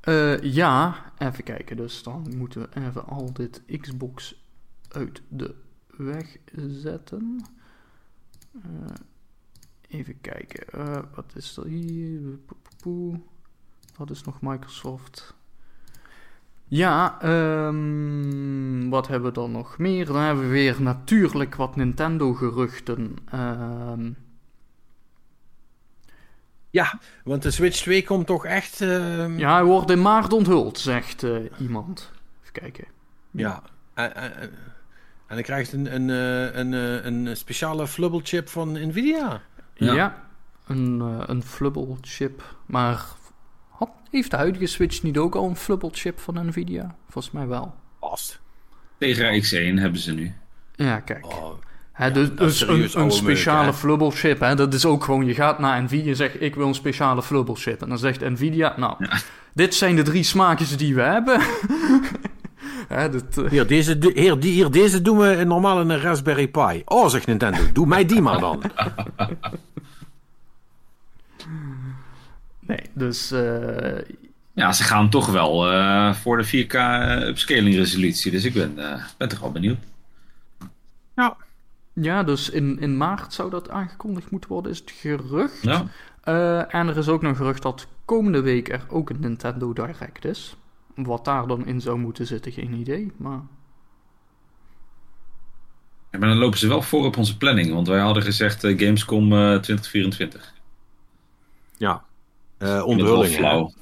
Eh, 0.00 0.40
ja, 0.42 1.04
even 1.18 1.44
kijken. 1.44 1.76
Dus 1.76 2.02
dan 2.02 2.32
moeten 2.36 2.60
we 2.60 2.68
even 2.80 3.06
al 3.06 3.32
dit 3.32 3.62
Xbox 3.80 4.42
uit 4.88 5.22
de 5.28 5.54
weg 5.96 6.36
zetten. 6.56 7.44
Eh, 8.62 8.94
even 9.98 10.20
kijken. 10.20 10.66
eh, 10.68 11.02
wat 11.14 11.32
is 11.34 11.56
er 11.56 11.66
hier? 11.66 12.20
Wat 13.96 14.10
is 14.10 14.22
nog 14.24 14.40
Microsoft? 14.40 15.34
Ja, 16.68 17.20
ehm, 17.20 18.88
wat 18.88 19.08
hebben 19.08 19.28
we 19.28 19.34
dan 19.34 19.50
nog 19.52 19.78
meer? 19.78 20.06
Dan 20.06 20.16
hebben 20.16 20.44
we 20.44 20.50
weer 20.50 20.82
natuurlijk 20.82 21.54
wat 21.54 21.76
Nintendo-geruchten. 21.76 23.16
Ehm, 23.30 24.10
Ja, 26.70 26.98
want 27.24 27.42
de 27.42 27.50
Switch 27.50 27.76
2 27.82 28.04
komt 28.04 28.26
toch 28.26 28.44
echt... 28.44 28.80
ehm, 28.80 29.38
ja, 29.38 29.52
hij 29.54 29.64
wordt 29.64 29.90
in 29.90 30.02
maart 30.02 30.32
onthuld, 30.32 30.78
zegt 30.78 31.22
eh, 31.22 31.36
iemand. 31.58 32.10
Even 32.40 32.52
kijken. 32.52 32.84
Ja. 33.30 33.62
En- 35.26 35.34
dan 35.34 35.42
krijgt 35.42 35.72
een, 35.72 35.94
een, 35.94 36.10
eh, 36.10 36.58
een, 36.58 36.74
eh, 36.74 37.04
een 37.04 37.36
speciale 37.36 37.86
flubble 37.86 38.20
chip 38.22 38.48
van 38.48 38.72
Nvidia. 38.72 39.40
Ja, 39.74 39.92
Ja. 39.94 40.22
een, 40.66 41.00
eh, 41.00 41.22
een 41.26 41.42
flubble 41.42 41.94
chip. 42.00 42.56
Maar 42.66 43.04
had, 43.68 43.90
heeft 44.10 44.30
de 44.30 44.36
huidige 44.36 44.66
Switch 44.66 45.02
niet 45.02 45.18
ook 45.18 45.34
al 45.34 45.48
een 45.48 45.56
flubble 45.56 45.90
chip 45.92 46.18
van 46.20 46.46
Nvidia? 46.46 46.94
Volgens 47.08 47.34
mij 47.34 47.46
wel. 47.46 47.74
Past. 48.00 48.40
Tegra 48.98 49.38
X1 49.40 49.78
hebben 49.78 50.00
ze 50.00 50.12
nu. 50.12 50.34
Ja, 50.74 51.00
kijk. 51.00 51.26
Oh, 51.26 51.54
dus 52.12 52.34
dus 52.34 52.60
een, 52.94 53.10
speciale 53.10 53.64
hè? 53.66 53.72
flubble 53.72 54.10
chip. 54.10 54.40
Hè, 54.40 54.54
dat 54.54 54.74
is 54.74 54.84
ook 54.84 55.04
gewoon, 55.04 55.26
je 55.26 55.34
gaat 55.34 55.58
naar 55.58 55.82
Nvidia 55.82 56.10
en 56.10 56.16
zegt, 56.16 56.40
ik 56.42 56.54
wil 56.54 56.66
een 56.66 56.74
speciale 56.74 57.22
flubble 57.22 57.54
chip. 57.54 57.82
En 57.82 57.88
dan 57.88 57.98
zegt 57.98 58.20
Nvidia, 58.20 58.74
nou, 58.76 59.06
dit 59.54 59.74
zijn 59.74 59.96
de 59.96 60.02
drie 60.02 60.22
smaakjes 60.22 60.76
die 60.76 60.94
we 60.94 61.02
hebben. 61.02 61.40
hè, 62.94 63.10
dat, 63.10 63.38
eh, 63.38 63.50
Hier, 63.50 63.66
deze, 63.66 63.98
hier, 64.14 64.38
die, 64.38 64.52
hier, 64.52 64.70
deze 64.70 65.02
doen 65.02 65.18
we 65.18 65.44
normaal 65.44 65.80
in 65.80 65.88
een 65.88 66.00
Raspberry 66.00 66.48
Pi. 66.48 66.82
Oh, 66.84 67.08
zegt 67.08 67.26
Nintendo, 67.26 67.58
doe 67.72 67.86
mij 67.86 68.06
die 68.06 68.20
maar 68.20 68.40
dan. 68.40 68.62
nee, 72.60 72.80
dus 72.92 73.30
eh, 73.30 73.98
Ja, 74.52 74.72
ze 74.72 74.82
gaan 74.82 75.10
toch 75.10 75.26
wel 75.26 75.70
eh, 75.72 76.14
voor 76.14 76.36
de 76.36 76.46
4K 76.46 76.74
upscaling 77.26 77.74
resolutie. 77.74 78.30
Dus 78.30 78.44
ik 78.44 78.52
ben, 78.54 78.78
eh, 78.78 79.02
ben 79.16 79.28
toch 79.28 79.40
wel 79.40 79.52
benieuwd. 79.52 79.78
Ja. 81.16 81.36
ja, 81.92 82.22
dus 82.22 82.50
in, 82.50 82.80
in 82.80 82.96
maart 82.96 83.32
zou 83.32 83.50
dat 83.50 83.70
aangekondigd 83.70 84.30
moeten 84.30 84.50
worden, 84.50 84.72
is 84.72 84.78
het 84.78 84.90
gerucht. 84.90 85.62
Ja. 85.62 85.86
Eh, 86.26 86.74
en 86.74 86.88
er 86.88 86.96
is 86.96 87.08
ook 87.08 87.22
nog 87.22 87.36
gerucht 87.36 87.62
dat 87.62 87.86
komende 88.04 88.40
week 88.40 88.68
er 88.68 88.84
ook 88.88 89.10
een 89.10 89.20
Nintendo 89.20 89.72
Direct 89.72 90.24
is. 90.24 90.56
Wat 90.96 91.24
daar 91.24 91.46
dan 91.46 91.66
in 91.66 91.80
zou 91.80 91.98
moeten 91.98 92.26
zitten, 92.26 92.52
geen 92.52 92.72
idee. 92.72 93.12
Maar 93.16 93.40
Ja, 96.10 96.18
Maar 96.18 96.28
dan 96.28 96.38
lopen 96.38 96.58
ze 96.58 96.68
wel 96.68 96.82
voor 96.82 97.04
op 97.04 97.16
onze 97.16 97.36
planning. 97.36 97.72
Want 97.72 97.88
wij 97.88 98.00
hadden 98.00 98.22
gezegd 98.22 98.64
eh, 98.64 98.78
Gamescom 98.78 99.32
eh, 99.32 99.38
2024. 99.38 100.54
Ja. 101.76 102.04
Uh, 102.58 103.24
flauw. 103.24 103.72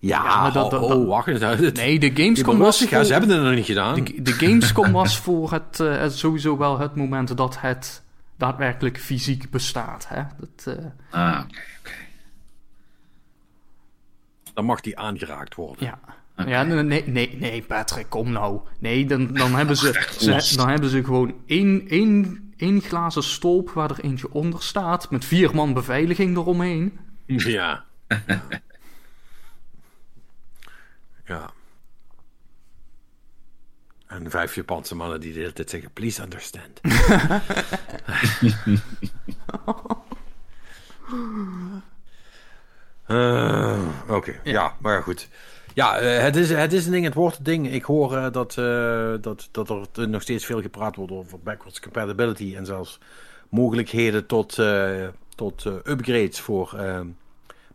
Ja, 0.00 0.22
Ja, 0.24 0.40
maar 0.42 0.52
dat- 0.52 0.64
oh, 0.64 0.70
dat- 0.70 0.82
oh, 0.82 0.88
dat- 0.88 1.06
wacht 1.06 1.26
eens. 1.26 1.40
Het- 1.40 1.74
nee, 1.76 1.98
de 1.98 2.10
Gamescom 2.14 2.58
was 2.58 2.66
rustig, 2.66 2.90
ja, 2.90 2.96
voor, 2.96 3.06
ze 3.06 3.12
hebben 3.12 3.30
het 3.30 3.42
nog 3.42 3.54
niet 3.54 3.64
gedaan. 3.64 3.94
de, 4.04 4.22
de 4.22 4.32
Gamescom 4.32 4.92
was 4.92 5.18
voor 5.18 5.52
het, 5.52 5.80
eh, 5.80 6.08
sowieso 6.08 6.56
wel 6.56 6.78
het 6.78 6.94
moment 6.96 7.36
dat 7.36 7.60
het 7.60 8.02
daadwerkelijk 8.36 8.98
fysiek 8.98 9.50
bestaat. 9.50 10.06
Hè? 10.08 10.22
Dat, 10.40 10.76
eh, 10.76 10.84
Ah, 11.10 11.40
oké, 11.44 11.58
oké. 11.80 11.92
Dan 14.56 14.64
mag 14.64 14.80
die 14.80 14.98
aangeraakt 14.98 15.54
worden. 15.54 15.86
ja. 15.86 15.98
Ja, 16.46 16.62
nee, 16.62 16.82
nee, 16.82 17.02
nee, 17.06 17.36
nee, 17.36 17.62
Patrick, 17.62 18.08
kom 18.08 18.32
nou. 18.32 18.60
Nee, 18.78 19.06
dan, 19.06 19.32
dan, 19.34 19.54
hebben 19.58 19.76
ze, 19.76 20.08
ze, 20.18 20.56
dan 20.56 20.68
hebben 20.68 20.90
ze 20.90 21.04
gewoon 21.04 21.34
één, 21.46 21.88
één, 21.88 22.52
één 22.56 22.80
glazen 22.80 23.22
stolp 23.22 23.70
waar 23.70 23.90
er 23.90 24.00
eentje 24.00 24.32
onder 24.32 24.62
staat, 24.62 25.10
met 25.10 25.24
vier 25.24 25.54
man 25.54 25.72
beveiliging 25.72 26.36
eromheen. 26.36 26.98
Ja. 27.26 27.84
ja. 31.24 31.50
En 34.06 34.30
vijf 34.30 34.54
Japanse 34.54 34.94
mannen 34.94 35.20
die 35.20 35.32
de 35.32 35.38
hele 35.38 35.52
tijd 35.52 35.70
zeggen, 35.70 35.92
please 35.92 36.22
understand. 36.22 36.80
Eh, 43.06 43.78
Oké, 44.08 44.40
ja. 44.44 44.74
maar 44.80 45.02
goed. 45.02 45.28
Ja, 45.74 45.98
eh, 45.98 46.22
het, 46.22 46.36
is, 46.36 46.50
het 46.50 46.72
is 46.72 46.86
een 46.86 46.92
ding, 46.92 47.04
het 47.04 47.14
wordt 47.14 47.38
een 47.38 47.44
ding. 47.44 47.72
Ik 47.72 47.84
hoor 47.84 48.16
eh, 48.16 48.32
dat, 48.32 48.54
dat, 49.22 49.48
dat 49.52 49.96
er 49.96 50.08
nog 50.08 50.22
steeds 50.22 50.44
veel 50.44 50.62
gepraat 50.62 50.96
wordt 50.96 51.12
over 51.12 51.38
backwards 51.40 51.80
compatibility 51.80 52.54
en 52.56 52.66
zelfs 52.66 52.98
mogelijkheden 53.48 54.26
tot, 54.26 54.58
tot 55.34 55.64
upgrades 55.64 56.40
voor 56.40 56.74
eh, 56.76 57.00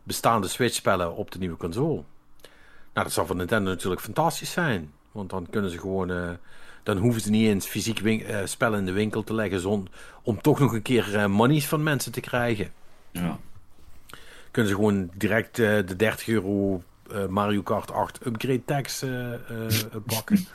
bestaande 0.02 0.48
Switch-spellen 0.48 1.16
op 1.16 1.30
de 1.30 1.38
nieuwe 1.38 1.56
console. 1.56 2.02
Nou, 2.92 3.06
dat 3.06 3.12
zou 3.12 3.26
voor 3.26 3.36
Nintendo 3.36 3.70
natuurlijk 3.70 4.00
fantastisch 4.00 4.52
zijn. 4.52 4.92
Want 5.12 5.30
dan 5.30 5.46
kunnen 5.50 5.70
ze 5.70 5.78
gewoon. 5.78 6.38
dan 6.82 6.96
hoeven 6.96 7.20
ze 7.20 7.30
niet 7.30 7.48
eens 7.48 7.66
fysiek 7.66 8.24
spellen 8.44 8.78
in 8.78 8.86
de 8.86 8.92
winkel 8.92 9.24
te 9.24 9.34
leggen. 9.34 9.60
Zon, 9.60 9.88
om 10.22 10.40
toch 10.40 10.58
nog 10.58 10.72
een 10.72 10.82
keer 10.82 11.16
eh, 11.16 11.26
monies 11.26 11.66
van 11.66 11.82
mensen 11.82 12.12
te 12.12 12.20
krijgen. 12.20 12.72
Ja. 13.10 13.38
Kunnen 14.52 14.70
ze 14.70 14.76
gewoon 14.76 15.10
direct 15.14 15.58
eh, 15.58 15.86
de 15.86 15.96
30 15.96 16.28
euro 16.28 16.82
eh, 17.10 17.26
Mario 17.26 17.62
Kart 17.62 17.90
8 17.90 18.26
upgrade 18.26 18.64
tax 18.64 19.02
eh, 19.02 19.32
pakken. 20.06 20.46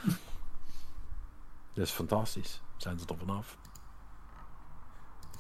dat 1.74 1.86
is 1.86 1.92
fantastisch. 1.92 2.62
Zijn 2.78 3.00
ze 3.00 3.06
er 3.08 3.18
vanaf. 3.18 3.58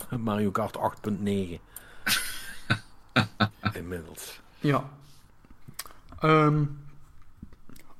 Mario 0.19 0.51
Kart 0.51 0.77
8.9. 0.77 1.21
Inmiddels. 3.73 4.41
Ja. 4.59 4.89
Ehm, 6.19 6.65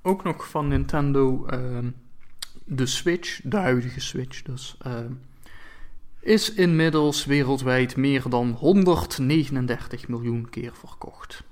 ook 0.01 0.23
nog 0.23 0.49
van 0.49 0.67
Nintendo 0.67 1.45
ehm, 1.45 1.89
de 2.63 2.85
Switch, 2.85 3.39
de 3.43 3.57
huidige 3.57 3.99
Switch 3.99 4.41
dus, 4.41 4.75
ehm, 4.79 5.11
is 6.27 6.53
inmiddels 6.53 7.25
wereldwijd 7.25 7.95
meer 7.95 8.23
dan 8.29 8.51
139 8.51 10.07
miljoen 10.07 10.49
keer 10.49 10.71
verkocht. 10.73 11.43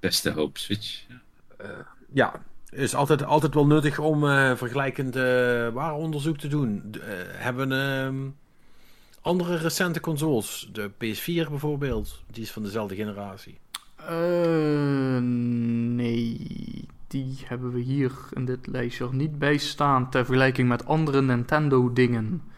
Beste 0.00 0.30
hoop 0.30 0.58
Switch. 0.58 1.04
Ja, 2.12 2.42
is 2.70 2.94
altijd, 2.94 3.24
altijd 3.24 3.54
wel 3.54 3.66
nuttig 3.66 3.98
om 3.98 4.28
eh, 4.28 4.56
vergelijkend 4.56 5.16
uh, 5.16 5.22
waaronderzoek 5.68 6.38
te 6.38 6.48
doen. 6.48 6.82
Eh, 6.92 7.00
hebben 7.32 7.72
ehm, 7.72 8.28
andere 9.20 9.56
recente 9.56 10.00
consoles, 10.00 10.70
de 10.72 10.90
PS4 10.90 11.48
bijvoorbeeld, 11.48 12.22
die 12.30 12.42
is 12.42 12.52
van 12.52 12.62
dezelfde 12.62 12.94
generatie. 12.94 13.58
Eh, 13.96 15.18
nee, 15.18 16.86
die 17.06 17.36
hebben 17.44 17.72
we 17.72 17.80
hier 17.80 18.12
in 18.32 18.44
dit 18.44 18.66
lijstje 18.66 19.04
er 19.04 19.14
niet 19.14 19.38
bij 19.38 19.56
staan 19.56 20.10
ter 20.10 20.24
vergelijking 20.24 20.68
met 20.68 20.86
andere 20.86 21.22
Nintendo 21.22 21.92
dingen. 21.92 22.54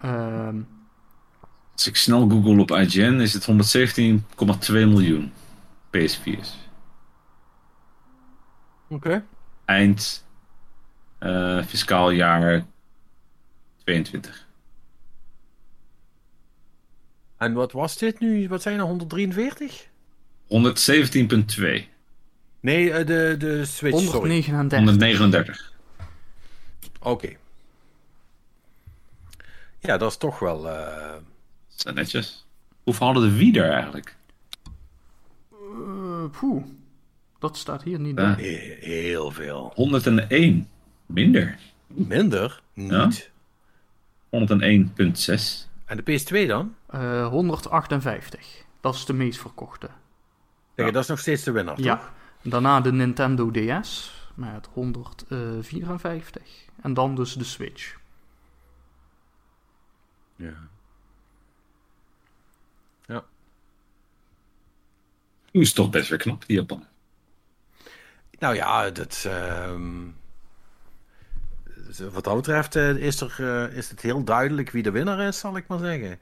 Ehm, 0.00 0.60
Als 1.72 1.86
ik 1.86 1.96
snel 1.96 2.28
google 2.28 2.60
op 2.60 2.70
IGN 2.70 3.20
is 3.20 3.32
het 3.32 3.44
117,2 3.44 4.72
miljoen 4.72 5.32
PS4's. 5.96 6.58
Oké. 8.88 9.24
Eind 9.64 10.26
eh, 11.18 11.62
fiscaal 11.64 12.10
jaar 12.10 12.66
22. 13.84 14.48
En 17.36 17.52
wat 17.52 17.72
was 17.72 17.96
dit 17.98 18.20
nu? 18.20 18.48
Wat 18.48 18.62
zijn 18.62 18.78
er, 18.78 18.84
143? 18.84 19.88
117,2. 20.46 21.88
Nee, 22.60 22.92
eh, 22.92 23.06
de, 23.06 23.34
de 23.38 23.64
Switch, 23.64 24.00
sorry. 24.00 24.18
139. 24.18 24.78
139. 24.78 25.72
Oké. 27.00 27.36
Ja, 29.80 29.96
dat 29.96 30.10
is 30.10 30.16
toch 30.16 30.38
wel... 30.38 30.68
eh, 30.68 31.12
Dat 31.12 31.20
zijn 31.80 31.94
netjes. 31.94 32.46
Hoeveel 32.82 33.06
hadden 33.06 33.24
de 33.30 33.36
Wii 33.36 33.58
er 33.58 33.70
eigenlijk? 33.70 34.16
Eh, 35.52 36.24
poeh, 36.40 36.64
dat 37.38 37.56
staat 37.56 37.82
hier 37.82 38.00
niet 38.00 38.14
bij. 38.14 38.24
he- 38.32 38.76
heel 38.80 39.30
veel. 39.30 39.72
101. 39.74 40.68
Minder. 41.06 41.58
Minder? 41.86 42.60
Niet. 42.74 43.30
Ja. 44.30 44.38
101,6. 44.38 45.68
En 45.84 45.96
de 45.96 46.02
PS2 46.02 46.46
dan? 46.46 46.74
Eh, 46.86 47.26
158. 47.28 48.64
Dat 48.80 48.94
is 48.94 49.04
de 49.04 49.12
meest 49.12 49.40
verkochte. 49.40 49.88
Ja. 50.74 50.90
dat 50.90 51.02
is 51.02 51.08
nog 51.08 51.18
steeds 51.18 51.42
de 51.42 51.50
winnaar, 51.50 51.74
toch? 51.76 51.84
Ja. 51.84 52.00
Daarna 52.42 52.80
de 52.80 52.92
Nintendo 52.92 53.50
DS 53.50 54.12
met 54.34 54.68
154. 54.72 56.42
En 56.82 56.94
dan 56.94 57.14
dus 57.14 57.34
de 57.34 57.44
Switch. 57.44 57.96
Ja. 60.40 60.68
Nu 65.52 65.60
is 65.60 65.66
het 65.66 65.76
toch 65.76 65.90
best 65.90 66.08
weer 66.08 66.18
knap, 66.18 66.46
die 66.46 66.56
Japan. 66.56 66.86
Nou 68.38 68.54
ja, 68.54 68.90
dat... 68.90 69.24
ehm, 69.26 70.08
wat 72.12 72.24
dat 72.24 72.36
betreft 72.36 72.76
eh, 72.76 72.96
is, 72.96 73.20
er, 73.20 73.34
eh, 73.38 73.76
is 73.76 73.88
het 73.90 74.00
heel 74.00 74.24
duidelijk 74.24 74.70
wie 74.70 74.82
de 74.82 74.90
winnaar 74.90 75.20
is, 75.20 75.38
zal 75.38 75.56
ik 75.56 75.66
maar 75.66 75.78
zeggen. 75.78 76.18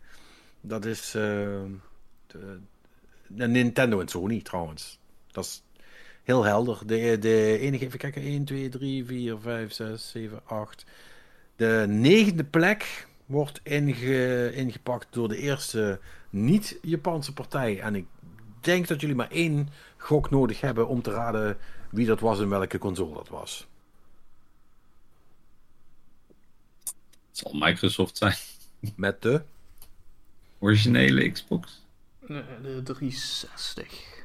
Dat 0.60 0.84
is 0.84 1.14
ehm, 1.14 1.70
de, 2.26 2.58
de 3.26 3.48
Nintendo 3.48 4.00
en 4.00 4.08
Sony 4.08 4.40
trouwens. 4.40 4.98
Dat 5.26 5.44
is 5.44 5.62
heel 6.22 6.44
helder. 6.44 6.86
De, 6.86 7.18
de 7.18 7.58
enige, 7.58 7.84
even 7.84 7.98
kijken, 7.98 8.22
1, 8.22 8.44
2, 8.44 8.68
3, 8.68 9.04
4, 9.04 9.38
5, 9.40 9.72
6, 9.72 10.10
7, 10.10 10.40
8. 10.46 10.84
De 11.56 11.84
negende 11.88 12.44
plek 12.44 13.07
wordt 13.28 13.60
inge, 13.62 14.52
ingepakt 14.54 15.06
door 15.10 15.28
de 15.28 15.36
eerste 15.36 16.00
niet-Japanse 16.30 17.32
partij. 17.32 17.80
En 17.80 17.94
ik 17.94 18.06
denk 18.60 18.88
dat 18.88 19.00
jullie 19.00 19.16
maar 19.16 19.30
één 19.30 19.68
gok 19.96 20.30
nodig 20.30 20.60
hebben 20.60 20.88
om 20.88 21.02
te 21.02 21.10
raden 21.10 21.58
wie 21.90 22.06
dat 22.06 22.20
was 22.20 22.40
en 22.40 22.48
welke 22.48 22.78
console 22.78 23.14
dat 23.14 23.28
was. 23.28 23.66
Het 27.28 27.38
zal 27.38 27.52
Microsoft 27.52 28.16
zijn. 28.16 28.36
Met 28.96 29.22
de... 29.22 29.42
Originele 30.58 31.30
Xbox. 31.30 31.86
De 32.26 32.80
360. 32.84 34.24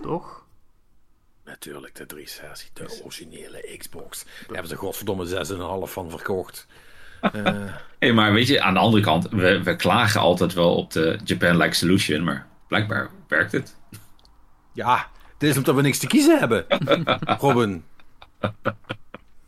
Toch? 0.00 0.46
Natuurlijk, 1.44 1.94
de 1.94 2.06
360, 2.06 2.72
de 2.72 3.02
originele 3.04 3.76
Xbox. 3.78 4.24
Daar 4.24 4.46
hebben 4.46 4.68
ze 4.68 4.76
godverdomme 4.76 5.86
6,5 5.86 5.92
van 5.92 6.10
verkocht. 6.10 6.66
Eh, 7.44 7.54
Hé, 7.98 8.12
maar 8.12 8.32
weet 8.32 8.46
je, 8.46 8.62
aan 8.62 8.74
de 8.74 8.80
andere 8.80 9.02
kant, 9.02 9.28
we, 9.30 9.62
we 9.62 9.76
klagen 9.76 10.20
altijd 10.20 10.52
wel 10.54 10.74
op 10.74 10.90
de 10.92 11.18
Japan-like 11.24 11.74
solution, 11.74 12.24
maar 12.24 12.46
blijkbaar 12.68 13.10
werkt 13.28 13.52
het. 13.52 13.76
ja, 14.72 15.06
het 15.32 15.42
is 15.42 15.56
omdat 15.56 15.74
we 15.74 15.82
niks 15.82 15.98
te 15.98 16.06
kiezen 16.06 16.38
hebben. 16.38 16.64
Robin. 17.40 17.84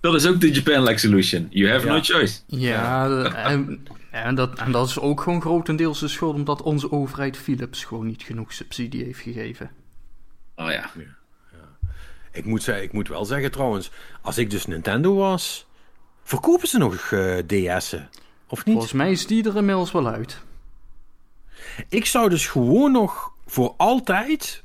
Dat 0.01 0.15
is 0.15 0.27
ook 0.27 0.41
de 0.41 0.51
Japan-like 0.53 0.99
solution. 0.99 1.47
You 1.51 1.71
have 1.73 1.87
Ja. 1.87 1.93
no 1.93 2.01
choice. 2.03 2.41
Ja, 2.47 3.23
en, 3.25 3.87
en, 4.11 4.35
dat, 4.35 4.59
en 4.59 4.73
dat 4.73 4.89
is 4.89 4.99
ook 4.99 5.21
gewoon 5.21 5.41
grotendeels 5.41 6.01
de 6.01 6.09
schuld 6.09 6.35
omdat 6.35 6.63
onze 6.63 6.93
overheid 6.93 7.37
Philips 7.37 7.85
gewoon 7.85 8.07
niet 8.07 8.23
genoeg 8.23 8.53
subsidie 8.53 9.05
heeft 9.05 9.21
gegeven. 9.21 9.71
Oh 10.57 10.71
ja. 10.71 10.91
Ik 12.33 12.45
moet, 12.45 12.63
zeggen, 12.63 12.85
ik 12.85 12.93
moet 12.93 13.09
wel 13.09 13.25
zeggen 13.25 13.51
trouwens, 13.51 13.91
als 14.23 14.39
ik 14.39 14.51
dus 14.51 14.67
Nintendo 14.67 15.15
was, 15.15 15.67
verkopen 16.29 16.69
ze 16.69 16.79
nog 16.79 16.95
eh, 16.95 17.37
DS'en? 17.47 18.09
Of 18.49 18.65
niet? 18.65 18.75
Volgens 18.75 18.93
mij 18.93 19.11
is 19.11 19.27
die 19.27 19.49
er 19.49 19.57
inmiddels 19.57 19.93
wel 19.93 20.09
uit. 20.09 20.43
Ik 21.89 22.07
zou 22.07 22.29
dus 22.29 22.47
gewoon 22.47 22.93
nog 22.93 23.33
voor 23.47 23.75
altijd 23.77 24.65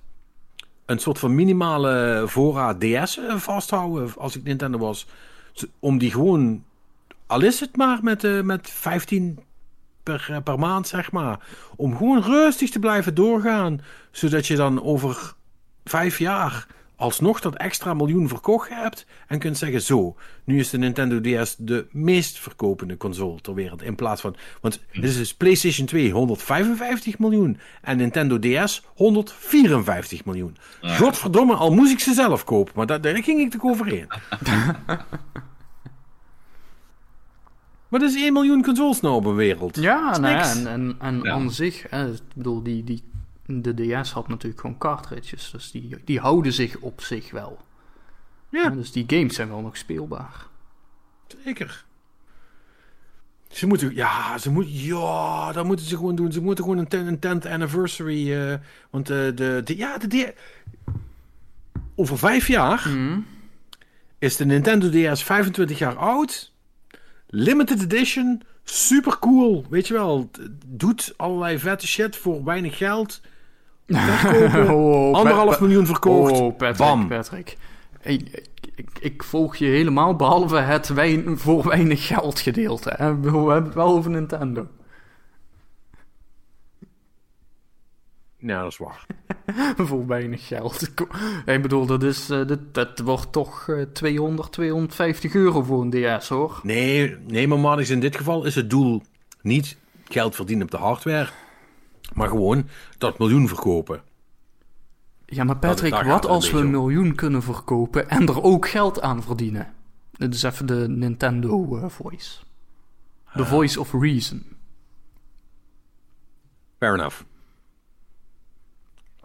een 0.86 1.00
soort 1.00 1.20
van 1.20 1.36
minimale 1.36 2.24
voorraad 2.28 2.82
DS'en 2.82 3.40
vasthouden 3.40 4.14
als 4.18 4.36
ik 4.36 4.44
Nintendo 4.44 4.78
was. 4.78 5.08
Om 5.80 5.98
die 5.98 6.12
gewoon, 6.12 6.64
al 7.28 7.42
is 7.42 7.60
het 7.60 7.78
maar 7.78 8.00
met, 8.02 8.24
eh, 8.24 8.42
met 8.42 8.70
15 8.70 9.40
per, 10.04 10.28
eh, 10.30 10.38
per 10.44 10.60
maand, 10.60 10.88
zeg 10.88 11.12
maar. 11.12 11.40
Om 11.76 11.98
gewoon 11.98 12.22
rustig 12.22 12.70
te 12.70 12.80
blijven 12.80 13.16
doorgaan. 13.16 13.82
Zodat 14.12 14.48
je 14.48 14.56
dan 14.56 14.84
over 14.84 15.34
vijf 15.84 16.20
jaar 16.20 16.68
alsnog 16.96 17.40
dat 17.40 17.56
extra 17.56 17.94
miljoen 17.94 18.28
verkocht 18.28 18.70
hebt. 18.70 19.06
En 19.28 19.40
kunt 19.40 19.58
zeggen, 19.58 19.82
zo, 19.82 20.16
nu 20.44 20.60
is 20.60 20.70
de 20.70 20.78
Nintendo 20.78 21.22
DS 21.22 21.56
de 21.58 21.88
meest 21.92 22.40
verkopende 22.40 22.98
console 22.98 23.42
ter 23.42 23.54
wereld. 23.54 23.82
In 23.82 23.96
plaats 23.96 24.22
van, 24.22 24.36
want 24.62 24.82
dit 24.92 25.04
is 25.04 25.18
dus 25.18 25.34
PlayStation 25.34 25.88
2 25.88 26.12
155 26.12 27.20
miljoen. 27.20 27.58
En 27.82 27.98
Nintendo 27.98 28.40
DS 28.40 28.84
154 28.96 30.26
miljoen. 30.26 30.58
Godverdomme, 30.82 31.54
al 31.56 31.74
moest 31.74 31.92
ik 31.92 32.00
ze 32.00 32.14
zelf 32.14 32.44
kopen. 32.44 32.74
Maar 32.76 32.86
daar, 32.86 33.02
daar 33.02 33.24
ging 33.24 33.40
ik 33.40 33.52
toch 33.52 33.64
overheen. 33.64 34.08
maar 37.90 38.02
er 38.02 38.08
is 38.08 38.16
1 38.16 38.34
miljoen 38.34 38.64
consoles 38.64 39.02
nou 39.02 39.16
op 39.16 39.24
de 39.24 39.32
wereld. 39.32 39.76
Ja, 39.76 40.18
nou 40.18 40.34
ja, 40.34 40.52
en, 40.52 40.68
en, 40.68 40.96
en 41.00 41.20
Ja. 41.24 41.32
aan 41.32 41.52
zich, 41.52 41.86
hè, 41.90 42.12
ik 42.12 42.20
bedoel, 42.36 42.64
die, 42.64 42.84
die, 42.84 43.04
de 43.46 44.02
DS 44.02 44.12
had 44.12 44.28
natuurlijk 44.28 44.62
gewoon 44.62 44.78
cartridges, 44.78 45.52
dus 45.52 45.72
die, 45.72 45.96
die 46.06 46.20
houden 46.20 46.54
zich 46.54 46.78
op 46.78 47.02
zich 47.02 47.32
wel. 47.32 47.62
Ja. 48.50 48.70
Dus 48.70 48.92
die 48.92 49.04
games 49.08 49.36
zijn 49.36 49.50
wel 49.50 49.62
nog 49.62 49.78
speelbaar. 49.78 50.48
Zeker. 51.44 51.86
Ze 53.50 53.68
moeten, 53.68 53.96
ja, 53.96 54.38
ze 54.38 54.52
moeten, 54.52 54.74
ja, 54.74 55.52
dat 55.52 55.66
moeten 55.66 55.86
ze 55.86 55.96
gewoon 55.96 56.16
doen. 56.16 56.32
Ze 56.32 56.42
moeten 56.42 56.64
gewoon 56.64 56.80
een, 56.80 56.88
ten, 56.88 57.08
een 57.08 57.42
10th 57.42 57.52
anniversary, 57.52 58.34
eh, 58.34 58.54
want 58.90 59.10
eh, 59.10 59.18
de, 59.18 59.62
de, 59.64 59.78
ja, 59.78 59.98
de, 59.98 60.08
de, 60.08 60.34
over 61.96 62.18
vijf 62.18 62.48
jaar 62.48 62.90
is 64.20 64.36
de 64.36 64.46
Nintendo 64.46 64.90
DS 64.90 65.24
25 65.24 65.78
jaar 65.78 65.96
oud. 65.96 66.52
Limited 67.28 67.82
edition, 67.82 68.42
super 68.64 69.20
cool, 69.20 69.66
weet 69.70 69.88
je 69.88 69.94
wel. 69.94 70.30
Doet 70.66 71.14
allerlei 71.18 71.60
vette 71.60 71.88
shit 71.88 72.16
voor 72.16 72.44
weinig 72.44 72.78
geld. 72.78 73.22
Verkopen, 73.88 74.70
Oh, 74.76 75.14
anderhalf 75.16 75.58
Pa- 75.58 75.64
miljoen 75.66 75.86
verkocht. 75.86 76.32
Oh, 76.32 76.58
Patrick, 76.58 76.78
Bam. 76.78 77.08
Patrick. 77.08 77.58
Ik, 78.02 78.48
ik, 78.76 78.90
ik 79.00 79.24
volg 79.24 79.56
je 79.56 79.66
helemaal, 79.66 80.16
behalve 80.16 80.58
het 80.58 80.88
wein, 80.88 81.38
voor 81.38 81.68
weinig 81.68 82.08
geld 82.08 82.40
gedeelte. 82.40 82.94
Hè. 82.98 83.20
We 83.20 83.30
hebben 83.30 83.64
het 83.64 83.74
wel 83.74 83.88
over 83.88 84.12
Nintendo. 84.12 84.68
Ja, 88.38 88.62
dat 88.62 88.72
is 88.72 88.78
waar. 88.78 89.06
voor 89.88 90.08
weinig 90.08 90.48
geld. 90.48 90.82
Ik- 91.46 91.62
bedoel, 91.62 91.86
dat, 91.86 92.04
is, 92.04 92.30
eh, 92.30 92.48
dat, 92.48 92.74
dat 92.74 93.00
wordt 93.00 93.32
toch 93.32 93.70
eh, 93.70 93.82
200, 93.82 94.52
250 94.52 95.34
euro 95.34 95.62
voor 95.64 95.82
een 95.82 96.20
DS, 96.20 96.30
hoor. 96.30 96.60
Nee, 96.64 97.16
nee, 97.28 97.48
maar 97.48 97.60
Marnix, 97.60 97.90
in 97.90 98.00
dit 98.00 98.16
geval 98.18 98.46
is 98.46 98.56
het 98.56 98.70
doel 98.70 99.02
niet 99.42 99.78
geld 100.08 100.36
verdienen 100.36 100.66
op 100.66 100.72
de 100.72 100.78
hardware, 100.78 101.30
maar 102.14 102.28
gewoon 102.30 102.68
dat 102.98 103.20
miljoen 103.20 103.48
verkopen. 103.48 104.02
Ja, 105.26 105.44
maar 105.44 105.58
Patrick, 105.58 105.94
wat 106.04 106.26
als 106.26 106.52
we 106.52 106.58
een 106.58 106.72
miljoen 106.72 107.16
kunnen 107.16 107.44
verkopen 107.44 108.10
en 108.10 108.28
er 108.28 108.44
ook 108.44 108.68
geld 108.70 109.02
aan 109.02 109.24
verdienen? 109.24 109.74
Dit 110.12 110.34
is 110.34 110.44
even 110.44 110.66
de 110.66 110.90
Nintendo 110.90 111.78
eh, 111.78 111.90
Voice. 111.90 112.40
The 113.36 113.46
Voice 113.46 113.80
of 113.80 113.94
Reason. 113.94 114.46
Fair 116.80 116.94
enough. 116.94 117.22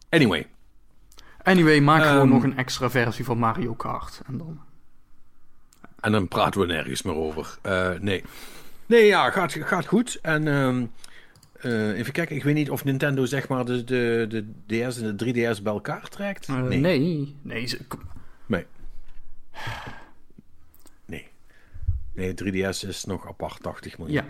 Anyway, 0.08 0.46
Anyway, 1.42 1.80
maak 1.80 2.02
gewoon 2.02 2.20
Ehm. 2.20 2.28
nog 2.28 2.42
een 2.42 2.56
extra 2.56 2.90
versie 2.90 3.24
van 3.24 3.38
Mario 3.38 3.74
Kart. 3.74 4.20
En 4.26 4.38
dan... 4.38 4.60
En 6.00 6.12
dan 6.12 6.28
praten 6.28 6.60
we 6.60 6.66
nergens 6.66 7.02
meer 7.02 7.14
over. 7.14 7.58
Eh, 7.62 7.90
nee. 8.00 8.24
Nee, 8.86 9.06
ja, 9.06 9.30
gaat, 9.30 9.52
gaat 9.52 9.86
goed. 9.86 10.18
En 10.22 10.48
ehm, 10.48 10.86
eh, 11.60 11.98
even 11.98 12.12
kijken, 12.12 12.36
ik 12.36 12.42
weet 12.44 12.54
niet 12.54 12.70
of 12.70 12.84
Nintendo 12.84 13.24
zeg 13.24 13.48
maar 13.48 13.64
de, 13.64 13.84
de, 13.84 14.26
de 14.28 14.86
DS 14.88 15.00
en 15.00 15.16
de 15.16 15.24
3DS 15.56 15.62
bij 15.62 15.72
elkaar 15.72 16.08
trekt. 16.08 16.48
Eh, 16.48 16.62
nee. 16.80 17.36
Nee, 17.42 17.66
ze- 17.66 17.80
Nee. 18.46 18.66
Nee. 21.04 21.28
Nee, 22.14 22.34
3DS 22.34 22.86
is 22.88 23.04
nog 23.04 23.26
apart 23.28 23.62
80 23.62 23.98
miljoen. 23.98 24.16
ja. 24.16 24.24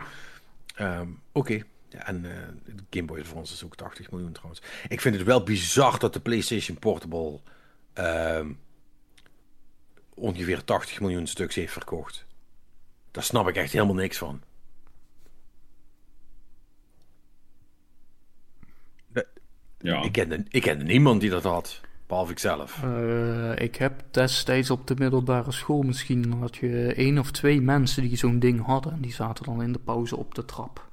Ehm, 0.75 1.09
Oké. 1.33 1.63
Ja, 1.89 2.07
en 2.07 2.25
eh, 2.25 2.37
Game 2.91 3.07
Boy 3.07 3.19
Advance 3.21 3.53
is 3.55 3.65
ook 3.65 3.77
80 3.77 4.11
miljoen 4.11 4.33
trouwens. 4.33 4.63
Ik 4.89 5.01
vind 5.01 5.15
het 5.15 5.25
wel 5.25 5.43
bizar 5.43 5.99
dat 5.99 6.13
de 6.13 6.21
PlayStation 6.21 6.79
Portable 6.79 7.41
ehm, 7.93 8.53
ongeveer 10.15 10.65
80 10.65 11.01
miljoen 11.01 11.27
stuks 11.27 11.55
heeft 11.55 11.73
verkocht. 11.73 12.27
Daar 13.11 13.23
snap 13.23 13.49
ik 13.49 13.57
echt 13.57 13.73
helemaal 13.73 13.95
niks 13.95 14.19
van. 14.19 14.43
Ja. 19.79 20.03
Ik 20.03 20.13
kende, 20.13 20.45
ik 20.49 20.63
kende 20.63 20.85
niemand 20.85 21.21
die 21.21 21.31
dat 21.31 21.43
had, 21.43 21.81
behalve 22.07 22.33
ik 22.33 22.39
zelf. 22.39 22.83
Eh, 22.83 23.59
ik 23.59 23.77
heb 23.77 24.03
destijds 24.11 24.71
op 24.71 24.87
de 24.87 24.95
middelbare 24.99 25.53
school 25.53 25.83
misschien 25.83 26.33
had 26.33 26.57
je 26.57 26.95
één 26.95 27.19
of 27.19 27.31
twee 27.31 27.61
mensen 27.61 28.03
die 28.03 28.17
zo'n 28.17 28.39
ding 28.39 28.65
hadden. 28.67 28.93
En 28.93 29.01
die 29.01 29.13
zaten 29.13 29.45
dan 29.45 29.63
in 29.63 29.73
de 29.73 29.79
pauze 29.79 30.17
op 30.17 30.35
de 30.35 30.45
trap 30.45 30.87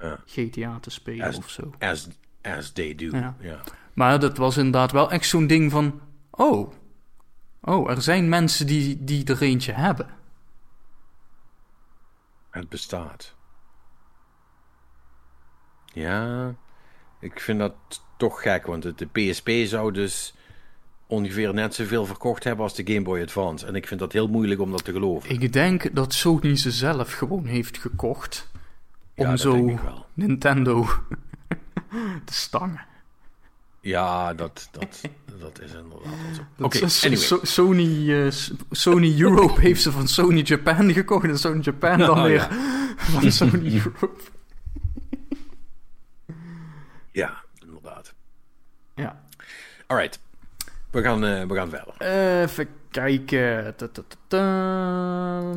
Ja. 0.00 0.18
GTA 0.26 0.78
te 0.80 0.90
spelen 0.90 1.26
As- 1.26 1.36
of 1.36 1.50
zo. 1.50 1.74
As, 1.78 2.08
as 2.42 2.70
they 2.72 2.94
do. 2.94 3.16
Ja. 3.16 3.36
Ja. 3.40 3.60
Maar 3.92 4.20
dat 4.20 4.36
was 4.36 4.56
inderdaad 4.56 4.92
wel 4.92 5.10
echt 5.10 5.26
zo'n 5.28 5.46
ding 5.46 5.70
van... 5.70 6.00
Oh, 6.30 6.72
oh 7.60 7.90
er 7.90 8.02
zijn 8.02 8.28
mensen 8.28 8.66
die, 8.66 9.04
die 9.04 9.24
er 9.24 9.42
eentje 9.42 9.72
hebben. 9.72 10.06
Het 12.50 12.68
bestaat. 12.68 13.34
Ja, 15.92 16.54
ik 17.20 17.40
vind 17.40 17.58
dat 17.58 17.74
toch 18.16 18.42
gek, 18.42 18.66
want 18.66 18.82
de 18.98 19.06
PSP 19.12 19.50
zou 19.64 19.92
dus 19.92 20.34
ongeveer 21.06 21.54
net 21.54 21.74
zoveel 21.74 22.06
verkocht 22.06 22.44
hebben 22.44 22.64
als 22.64 22.74
de 22.74 22.86
Game 22.86 23.02
Boy 23.02 23.20
Advance. 23.22 23.66
En 23.66 23.74
ik 23.74 23.86
vind 23.86 24.00
dat 24.00 24.12
heel 24.12 24.28
moeilijk 24.28 24.60
om 24.60 24.70
dat 24.70 24.84
te 24.84 24.92
geloven. 24.92 25.30
Ik 25.30 25.52
denk 25.52 25.94
dat 25.94 26.14
Sony 26.14 26.56
ze 26.56 26.70
zelf 26.70 27.12
gewoon 27.12 27.44
heeft 27.44 27.78
gekocht. 27.78 28.48
Om 29.14 29.36
zo. 29.36 29.78
Nintendo 30.14 30.86
te 32.24 32.34
stangen. 32.34 32.84
Ja, 33.80 34.34
dat, 34.34 34.68
dat, 34.72 35.00
dat 35.40 35.60
is 35.60 35.72
inderdaad 35.72 36.34
zo. 36.36 36.42
Dat 36.56 36.66
Oké, 36.66 36.78
is- 36.84 37.04
anyway. 37.04 37.22
So- 37.24 37.40
Sony, 37.42 38.12
eh, 38.24 38.30
Sony 38.70 39.20
Europe 39.20 39.60
heeft 39.66 39.82
ze 39.82 39.92
van 39.92 40.08
Sony 40.08 40.40
Japan 40.40 40.92
gekocht. 40.92 41.28
En 41.28 41.38
Sony 41.38 41.60
Japan 41.62 41.98
dan 41.98 42.10
Oh, 42.10 42.22
weer 42.22 42.32
ja. 42.34 42.48
van 42.96 43.32
Sony 43.32 43.74
Europe. 43.84 44.20
Ja, 47.16 47.42
inderdaad. 47.66 48.14
Ja. 48.94 49.22
Alright, 49.86 50.20
we 50.90 51.02
gaan, 51.02 51.24
eh, 51.24 51.44
we 51.44 51.54
gaan 51.54 51.70
verder. 51.70 51.94
Even 52.42 52.68
kijken. 52.90 53.76
Ta, 53.76 53.88
ta, 53.88 54.02
ta, 54.08 54.16
ta. 54.26 55.54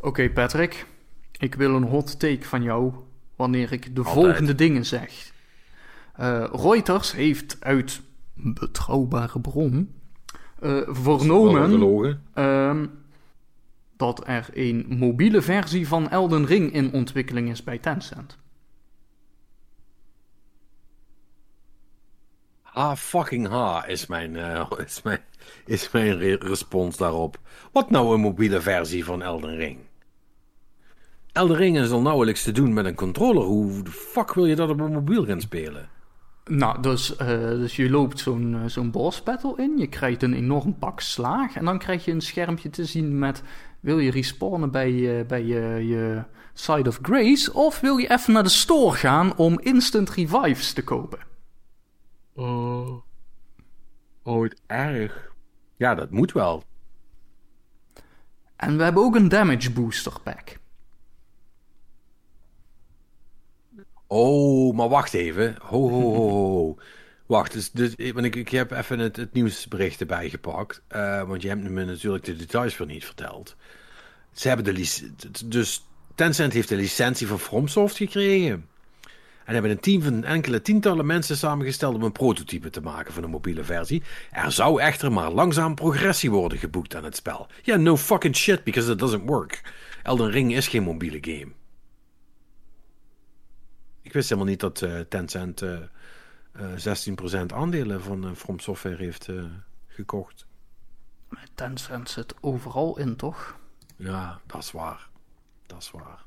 Oké, 0.00 0.30
Patrick. 0.30 0.86
Ik 1.38 1.54
wil 1.54 1.74
een 1.74 1.82
hot 1.82 2.20
take 2.20 2.44
van 2.44 2.62
jou 2.62 2.92
wanneer 3.36 3.72
ik 3.72 3.94
de 3.94 4.02
Altijd. 4.02 4.24
volgende 4.24 4.54
dingen 4.54 4.84
zeg. 4.84 5.32
Eh, 6.14 6.44
Reuters 6.52 7.12
heeft 7.12 7.56
uit 7.60 8.00
betrouwbare 8.34 9.40
bron 9.40 9.94
eh, 10.60 10.70
Wel 10.70 11.18
vernomen 11.18 12.22
ehm, 12.34 12.86
dat 13.98 14.26
er 14.26 14.48
een 14.52 14.86
mobiele 14.88 15.42
versie 15.42 15.88
van 15.88 16.10
Elden 16.10 16.46
Ring 16.46 16.72
in 16.72 16.92
ontwikkeling 16.92 17.50
is 17.50 17.64
bij 17.64 17.78
Tencent. 17.78 18.38
Ha 22.62 22.96
fucking 22.96 23.48
ha 23.48 23.86
is 23.86 24.06
mijn, 24.06 24.36
eh, 24.36 24.70
is 24.86 25.02
mijn, 25.02 25.20
is 25.64 25.90
mijn 25.90 26.18
re- 26.18 26.38
respons 26.40 26.96
daarop. 26.96 27.38
Wat 27.72 27.90
nou 27.90 28.14
een 28.14 28.20
mobiele 28.20 28.60
versie 28.60 29.04
van 29.04 29.22
Elden 29.22 29.56
Ring? 29.56 29.78
Elden 31.32 31.56
Ring 31.56 31.78
is 31.78 31.90
al 31.90 32.02
nauwelijks 32.02 32.42
te 32.42 32.52
doen 32.52 32.72
met 32.72 32.84
een 32.84 32.94
controller. 32.94 33.42
Hoe 33.42 33.82
de 33.82 33.90
fuck 33.90 34.34
wil 34.34 34.46
je 34.46 34.56
dat 34.56 34.70
op 34.70 34.80
een 34.80 34.92
mobiel 34.92 35.24
gaan 35.24 35.40
spelen? 35.40 35.88
Nou, 36.44 36.82
dus, 36.82 37.16
eh, 37.16 37.38
dus 37.38 37.76
je 37.76 37.90
loopt 37.90 38.18
zo'n 38.18 38.54
eh, 38.54 38.60
zo'n 38.66 38.90
boss 38.90 39.22
battle 39.22 39.54
in, 39.56 39.78
je 39.78 39.86
krijgt 39.86 40.22
een 40.22 40.34
enorm 40.34 40.78
pak 40.78 41.00
slaag 41.00 41.56
en 41.56 41.64
dan 41.64 41.78
krijg 41.78 42.04
je 42.04 42.12
een 42.12 42.20
schermpje 42.20 42.70
te 42.70 42.84
zien 42.84 43.18
met 43.18 43.42
wil 43.80 43.98
je 43.98 44.10
respawnen 44.10 44.70
bij, 44.70 45.18
eh, 45.18 45.26
bij 45.26 45.44
je, 45.44 45.86
je 45.86 46.24
Side 46.52 46.88
of 46.88 46.98
Grace 47.02 47.52
of 47.52 47.80
wil 47.80 47.96
je 47.96 48.10
even 48.10 48.32
naar 48.32 48.42
de 48.42 48.48
store 48.48 48.96
gaan 48.96 49.36
om 49.36 49.60
instant 49.60 50.10
revives 50.10 50.72
te 50.72 50.84
kopen? 50.84 51.18
Oh, 52.34 53.02
oh 54.22 54.42
het 54.42 54.60
erg. 54.66 55.32
Ja, 55.76 55.94
dat 55.94 56.10
moet 56.10 56.32
wel. 56.32 56.62
En 58.56 58.76
we 58.76 58.82
hebben 58.82 59.02
ook 59.02 59.14
een 59.14 59.28
damage 59.28 59.72
booster 59.72 60.20
pack. 60.22 60.56
Oh, 64.06 64.74
maar 64.74 64.88
wacht 64.88 65.14
even. 65.14 65.56
Ho, 65.60 65.88
ho, 65.88 66.14
ho, 66.14 66.30
ho. 66.30 66.76
Wacht, 67.28 67.52
dus, 67.52 67.70
dus, 67.70 67.94
want 68.12 68.26
ik, 68.26 68.36
ik 68.36 68.48
heb 68.48 68.70
even 68.70 68.98
het, 68.98 69.16
het 69.16 69.32
nieuwsbericht 69.32 70.00
erbij 70.00 70.30
gepakt. 70.30 70.82
eh, 70.88 71.22
want 71.22 71.42
je 71.42 71.48
hebt 71.48 71.62
me 71.62 71.84
natuurlijk 71.84 72.24
de 72.24 72.36
details 72.36 72.76
weer 72.76 72.86
niet 72.86 73.04
verteld. 73.04 73.56
Ze 74.32 74.48
hebben 74.48 74.74
de 74.74 75.12
dus 75.46 75.86
Tencent 76.14 76.52
heeft 76.52 76.68
de 76.68 76.76
licentie 76.76 77.26
van 77.26 77.38
FromSoft 77.38 77.96
gekregen. 77.96 78.68
En 79.44 79.52
hebben 79.52 79.70
een 79.70 79.80
team 79.80 80.02
van 80.02 80.24
enkele 80.24 80.62
tientallen 80.62 81.06
mensen 81.06 81.36
samengesteld 81.36 81.94
om 81.94 82.02
een 82.02 82.12
prototype 82.12 82.70
te 82.70 82.80
maken 82.80 83.12
van 83.12 83.22
een 83.22 83.30
mobiele 83.30 83.64
versie. 83.64 84.02
Er 84.30 84.52
zou 84.52 84.80
echter 84.80 85.12
maar 85.12 85.30
langzaam 85.30 85.74
progressie 85.74 86.30
worden 86.30 86.58
geboekt 86.58 86.94
aan 86.94 87.04
het 87.04 87.16
spel. 87.16 87.46
Ja, 87.62 87.76
no 87.76 87.96
fucking 87.96 88.36
shit, 88.36 88.64
because 88.64 88.92
it 88.92 88.98
doesn't 88.98 89.28
work. 89.28 89.60
Elden 90.02 90.30
Ring 90.30 90.54
is 90.54 90.68
geen 90.68 90.82
mobiele 90.82 91.18
game. 91.20 91.52
Ik 94.02 94.12
wist 94.12 94.28
helemaal 94.28 94.50
niet 94.50 94.60
dat 94.60 94.82
eh, 94.82 95.00
Tencent 95.00 95.62
eh 95.62 95.78
16% 96.58 97.46
aandelen 97.54 98.02
van 98.02 98.24
eh, 98.24 98.32
From 98.34 98.58
Software 98.58 98.96
heeft 98.96 99.28
eh, 99.28 99.44
gekocht. 99.86 100.46
Tencent 101.54 102.10
zit 102.10 102.34
overal 102.40 102.98
in, 102.98 103.16
toch? 103.16 103.58
Ja, 103.96 104.40
dat 104.46 104.62
is 104.62 104.70
waar. 104.72 105.08
Dat 105.66 105.82
is 105.82 105.90
waar. 105.90 106.24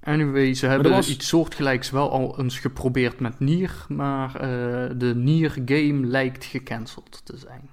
Anyway, 0.00 0.54
ze 0.54 0.66
hebben 0.66 0.90
was- 0.90 1.08
iets 1.08 1.28
soortgelijks 1.28 1.90
wel 1.90 2.10
al 2.10 2.38
eens 2.40 2.58
geprobeerd 2.58 3.20
met 3.20 3.38
Nier, 3.40 3.84
maar 3.88 4.34
eh, 4.34 4.90
de 4.98 5.12
Nier 5.16 5.50
game 5.64 6.06
lijkt 6.06 6.44
gecanceld 6.44 7.20
te 7.24 7.36
zijn. 7.36 7.70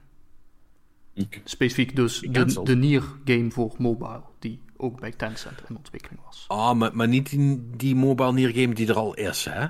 Specifiek 1.43 1.95
dus 1.95 2.19
de, 2.19 2.27
Gecanceld? 2.27 2.65
de 2.65 2.75
Nier 2.75 3.03
game 3.25 3.51
voor 3.51 3.75
mobile, 3.77 4.21
die 4.39 4.61
ook 4.79 4.99
bij 4.99 5.11
Tencent 5.11 5.59
in 5.69 5.75
ontwikkeling 5.75 6.21
was. 6.25 6.45
Ah, 6.47 6.73
maar, 6.77 6.95
maar 6.95 7.07
niet 7.07 7.29
die, 7.29 7.69
die 7.75 7.95
mobile 7.95 8.33
Nier 8.33 8.49
game 8.53 8.73
die 8.73 8.87
er 8.87 8.95
al 8.95 9.13
is, 9.13 9.45
hè? 9.49 9.67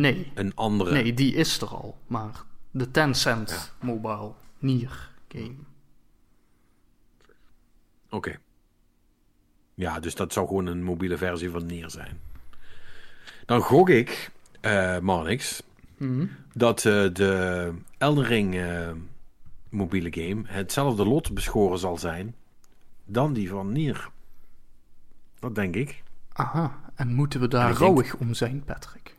Nee, 0.00 0.30
Een 0.34 0.54
andere. 0.54 0.92
nee, 0.92 1.14
die 1.14 1.34
is 1.34 1.60
er 1.60 1.68
al, 1.68 1.98
maar 2.06 2.42
de 2.70 2.90
Tencent 2.90 3.72
mobile 3.80 4.32
Nier 4.58 5.10
game. 5.28 5.54
Oké. 8.10 8.38
Ja, 9.74 10.00
dus 10.00 10.14
dat 10.14 10.32
zou 10.32 10.46
gewoon 10.46 10.66
een 10.66 10.82
mobiele 10.82 11.16
versie 11.16 11.50
van 11.50 11.66
Nier 11.66 11.90
zijn. 11.90 12.20
Dan 13.46 13.60
gok 13.60 13.88
ik, 13.88 14.30
eh 14.60 14.98
Marnix, 14.98 15.62
Mhm. 15.96 16.26
dat 16.54 16.84
eh, 16.84 17.06
de 17.12 17.72
Elden 17.98 18.24
Ring 18.24 18.54
eh, 18.56 18.90
mobiele 19.68 20.12
game 20.12 20.42
hetzelfde 20.46 21.04
lot 21.06 21.34
beschoren 21.34 21.78
zal 21.78 21.98
zijn 21.98 22.34
dan 23.04 23.32
die 23.32 23.48
van 23.48 23.72
Nier. 23.72 24.10
Dat 25.40 25.54
denk 25.54 25.74
ik. 25.74 26.02
Aha, 26.32 26.78
en 26.94 27.14
moeten 27.14 27.40
we 27.40 27.48
daar 27.48 27.66
denk- 27.66 27.78
rouwig 27.78 28.14
om 28.16 28.34
zijn, 28.34 28.64
Patrick? 28.64 29.16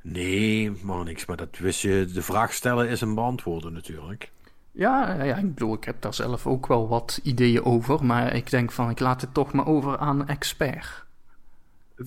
Nee, 0.00 0.70
maar 0.82 1.04
niks. 1.04 1.26
Maar 1.26 1.36
dat 1.36 1.58
wist 1.58 1.80
je. 1.80 2.10
De 2.12 2.22
vraag 2.22 2.52
stellen 2.52 2.88
is 2.88 3.00
een 3.00 3.14
beantwoorden 3.14 3.72
natuurlijk. 3.72 4.30
Ja, 4.72 5.22
ja, 5.22 5.36
ik 5.36 5.54
bedoel, 5.54 5.74
ik 5.74 5.84
heb 5.84 6.00
daar 6.00 6.14
zelf 6.14 6.46
ook 6.46 6.66
wel 6.66 6.88
wat 6.88 7.20
ideeën 7.22 7.64
over, 7.64 8.04
maar 8.04 8.34
ik 8.34 8.50
denk 8.50 8.72
van, 8.72 8.90
ik 8.90 9.00
laat 9.00 9.20
het 9.20 9.34
toch 9.34 9.52
maar 9.52 9.66
over 9.66 9.98
aan 9.98 10.28
expert. 10.28 11.04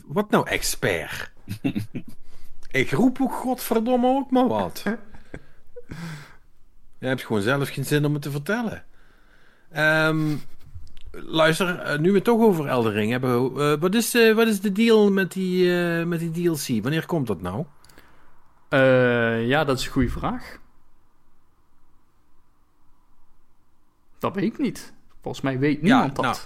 Wat 0.05 0.29
nou 0.29 0.47
expert? 0.47 1.31
ik 2.71 2.91
roep 2.91 3.21
ook 3.21 3.33
godverdomme 3.33 4.07
ook 4.07 4.31
maar 4.31 4.47
wat. 4.47 4.83
Je 6.99 7.07
hebt 7.07 7.25
gewoon 7.25 7.41
zelf 7.41 7.69
geen 7.69 7.85
zin 7.85 8.05
om 8.05 8.13
het 8.13 8.21
te 8.21 8.31
vertellen. 8.31 8.83
Ehm, 9.69 10.35
luister, 11.25 11.79
eh, 11.79 11.99
nu 11.99 12.09
we 12.09 12.15
het 12.15 12.23
toch 12.23 12.41
over 12.41 12.67
Eldering 12.67 13.11
hebben. 13.11 13.31
eh, 13.57 13.79
wat, 13.79 13.95
is, 13.95 14.15
eh, 14.15 14.35
wat 14.35 14.47
is 14.47 14.61
de 14.61 14.71
deal 14.71 15.11
met 15.11 15.31
die, 15.31 15.71
met 16.05 16.19
die 16.19 16.31
DLC? 16.31 16.83
Wanneer 16.83 17.05
komt 17.05 17.27
dat 17.27 17.41
nou? 17.41 17.65
Ja, 19.47 19.63
dat 19.63 19.79
is 19.79 19.85
een 19.85 19.91
goede 19.91 20.09
vraag. 20.09 20.59
Dat 24.19 24.35
weet 24.35 24.43
ik 24.43 24.57
niet. 24.57 24.93
Volgens 25.21 25.43
mij 25.43 25.59
weet 25.59 25.81
niemand 25.81 26.15
dat. 26.15 26.25
nou, 26.25 26.37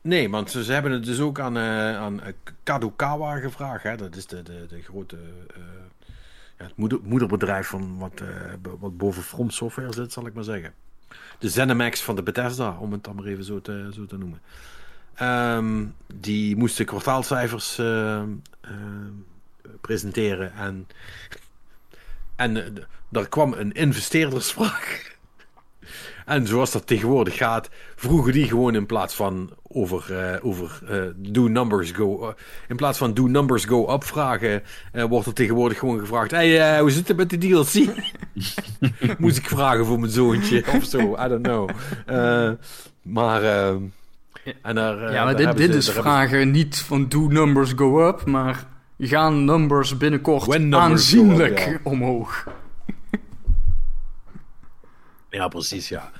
Nee, 0.00 0.30
want 0.30 0.50
ze, 0.50 0.64
ze 0.64 0.72
hebben 0.72 0.92
het 0.92 1.04
dus 1.04 1.20
ook 1.20 1.40
aan, 1.40 1.58
aan 1.58 2.20
Kadokawa 2.62 3.36
gevraagd. 3.36 3.82
Hè? 3.82 3.96
Dat 3.96 4.16
is 4.16 4.26
de, 4.26 4.42
de, 4.42 4.66
de 4.68 4.82
grote 4.82 5.16
ja, 6.58 6.64
het 6.64 6.76
moeder, 6.76 6.98
moederbedrijf 7.02 7.66
van 7.66 7.98
wat, 7.98 8.22
wat 8.78 8.96
boven 8.96 9.22
From 9.22 9.50
Software 9.50 9.92
zit, 9.92 10.12
zal 10.12 10.26
ik 10.26 10.34
maar 10.34 10.44
zeggen. 10.44 10.74
De 11.38 11.48
ZeniMax 11.48 12.02
van 12.02 12.16
de 12.16 12.22
Bethesda, 12.22 12.76
om 12.78 12.92
het 12.92 13.04
dan 13.04 13.14
maar 13.14 13.24
even 13.24 13.44
zo 13.44 13.60
te, 13.60 13.90
zo 13.94 14.06
te 14.06 14.16
noemen. 14.18 14.40
Ehm, 15.14 15.84
die 16.14 16.56
moesten 16.56 16.84
kwartaalcijfers 16.86 17.78
eh, 17.78 18.20
eh, 18.20 18.26
presenteren 19.80 20.52
en, 20.54 20.86
en 22.36 22.56
eh, 22.64 22.72
d- 22.72 22.86
daar 23.08 23.28
kwam 23.28 23.52
een 23.52 23.72
investeerdersvraag. 23.72 25.13
En 26.24 26.46
zoals 26.46 26.72
dat 26.72 26.86
tegenwoordig 26.86 27.36
gaat, 27.36 27.68
vroegen 27.96 28.32
die 28.32 28.46
gewoon 28.48 28.74
in 28.74 28.86
plaats 28.86 29.14
van 29.14 29.50
over, 29.68 30.16
eh, 30.18 30.46
over 30.46 30.80
eh, 30.88 30.96
do 31.16 31.48
numbers 31.48 31.90
go, 31.90 32.22
eh, 32.22 32.28
in 32.68 32.76
plaats 32.76 32.98
van 32.98 33.14
do 33.14 33.26
numbers 33.26 33.64
go 33.64 33.92
up 33.92 34.04
vragen, 34.04 34.62
eh, 34.92 35.04
wordt 35.04 35.26
er 35.26 35.32
tegenwoordig 35.34 35.78
gewoon 35.78 35.98
gevraagd: 35.98 36.30
hey, 36.30 36.80
hoe 36.80 36.90
zit 36.90 37.08
het 37.08 37.16
met 37.16 37.30
de 37.30 37.38
DLC? 37.38 37.88
Moest 39.18 39.36
ik 39.36 39.48
vragen 39.48 39.86
voor 39.86 39.98
mijn 40.00 40.12
zoontje 40.12 40.64
of 40.76 40.84
zo? 40.84 40.98
I 40.98 41.28
don't 41.28 41.42
know. 41.42 41.70
Eh, 42.06 42.50
maar. 43.02 43.42
eh, 43.42 43.68
en 44.62 44.74
daar, 44.74 45.02
eh, 45.06 45.12
ja, 45.12 45.24
maar 45.24 45.24
daar 45.24 45.36
dit, 45.36 45.44
hebben 45.46 45.62
dit 45.64 45.72
ze- 45.72 45.78
is 45.78 45.86
hebben 45.86 46.02
vragen 46.04 46.50
niet 46.50 46.78
van 46.78 47.08
do 47.08 47.20
numbers 47.28 47.72
go 47.76 48.08
up, 48.08 48.24
maar 48.24 48.66
gaan 48.98 49.44
numbers 49.44 49.96
binnenkort 49.96 50.46
numbers 50.58 50.82
aanzienlijk 50.82 51.60
go 51.60 51.70
up, 51.70 51.80
ja. 51.84 51.90
omhoog. 51.90 52.46
Ja, 55.34 55.48
precies, 55.48 55.88
ja. 55.88 56.10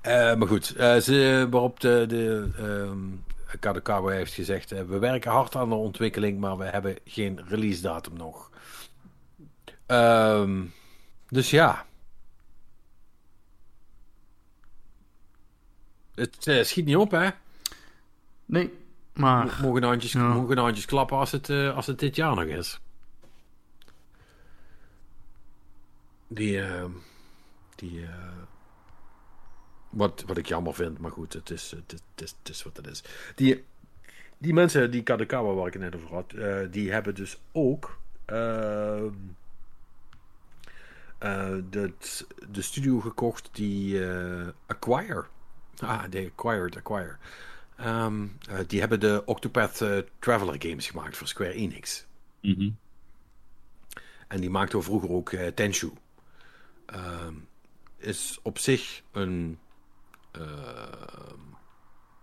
Eh, 0.00 0.34
maar 0.34 0.48
goed, 0.48 0.74
eh, 0.76 0.96
ze, 0.96 1.46
waarop 1.50 1.80
de, 1.80 2.04
de 2.08 2.50
ehm 2.58 2.98
Kadokawa 3.60 4.10
heeft 4.10 4.34
gezegd... 4.34 4.72
eh, 4.72 4.82
we 4.82 4.98
werken 4.98 5.30
hard 5.30 5.56
aan 5.56 5.68
de 5.68 5.74
ontwikkeling, 5.74 6.40
maar 6.40 6.56
we 6.58 6.64
hebben 6.64 6.96
geen 7.04 7.40
release 7.48 7.82
datum 7.82 8.16
nog. 8.16 8.50
Ehm, 9.86 10.62
dus 11.28 11.50
ja. 11.50 11.86
Het 16.14 16.66
schiet 16.66 16.84
niet 16.84 16.96
op, 16.96 17.10
hè? 17.10 17.28
Nee, 18.46 18.72
maar 19.12 19.58
Mogen 19.62 19.82
handjes, 19.82 20.12
Ja. 20.12 20.32
mogen 20.32 20.56
de 20.56 20.62
handjes 20.62 20.84
klappen 20.84 21.16
als 21.16 21.32
het, 21.32 21.48
eh, 21.50 21.76
als 21.76 21.86
het 21.86 21.98
dit 21.98 22.16
jaar 22.16 22.34
nog 22.34 22.44
is. 22.44 22.80
Die, 26.28 26.60
ehm, 26.62 26.90
die, 27.76 28.02
eh, 28.02 28.08
wat, 29.94 30.24
wat 30.26 30.36
ik 30.36 30.46
jammer 30.46 30.74
vind, 30.74 30.98
maar 30.98 31.10
goed, 31.10 31.32
het 31.32 31.50
is, 31.50 31.70
het 31.70 31.92
is, 31.92 32.02
het 32.14 32.22
is, 32.22 32.34
het 32.38 32.48
is 32.48 32.62
wat 32.62 32.76
het 32.76 32.86
is. 32.86 33.02
Die, 33.34 33.64
die 34.38 34.52
mensen, 34.52 34.90
die 34.90 35.02
Kadokawa 35.02 35.52
waar 35.52 35.66
ik 35.66 35.72
het 35.72 35.82
net 35.82 35.96
over 35.96 36.08
had, 36.08 36.32
eh, 36.32 36.58
die 36.70 36.92
hebben 36.92 37.14
dus 37.14 37.40
ook 37.52 37.98
ehm, 38.24 39.12
eh, 41.24 41.54
de, 41.70 41.92
de 42.50 42.62
studio 42.62 43.00
gekocht 43.00 43.48
die 43.52 44.06
eh, 44.08 44.48
Acquire. 44.66 45.24
Ah, 45.78 46.02
de 46.10 46.30
Acquired, 46.34 46.76
Acquire. 46.76 47.16
Ehm, 47.76 48.26
eh, 48.48 48.58
die 48.66 48.80
hebben 48.80 49.00
de 49.00 49.22
Octopath 49.24 49.84
Traveler 50.18 50.56
games 50.58 50.86
gemaakt 50.86 51.16
voor 51.16 51.26
Square 51.26 51.52
Enix. 51.52 52.06
Mhm. 52.40 52.70
En 54.28 54.40
die 54.40 54.50
maakte 54.50 54.82
vroeger 54.82 55.10
ook 55.10 55.30
Tenshu. 55.54 55.92
Ehm, 56.86 57.34
is 57.96 58.38
op 58.42 58.58
zich 58.58 59.02
een 59.12 59.58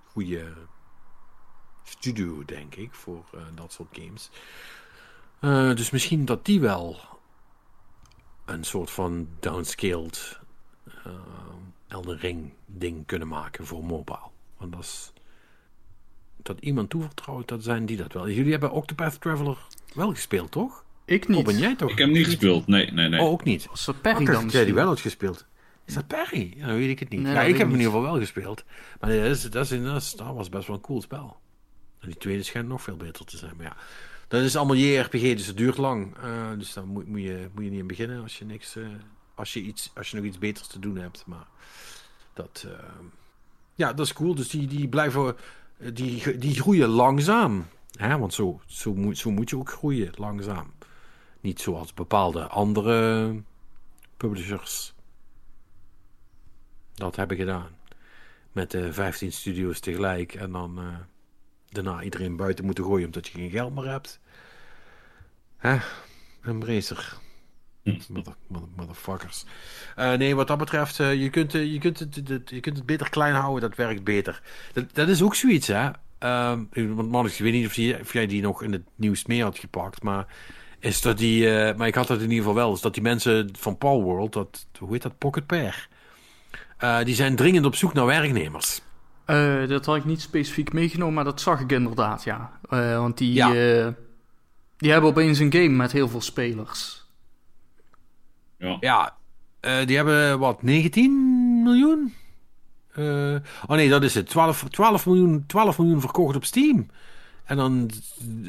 goede 0.08 0.54
studio, 1.84 2.46
denk 2.46 2.76
ik, 2.76 2.94
voor 2.94 3.26
eh, 3.34 3.42
dat 3.56 3.74
soort 3.74 3.90
games. 3.92 4.30
Eh, 5.40 5.76
dus 5.76 5.90
misschien 5.90 6.26
dat 6.26 6.46
die 6.46 6.60
wel 6.60 7.00
een 8.46 8.64
soort 8.64 8.92
van 8.92 9.28
downscaled 9.40 10.40
ehm, 11.04 11.14
Elden 11.88 12.18
Ring 12.18 12.54
ding 12.66 13.06
kunnen 13.06 13.28
maken 13.28 13.66
voor 13.66 13.84
mobile. 13.84 14.30
Want 14.58 14.72
dat 14.72 14.82
is 14.82 15.14
dat 16.44 16.60
iemand 16.60 16.90
toevertrouwt, 16.90 17.48
dat 17.48 17.64
zijn 17.64 17.86
die 17.86 17.98
dat 17.98 18.14
wel. 18.14 18.30
Jullie 18.30 18.52
hebben 18.52 18.72
Octopath 18.72 19.22
Traveler 19.22 19.58
wel 19.94 20.10
gespeeld, 20.10 20.52
toch? 20.52 20.84
ik 21.06 21.30
Of 21.30 21.44
ben 21.44 21.46
niet. 21.46 21.60
jij 21.64 21.76
toch? 21.76 21.90
Ik 21.90 21.98
heb 21.98 22.08
hem 22.08 22.18
niet 22.18 22.26
gespeeld. 22.26 22.68
Nee, 22.68 22.92
nee, 22.92 23.10
nee. 23.10 23.20
Oh, 23.20 23.28
ook 23.28 23.44
niet. 23.44 23.68
Ik 24.20 24.26
dan 24.26 24.48
jij 24.48 24.66
die 24.66 24.74
wel 24.74 24.88
had 24.88 25.00
gespeeld. 25.00 25.46
Is 25.92 25.98
dat 25.98 26.08
Perry? 26.08 26.54
Ja, 26.56 26.66
dan 26.68 26.76
weet 26.78 26.90
ik 26.90 27.00
het 27.00 27.10
niet. 27.10 27.22
Nee, 27.22 27.34
ja, 27.34 27.42
ik 27.42 27.48
heb 27.48 27.58
hem 27.58 27.68
in 27.70 27.78
ieder 27.78 27.92
geval 27.92 28.02
wel 28.12 28.20
gespeeld. 28.20 28.64
Maar 29.00 29.10
dat, 29.10 29.20
is, 29.26 29.42
dat, 29.50 29.72
is, 29.72 29.84
dat, 29.84 30.02
is- 30.02 30.12
dat 30.14 30.34
was 30.36 30.50
best 30.50 30.68
wel 30.68 30.76
een 30.76 30.82
cool 30.82 31.02
spel. 31.02 31.38
En 32.00 32.08
die 32.08 32.18
tweede 32.18 32.44
schijnt 32.44 32.68
nog 32.68 32.82
veel 32.82 32.96
beter 32.98 33.26
te 33.26 33.38
zijn. 33.38 33.54
Maar 33.58 33.66
ja, 33.66 33.76
dat 34.28 34.42
is 34.42 34.56
allemaal 34.56 34.76
JRPG, 34.76 35.22
dus 35.22 35.46
het 35.46 35.58
duurt 35.58 35.78
lang. 35.78 36.16
Eh, 36.18 36.50
dus 36.58 36.74
daar 36.74 36.86
moet, 36.88 37.08
moet, 37.08 37.22
je, 37.22 37.50
moet 37.54 37.64
je 37.64 37.70
niet 37.70 37.80
in 37.80 37.88
beginnen 37.88 38.22
als 38.22 38.38
je, 38.38 38.46
niks, 38.46 38.76
eh, 38.76 38.84
als, 39.36 39.54
je 39.54 39.62
iets, 39.62 39.92
als 39.96 40.10
je 40.10 40.16
nog 40.18 40.26
iets 40.26 40.38
beters 40.38 40.68
te 40.68 40.80
doen 40.80 40.98
hebt. 40.98 41.24
Maar 41.28 41.48
dat, 42.34 42.66
eh, 42.68 42.86
ja, 43.76 43.94
dat 43.94 44.06
is 44.06 44.14
cool. 44.14 44.36
Dus 44.36 44.50
die, 44.50 44.68
die 44.68 44.88
blijven, 44.88 45.36
die, 45.94 46.38
die 46.38 46.56
groeien 46.62 46.88
langzaam. 46.90 47.66
Hè? 47.98 48.18
Want 48.18 48.34
zo, 48.34 48.62
zo, 48.66 48.94
moet, 48.94 49.18
zo 49.18 49.32
moet 49.32 49.50
je 49.50 49.58
ook 49.58 49.70
groeien, 49.72 50.12
langzaam. 50.16 50.72
Niet 51.42 51.62
zoals 51.62 51.94
bepaalde 51.94 52.48
andere 52.48 53.36
publishers 54.18 54.94
dat 57.02 57.16
hebben 57.16 57.38
gedaan. 57.38 57.70
Met 58.52 58.72
de 58.72 58.94
15 58.94 59.32
studio's 59.32 59.80
tegelijk 59.80 60.34
en 60.34 60.52
dan 60.52 60.80
eh, 60.80 60.86
daarna 61.70 62.02
iedereen 62.04 62.36
buiten 62.36 62.66
moeten 62.66 62.84
gooien 62.84 63.06
omdat 63.06 63.28
je 63.28 63.38
geen 63.38 63.50
geld 63.50 63.76
meer 63.76 63.88
hebt. 63.88 64.20
Hè? 65.58 65.78
Een. 66.42 66.60
Mother, 68.10 68.36
mother- 68.48 68.68
motherfuckers. 68.76 69.46
Eh, 69.96 70.14
nee, 70.14 70.36
wat 70.36 70.48
dat 70.48 70.58
betreft, 70.58 71.00
eh, 71.00 71.22
je, 71.22 71.30
kunt, 71.30 71.52
je, 71.52 71.78
kunt 71.80 72.00
het, 72.00 72.50
je 72.50 72.60
kunt 72.60 72.78
het 72.78 72.86
beter 72.86 73.10
klein 73.10 73.34
houden, 73.34 73.70
dat 73.70 73.78
werkt 73.78 74.04
beter. 74.04 74.42
Dat, 74.74 74.94
dat 74.94 75.08
is 75.08 75.22
ook 75.22 75.36
zoiets, 75.36 75.68
hè. 75.68 75.90
Ehm, 76.18 76.64
want 76.74 77.10
man, 77.10 77.26
ik 77.26 77.38
weet 77.38 77.54
niet 77.54 77.66
of, 77.66 77.74
die, 77.74 78.00
of 78.00 78.14
jij 78.14 78.28
die 78.28 78.42
nog 78.42 78.64
in 78.64 78.72
het 78.72 78.84
nieuws 78.96 79.26
mee 79.26 79.44
had 79.44 79.60
gepakt, 79.60 80.04
maar 80.04 80.28
is 80.80 81.02
dat 81.02 81.18
die, 81.18 81.46
maar 81.74 81.88
ik 81.88 81.96
had 81.96 82.08
dat 82.08 82.18
in 82.18 82.24
ieder 82.24 82.38
geval 82.38 82.54
wel, 82.54 82.74
is 82.74 82.82
dat 82.82 82.94
die 82.94 83.04
mensen 83.04 83.50
van 83.58 83.78
Paul 83.78 84.04
World, 84.04 84.34
dat, 84.34 84.68
hoe 84.80 84.92
heet 84.92 85.02
dat, 85.02 85.18
Pocket 85.18 85.46
Pair, 85.46 85.90
eh, 86.82 87.04
die 87.04 87.16
zijn 87.16 87.36
dringend 87.36 87.66
op 87.66 87.76
zoek 87.76 87.94
naar 87.94 88.06
werknemers. 88.06 88.82
Eh, 89.26 89.68
dat 89.68 89.86
had 89.86 89.96
ik 89.96 90.06
niet 90.06 90.22
specifiek 90.22 90.74
meegenomen, 90.74 91.14
maar 91.14 91.24
dat 91.24 91.42
zag 91.42 91.60
ik 91.60 91.72
inderdaad, 91.72 92.24
ja. 92.24 92.60
Eh, 92.70 92.98
want 92.98 93.18
die, 93.18 93.34
Ja. 93.34 93.48
eh, 93.48 93.88
die 94.78 94.92
hebben 94.92 95.10
opeens 95.10 95.40
een 95.40 95.52
game 95.54 95.68
met 95.70 95.92
heel 95.92 96.08
veel 96.08 96.22
spelers. 96.22 97.06
Ja. 98.58 98.78
Ja, 98.80 99.16
eh, 99.60 99.86
die 99.86 99.96
hebben 99.96 100.40
wat, 100.40 100.62
19 100.64 101.12
miljoen? 101.64 102.14
Eh, 102.94 103.36
oh 103.68 103.76
nee, 103.76 103.90
dat 103.90 104.04
is 104.04 104.14
het. 104.14 104.28
12, 104.30 104.64
12, 104.70 105.06
miljoen, 105.06 105.44
12 105.48 105.78
miljoen 105.78 106.00
verkocht 106.02 106.36
op 106.36 106.46
Steam. 106.46 106.88
En 107.46 107.58
dan 107.58 107.90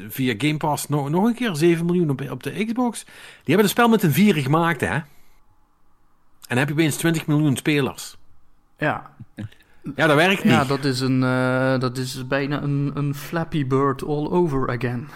via 0.09 0.33
Game 0.37 0.57
Pass 0.57 0.87
nog, 0.87 1.09
nog 1.09 1.25
een 1.25 1.33
keer 1.35 1.55
7 1.55 1.85
miljoen 1.85 2.09
op, 2.09 2.29
op 2.31 2.43
de 2.43 2.65
Xbox. 2.65 3.03
Die 3.03 3.13
hebben 3.45 3.65
het 3.65 3.69
spel 3.69 3.87
met 3.89 4.03
een 4.03 4.11
4 4.11 4.35
gemaakt, 4.35 4.81
hè? 4.81 4.93
En 4.93 5.05
dan 6.47 6.57
heb 6.57 6.67
je 6.67 6.73
opeens 6.73 6.95
20 6.95 7.27
miljoen 7.27 7.57
spelers. 7.57 8.17
Ja, 8.77 9.11
Ja, 9.95 10.07
dat 10.07 10.15
werkt 10.15 10.43
niet. 10.43 10.53
ja 10.53 10.65
dat, 10.65 10.83
is 10.83 10.99
een, 10.99 11.23
eh, 11.23 11.79
dat 11.79 11.97
is 11.97 12.27
bijna 12.27 12.61
een, 12.61 12.91
een 12.93 13.15
Flappy 13.15 13.67
Bird 13.67 14.03
all 14.03 14.27
over 14.27 14.69
again. 14.69 15.07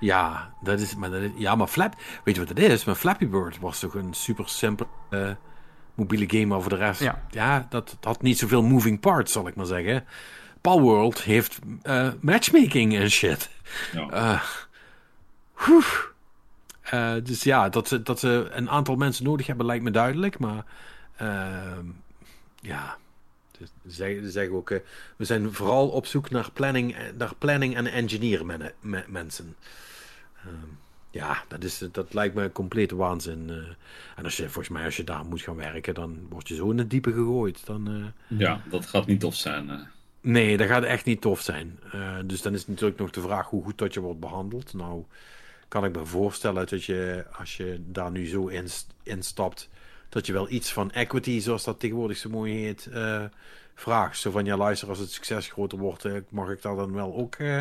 Ja, 0.00 0.52
dat 0.62 0.80
is, 0.80 0.96
maar 0.96 1.10
dat 1.10 1.20
is- 1.20 1.30
ja, 1.36 1.54
maar 1.54 1.66
Flap, 1.66 1.94
weet 2.24 2.34
je 2.34 2.40
wat 2.40 2.48
het 2.48 2.58
is? 2.58 2.84
Maar 2.84 2.94
Flappy 2.94 3.28
Bird 3.28 3.58
was 3.58 3.78
toch 3.80 3.94
een 3.94 4.14
super 4.14 4.48
simpele 4.48 4.88
eh, 5.10 5.30
mobiele 5.94 6.38
game 6.38 6.54
over 6.54 6.70
de 6.70 6.76
rest. 6.76 7.00
Ja. 7.30 7.66
dat, 7.68 7.88
dat 7.88 7.96
had 8.00 8.22
niet 8.22 8.38
zoveel 8.38 8.62
moving 8.62 9.00
parts, 9.00 9.32
zal 9.32 9.48
ik 9.48 9.54
maar 9.54 9.66
zeggen. 9.66 10.04
Palworld 10.60 11.22
heeft 11.22 11.58
eh, 11.82 12.08
matchmaking 12.20 12.96
en 12.96 13.10
shit. 13.10 13.50
Ja. 13.92 14.08
Eh, 14.10 14.42
whew. 15.54 15.82
Eh, 16.82 17.12
dus 17.24 17.42
ja, 17.42 17.68
dat 17.68 17.88
ze, 17.88 18.02
dat 18.02 18.18
ze 18.20 18.48
een 18.52 18.70
aantal 18.70 18.96
mensen 18.96 19.24
nodig 19.24 19.46
hebben 19.46 19.66
lijkt 19.66 19.84
me 19.84 19.90
duidelijk. 19.90 20.38
Maar 20.38 20.64
ehm, 21.16 21.84
ja, 22.62 22.98
dus 23.58 23.68
ze 23.82 23.90
zeggen, 23.90 24.24
ze 24.24 24.30
zeggen 24.30 24.54
ook, 24.56 24.70
eh, 24.70 24.78
we 25.16 25.24
zijn 25.24 25.52
vooral 25.52 25.88
op 25.88 26.06
zoek 26.06 26.30
naar 26.30 26.50
planning, 26.52 26.96
naar 27.18 27.34
planning 27.38 27.76
en 27.76 27.86
engineer 27.86 28.46
men- 28.46 28.72
me- 28.80 29.04
mensen. 29.08 29.56
Ehm, 30.36 30.54
ja, 31.10 31.44
dat, 31.48 31.64
is, 31.64 31.78
dat 31.92 32.14
lijkt 32.14 32.34
me 32.34 32.52
complete 32.52 32.96
waanzin. 32.96 33.50
eh. 33.50 33.56
en 34.16 34.24
als 34.24 34.36
je, 34.36 34.42
volgens 34.42 34.68
mij, 34.68 34.84
als 34.84 34.96
je 34.96 35.04
daar 35.04 35.24
moet 35.24 35.40
gaan 35.42 35.56
werken, 35.56 35.94
dan 35.94 36.26
word 36.28 36.48
je 36.48 36.54
zo 36.54 36.70
in 36.70 36.78
het 36.78 36.90
diepe 36.90 37.12
gegooid. 37.12 37.66
Dan, 37.66 37.88
eh, 37.88 38.38
ja, 38.38 38.62
dat 38.70 38.86
gaat 38.86 39.06
niet 39.06 39.20
tof 39.20 39.34
zijn. 39.34 39.88
Nee, 40.20 40.56
dat 40.56 40.66
gaat 40.68 40.82
echt 40.84 41.04
niet 41.04 41.20
tof 41.20 41.40
zijn. 41.40 41.78
Dus 42.24 42.42
dan 42.42 42.54
is 42.54 42.66
natuurlijk 42.66 42.98
nog 43.00 43.10
de 43.10 43.20
vraag 43.20 43.46
hoe 43.48 43.64
goed 43.64 43.78
dat 43.78 43.94
je 43.94 44.00
wordt 44.00 44.20
behandeld. 44.20 44.72
Nou, 44.74 45.04
kan 45.68 45.84
ik 45.84 45.96
me 45.96 46.06
voorstellen 46.06 46.66
dat 46.66 46.84
je, 46.84 47.24
als 47.38 47.56
je 47.56 47.80
daar 47.86 48.10
nu 48.10 48.26
zo 48.26 48.46
in, 48.46 48.66
instapt, 49.02 49.68
dat 50.12 50.26
je 50.26 50.32
wel 50.32 50.50
iets 50.50 50.72
van 50.72 50.90
equity, 50.90 51.40
zoals 51.40 51.64
dat 51.64 51.80
tegenwoordig 51.80 52.16
zo 52.16 52.28
mooi 52.28 52.54
heet, 52.54 52.88
uh, 52.92 53.22
vraagt. 53.74 54.18
Zo 54.18 54.30
van, 54.30 54.44
ja 54.44 54.56
luister, 54.56 54.88
als 54.88 54.98
het 54.98 55.10
succes 55.10 55.48
groter 55.48 55.78
wordt, 55.78 56.04
uh, 56.04 56.16
mag 56.28 56.50
ik 56.50 56.62
daar 56.62 56.76
dan 56.76 56.92
wel 56.92 57.14
ook 57.14 57.36
uh, 57.38 57.60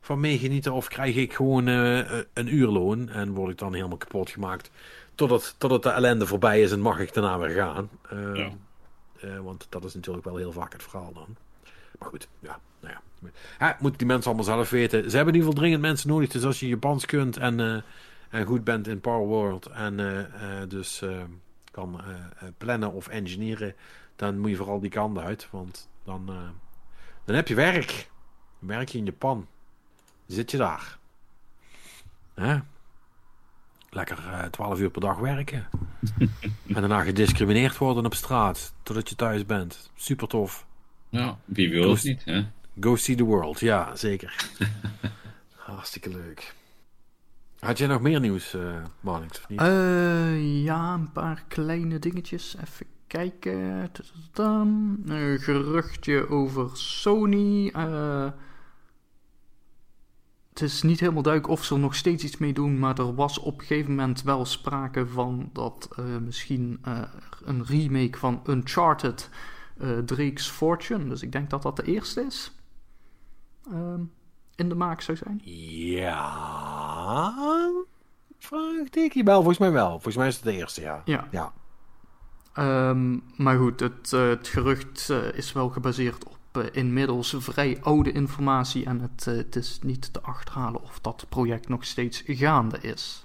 van 0.00 0.20
meegenieten? 0.20 0.72
Of 0.72 0.88
krijg 0.88 1.16
ik 1.16 1.32
gewoon 1.32 1.66
een 1.66 2.54
uurloon 2.54 3.08
en 3.08 3.32
word 3.32 3.50
ik 3.50 3.58
dan 3.58 3.74
helemaal 3.74 3.96
kapot 3.96 4.30
gemaakt 4.30 4.70
totdat, 5.14 5.54
totdat 5.58 5.82
de 5.82 5.90
ellende 5.90 6.26
voorbij 6.26 6.62
is 6.62 6.72
en 6.72 6.80
mag 6.80 6.98
ik 6.98 7.14
daarna 7.14 7.38
weer 7.38 7.50
gaan? 7.50 7.90
Ja. 8.34 8.50
want 9.42 9.66
dat 9.68 9.84
is 9.84 9.94
natuurlijk 9.94 10.24
wel 10.24 10.36
heel 10.36 10.52
vaak 10.52 10.72
het 10.72 10.82
verhaal 10.82 11.12
dan. 11.12 11.36
Maar 11.98 12.08
goed, 12.08 12.28
ja, 12.38 12.60
nou 12.80 12.94
ja. 12.94 13.30
ja 13.58 13.76
moeten 13.80 13.98
die 13.98 14.06
mensen 14.06 14.26
allemaal 14.26 14.54
zelf 14.54 14.70
weten. 14.70 15.10
Ze 15.10 15.16
hebben 15.16 15.34
in 15.34 15.40
ieder 15.40 15.48
geval 15.48 15.62
dringend 15.62 15.82
mensen 15.82 16.08
nodig. 16.08 16.28
Dus 16.28 16.44
als 16.44 16.60
je 16.60 16.68
Japans 16.68 17.06
kunt 17.06 17.36
en 17.36 17.84
en 18.30 18.46
goed 18.46 18.64
bent 18.64 18.88
in 18.88 19.00
Power 19.00 19.26
World 19.26 19.66
en 19.66 19.98
uh, 19.98 20.18
uh, 20.18 20.24
dus 20.68 21.02
uh, 21.02 21.10
kan 21.80 22.02
plannen 22.58 22.92
of 22.92 23.08
engineeren, 23.08 23.74
dan 24.16 24.38
moet 24.38 24.50
je 24.50 24.56
vooral 24.56 24.80
die 24.80 24.90
kant 24.90 25.18
uit. 25.18 25.48
Want 25.50 25.88
dan, 26.04 26.26
dan 27.24 27.34
heb 27.34 27.48
je 27.48 27.54
werk. 27.54 28.10
werk 28.58 28.88
je 28.88 28.98
in 28.98 29.04
Japan. 29.04 29.46
Zit 30.26 30.50
je 30.50 30.56
daar. 30.56 30.98
Hè? 32.34 32.58
Lekker 33.90 34.48
12 34.50 34.78
uur 34.78 34.90
per 34.90 35.00
dag 35.00 35.18
werken. 35.18 35.68
en 36.66 36.74
daarna 36.74 37.02
gediscrimineerd 37.02 37.78
worden 37.78 38.04
op 38.04 38.14
straat. 38.14 38.74
Totdat 38.82 39.08
je 39.08 39.14
thuis 39.14 39.46
bent. 39.46 39.90
Super 39.94 40.28
tof. 40.28 40.66
Ja, 41.08 41.38
wie 41.44 41.70
wil 41.70 41.90
het 41.90 42.02
niet, 42.02 42.24
hè? 42.24 42.46
Go 42.80 42.96
see 42.96 43.16
the 43.16 43.24
world, 43.24 43.60
ja, 43.60 43.96
zeker. 43.96 44.46
Hartstikke 45.56 46.08
leuk. 46.08 46.54
Had 47.60 47.78
jij 47.78 47.86
nog 47.86 48.00
meer 48.00 48.20
nieuws, 48.20 48.54
uh, 48.54 48.84
ja, 50.64 50.94
een 50.94 51.12
paar 51.12 51.44
kleine 51.48 51.98
dingetjes. 51.98 52.56
Even 52.64 52.86
kijken. 53.06 53.90
Een 55.04 55.38
geruchtje 55.38 56.28
over 56.28 56.76
Sony. 56.76 57.72
Uh, 57.76 58.30
het 60.48 60.60
is 60.60 60.82
niet 60.82 61.00
helemaal 61.00 61.22
duidelijk 61.22 61.52
of 61.52 61.64
ze 61.64 61.74
er 61.74 61.80
nog 61.80 61.94
steeds 61.94 62.24
iets 62.24 62.36
mee 62.36 62.52
doen, 62.52 62.78
maar 62.78 62.98
er 62.98 63.14
was 63.14 63.38
op 63.38 63.60
een 63.60 63.66
gegeven 63.66 63.90
moment 63.90 64.22
wel 64.22 64.44
sprake 64.44 65.06
van 65.06 65.50
dat 65.52 65.88
misschien 66.24 66.80
een 67.44 67.64
remake 67.64 68.18
van 68.18 68.42
Uncharted 68.46 69.30
Drake's 70.04 70.48
Fortune, 70.48 71.08
dus 71.08 71.22
ik 71.22 71.32
denk 71.32 71.50
dat 71.50 71.62
dat 71.62 71.76
de 71.76 71.82
eerste 71.82 72.20
is. 72.20 72.52
Ehm 73.70 74.02
in 74.60 74.68
de 74.68 74.74
maak 74.74 75.00
zou 75.00 75.16
zijn? 75.16 75.40
Ja. 75.94 76.44
Vraagteken. 78.38 79.24
Wel, 79.24 79.36
volgens 79.36 79.58
mij 79.58 79.70
wel. 79.70 79.90
Volgens 79.90 80.16
mij 80.16 80.26
is 80.26 80.34
het 80.34 80.44
de 80.44 80.52
eerste, 80.52 80.80
ja. 80.80 81.02
Ja. 81.04 81.28
ja. 81.30 81.52
Ehm, 82.52 83.18
maar 83.36 83.58
goed, 83.58 83.80
het, 83.80 84.12
uh, 84.12 84.28
het 84.28 84.48
gerucht 84.48 85.08
uh, 85.10 85.32
is 85.32 85.52
wel 85.52 85.68
gebaseerd 85.68 86.24
op 86.24 86.38
uh, 86.52 86.64
inmiddels 86.72 87.34
vrij 87.38 87.78
oude 87.82 88.12
informatie. 88.12 88.84
En 88.84 89.00
het, 89.00 89.24
het 89.24 89.56
is 89.56 89.78
niet 89.82 90.12
te 90.12 90.20
achterhalen 90.20 90.82
of 90.82 91.00
dat 91.00 91.26
project 91.28 91.68
nog 91.68 91.84
steeds 91.84 92.22
gaande 92.26 92.78
is. 92.80 93.24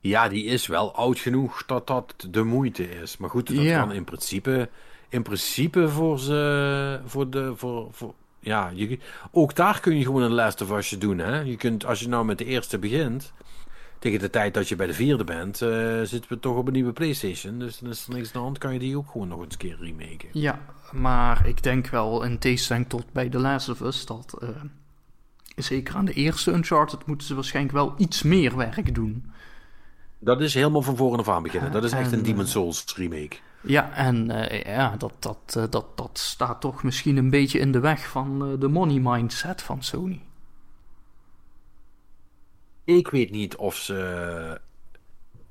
Ja, 0.00 0.28
die 0.28 0.44
is 0.44 0.66
wel 0.66 0.94
oud 0.94 1.18
genoeg 1.18 1.66
dat 1.66 1.86
dat 1.86 2.26
de 2.30 2.42
moeite 2.42 2.90
is. 2.90 3.16
Maar 3.16 3.30
goed, 3.30 3.46
dat 3.46 3.56
ja. 3.56 3.80
kan 3.80 3.92
in 3.92 4.04
principe 4.04 4.70
in 5.14 5.22
principe 5.22 5.88
voor 5.88 6.18
ze. 6.18 7.00
Voor 7.04 7.30
de, 7.30 7.52
voor, 7.56 7.88
voor, 7.90 8.14
ja, 8.40 8.70
je, 8.74 8.98
ook 9.30 9.54
daar 9.54 9.80
kun 9.80 9.98
je 9.98 10.04
gewoon 10.04 10.22
een 10.22 10.32
Last 10.32 10.60
of 10.60 10.70
Us 10.70 10.88
doen. 10.88 11.18
Hè? 11.18 11.40
Je 11.40 11.56
kunt, 11.56 11.86
als 11.86 12.00
je 12.00 12.08
nou 12.08 12.24
met 12.24 12.38
de 12.38 12.44
eerste 12.44 12.78
begint. 12.78 13.32
Tegen 13.98 14.18
de 14.18 14.30
tijd 14.30 14.54
dat 14.54 14.68
je 14.68 14.76
bij 14.76 14.86
de 14.86 14.94
vierde 14.94 15.24
bent, 15.24 15.60
uh, 15.60 16.00
zitten 16.02 16.32
we 16.32 16.40
toch 16.40 16.56
op 16.56 16.66
een 16.66 16.72
nieuwe 16.72 16.92
PlayStation. 16.92 17.58
Dus 17.58 17.78
dan 17.78 17.90
is 17.90 18.06
er 18.06 18.14
niks 18.14 18.26
aan 18.26 18.32
de 18.32 18.38
hand, 18.38 18.58
kan 18.58 18.72
je 18.72 18.78
die 18.78 18.96
ook 18.96 19.10
gewoon 19.10 19.28
nog 19.28 19.42
eens 19.42 19.52
een 19.52 19.58
keer 19.58 19.76
remaken. 19.80 20.28
Ja, 20.32 20.58
maar 20.92 21.46
ik 21.46 21.62
denk 21.62 21.86
wel, 21.86 22.22
in 22.22 22.38
tegenstelling 22.38 22.88
tot 22.88 23.12
bij 23.12 23.28
The 23.28 23.38
Last 23.38 23.68
of 23.68 23.80
Us, 23.80 24.06
dat 24.06 24.38
uh, 24.42 24.48
zeker 25.56 25.94
aan 25.94 26.04
de 26.04 26.12
eerste 26.12 26.52
Uncharted 26.52 27.06
moeten 27.06 27.26
ze 27.26 27.34
waarschijnlijk 27.34 27.74
wel 27.74 27.94
iets 27.96 28.22
meer 28.22 28.56
werk 28.56 28.94
doen. 28.94 29.32
Dat 30.18 30.40
is 30.40 30.54
helemaal 30.54 30.82
van 30.82 30.96
voren 30.96 31.18
af 31.18 31.28
aan 31.28 31.42
beginnen. 31.42 31.72
Dat 31.72 31.84
is 31.84 31.92
echt 31.92 32.12
een 32.12 32.22
Demon's 32.22 32.50
Souls 32.50 32.94
remake. 32.96 33.36
Ja, 33.66 33.92
en 33.92 34.30
uh, 34.30 34.62
ja, 34.62 34.96
dat, 34.96 35.12
dat, 35.18 35.54
uh, 35.56 35.64
dat, 35.70 35.96
dat 35.96 36.18
staat 36.18 36.60
toch 36.60 36.82
misschien 36.82 37.16
een 37.16 37.30
beetje 37.30 37.58
in 37.58 37.72
de 37.72 37.80
weg 37.80 38.08
van 38.08 38.50
uh, 38.50 38.60
de 38.60 38.68
money 38.68 38.98
mindset 38.98 39.62
van 39.62 39.82
Sony. 39.82 40.20
Ik 42.84 43.08
weet 43.08 43.30
niet 43.30 43.56
of 43.56 43.76
ze. 43.76 44.60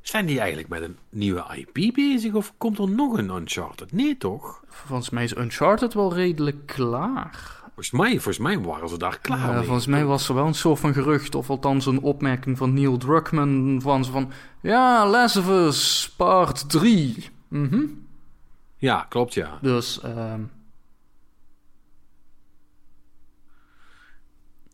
Zijn 0.02 0.26
die 0.26 0.40
eigenlijk 0.40 0.70
met 0.70 0.82
een 0.82 0.98
nieuwe 1.10 1.44
IP 1.56 1.94
bezig 1.94 2.34
of 2.34 2.54
komt 2.58 2.80
er 2.80 2.90
nog 2.90 3.18
een 3.18 3.30
Uncharted? 3.30 3.92
Nee, 3.92 4.18
toch? 4.18 4.64
Volgens 4.68 5.10
mij 5.10 5.24
is 5.24 5.36
Uncharted 5.36 5.94
wel 5.94 6.14
redelijk 6.14 6.66
klaar. 6.66 7.62
Volgens 7.64 7.92
mij, 7.92 8.12
volgens 8.12 8.38
mij 8.38 8.60
waren 8.60 8.90
ze 8.90 8.98
daar 8.98 9.20
klaar 9.20 9.54
mee. 9.54 9.64
Volgens 9.64 9.88
mij 9.88 10.06
was 10.06 10.30
er 10.30 10.36
wel 10.36 10.46
een 10.46 10.54
soort 10.54 10.80
van 10.80 10.94
gerucht, 10.94 11.36
of 11.36 11.50
althans 11.50 11.86
een 11.86 12.02
opmerking 12.02 12.58
van 12.58 12.74
Neil 12.74 12.98
Druckmann 12.98 13.80
van, 13.82 14.06
van 14.06 14.32
ja, 14.62 15.08
Last 15.08 15.38
of 15.38 15.50
Us 15.50 16.14
Part 16.18 16.70
3. 16.70 17.30
Mhm. 17.48 17.86
Ja, 18.84 19.06
klopt, 19.10 19.34
ja. 19.34 19.58
Dus, 19.62 20.00
uh... 20.06 20.34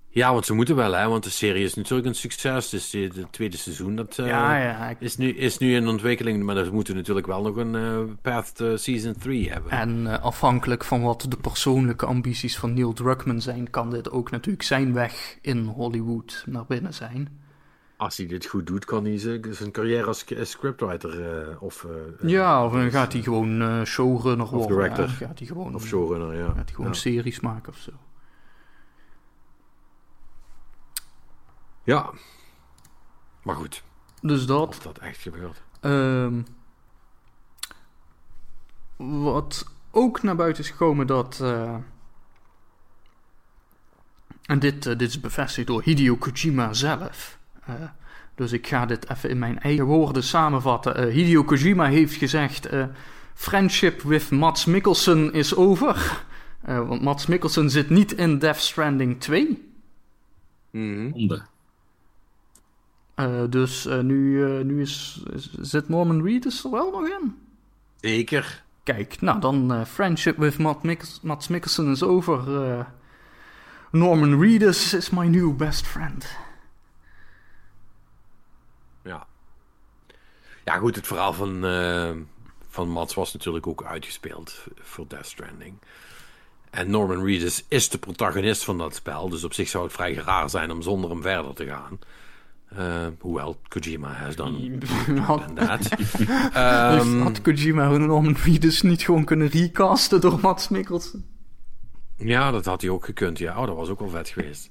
Ja, 0.10 0.34
want 0.34 0.46
ze 0.46 0.54
moeten 0.54 0.76
wel, 0.76 0.94
hè, 0.94 1.08
want 1.08 1.24
de 1.24 1.30
serie 1.30 1.64
is 1.64 1.74
natuurlijk 1.74 2.08
een 2.08 2.16
succes. 2.16 2.70
Dus 2.70 2.92
het 2.92 3.32
tweede 3.32 3.58
seizoen, 3.58 3.96
dat 3.96 4.18
uh, 4.18 4.28
ja, 4.28 4.58
ja, 4.58 4.96
is, 5.00 5.18
nu, 5.18 5.30
is 5.36 5.58
nu 5.58 5.76
in 5.76 5.88
ontwikkeling. 5.88 6.44
Maar 6.44 6.56
we 6.56 6.72
moeten 6.72 6.96
natuurlijk 6.96 7.28
wel 7.28 7.42
nog 7.42 7.56
een 7.56 7.74
uh, 7.74 8.00
Path 8.22 8.56
to 8.56 8.76
Season 8.76 9.14
3 9.14 9.52
hebben. 9.52 9.72
En 9.72 10.00
uh, 10.00 10.24
afhankelijk 10.24 10.84
van 10.84 11.02
wat 11.02 11.26
de 11.30 11.38
persoonlijke 11.38 12.06
ambities 12.06 12.58
van 12.58 12.74
Neil 12.74 12.94
Druckmann 12.94 13.42
zijn... 13.42 13.70
kan 13.70 13.90
dit 13.90 14.12
ook 14.12 14.32
natuurlijk 14.32 14.64
zijn 14.64 14.94
weg 14.94 15.38
in 15.42 15.66
Hollywood 15.66 16.44
naar 16.46 16.66
binnen 16.66 16.94
zijn 16.94 17.40
als 18.00 18.18
hij 18.18 18.26
dit 18.26 18.46
goed 18.46 18.68
doet, 18.68 18.86
kan 18.86 19.06
hij 19.06 19.18
zijn 19.54 19.72
carrière 19.72 20.06
als 20.06 20.26
scriptwriter 20.42 21.50
uh, 21.50 21.62
of... 21.62 21.84
Uh, 21.84 22.30
ja, 22.30 22.66
of 22.66 22.72
dan 22.72 22.92
gaat 22.92 23.14
hij 23.14 23.22
gewoon 23.22 23.62
uh, 23.62 23.84
showrunner 23.84 24.46
of 24.46 24.52
worden. 24.52 24.78
Director. 24.78 25.06
Ja, 25.06 25.14
gaat 25.14 25.40
hij 25.40 25.48
gewoon, 25.48 25.76
of 25.76 25.86
showrunner, 25.86 26.36
ja. 26.36 26.46
Gaat 26.46 26.56
hij 26.56 26.74
gewoon 26.74 26.96
series 26.96 27.40
maken 27.40 27.74
of 27.74 27.78
zo. 27.78 27.92
Ja. 31.84 32.12
Maar 33.44 33.56
goed. 33.56 33.84
Dus 34.22 34.46
dat. 34.46 34.68
Of 34.68 34.80
dat 34.80 34.98
echt 34.98 35.18
gebeurt. 35.18 35.62
Um, 35.82 36.46
wat 38.98 39.66
ook 39.92 40.24
naar 40.24 40.36
buiten 40.36 40.64
is 40.64 40.70
gekomen 40.70 41.08
dat... 41.08 41.40
en 44.46 44.60
dit, 44.60 44.84
dit 44.84 45.02
is 45.02 45.20
bevestigd 45.20 45.68
door 45.68 45.84
Hideo 45.84 46.16
Kojima 46.16 46.74
zelf... 46.74 47.39
Uh, 47.70 47.90
dus 48.36 48.52
ik 48.52 48.68
ga 48.68 48.86
dit 48.86 49.10
even 49.10 49.30
in 49.30 49.40
mijn 49.40 49.60
eigen 49.60 49.86
woorden 49.86 50.24
samenvatten. 50.24 51.08
Uh, 51.08 51.14
Hideo 51.14 51.44
Kojima 51.44 51.86
heeft 51.86 52.16
gezegd: 52.16 52.74
uh, 52.74 52.86
Friendship 53.34 54.02
with 54.02 54.32
Mats 54.32 54.66
Mikkelsen 54.66 55.34
is 55.34 55.56
over. 55.56 56.24
want 56.66 57.02
Mats 57.02 57.26
Mikkelsen 57.26 57.70
zit 57.70 57.90
niet 57.90 58.12
in 58.12 58.40
Death 58.40 58.60
Stranding 58.60 59.20
2. 59.20 59.68
Mm 60.72 61.48
dus 63.50 63.86
nu, 64.02 64.44
nu 64.64 64.82
is, 64.82 65.24
is, 65.34 65.54
zit 65.60 65.90
Norman 65.90 66.24
Reedus 66.24 66.64
er 66.64 66.72
wel 66.72 66.92
nog 66.92 67.08
in. 67.08 67.36
Zeker. 67.96 68.64
Kijk, 68.84 69.22
nou 69.22 69.40
dan 69.40 69.86
Friendship 69.86 70.38
with 70.38 70.58
Matt 70.58 70.84
Mats 71.22 71.48
Mikkelsen 71.48 71.92
is 71.92 72.04
over. 72.04 72.86
Norman 73.92 74.42
Reedus 74.42 74.94
is 74.94 75.10
my 75.10 75.28
new 75.28 75.56
best 75.56 75.88
friend. 75.88 76.38
Ja, 80.70 80.78
goed, 80.78 80.96
het 80.96 81.08
verhaal 81.08 81.34
van, 81.34 81.66
uh, 81.66 82.12
van 82.70 82.90
Mats 82.90 83.14
was 83.14 83.34
natuurlijk 83.34 83.68
ook 83.68 83.84
uitgespeeld 83.84 84.64
voor 84.76 85.08
Death 85.08 85.26
Stranding. 85.26 85.74
En 86.70 86.90
Norman 86.90 87.26
Reedus 87.26 87.66
is 87.68 87.90
de 87.90 87.98
protagonist 87.98 88.64
van 88.64 88.78
dat 88.78 88.96
spel, 88.96 89.30
dus 89.30 89.44
op 89.44 89.54
zich 89.54 89.70
zou 89.70 89.84
het 89.84 89.94
vrij 89.94 90.14
raar 90.14 90.50
zijn 90.50 90.72
om 90.72 90.82
zonder 90.82 91.10
hem 91.10 91.22
verder 91.22 91.54
te 91.54 91.66
gaan. 91.66 92.00
Uh, 92.78 93.08
hoewel 93.20 93.60
Kojima 93.68 94.12
has 94.12 94.36
done 94.36 94.78
that. 95.56 95.92
um, 97.02 97.22
had 97.22 97.42
Kojima 97.42 97.98
Norman 97.98 98.36
Reedus 98.44 98.82
niet 98.82 99.02
gewoon 99.02 99.26
kunnen 99.26 99.48
recasten 99.48 100.22
door 100.22 100.40
Mats 100.40 100.68
Mikkelsen? 100.68 101.26
Ja, 102.16 102.52
dat 102.52 102.66
had 102.66 102.82
hij 102.82 102.90
ook 102.90 103.06
gekund. 103.06 103.38
Ja, 103.38 103.60
oh, 103.60 103.68
dat 103.68 103.76
was 103.76 103.90
ook 103.90 104.00
wel 104.00 104.10
vet 104.10 104.30
geweest. 104.30 104.70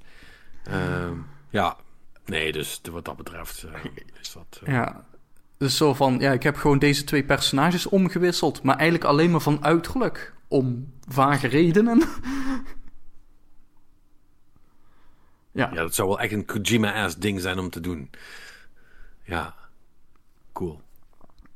Uh, 0.68 1.10
ja, 1.50 1.76
nee, 2.24 2.52
dus 2.52 2.80
wat 2.90 3.04
dat 3.04 3.16
betreft 3.16 3.64
uh, 3.64 3.72
is 4.20 4.32
dat... 4.32 4.60
ja, 4.64 5.06
dus 5.58 5.76
zo 5.76 5.94
van, 5.94 6.18
ja, 6.18 6.32
ik 6.32 6.42
heb 6.42 6.56
gewoon 6.56 6.78
deze 6.78 7.04
twee 7.04 7.24
personages 7.24 7.86
omgewisseld. 7.86 8.62
Maar 8.62 8.76
eigenlijk 8.76 9.10
alleen 9.10 9.30
maar 9.30 9.40
van 9.40 9.64
uiterlijk. 9.64 10.34
Om 10.48 10.92
vage 11.08 11.46
redenen. 11.46 11.98
ja. 15.52 15.70
ja, 15.72 15.82
dat 15.82 15.94
zou 15.94 16.08
wel 16.08 16.20
echt 16.20 16.32
een 16.32 16.44
Kojima-ass 16.44 17.16
ding 17.16 17.40
zijn 17.40 17.58
om 17.58 17.70
te 17.70 17.80
doen. 17.80 18.10
Ja. 19.22 19.54
cool. 20.52 20.80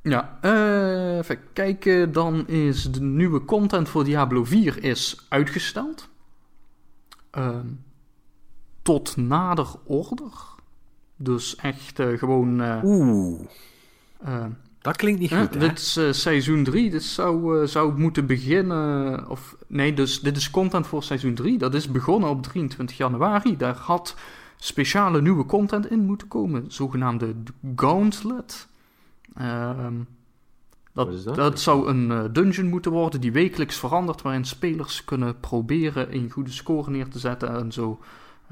Ja, 0.03 0.39
eh, 0.41 1.17
even 1.17 1.39
kijken. 1.53 2.13
Dan 2.13 2.47
is 2.49 2.83
de 2.83 3.01
nieuwe 3.03 3.45
content 3.45 3.89
voor 3.89 4.05
Diablo 4.05 4.45
4 4.45 4.85
is 4.85 5.27
uitgesteld. 5.29 6.09
Ehm, 7.31 7.67
tot 8.83 9.17
nader 9.17 9.69
order. 9.85 10.33
Dus 11.17 11.57
echt 11.57 11.99
eh, 11.99 12.19
gewoon... 12.19 12.61
eh, 12.61 12.81
Oeh, 12.85 13.41
eh, 13.41 13.47
dat 14.83 14.97
klinkt 14.97 15.21
niet 15.21 15.35
goed, 15.35 15.61
dit 15.61 15.79
is 15.79 15.97
eh, 15.97 16.13
seizoen 16.13 16.65
3. 16.65 16.91
Dit 16.91 17.03
zou, 17.03 17.61
eh, 17.61 17.67
zou 17.67 17.99
moeten 17.99 18.27
beginnen. 18.27 19.29
Of 19.29 19.57
nee, 19.67 19.95
dus 19.95 20.21
dit 20.21 20.37
is 20.37 20.51
content 20.51 20.87
voor 20.87 21.03
seizoen 21.03 21.35
3. 21.35 21.59
Dat 21.59 21.75
is 21.75 21.91
begonnen 21.91 22.31
op 22.31 22.43
23 22.43 22.97
januari. 22.97 23.57
Daar 23.57 23.77
had 23.77 24.17
speciale 24.57 25.23
nieuwe 25.23 25.47
content 25.47 25.91
in 25.91 26.05
moeten 26.05 26.29
komen. 26.29 26.65
Zogenaamde 26.69 27.35
Gauntlet. 27.77 28.69
Ehm, 29.35 29.95
dat, 30.93 31.25
dat? 31.25 31.35
dat? 31.35 31.61
zou 31.61 31.89
een 31.89 32.11
eh, 32.11 32.25
dungeon 32.33 32.69
moeten 32.69 32.93
worden 32.93 33.21
die 33.21 33.33
wekelijks 33.33 33.77
verandert. 33.77 34.23
Waarin 34.23 34.45
spelers 34.45 35.05
kunnen 35.05 35.41
proberen 35.41 36.15
een 36.15 36.31
goede 36.31 36.53
score 36.53 36.91
neer 36.91 37.09
te 37.09 37.19
zetten. 37.19 37.57
En 37.57 37.73
zo 37.73 37.99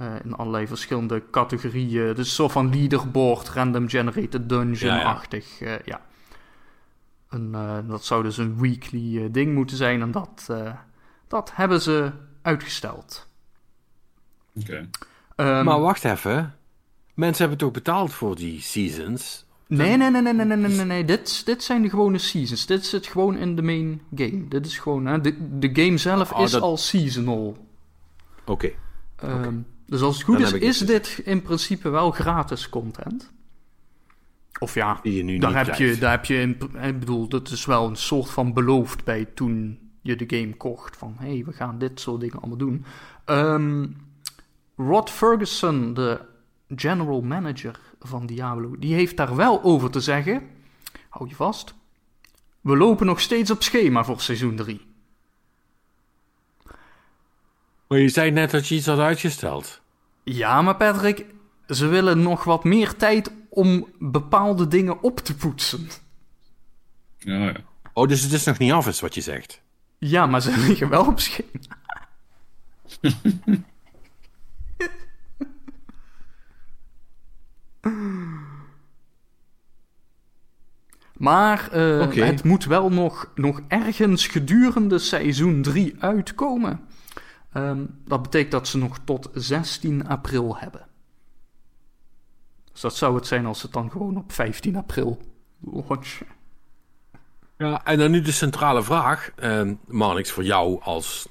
eh, 0.00 0.14
in 0.24 0.34
allerlei 0.34 0.66
verschillende 0.66 1.22
categorieën. 1.30 2.14
Dus 2.14 2.34
soort 2.34 2.52
van 2.52 2.70
leaderboard, 2.70 3.48
random 3.48 3.88
generated 3.88 4.48
dungeon-achtig. 4.48 5.58
Ja, 5.58 5.78
eh, 5.78 5.94
En, 7.28 7.50
eh, 7.54 7.78
dat 7.88 8.04
zou 8.04 8.22
dus 8.22 8.36
een 8.36 8.60
weekly 8.60 9.30
ding 9.30 9.54
moeten 9.54 9.76
zijn. 9.76 10.00
En 10.00 10.10
dat, 10.10 10.46
dat 11.28 11.52
hebben 11.54 11.82
ze 11.82 12.10
uitgesteld. 12.42 13.28
Oké. 14.54 14.88
Ehm, 15.36 15.64
maar 15.64 15.80
wacht 15.80 16.04
even. 16.04 16.54
Mensen 17.14 17.40
hebben 17.40 17.58
toch 17.58 17.72
betaald 17.72 18.12
voor 18.12 18.36
die 18.36 18.60
seasons? 18.60 19.46
Nee, 19.66 19.96
nee, 19.96 20.10
nee, 20.10 20.22
nee, 20.22 20.32
nee, 20.32 20.56
nee, 20.56 20.56
nee, 20.56 20.84
nee. 20.84 21.04
Dit, 21.04 21.46
dit 21.46 21.62
zijn 21.62 21.82
de 21.82 21.90
gewone 21.90 22.18
seasons. 22.18 22.66
Dit 22.66 22.86
zit 22.86 23.06
gewoon 23.06 23.36
in 23.36 23.56
de 23.56 23.62
main 23.62 24.02
game. 24.14 24.48
Dit 24.48 24.66
is 24.66 24.78
gewoon, 24.78 25.06
hè, 25.06 25.20
de, 25.20 25.58
de 25.58 25.84
game 25.84 25.98
zelf 25.98 26.32
ah, 26.32 26.42
is 26.42 26.60
al 26.60 26.76
seasonal. 26.76 27.56
Oké. 28.44 28.70
Ehm, 29.16 29.38
okay. 29.38 29.64
Dus 29.90 30.00
als 30.00 30.16
het 30.16 30.24
goed 30.24 30.38
Dan 30.38 30.54
is, 30.54 30.60
is 30.60 30.78
het 30.78 30.88
dit 30.88 31.20
in 31.24 31.42
principe 31.42 31.88
wel 31.88 32.10
gratis 32.10 32.68
content. 32.68 33.32
Of 34.58 34.74
ja, 34.74 34.98
Die 35.02 35.14
je 35.14 35.22
nu 35.22 35.38
daar 35.38 35.54
niet 35.54 35.66
heb, 35.66 35.74
je, 35.74 35.98
daar 35.98 36.10
heb 36.10 36.24
je, 36.24 36.34
in, 36.34 36.58
ik 36.82 36.98
bedoel, 36.98 37.28
dat 37.28 37.50
is 37.50 37.64
wel 37.64 37.86
een 37.86 37.96
soort 37.96 38.30
van 38.30 38.52
beloofd 38.52 39.04
bij 39.04 39.24
toen 39.24 39.78
je 40.00 40.16
de 40.16 40.36
game 40.36 40.56
kocht. 40.56 40.96
Van, 40.96 41.14
hé, 41.18 41.32
hey, 41.32 41.44
we 41.44 41.52
gaan 41.52 41.78
dit 41.78 42.00
soort 42.00 42.20
dingen 42.20 42.38
allemaal 42.38 42.56
doen. 42.56 42.84
Ehm, 43.24 43.86
Rod 44.76 45.10
Ferguson, 45.10 45.94
de 45.94 46.20
general 46.76 47.20
manager 47.20 47.80
van 48.00 48.26
Diablo, 48.26 48.76
die 48.78 48.94
heeft 48.94 49.16
daar 49.16 49.36
wel 49.36 49.62
over 49.62 49.90
te 49.90 50.00
zeggen. 50.00 50.42
Hou 51.08 51.28
je 51.28 51.34
vast. 51.34 51.74
We 52.60 52.76
lopen 52.76 53.06
nog 53.06 53.20
steeds 53.20 53.50
op 53.50 53.62
schema 53.62 54.04
voor 54.04 54.20
seizoen 54.20 54.56
3. 54.56 54.89
Maar 57.90 57.98
je 57.98 58.08
zei 58.08 58.30
net 58.30 58.50
dat 58.50 58.68
je 58.68 58.74
iets 58.74 58.86
had 58.86 58.98
uitgesteld. 58.98 59.80
Ja, 60.22 60.62
maar 60.62 60.76
Patrick, 60.76 61.24
ze 61.66 61.86
willen 61.86 62.22
nog 62.22 62.44
wat 62.44 62.64
meer 62.64 62.96
tijd 62.96 63.32
om 63.48 63.86
bepaalde 63.98 64.68
dingen 64.68 65.02
op 65.02 65.18
te 65.18 65.36
poetsen. 65.36 65.88
Ja, 67.18 67.44
ja. 67.44 67.56
Oh, 67.92 68.08
dus 68.08 68.22
het 68.22 68.32
is 68.32 68.44
nog 68.44 68.58
niet 68.58 68.72
af, 68.72 68.86
is 68.86 69.00
wat 69.00 69.14
je 69.14 69.20
zegt. 69.20 69.62
Ja, 69.98 70.26
maar 70.26 70.42
ze 70.42 70.58
liggen 70.66 70.88
wel 70.88 71.06
op 71.06 71.20
schema. 71.20 71.48
Maar 81.16 81.70
eh, 81.72 82.26
het 82.26 82.44
moet 82.44 82.64
wel 82.64 82.90
nog, 82.90 83.32
nog 83.34 83.60
ergens 83.68 84.26
gedurende 84.26 84.98
seizoen 84.98 85.62
3 85.62 85.94
uitkomen. 85.98 86.80
Ehm, 87.52 87.84
dat 88.04 88.22
betekent 88.22 88.52
dat 88.52 88.68
ze 88.68 88.78
nog 88.78 88.98
tot 89.04 89.28
16 89.34 90.08
april 90.08 90.56
hebben. 90.56 90.86
Dus 92.72 92.80
dat 92.80 92.96
zou 92.96 93.14
het 93.14 93.26
zijn 93.26 93.46
als 93.46 93.62
het 93.62 93.72
dan 93.72 93.90
gewoon 93.90 94.16
op 94.16 94.32
15 94.32 94.76
april 94.76 95.20
launchen. 95.60 96.26
Ja, 97.58 97.84
en 97.84 97.98
dan 97.98 98.10
nu 98.10 98.20
de 98.20 98.32
centrale 98.32 98.82
vraag, 98.82 99.30
Marnix, 99.86 100.30
voor 100.30 100.44
jou 100.44 100.82
als 100.82 101.28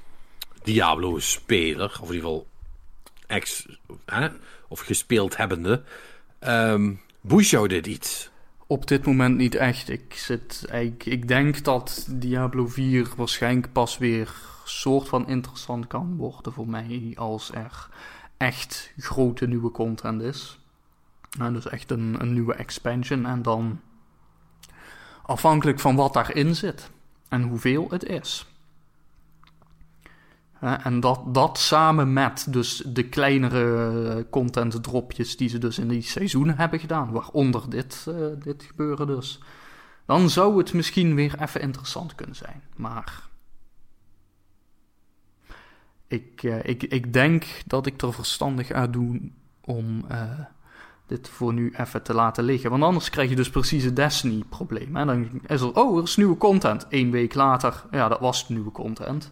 Diablo-speler, 0.64 1.98
of 2.02 2.10
in 2.10 2.16
ieder 2.16 2.30
geval 2.30 2.48
ex, 3.28 3.66
hè, 4.06 4.28
of 4.68 4.80
gespeeld 4.80 5.38
hebbende. 5.38 5.84
Boeit 7.22 7.50
jou 7.50 7.68
dit 7.68 7.88
iets? 7.88 8.30
Op 8.68 8.88
dit 8.88 9.06
moment 9.06 9.38
niet 9.38 9.56
echt. 9.56 9.90
Ik, 9.90 10.14
zit, 10.14 10.66
ik, 10.72 11.06
ik 11.06 11.28
denk 11.28 11.64
dat 11.64 12.08
Diablo 12.10 12.68
4 12.68 13.08
waarschijnlijk 13.16 13.72
pas 13.72 13.98
weer 13.98 14.32
soort 14.70 15.08
van 15.08 15.28
interessant 15.28 15.88
kan 15.88 16.16
worden 16.16 16.54
voor 16.54 16.70
mij 16.70 17.14
als 17.16 17.52
er 17.52 17.90
echt 18.38 18.94
grote 18.98 19.48
nieuwe 19.48 19.72
content 19.72 20.22
is. 20.22 20.60
En 21.40 21.54
dus 21.54 21.68
echt 21.68 21.92
een, 21.92 22.16
een 22.20 22.34
nieuwe 22.34 22.54
expansion 22.54 23.26
en 23.26 23.42
dan 23.42 23.80
afhankelijk 25.24 25.80
van 25.80 25.96
wat 25.96 26.14
daarin 26.14 26.56
zit 26.56 26.92
en 27.28 27.42
hoeveel 27.42 27.88
het 27.90 28.04
is. 28.04 28.46
En 30.60 31.00
dat, 31.00 31.34
dat 31.34 31.58
samen 31.58 32.14
met 32.14 32.48
dus 32.50 32.78
de 32.78 33.10
kleinere 33.10 34.28
content 34.30 34.84
dropjes 34.84 35.38
die 35.38 35.50
ze 35.50 35.58
dus 35.58 35.80
in 35.80 35.88
die 35.88 36.02
seizoenen 36.02 36.58
hebben 36.58 36.80
gedaan, 36.80 37.12
waaronder 37.12 37.70
dit, 37.70 38.06
eh, 38.08 38.16
dit 38.44 38.64
gebeuren 38.64 39.08
dus. 39.08 39.40
Dan 40.06 40.30
zou 40.30 40.58
het 40.58 40.74
misschien 40.74 41.16
weer 41.16 41.42
even 41.42 41.62
interessant 41.62 42.16
kunnen 42.16 42.36
zijn. 42.36 42.64
Maar 42.76 43.30
ik, 46.10 46.44
eh, 46.44 46.64
ik, 46.64 46.84
ik 46.84 47.14
denk 47.14 47.46
dat 47.68 47.86
ik 47.86 48.02
er 48.02 48.14
verstandig 48.14 48.72
aan 48.72 48.92
doe 48.92 49.20
om 49.62 50.06
eh, 50.08 50.22
dit 51.08 51.30
voor 51.30 51.54
nu 51.54 51.74
even 51.78 52.04
te 52.04 52.14
laten 52.14 52.44
liggen. 52.44 52.70
Want 52.70 52.84
anders 52.84 53.10
krijg 53.10 53.30
je 53.30 53.36
dus 53.36 53.50
precies 53.50 53.84
het 53.84 53.96
Destiny-probleem. 53.96 54.96
hè. 54.96 55.06
Dan 55.06 55.30
is 55.48 55.62
er, 55.62 55.76
oh, 55.76 55.98
er 55.98 56.04
is 56.04 56.16
nieuwe 56.16 56.38
content. 56.38 56.86
Eén 56.90 57.12
week 57.12 57.34
later, 57.34 57.84
ja, 57.92 58.08
dat 58.08 58.20
was 58.20 58.50
nieuwe 58.50 58.72
content. 58.72 59.32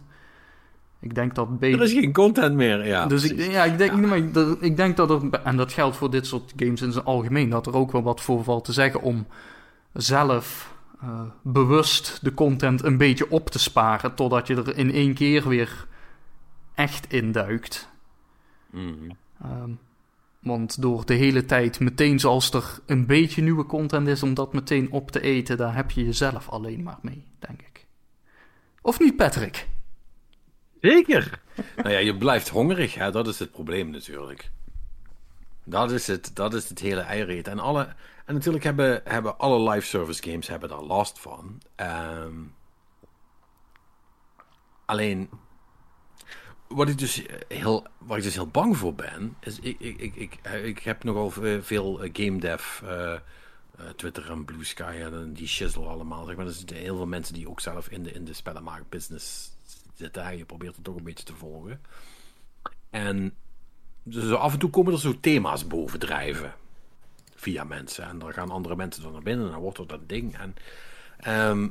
Ik 1.00 1.14
denk 1.14 1.34
dat 1.34 1.48
Er 1.48 1.56
beter. 1.56 1.82
is 1.82 1.92
geen 1.92 2.12
content 2.12 2.54
meer, 2.54 2.86
ja. 2.86 3.06
Dus 3.06 3.24
ik, 3.30 3.50
ja, 3.50 3.64
ik, 3.64 3.78
denk, 3.78 4.06
maar 4.06 4.32
dat- 4.32 4.56
ik 4.62 4.76
denk 4.76 4.96
dat 4.96 5.10
er, 5.10 5.30
en 5.44 5.56
dat 5.56 5.72
geldt 5.72 5.96
voor 5.96 6.10
dit 6.10 6.26
soort 6.26 6.52
games 6.56 6.82
in 6.82 6.92
zijn 6.92 7.04
algemeen, 7.04 7.50
dat 7.50 7.66
er 7.66 7.74
ook 7.76 7.92
wel 7.92 8.02
wat 8.02 8.20
voor 8.20 8.44
valt 8.44 8.64
te 8.64 8.72
zeggen 8.72 9.02
om 9.02 9.26
zelf 9.92 10.74
eh, 11.00 11.20
bewust 11.42 12.18
de 12.22 12.34
content 12.34 12.84
een 12.84 12.96
beetje 12.96 13.30
op 13.30 13.50
te 13.50 13.58
sparen, 13.58 14.14
totdat 14.14 14.46
je 14.46 14.54
er 14.56 14.76
in 14.78 14.92
één 14.92 15.14
keer 15.14 15.48
weer 15.48 15.86
echt 16.78 17.12
induikt. 17.12 17.88
Mhm. 18.70 19.10
Ehm, 19.42 19.70
want 20.40 20.82
door 20.82 21.06
de 21.06 21.14
hele 21.14 21.44
tijd, 21.44 21.80
meteen 21.80 22.20
zoals 22.20 22.50
er 22.52 22.80
een 22.86 23.06
beetje 23.06 23.42
nieuwe 23.42 23.64
content 23.64 24.08
is, 24.08 24.22
om 24.22 24.34
dat 24.34 24.52
meteen 24.52 24.92
op 24.92 25.10
te 25.10 25.20
eten, 25.20 25.56
daar 25.56 25.74
heb 25.74 25.90
je 25.90 26.04
jezelf 26.04 26.48
alleen 26.48 26.82
maar 26.82 26.98
mee, 27.02 27.24
denk 27.38 27.62
ik. 27.62 27.86
Of 28.82 28.98
niet, 28.98 29.16
Patrick? 29.16 29.68
Zeker. 30.80 31.42
nou 31.76 31.90
ja, 31.90 31.98
je 31.98 32.16
blijft 32.16 32.48
hongerig, 32.48 32.94
hè? 32.94 33.10
dat 33.10 33.26
is 33.26 33.38
het 33.38 33.50
probleem 33.50 33.90
natuurlijk. 33.90 34.50
Dat 35.64 35.90
is 35.90 36.06
het, 36.06 36.30
dat 36.34 36.54
is 36.54 36.68
het 36.68 36.78
hele 36.78 37.00
eireet. 37.00 37.48
En, 37.48 37.58
alle, 37.58 37.94
en 38.24 38.34
natuurlijk 38.34 38.64
hebben, 38.64 39.00
hebben 39.04 39.38
alle 39.38 39.70
live 39.70 39.86
service 39.86 40.22
games 40.22 40.48
hebben 40.48 40.68
daar 40.68 40.82
last 40.82 41.18
van. 41.18 41.62
Ehm, 41.74 42.42
alleen, 44.84 45.30
wat 46.68 46.88
ik, 46.88 46.98
dus 46.98 47.22
heel, 47.48 47.86
waar 47.98 48.18
ik 48.18 48.24
dus 48.24 48.34
heel 48.34 48.46
bang 48.46 48.76
voor 48.76 48.94
ben, 48.94 49.36
is 49.40 49.58
ik, 49.60 49.80
ik, 49.80 50.00
ik, 50.00 50.14
ik, 50.14 50.38
ik 50.64 50.78
heb 50.78 51.04
nogal 51.04 51.30
ve- 51.30 51.62
veel 51.62 52.02
eh, 52.02 52.10
game 52.12 52.38
dev, 52.38 52.82
eh, 52.82 53.12
eh, 53.12 53.20
Twitter 53.96 54.30
en 54.30 54.44
Blue 54.44 54.64
Sky 54.64 54.96
en 55.00 55.32
die 55.32 55.46
shizzle 55.48 55.86
allemaal. 55.86 56.24
Zeg 56.24 56.36
maar. 56.36 56.46
Er 56.46 56.52
zijn 56.52 56.82
heel 56.82 56.96
veel 56.96 57.06
mensen 57.06 57.34
die 57.34 57.48
ook 57.48 57.60
zelf 57.60 57.88
in 57.88 58.02
de, 58.02 58.12
in 58.12 58.24
de 58.24 58.32
spellenmaakbusiness 58.32 59.50
zitten. 59.94 60.36
Je 60.36 60.44
probeert 60.44 60.74
het 60.74 60.84
toch 60.84 60.96
een 60.96 61.02
beetje 61.04 61.24
te 61.24 61.34
volgen. 61.34 61.80
En 62.90 63.34
dus 64.02 64.32
af 64.32 64.52
en 64.52 64.58
toe 64.58 64.70
komen 64.70 64.92
er 64.92 64.98
zo 64.98 65.20
thema's 65.20 65.66
bovendrijven. 65.66 66.54
Via 67.34 67.64
mensen. 67.64 68.04
En 68.04 68.18
dan 68.18 68.32
gaan 68.32 68.50
andere 68.50 68.76
mensen 68.76 69.04
er 69.04 69.12
naar 69.12 69.22
binnen 69.22 69.46
en 69.46 69.52
dan 69.52 69.60
wordt 69.60 69.78
het 69.78 69.88
dat 69.88 70.08
ding. 70.08 70.36
En 70.38 70.54
ehm, 71.18 71.68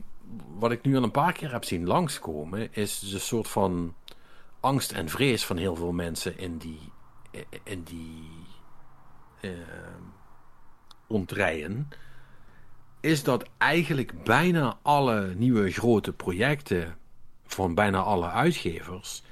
wat 0.57 0.71
ik 0.71 0.83
nu 0.83 0.95
al 0.97 1.03
een 1.03 1.11
paar 1.11 1.33
keer 1.33 1.51
heb 1.51 1.63
zien 1.63 1.87
langskomen, 1.87 2.73
is 2.73 2.99
dus 2.99 3.13
een 3.13 3.19
soort 3.19 3.47
van 3.47 3.93
angst 4.59 4.91
en 4.91 5.09
vrees 5.09 5.45
van 5.45 5.57
heel 5.57 5.75
veel 5.75 5.91
mensen 5.91 6.37
in 6.37 6.57
die, 6.57 6.91
in 7.63 7.83
die 7.83 8.29
ehm 9.41 10.15
ontrijen. 11.07 11.87
Is 12.99 13.23
dat 13.23 13.49
eigenlijk 13.57 14.23
bijna 14.23 14.77
alle 14.81 15.33
nieuwe 15.35 15.71
grote 15.71 16.13
projecten 16.13 16.97
van 17.45 17.73
bijna 17.75 17.99
alle 17.99 18.29
uitgevers, 18.29 19.23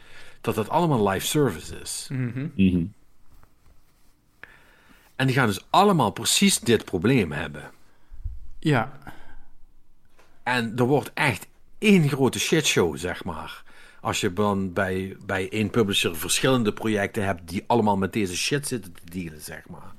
dat 0.42 0.56
dat 0.56 0.70
allemaal 0.70 1.10
live 1.10 1.26
service 1.26 1.80
is. 1.80 2.08
Mhm. 2.12 2.86
En 5.16 5.26
die 5.28 5.36
gaan 5.36 5.48
dus 5.48 5.66
allemaal 5.70 6.12
precies 6.12 6.60
dit 6.60 6.86
probleem 6.86 7.32
hebben. 7.32 7.72
Ja. 8.60 9.00
En 10.44 10.76
er 10.76 10.86
wordt 10.86 11.12
echt 11.14 11.48
één 11.78 12.10
grote 12.10 12.40
shitshow, 12.40 12.98
zeg 12.98 13.24
maar. 13.24 13.64
Als 14.06 14.20
je 14.20 14.34
dan 14.34 14.74
bij, 14.74 15.18
bij 15.26 15.50
één 15.50 15.70
publisher 15.70 16.16
verschillende 16.16 16.74
projecten 16.74 17.26
hebt 17.26 17.48
die 17.50 17.64
allemaal 17.68 17.98
met 17.98 18.14
deze 18.14 18.38
shit 18.38 18.68
zitten 18.68 18.94
te 18.94 19.02
dealen, 19.12 19.42
zeg 19.42 19.68
maar. 19.70 19.94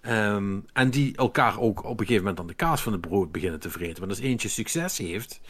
Ehm, 0.00 0.58
en 0.72 0.90
die 0.90 1.16
elkaar 1.16 1.60
ook 1.60 1.84
op 1.84 2.00
een 2.00 2.06
gegeven 2.06 2.22
moment 2.22 2.40
aan 2.40 2.46
de 2.46 2.54
kaas 2.54 2.82
van 2.82 2.92
het 2.92 3.00
brood 3.00 3.32
beginnen 3.32 3.60
te 3.60 3.70
vreten. 3.70 3.98
Want 3.98 4.10
als 4.10 4.20
eentje 4.20 4.48
succes 4.48 4.98
heeft 4.98 5.40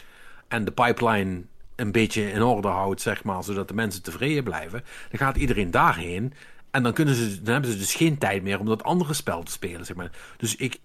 en 0.47 0.65
de 0.65 0.71
pipeline 0.71 1.41
een 1.75 1.91
beetje 1.91 2.31
in 2.31 2.41
orde 2.41 2.67
houdt, 2.67 3.01
zeg 3.01 3.23
maar, 3.23 3.43
zodat 3.43 3.67
de 3.67 3.73
mensen 3.73 4.03
tevreden 4.03 4.43
blijven, 4.43 4.83
dan 5.09 5.19
gaat 5.19 5.37
iedereen 5.37 5.71
daarheen. 5.71 6.33
En 6.71 6.83
dan, 6.83 6.93
kunnen 6.93 7.15
ze, 7.15 7.41
dan 7.41 7.53
hebben 7.53 7.71
ze 7.71 7.77
dus 7.77 7.95
geen 7.95 8.17
tijd 8.17 8.43
meer 8.43 8.59
om 8.59 8.65
dat 8.65 8.83
andere 8.83 9.13
spel 9.13 9.43
te 9.43 9.51
spelen, 9.51 9.85
zeg 9.85 9.95
maar. 9.95 10.11
Dus 10.37 10.55
ik, 10.55 10.79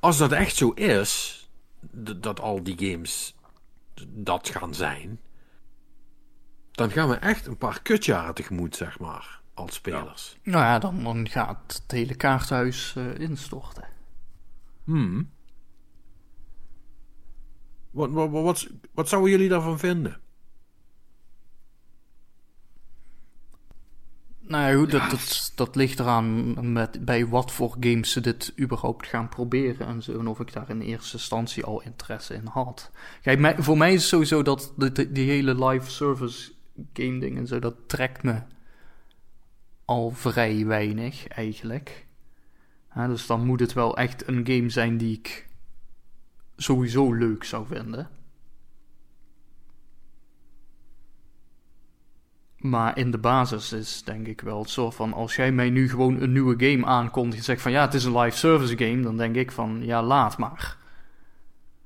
als 0.00 0.18
dat 0.18 0.32
echt 0.32 0.56
zo 0.56 0.70
is, 0.70 1.40
dat 1.92 2.40
al 2.40 2.62
die 2.62 2.90
games 2.90 3.34
dat 4.08 4.48
gaan 4.48 4.74
zijn, 4.74 5.20
dan 6.72 6.90
gaan 6.90 7.08
we 7.08 7.14
echt 7.14 7.46
een 7.46 7.56
paar 7.56 7.82
kutjaren 7.82 8.34
tegemoet, 8.34 8.76
zeg 8.76 8.98
maar, 8.98 9.40
als 9.54 9.74
spelers. 9.74 10.36
Nou 10.42 10.64
ja, 10.64 10.78
dan, 10.78 11.02
dan 11.02 11.28
gaat 11.28 11.82
het 11.82 11.90
hele 11.90 12.14
kaarthuis 12.14 12.94
uh, 12.98 13.18
instorten. 13.18 13.88
Hmm. 14.84 15.30
Wat, 17.90 18.10
wat, 18.10 18.30
wat, 18.30 18.68
wat 18.94 19.08
zouden 19.08 19.30
jullie 19.30 19.48
daarvan 19.48 19.78
vinden? 19.78 20.20
Nou 24.40 24.70
ja, 24.70 24.78
goed, 24.78 24.90
dat, 24.90 25.10
dat, 25.10 25.52
dat, 25.54 25.76
ligt 25.76 25.98
eraan 25.98 26.72
met, 26.72 27.04
bij 27.04 27.26
wat 27.26 27.52
voor 27.52 27.76
games 27.80 28.12
ze 28.12 28.20
dit 28.20 28.52
überhaupt 28.60 29.06
gaan 29.06 29.28
proberen 29.28 29.86
en 29.86 30.02
zo. 30.02 30.18
En 30.18 30.26
of 30.26 30.40
ik 30.40 30.52
daar 30.52 30.70
in 30.70 30.80
eerste 30.80 31.16
instantie 31.16 31.64
al 31.64 31.82
interesse 31.82 32.34
in 32.34 32.46
had. 32.46 32.90
Kijk, 33.22 33.38
mij, 33.38 33.54
voor 33.58 33.76
mij 33.76 33.92
is 33.92 34.00
het 34.00 34.08
sowieso 34.08 34.42
dat 34.42 34.72
die, 34.76 35.12
die 35.12 35.30
hele 35.30 35.66
live 35.66 35.90
service 35.90 36.52
game 36.92 37.18
ding 37.18 37.36
en 37.36 37.46
zo, 37.46 37.58
dat 37.58 37.76
trekt 37.86 38.22
me 38.22 38.42
al 39.84 40.10
vrij 40.10 40.66
weinig 40.66 41.28
eigenlijk. 41.28 42.06
dus 42.94 43.26
dan 43.26 43.46
moet 43.46 43.60
het 43.60 43.72
wel 43.72 43.96
echt 43.96 44.28
een 44.28 44.46
game 44.46 44.68
zijn 44.68 44.96
die 44.96 45.18
ik 45.18 45.48
sowieso 46.56 47.12
leuk 47.12 47.44
zou 47.44 47.66
vinden. 47.66 48.10
Maar 52.56 52.98
in 52.98 53.10
de 53.10 53.18
basis 53.18 53.72
is 53.72 54.02
denk 54.02 54.26
ik 54.26 54.40
wel 54.40 54.58
het 54.58 54.70
soort 54.70 54.94
van... 54.94 55.12
als 55.12 55.36
jij 55.36 55.52
mij 55.52 55.70
nu 55.70 55.88
gewoon 55.88 56.20
een 56.20 56.32
nieuwe 56.32 56.70
game 56.70 56.86
aankondigt... 56.86 57.38
en 57.38 57.44
zegt 57.44 57.62
van 57.62 57.72
ja, 57.72 57.84
het 57.84 57.94
is 57.94 58.04
een 58.04 58.18
live 58.18 58.36
service 58.36 58.76
game... 58.76 59.02
dan 59.02 59.16
denk 59.16 59.36
ik 59.36 59.52
van 59.52 59.84
ja, 59.84 60.02
laat 60.02 60.38
maar. 60.38 60.76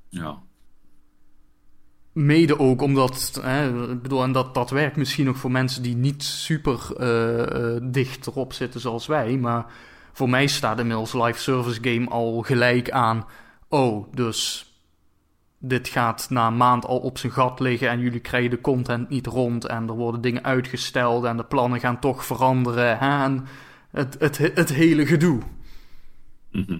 Ja. 0.09 0.41
Mede 2.17 2.59
ook 2.59 2.81
omdat... 2.81 3.39
Hè, 3.43 3.71
bedoel, 3.95 4.23
en 4.23 4.31
dat, 4.31 4.53
dat 4.53 4.69
werkt 4.69 4.95
misschien 4.95 5.25
nog 5.25 5.37
voor 5.37 5.51
mensen... 5.51 5.83
die 5.83 5.95
niet 5.95 6.23
super 6.23 6.79
uh, 6.99 7.77
dicht 7.91 8.27
erop 8.27 8.53
zitten 8.53 8.79
zoals 8.79 9.07
wij... 9.07 9.37
maar 9.37 9.65
voor 10.13 10.29
mij 10.29 10.47
staat 10.47 10.79
inmiddels 10.79 11.13
live 11.13 11.39
service 11.39 11.79
game 11.81 12.09
al 12.09 12.41
gelijk 12.41 12.91
aan... 12.91 13.25
oh, 13.67 14.13
dus 14.13 14.71
dit 15.59 15.87
gaat 15.87 16.27
na 16.29 16.47
een 16.47 16.57
maand 16.57 16.85
al 16.85 16.97
op 16.97 17.17
zijn 17.17 17.31
gat 17.31 17.59
liggen 17.59 17.89
en 17.89 17.99
jullie 17.99 18.19
krijgen 18.19 18.49
de 18.49 18.61
content 18.61 19.09
niet 19.09 19.27
rond 19.27 19.65
en 19.65 19.87
er 19.87 19.95
worden 19.95 20.21
dingen 20.21 20.43
uitgesteld 20.43 21.23
en 21.25 21.37
de 21.37 21.45
plannen 21.45 21.79
gaan 21.79 21.99
toch 21.99 22.25
veranderen. 22.25 22.97
Hè? 22.97 23.23
En 23.23 23.45
het, 23.91 24.15
het, 24.19 24.37
het 24.37 24.73
hele 24.73 25.05
gedoe. 25.05 25.39
Mhm. 26.51 26.79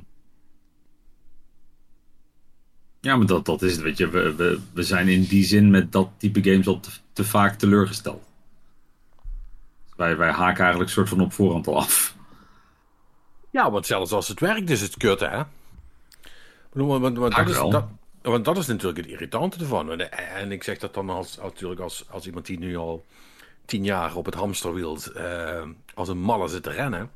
Ja, 3.08 3.16
maar 3.16 3.28
dat, 3.28 3.46
dat 3.46 3.62
is 3.62 3.72
het. 3.72 3.82
Weet 3.82 3.98
je, 3.98 4.10
we, 4.10 4.36
we, 4.36 4.60
we 4.74 4.84
zijn 4.84 5.08
in 5.08 5.24
die 5.24 5.46
zin 5.46 5.70
met 5.70 5.92
dat 5.92 6.10
type 6.18 6.44
games 6.44 6.68
al 6.68 6.80
te, 6.80 6.90
te 7.14 7.24
vaak 7.24 7.58
teleurgesteld. 7.58 8.24
wij, 9.96 10.18
wij 10.18 10.32
haken 10.32 10.62
eigenlijk 10.62 10.92
soort 10.92 11.10
van 11.10 11.22
op 11.22 11.34
voorhand 11.34 11.68
al 11.68 11.78
af. 11.78 12.16
Ja, 13.50 13.72
want 13.72 13.86
zelfs 13.86 14.12
als 14.12 14.28
het 14.28 14.40
werkt 14.40 14.70
is 14.70 14.82
het 14.82 14.98
kut, 14.98 15.20
hè? 15.20 15.42
Want, 16.74 17.02
want, 17.02 17.18
want 17.18 17.36
dat, 17.36 17.50
is, 17.50 17.56
dat, 17.56 17.86
want 18.22 18.46
dat 18.46 18.58
is 18.58 18.68
natuurlijk 18.68 18.98
het 18.98 19.08
irritante 19.08 19.60
ervan. 19.60 20.02
En 20.02 20.52
ik 20.52 20.64
zeg 20.64 20.78
dat 20.78 20.94
dan 20.94 21.10
als, 21.10 21.38
natuurlijk 21.38 21.82
als, 21.82 22.06
als 22.10 22.26
iemand 22.26 22.46
die 22.46 22.60
nu 22.60 22.78
al 22.78 23.06
tien 23.66 23.84
jaar 23.84 24.16
op 24.16 24.26
het 24.26 24.36
hamsterwiel 24.36 24.98
uh, 25.16 25.62
als 25.94 26.10
een 26.10 26.20
malle 26.20 26.48
zit 26.48 26.64
te 26.64 26.72
rennen. 26.72 27.12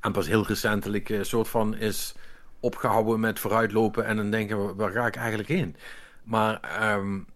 En 0.00 0.12
pas 0.12 0.26
heel 0.26 0.46
recentelijk 0.46 1.08
een 1.08 1.26
soort 1.26 1.48
van 1.48 1.76
is 1.76 2.14
opgehouden 2.64 3.20
met 3.20 3.38
vooruitlopen 3.38 4.06
en 4.06 4.16
dan 4.16 4.30
denken, 4.30 4.76
waar 4.76 4.90
ga 4.90 5.06
ik 5.06 5.16
eigenlijk 5.16 5.48
heen? 5.48 5.76
Maar 6.22 6.82
um, 6.96 7.26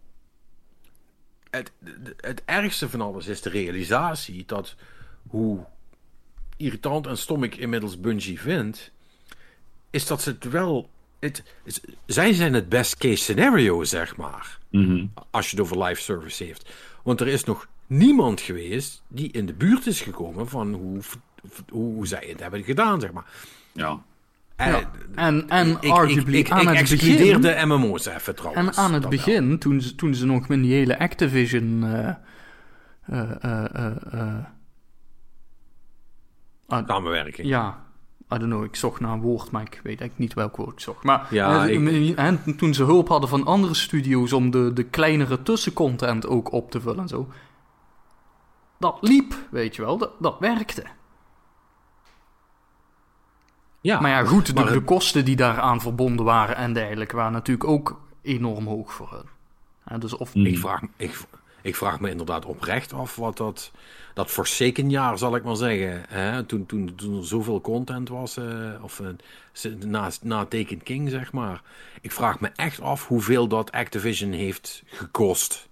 het, 1.51 1.73
het 2.17 2.43
ergste 2.45 2.89
van 2.89 3.01
alles 3.01 3.27
is 3.27 3.43
de 3.43 3.51
realisatie 3.51 4.45
dat 4.47 4.75
hoe 5.29 5.67
irritant 6.57 7.07
en 7.07 7.19
stom 7.19 7.43
ik 7.43 7.57
inmiddels 7.57 8.01
Bungie 8.01 8.41
vind, 8.41 8.91
is 9.91 10.07
dat 10.07 10.23
ze 10.23 10.31
het 10.31 10.45
wel 10.45 10.91
het, 11.19 11.43
zij 12.07 12.33
zijn 12.33 12.55
het 12.55 12.69
best 12.69 12.97
case 12.97 13.17
scenario, 13.17 13.85
zeg 13.85 14.17
maar. 14.17 14.59
Mhm. 14.71 15.07
Als 15.31 15.51
je 15.51 15.57
het 15.57 15.65
over 15.65 15.85
live 15.85 16.01
service 16.01 16.45
heeft. 16.45 16.73
Want 17.03 17.21
er 17.21 17.29
is 17.29 17.45
nog 17.45 17.69
niemand 17.87 18.41
geweest 18.41 19.03
die 19.09 19.33
in 19.33 19.47
de 19.47 19.53
buurt 19.53 19.87
is 19.87 20.01
gekomen 20.01 20.49
van 20.49 20.73
hoe, 20.73 21.01
hoe 21.71 22.07
zij 22.07 22.27
het 22.29 22.41
hebben 22.41 22.65
gedaan, 22.65 23.01
zeg 23.01 23.13
maar. 23.13 23.27
Ja. 23.73 24.03
En, 24.59 24.71
ja. 24.71 24.91
en, 25.15 25.49
en 25.49 25.77
ik, 25.81 25.91
arguably 25.91 26.39
ik, 26.39 26.51
aan 26.51 26.67
het 26.67 26.91
begin... 26.91 27.41
de 27.41 27.63
MMO's 27.65 28.07
even 28.07 28.35
trouwens. 28.35 28.77
En 28.77 28.83
aan 28.85 28.93
het 28.93 29.09
begin, 29.09 29.59
toen 29.59 29.81
ze, 29.81 29.95
toen 29.95 30.15
ze 30.15 30.27
nog 30.27 30.49
met 30.49 30.63
die 30.63 30.73
hele 30.73 30.99
Activision... 30.99 31.85
Uh, 31.85 32.11
uh, 33.11 33.65
uh, 34.15 34.37
Samenwerking. 36.87 37.49
Ja, 37.49 37.85
I 38.35 38.39
don't 38.39 38.43
know, 38.43 38.65
ik 38.65 38.77
zocht 38.77 39.01
naar 39.01 39.13
een 39.13 39.21
woord, 39.21 39.51
maar 39.51 39.63
ik 39.63 39.75
weet 39.75 39.85
eigenlijk 39.85 40.19
niet 40.19 40.35
welk 40.35 40.57
woord 40.57 40.73
ik 40.73 40.81
zocht. 40.81 41.05
Maar 41.05 41.27
ja, 41.31 41.69
en 42.15 42.57
toen 42.57 42.75
ze 42.75 42.85
hulp 42.85 43.09
hadden 43.09 43.29
van 43.29 43.45
andere 43.45 43.75
studio's 43.75 44.33
om 44.33 44.51
de, 44.51 44.73
de 44.73 44.85
kleinere 44.85 45.43
tussencontent 45.43 46.27
ook 46.27 46.53
op 46.53 46.71
te 46.71 46.81
vullen 46.81 47.01
en 47.01 47.09
zo. 47.09 47.29
Dat 48.79 48.99
liep, 49.01 49.35
weet 49.51 49.77
je 49.77 49.83
wel, 49.83 49.99
dat, 49.99 50.11
dat 50.19 50.37
werkte. 50.39 50.85
Ja, 53.81 54.01
maar 54.01 54.11
ja, 54.11 54.25
goed, 54.25 54.57
de, 54.57 54.65
de, 54.65 54.83
kosten 54.83 55.25
die 55.25 55.37
daaraan 55.37 55.81
verbonden 55.81 56.25
waren 56.25 56.57
en 56.57 56.73
dergelijke 56.73 57.17
waren 57.17 57.33
natuurlijk 57.33 57.69
ook 57.69 58.01
enorm 58.23 58.67
hoog 58.67 58.93
voor 58.93 59.25
hen. 59.85 60.01
dus 60.01 60.17
of... 60.17 60.35
Ik, 60.35 60.59
vraag, 60.59 60.81
ik, 60.97 61.21
ik 61.63 61.77
vraag 61.77 62.01
me 62.01 62.11
inderdaad 62.11 62.45
oprecht 62.45 62.93
af 62.93 63.17
wat 63.17 63.37
dat 63.37 63.73
dat 64.19 64.31
Forsaken 64.31 64.91
jaar, 64.91 65.19
zal 65.19 65.37
ik 65.37 65.45
maar 65.45 65.57
zeggen. 65.57 66.05
Hè? 66.09 66.45
Toen, 66.45 66.67
toen, 66.67 66.95
toen 66.95 67.17
er 67.17 67.27
zoveel 67.27 67.61
content 67.61 68.09
was, 68.09 68.37
uh, 68.37 68.71
of 68.83 69.01
uh, 69.01 69.75
na, 69.79 70.11
na 70.23 70.45
Taken 70.45 70.83
King, 70.83 71.11
zeg 71.11 71.33
maar. 71.33 71.63
Ik 72.01 72.13
vraag 72.13 72.41
me 72.41 72.51
echt 72.55 72.81
af 72.81 73.07
hoeveel 73.07 73.49
dat 73.49 73.73
Activision 73.73 74.33
heeft 74.33 74.83
gekost 74.87 75.69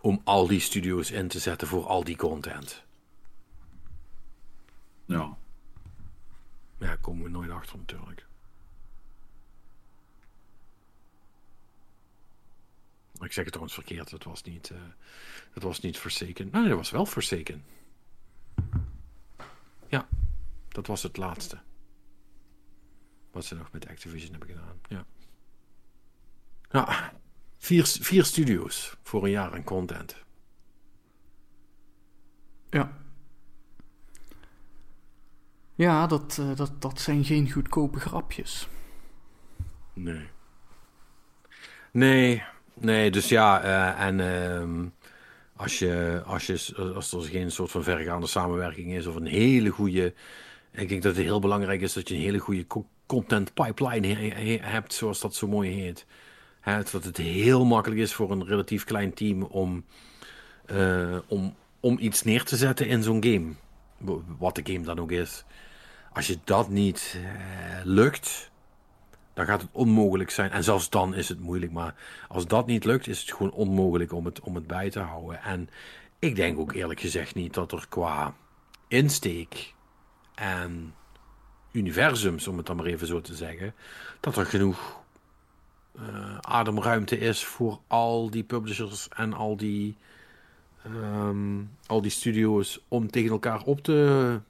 om 0.00 0.20
al 0.24 0.46
die 0.46 0.60
studio's 0.60 1.10
in 1.10 1.28
te 1.28 1.38
zetten 1.38 1.68
voor 1.68 1.86
al 1.86 2.04
die 2.04 2.16
content. 2.16 2.84
Ja. 5.04 5.36
Ja, 6.78 6.96
komen 6.96 7.22
we 7.22 7.30
nooit 7.30 7.50
achter 7.50 7.78
natuurlijk. 7.78 8.26
Ik 13.20 13.32
zeg 13.32 13.44
het 13.44 13.52
trouwens 13.52 13.74
verkeerd, 13.74 14.10
het 14.10 14.24
was 14.24 14.42
niet... 14.42 14.70
Uh, 14.70 14.78
het 15.52 15.62
was 15.62 15.80
niet 15.80 15.98
Forsaken. 15.98 16.48
Nee, 16.52 16.68
dat 16.68 16.76
was 16.76 16.90
wel 16.90 17.06
Forsaken. 17.06 17.64
Ja, 19.88 20.08
dat 20.68 20.86
was 20.86 21.02
het 21.02 21.16
laatste. 21.16 21.58
Wat 23.30 23.44
ze 23.44 23.54
nog 23.54 23.72
met 23.72 23.88
Activision 23.88 24.30
hebben 24.30 24.48
gedaan. 24.48 24.80
Ja. 24.88 25.06
Ja, 26.70 27.12
vier, 27.58 27.86
vier 27.86 28.24
studio's 28.24 28.96
voor 29.02 29.24
een 29.24 29.30
jaar 29.30 29.52
aan 29.52 29.64
content. 29.64 30.16
Ja. 32.70 33.05
Ja, 35.76 36.06
dat, 36.06 36.38
uh, 36.40 36.56
dat, 36.56 36.72
dat 36.78 37.00
zijn 37.00 37.24
geen 37.24 37.50
goedkope 37.50 38.00
grapjes. 38.00 38.68
Nee. 39.92 40.28
Nee, 41.90 42.42
nee, 42.74 43.10
dus 43.10 43.28
ja, 43.28 43.64
uh, 43.64 44.00
en 44.00 44.18
uh, 44.18 44.86
als, 45.56 45.78
je, 45.78 46.22
als, 46.26 46.46
je, 46.46 46.74
als 46.94 47.12
er 47.12 47.22
geen 47.22 47.50
soort 47.50 47.70
van 47.70 47.82
vergaande 47.82 48.26
samenwerking 48.26 48.92
is 48.92 49.06
of 49.06 49.14
een 49.14 49.26
hele 49.26 49.70
goede. 49.70 50.14
Ik 50.72 50.88
denk 50.88 51.02
dat 51.02 51.16
het 51.16 51.24
heel 51.24 51.40
belangrijk 51.40 51.80
is 51.80 51.92
dat 51.92 52.08
je 52.08 52.14
een 52.14 52.20
hele 52.20 52.38
goede 52.38 52.66
content 53.06 53.54
pipeline 53.54 54.06
hebt, 54.62 54.92
zoals 54.92 55.20
dat 55.20 55.34
zo 55.34 55.48
mooi 55.48 55.70
heet. 55.70 56.06
He, 56.60 56.82
dat 56.92 57.04
het 57.04 57.16
heel 57.16 57.64
makkelijk 57.64 58.00
is 58.00 58.14
voor 58.14 58.30
een 58.30 58.46
relatief 58.46 58.84
klein 58.84 59.14
team 59.14 59.42
om, 59.42 59.84
uh, 60.66 61.18
om, 61.26 61.54
om 61.80 61.98
iets 61.98 62.22
neer 62.22 62.44
te 62.44 62.56
zetten 62.56 62.88
in 62.88 63.02
zo'n 63.02 63.24
game. 63.24 63.52
Wat 64.38 64.54
de 64.54 64.72
game 64.72 64.84
dan 64.84 64.98
ook 64.98 65.10
is. 65.10 65.44
Als 66.16 66.26
je 66.26 66.38
dat 66.44 66.68
niet 66.68 67.16
uh, 67.16 67.24
lukt, 67.84 68.50
dan 69.34 69.46
gaat 69.46 69.60
het 69.60 69.70
onmogelijk 69.72 70.30
zijn. 70.30 70.50
En 70.50 70.64
zelfs 70.64 70.90
dan 70.90 71.14
is 71.14 71.28
het 71.28 71.40
moeilijk. 71.40 71.72
Maar 71.72 71.94
als 72.28 72.46
dat 72.46 72.66
niet 72.66 72.84
lukt, 72.84 73.06
is 73.06 73.20
het 73.20 73.32
gewoon 73.32 73.52
onmogelijk 73.52 74.12
om 74.12 74.24
het, 74.24 74.40
om 74.40 74.54
het 74.54 74.66
bij 74.66 74.90
te 74.90 75.00
houden. 75.00 75.42
En 75.42 75.68
ik 76.18 76.36
denk 76.36 76.58
ook 76.58 76.72
eerlijk 76.72 77.00
gezegd 77.00 77.34
niet 77.34 77.54
dat 77.54 77.72
er 77.72 77.86
qua 77.88 78.34
insteek 78.88 79.74
en 80.34 80.94
universums, 81.72 82.48
om 82.48 82.56
het 82.56 82.66
dan 82.66 82.76
maar 82.76 82.86
even 82.86 83.06
zo 83.06 83.20
te 83.20 83.34
zeggen, 83.34 83.74
dat 84.20 84.36
er 84.36 84.46
genoeg 84.46 85.00
uh, 85.98 86.38
ademruimte 86.40 87.18
is 87.18 87.44
voor 87.44 87.78
al 87.86 88.30
die 88.30 88.44
publishers 88.44 89.08
en 89.08 89.32
al 89.32 89.56
die, 89.56 89.96
um, 90.86 91.70
al 91.86 92.02
die 92.02 92.10
studio's 92.10 92.80
om 92.88 93.10
tegen 93.10 93.30
elkaar 93.30 93.62
op 93.62 93.82
te 93.82 94.40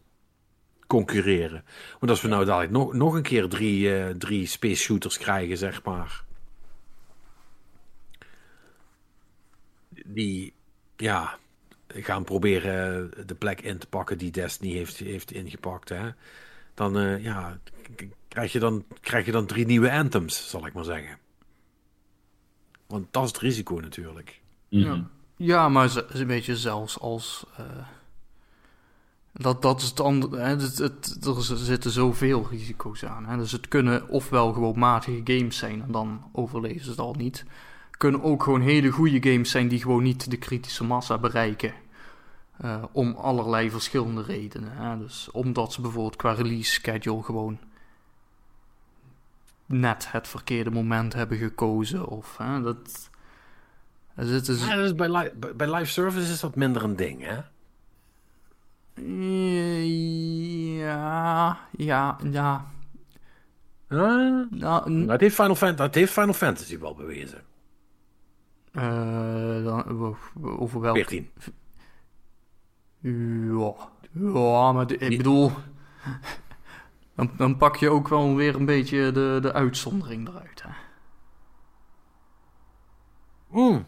concurreren. 0.86 1.64
Want 1.98 2.10
als 2.10 2.22
we 2.22 2.28
nou 2.28 2.44
dadelijk 2.44 2.72
nog, 2.72 2.92
nog 2.92 3.14
een 3.14 3.22
keer 3.22 3.48
drie, 3.48 3.80
uh, 3.80 4.08
drie 4.10 4.46
space 4.46 4.82
shooters 4.82 5.18
krijgen, 5.18 5.56
zeg 5.56 5.84
maar. 5.84 6.24
Die, 10.06 10.52
ja, 10.96 11.38
gaan 11.88 12.24
proberen 12.24 13.10
de 13.26 13.34
plek 13.34 13.60
in 13.60 13.78
te 13.78 13.86
pakken 13.86 14.18
die 14.18 14.30
Destiny 14.30 14.72
heeft, 14.72 14.96
heeft 14.96 15.32
ingepakt. 15.32 15.88
Hè? 15.88 16.10
Dan, 16.74 16.98
uh, 16.98 17.22
ja, 17.24 17.58
krijg 18.28 18.52
je 18.52 18.58
dan, 18.58 18.84
krijg 19.00 19.26
je 19.26 19.32
dan 19.32 19.46
drie 19.46 19.66
nieuwe 19.66 19.92
anthems, 19.92 20.50
zal 20.50 20.66
ik 20.66 20.72
maar 20.72 20.84
zeggen. 20.84 21.18
Want 22.86 23.12
dat 23.12 23.24
is 23.24 23.28
het 23.28 23.38
risico 23.38 23.74
natuurlijk. 23.80 24.40
Mm 24.68 24.82
-hmm. 24.82 24.92
ja. 24.92 25.06
ja, 25.36 25.68
maar 25.68 26.04
een 26.08 26.26
beetje 26.26 26.56
zelfs 26.56 26.98
als. 26.98 27.46
Uh, 27.60 27.86
dat, 29.38 29.62
dat 29.62 29.80
is 29.80 29.88
het 29.88 30.00
andere. 30.00 30.36
Hè, 30.36 30.48
het, 30.56 30.78
het, 30.78 31.18
er 31.26 31.42
zitten 31.42 31.90
zoveel 31.90 32.46
risico's 32.50 33.04
aan. 33.04 33.26
Hè. 33.26 33.36
Dus 33.36 33.52
het 33.52 33.68
kunnen 33.68 34.08
ofwel 34.08 34.52
gewoon 34.52 34.78
matige 34.78 35.20
games 35.24 35.56
zijn 35.56 35.82
en 35.82 35.92
dan 35.92 36.22
overleven 36.32 36.84
ze 36.84 36.90
het 36.90 36.98
al 36.98 37.14
niet. 37.14 37.44
Kunnen 37.90 38.22
ook 38.22 38.42
gewoon 38.42 38.60
hele 38.60 38.90
goede 38.90 39.30
games 39.30 39.50
zijn 39.50 39.68
die 39.68 39.80
gewoon 39.80 40.02
niet 40.02 40.30
de 40.30 40.36
kritische 40.36 40.84
massa 40.84 41.18
bereiken. 41.18 41.72
Uh, 42.64 42.84
om 42.92 43.14
allerlei 43.14 43.70
verschillende 43.70 44.22
redenen. 44.22 44.72
Hè. 44.72 44.98
Dus 44.98 45.30
omdat 45.30 45.72
ze 45.72 45.80
bijvoorbeeld 45.80 46.16
qua 46.16 46.32
release 46.32 46.72
schedule 46.72 47.22
gewoon 47.22 47.58
net 49.66 50.12
het 50.12 50.28
verkeerde 50.28 50.70
moment 50.70 51.12
hebben 51.12 51.38
gekozen. 51.38 52.06
Of 52.06 52.36
hè, 52.36 52.62
dat. 52.62 53.10
Dus 54.14 54.48
is... 54.48 54.66
Dus 54.66 54.94
bij, 54.94 55.32
bij 55.56 55.74
live 55.74 55.90
service 55.90 56.32
is 56.32 56.40
dat 56.40 56.56
minder 56.56 56.84
een 56.84 56.96
ding, 56.96 57.22
hè? 57.22 57.40
Ja, 60.76 61.58
ja, 61.70 62.16
ja. 62.30 62.66
Uh, 63.88 64.42
nou, 64.50 65.06
dat, 65.06 65.20
heeft 65.20 65.34
Final 65.34 65.54
Fantasy, 65.54 65.82
dat 65.82 65.94
heeft 65.94 66.12
Final 66.12 66.32
Fantasy 66.32 66.78
wel 66.78 66.94
bewezen. 66.94 67.42
Uh, 68.72 69.64
dan, 69.64 70.16
over 70.42 70.80
welk... 70.80 70.96
14. 70.96 71.30
Ja, 73.00 73.74
ja 74.12 74.72
maar 74.72 74.86
de, 74.86 74.96
ik 74.96 75.16
bedoel... 75.16 75.52
Dan, 77.14 77.30
dan, 77.36 77.56
pak 77.56 77.76
je 77.76 77.90
ook 77.90 78.08
wel 78.08 78.34
weer 78.34 78.54
een 78.54 78.64
beetje 78.64 79.12
de, 79.12 79.38
de 79.42 79.52
uitzondering 79.52 80.28
eruit. 80.28 80.62
Hè? 80.62 80.70
Mm. 83.48 83.86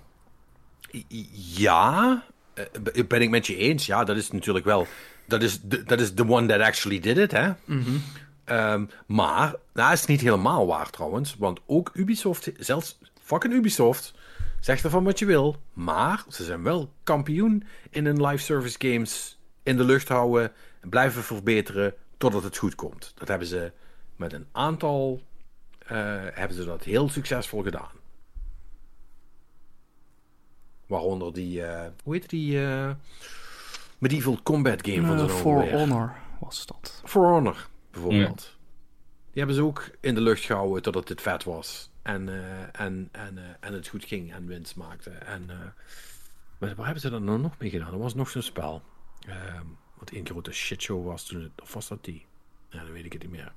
Ja, 1.56 2.22
ben 3.08 3.20
ik 3.20 3.30
met 3.30 3.46
je 3.46 3.56
eens. 3.56 3.86
Ja, 3.86 4.04
dat 4.04 4.16
is 4.16 4.30
natuurlijk 4.30 4.64
wel. 4.64 4.86
Dat 5.26 5.42
is 5.42 5.60
dat 5.60 6.00
is 6.00 6.14
the 6.14 6.28
one 6.28 6.46
that 6.46 6.60
actually 6.60 7.00
did 7.00 7.16
it, 7.16 7.32
hè? 7.32 7.48
Mm 7.64 7.82
-hmm. 7.84 8.02
um, 8.56 8.90
maar, 9.06 9.54
dat 9.72 9.92
is 9.92 10.06
niet 10.06 10.20
helemaal 10.20 10.66
waar 10.66 10.90
trouwens. 10.90 11.36
Want 11.38 11.60
ook 11.66 11.90
Ubisoft, 11.94 12.50
zelfs 12.58 12.98
fucking 13.22 13.54
Ubisoft, 13.54 14.14
zegt 14.60 14.84
ervan 14.84 15.04
wat 15.04 15.18
je 15.18 15.26
wil. 15.26 15.56
Maar 15.72 16.24
ze 16.28 16.44
zijn 16.44 16.62
wel 16.62 16.92
kampioen 17.02 17.64
in 17.90 18.06
hun 18.06 18.26
live 18.26 18.42
service 18.42 18.76
games 18.78 19.38
in 19.62 19.76
de 19.76 19.84
lucht 19.84 20.08
houden. 20.08 20.52
En 20.80 20.88
blijven 20.88 21.22
verbeteren 21.22 21.94
totdat 22.16 22.42
het 22.42 22.56
goed 22.56 22.74
komt. 22.74 23.12
Dat 23.14 23.28
hebben 23.28 23.48
ze 23.48 23.72
met 24.16 24.32
een 24.32 24.46
aantal. 24.52 25.22
Uh, 25.82 25.98
hebben 26.32 26.56
ze 26.56 26.64
dat 26.64 26.84
heel 26.84 27.08
succesvol 27.08 27.62
gedaan. 27.62 27.97
Waaronder 30.88 31.32
die, 31.32 31.60
uh, 31.60 31.86
hoe 32.04 32.14
heet 32.14 32.28
die 32.28 32.60
uh, 32.60 32.90
medieval 33.98 34.38
combat 34.42 34.86
game 34.86 35.06
van 35.06 35.18
uh, 35.18 35.28
For 35.28 35.62
weer. 35.62 35.72
Honor 35.72 36.16
was 36.40 36.66
dat. 36.66 37.02
For 37.04 37.26
Honor, 37.26 37.68
bijvoorbeeld. 37.90 38.42
Ja. 38.42 38.56
Die 39.30 39.46
hebben 39.46 39.54
ze 39.54 39.62
ook 39.62 39.90
in 40.00 40.14
de 40.14 40.20
lucht 40.20 40.44
gehouden 40.44 40.82
totdat 40.82 41.06
dit 41.06 41.22
vet 41.22 41.44
was. 41.44 41.90
En, 42.02 42.28
en, 42.72 43.08
en, 43.12 43.38
en 43.60 43.72
het 43.72 43.88
goed 43.88 44.04
ging 44.04 44.32
en 44.32 44.46
winst 44.46 44.76
maakte. 44.76 45.10
En 45.10 45.46
waar 46.58 46.84
hebben 46.84 47.00
ze 47.00 47.10
dan 47.10 47.24
nou 47.24 47.40
nog 47.40 47.58
mee 47.58 47.70
gedaan? 47.70 47.92
Er 47.92 47.98
was 47.98 48.14
nog 48.14 48.28
zo'n 48.28 48.42
spel. 48.42 48.82
Ehm, 49.26 49.66
wat 49.98 50.10
één 50.10 50.26
grote 50.26 50.52
shitshow 50.52 51.06
was 51.06 51.26
toen 51.26 51.42
het, 51.42 51.62
of 51.62 51.74
was 51.74 51.88
dat 51.88 52.04
die? 52.04 52.26
Ja, 52.68 52.82
dan 52.82 52.92
weet 52.92 53.04
ik 53.04 53.12
het 53.12 53.22
niet 53.22 53.30
meer. 53.30 53.52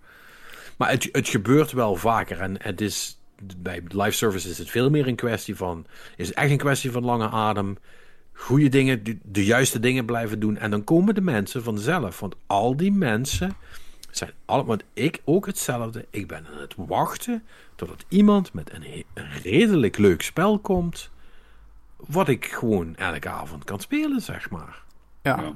Maar 0.78 0.90
het, 0.90 1.10
het 1.12 1.30
gebeurt 1.30 1.72
wel 1.72 1.96
vaker 1.96 2.40
en 2.40 2.64
het 2.64 2.82
is 2.82 3.21
bij 3.58 3.84
live 3.88 4.12
service 4.12 4.50
is 4.50 4.58
het 4.58 4.70
veel 4.70 4.90
meer 4.90 5.08
een 5.08 5.16
kwestie 5.16 5.56
van. 5.56 5.86
Is 6.16 6.28
het 6.28 6.38
echt 6.38 6.52
een 6.52 6.58
kwestie 6.58 6.92
van 6.92 7.04
lange 7.04 7.30
adem. 7.30 7.78
Goede 8.34 8.70
dingen, 8.70 9.04
de, 9.04 9.18
de, 9.24 9.46
juiste 9.46 9.80
dingen 9.80 10.06
blijven 10.06 10.40
doen. 10.40 10.58
En 10.58 10.72
dan 10.72 10.84
komen 10.84 11.16
de 11.16 11.22
mensen 11.22 11.64
vanzelf. 11.64 12.20
Want 12.20 12.36
al 12.48 12.76
die 12.76 12.92
mensen 12.92 13.56
zijn 14.12 14.32
allemaal. 14.46 14.68
Want 14.68 14.84
ik 14.94 15.22
ook 15.26 15.46
hetzelfde. 15.46 16.06
Ik 16.10 16.28
ben 16.28 16.46
aan 16.54 16.62
het 16.62 16.74
wachten 16.78 17.44
totdat 17.76 18.06
iemand 18.08 18.54
met 18.54 18.74
een, 18.74 19.06
een 19.14 19.32
redelijk 19.44 19.98
leuk 19.98 20.22
spel 20.22 20.60
komt. 20.60 21.10
Wat 21.96 22.28
ik 22.28 22.46
gewoon 22.46 22.96
elke 22.96 23.30
avond 23.30 23.64
kan 23.64 23.80
spelen, 23.80 24.22
zeg 24.22 24.50
maar. 24.50 24.84
Ja. 25.22 25.42
ja. 25.42 25.54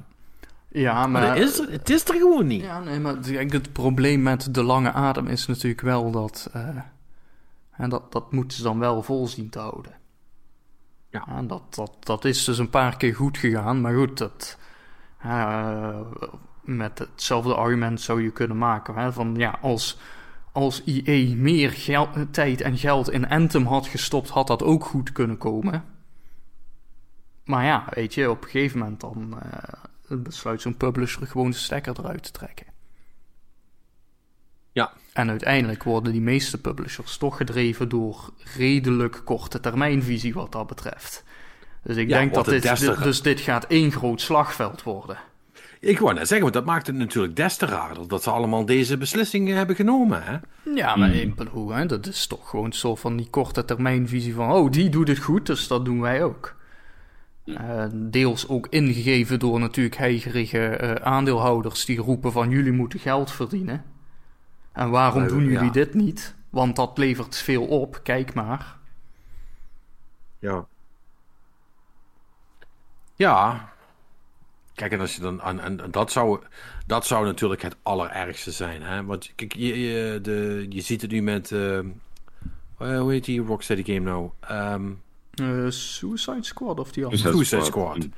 Ja, 0.68 1.06
maar... 1.06 1.22
maar 1.22 1.36
is 1.36 1.58
er, 1.58 1.70
het 1.70 1.90
is 1.90 2.04
er 2.04 2.14
gewoon 2.14 2.46
niet. 2.46 2.62
Ja, 2.62 2.80
nee, 2.80 3.00
maar 3.00 3.16
het 3.16 3.72
probleem 3.72 4.22
met 4.22 4.54
de 4.54 4.62
lange 4.62 4.92
adem 4.92 5.26
is 5.26 5.46
natuurlijk 5.46 5.80
wel 5.80 6.10
dat... 6.10 6.50
Uh, 6.56 6.68
en 7.76 7.90
dat, 7.90 8.12
dat 8.12 8.32
moeten 8.32 8.56
ze 8.56 8.62
dan 8.62 8.78
wel 8.78 9.02
vol 9.02 9.26
zien 9.26 9.50
te 9.50 9.58
houden. 9.58 9.92
Ja. 11.10 11.26
En 11.26 11.46
dat, 11.46 11.74
dat, 11.74 11.96
dat 12.00 12.24
is 12.24 12.44
dus 12.44 12.58
een 12.58 12.70
paar 12.70 12.96
keer 12.96 13.14
goed 13.14 13.38
gegaan. 13.38 13.80
Maar 13.80 13.94
goed, 13.94 14.18
dat, 14.18 14.58
uh, 15.24 16.00
met 16.62 16.98
hetzelfde 16.98 17.54
argument 17.54 18.00
zou 18.00 18.22
je 18.22 18.30
kunnen 18.30 18.58
maken. 18.58 18.94
Hè, 18.94 19.12
van 19.12 19.34
ja, 19.34 19.58
als, 19.60 19.98
als 20.52 20.84
IE 20.84 21.36
meer 21.36 21.70
geld, 21.70 22.32
tijd 22.32 22.60
en 22.60 22.78
geld 22.78 23.10
in 23.10 23.28
Anthem 23.28 23.66
had 23.66 23.86
gestopt, 23.86 24.28
had 24.28 24.46
dat 24.46 24.62
ook 24.62 24.84
goed 24.84 25.12
kunnen 25.12 25.38
komen. 25.38 25.84
Maar 27.44 27.64
ja, 27.64 27.86
weet 27.90 28.14
je, 28.14 28.30
op 28.30 28.42
een 28.42 28.50
gegeven 28.50 28.78
moment 28.78 29.00
dan 29.00 29.40
uh, 30.08 30.22
besluit 30.22 30.60
zo'n 30.60 30.76
publisher 30.76 31.26
gewoon 31.26 31.50
de 31.50 31.56
stekker 31.56 31.98
eruit 31.98 32.22
te 32.22 32.30
trekken. 32.30 32.66
Ja. 34.76 34.92
En 35.12 35.30
uiteindelijk 35.30 35.82
worden 35.82 36.12
die 36.12 36.20
meeste 36.20 36.60
publishers 36.60 37.16
toch 37.16 37.36
gedreven 37.36 37.88
door 37.88 38.32
redelijk 38.56 39.20
korte 39.24 39.60
termijnvisie 39.60 40.34
wat 40.34 40.52
dat 40.52 40.66
betreft. 40.66 41.24
Dus 41.82 41.96
ik 41.96 42.08
Ja, 42.08 42.18
denk 42.18 42.34
dat 42.34 42.44
dit, 42.44 43.02
dus 43.02 43.22
dit 43.22 43.40
gaat 43.40 43.66
één 43.66 43.92
groot 43.92 44.20
slagveld 44.20 44.82
worden. 44.82 45.16
Ik 45.80 45.98
wou 45.98 46.14
net 46.14 46.28
zeggen, 46.28 46.40
want 46.40 46.52
dat 46.52 46.64
maakt 46.64 46.86
het 46.86 46.96
natuurlijk 46.96 47.36
des 47.36 47.56
te 47.56 47.66
raarder 47.66 48.08
dat 48.08 48.22
ze 48.22 48.30
allemaal 48.30 48.64
deze 48.64 48.96
beslissingen 48.96 49.56
hebben 49.56 49.76
genomen. 49.76 50.22
Hè? 50.22 50.36
Ja, 50.74 50.96
maar 50.96 51.12
bedoel, 51.36 51.70
hè, 51.70 51.86
dat 51.86 52.06
is 52.06 52.26
toch 52.26 52.48
gewoon 52.48 52.72
zo 52.72 52.94
van 52.94 53.16
die 53.16 53.30
korte 53.30 53.64
termijnvisie 53.64 54.34
van... 54.34 54.52
oh, 54.52 54.70
die 54.70 54.88
doet 54.88 55.08
het 55.08 55.18
goed, 55.18 55.46
dus 55.46 55.68
dat 55.68 55.84
doen 55.84 56.00
wij 56.00 56.24
ook. 56.24 56.54
Eh, 57.44 57.84
deels 57.92 58.48
ook 58.48 58.66
ingegeven 58.70 59.38
door 59.38 59.60
natuurlijk 59.60 59.96
heigerige 59.96 60.66
eh, 60.66 61.06
aandeelhouders 61.06 61.84
die 61.84 61.98
roepen 61.98 62.32
van... 62.32 62.50
jullie 62.50 62.72
moeten 62.72 62.98
geld 62.98 63.30
verdienen. 63.30 63.94
En 64.76 64.90
waarom 64.90 65.22
Eh, 65.22 65.28
doen 65.28 65.44
jullie 65.44 65.64
ja. 65.64 65.70
dit 65.70 65.94
niet? 65.94 66.34
Want 66.50 66.76
dat 66.76 66.98
levert 66.98 67.36
veel 67.36 67.66
op, 67.66 68.00
kijk 68.02 68.34
maar. 68.34 68.76
Ja. 70.38 70.66
Ja. 73.14 73.68
Kijk, 74.74 74.92
en 74.92 75.00
als 75.00 75.14
je 75.14 75.20
dan. 75.20 75.42
En, 75.42 75.60
en 75.60 75.90
dat, 75.90 76.12
zou, 76.12 76.40
dat 76.86 77.06
zou 77.06 77.24
natuurlijk 77.26 77.62
het 77.62 77.76
allerergste 77.82 78.50
zijn. 78.50 78.82
Hè? 78.82 79.04
Want 79.04 79.32
kijk, 79.34 79.54
je, 79.54 79.80
je, 79.80 80.20
de, 80.20 80.66
je 80.68 80.80
ziet 80.80 81.02
het 81.02 81.10
nu 81.10 81.22
met. 81.22 81.52
eh, 81.52 81.78
eh, 81.78 81.84
hoe 82.78 83.10
heet 83.12 83.24
die 83.24 83.40
Rocksteady 83.40 83.84
game 83.84 84.00
nou? 84.10 84.30
Ehm 84.40 84.90
Eh, 85.34 85.66
Suicide 85.70 86.44
Squad 86.44 86.78
of 86.80 86.92
die 86.92 87.04
andere? 87.04 87.22
Suicide 87.22 87.44
Suicide 87.44 87.64
Squad. 87.64 87.96
Squad. 88.02 88.16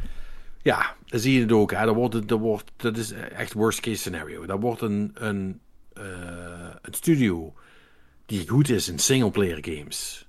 Ja, 0.62 0.94
dan 1.06 1.20
zie 1.20 1.35
je 1.35 1.40
het 1.40 1.52
ook. 1.52 1.70
Hè? 1.72 1.85
Dat, 1.85 1.94
wordt, 1.94 2.28
dat, 2.28 2.39
wordt, 2.39 2.70
dat 2.76 2.97
is 2.97 3.12
echt 3.12 3.52
worst 3.52 3.80
case 3.80 3.97
scenario. 3.97 4.47
Dat 4.47 4.60
wordt 4.60 4.80
een, 4.80 5.10
een, 5.14 5.60
eh, 5.99 6.75
een 6.83 6.95
studio 6.95 7.55
die 8.27 8.49
goed 8.49 8.69
is 8.69 8.89
in 8.89 8.99
singleplayer 8.99 9.59
games. 9.61 10.29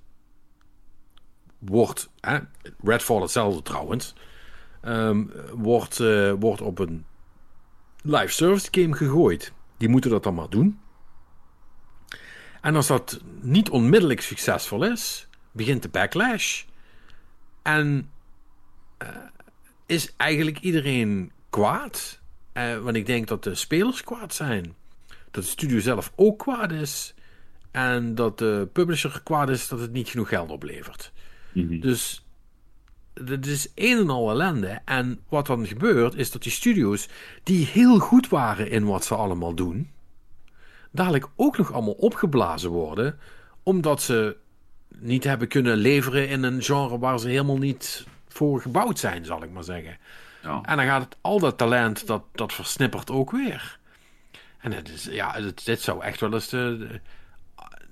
Wordt, 1.58 2.10
hè? 2.20 2.38
Redfall 2.82 3.20
hetzelfde 3.20 3.62
trouwens, 3.62 4.14
ehm, 4.80 5.24
wordt, 5.54 6.00
eh, 6.00 6.32
wordt 6.32 6.60
op 6.60 6.78
een 6.78 7.04
live 8.02 8.32
service 8.32 8.68
game 8.70 8.94
gegooid. 8.94 9.52
Die 9.76 9.88
moeten 9.88 10.10
dat 10.10 10.22
dan 10.22 10.34
maar 10.34 10.50
doen. 10.50 10.80
En 12.60 12.76
als 12.76 12.86
dat 12.86 13.20
niet 13.40 13.70
onmiddellijk 13.70 14.20
succesvol 14.20 14.84
is, 14.84 15.28
begint 15.52 15.82
de 15.82 15.88
backlash. 15.88 16.64
En 17.62 18.10
eh, 18.98 19.08
is 19.86 20.16
eigenlijk 20.16 20.58
iedereen 20.58 21.32
kwaad. 21.50 22.20
Eh, 22.52 22.78
want 22.78 22.96
ik 22.96 23.06
denk 23.06 23.28
dat 23.28 23.44
de 23.44 23.54
spelers 23.54 24.04
kwaad 24.04 24.34
zijn. 24.34 24.74
Dat 25.30 25.42
de 25.44 25.50
studio 25.50 25.80
zelf 25.80 26.12
ook 26.16 26.38
kwaad 26.38 26.72
is. 26.72 27.14
En 27.70 28.14
dat 28.14 28.38
de 28.38 28.68
publisher 28.72 29.20
kwaad 29.24 29.48
is 29.48 29.68
dat 29.68 29.80
het 29.80 29.92
niet 29.92 30.08
genoeg 30.08 30.28
geld 30.28 30.50
oplevert. 30.50 31.12
Mhm. 31.52 31.80
Dus 31.80 32.24
het 33.14 33.46
is 33.46 33.72
een 33.74 33.98
en 33.98 34.10
al 34.10 34.30
ellende. 34.30 34.80
En 34.84 35.20
wat 35.28 35.46
dan 35.46 35.66
gebeurt, 35.66 36.14
is 36.14 36.30
dat 36.30 36.42
die 36.42 36.52
studio's, 36.52 37.08
die 37.42 37.66
heel 37.66 37.98
goed 37.98 38.28
waren 38.28 38.70
in 38.70 38.84
wat 38.84 39.04
ze 39.04 39.14
allemaal 39.14 39.54
doen, 39.54 39.90
dadelijk 40.90 41.28
ook 41.36 41.58
nog 41.58 41.72
allemaal 41.72 41.94
opgeblazen 41.94 42.70
worden, 42.70 43.18
omdat 43.62 44.02
ze 44.02 44.36
niet 44.98 45.24
hebben 45.24 45.48
kunnen 45.48 45.76
leveren 45.76 46.28
in 46.28 46.42
een 46.42 46.62
genre 46.62 46.98
waar 46.98 47.18
ze 47.18 47.28
helemaal 47.28 47.58
niet 47.58 48.06
voor 48.28 48.60
gebouwd 48.60 48.98
zijn, 48.98 49.24
zal 49.24 49.42
ik 49.42 49.50
maar 49.50 49.64
zeggen. 49.64 49.98
Ja. 50.42 50.60
En 50.62 50.76
dan 50.76 50.86
gaat 50.86 51.02
het, 51.02 51.16
al 51.20 51.38
dat 51.38 51.58
talent, 51.58 52.06
dat, 52.06 52.22
dat 52.32 52.52
versnippert 52.52 53.10
ook 53.10 53.30
weer. 53.30 53.78
En 54.60 54.72
het 54.72 54.88
is, 54.88 55.04
ja, 55.04 55.32
het, 55.32 55.64
dit 55.64 55.80
zou 55.80 56.02
echt 56.02 56.20
wel 56.20 56.32
eens 56.32 56.48
de, 56.48 56.76
de- 56.78 57.00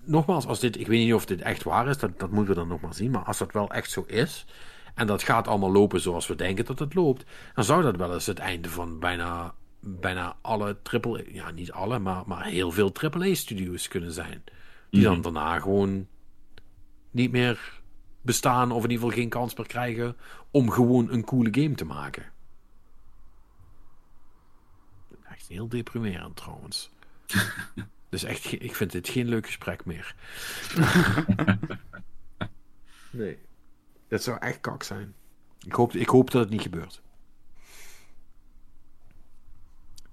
Nogmaals, 0.04 0.46
als 0.46 0.60
dit, 0.60 0.78
ik 0.78 0.86
weet 0.86 1.04
niet 1.04 1.14
of 1.14 1.26
dit 1.26 1.40
echt 1.40 1.62
waar 1.62 1.88
is, 1.88 1.98
dat, 1.98 2.18
dat 2.18 2.30
moeten 2.30 2.54
we 2.54 2.60
dan 2.60 2.68
nog 2.68 2.80
maar 2.80 2.94
zien. 2.94 3.10
Maar 3.10 3.22
als 3.24 3.38
dat 3.38 3.52
wel 3.52 3.70
echt 3.70 3.90
zo 3.90 4.04
is, 4.06 4.46
en 4.94 5.06
dat 5.06 5.22
gaat 5.22 5.48
allemaal 5.48 5.72
lopen 5.72 6.00
zoals 6.00 6.26
we 6.26 6.34
denken 6.34 6.64
dat 6.64 6.78
het 6.78 6.94
loopt, 6.94 7.24
dan 7.54 7.64
zou 7.64 7.82
dat 7.82 7.96
wel 7.96 8.12
eens 8.14 8.26
het 8.26 8.38
einde 8.38 8.68
van 8.70 8.98
bijna, 8.98 9.54
bijna 9.80 10.36
alle 10.40 10.76
triple, 10.82 11.24
ja 11.32 11.50
niet 11.50 11.72
alle, 11.72 11.98
maar, 11.98 12.22
maar 12.26 12.44
heel 12.44 12.70
veel 12.70 12.92
AAA-studio's 13.00 13.88
kunnen 13.88 14.12
zijn. 14.12 14.44
Die 14.90 15.02
dan 15.02 15.20
daarna 15.20 15.58
gewoon 15.60 16.06
niet 17.10 17.30
meer 17.30 17.80
bestaan, 18.22 18.70
of 18.70 18.84
in 18.84 18.90
ieder 18.90 19.04
geval 19.06 19.20
geen 19.20 19.28
kans 19.28 19.54
meer 19.56 19.66
krijgen 19.66 20.16
om 20.50 20.70
gewoon 20.70 21.10
een 21.10 21.24
coole 21.24 21.48
game 21.62 21.74
te 21.74 21.84
maken. 21.84 22.24
Echt 25.30 25.37
heel 25.48 25.68
deprimerend 25.68 26.36
trouwens. 26.36 26.90
dus 28.10 28.24
echt, 28.24 28.52
ik 28.52 28.74
vind 28.74 28.92
dit 28.92 29.08
geen 29.08 29.28
leuk 29.28 29.46
gesprek 29.46 29.84
meer. 29.84 30.14
nee. 33.10 33.38
Dat 34.08 34.22
zou 34.22 34.38
echt 34.38 34.60
kak 34.60 34.82
zijn. 34.82 35.14
Ik 35.66 35.72
hoop, 35.72 35.92
ik 35.92 36.08
hoop 36.08 36.30
dat 36.30 36.42
het 36.42 36.50
niet 36.50 36.62
gebeurt. 36.62 37.02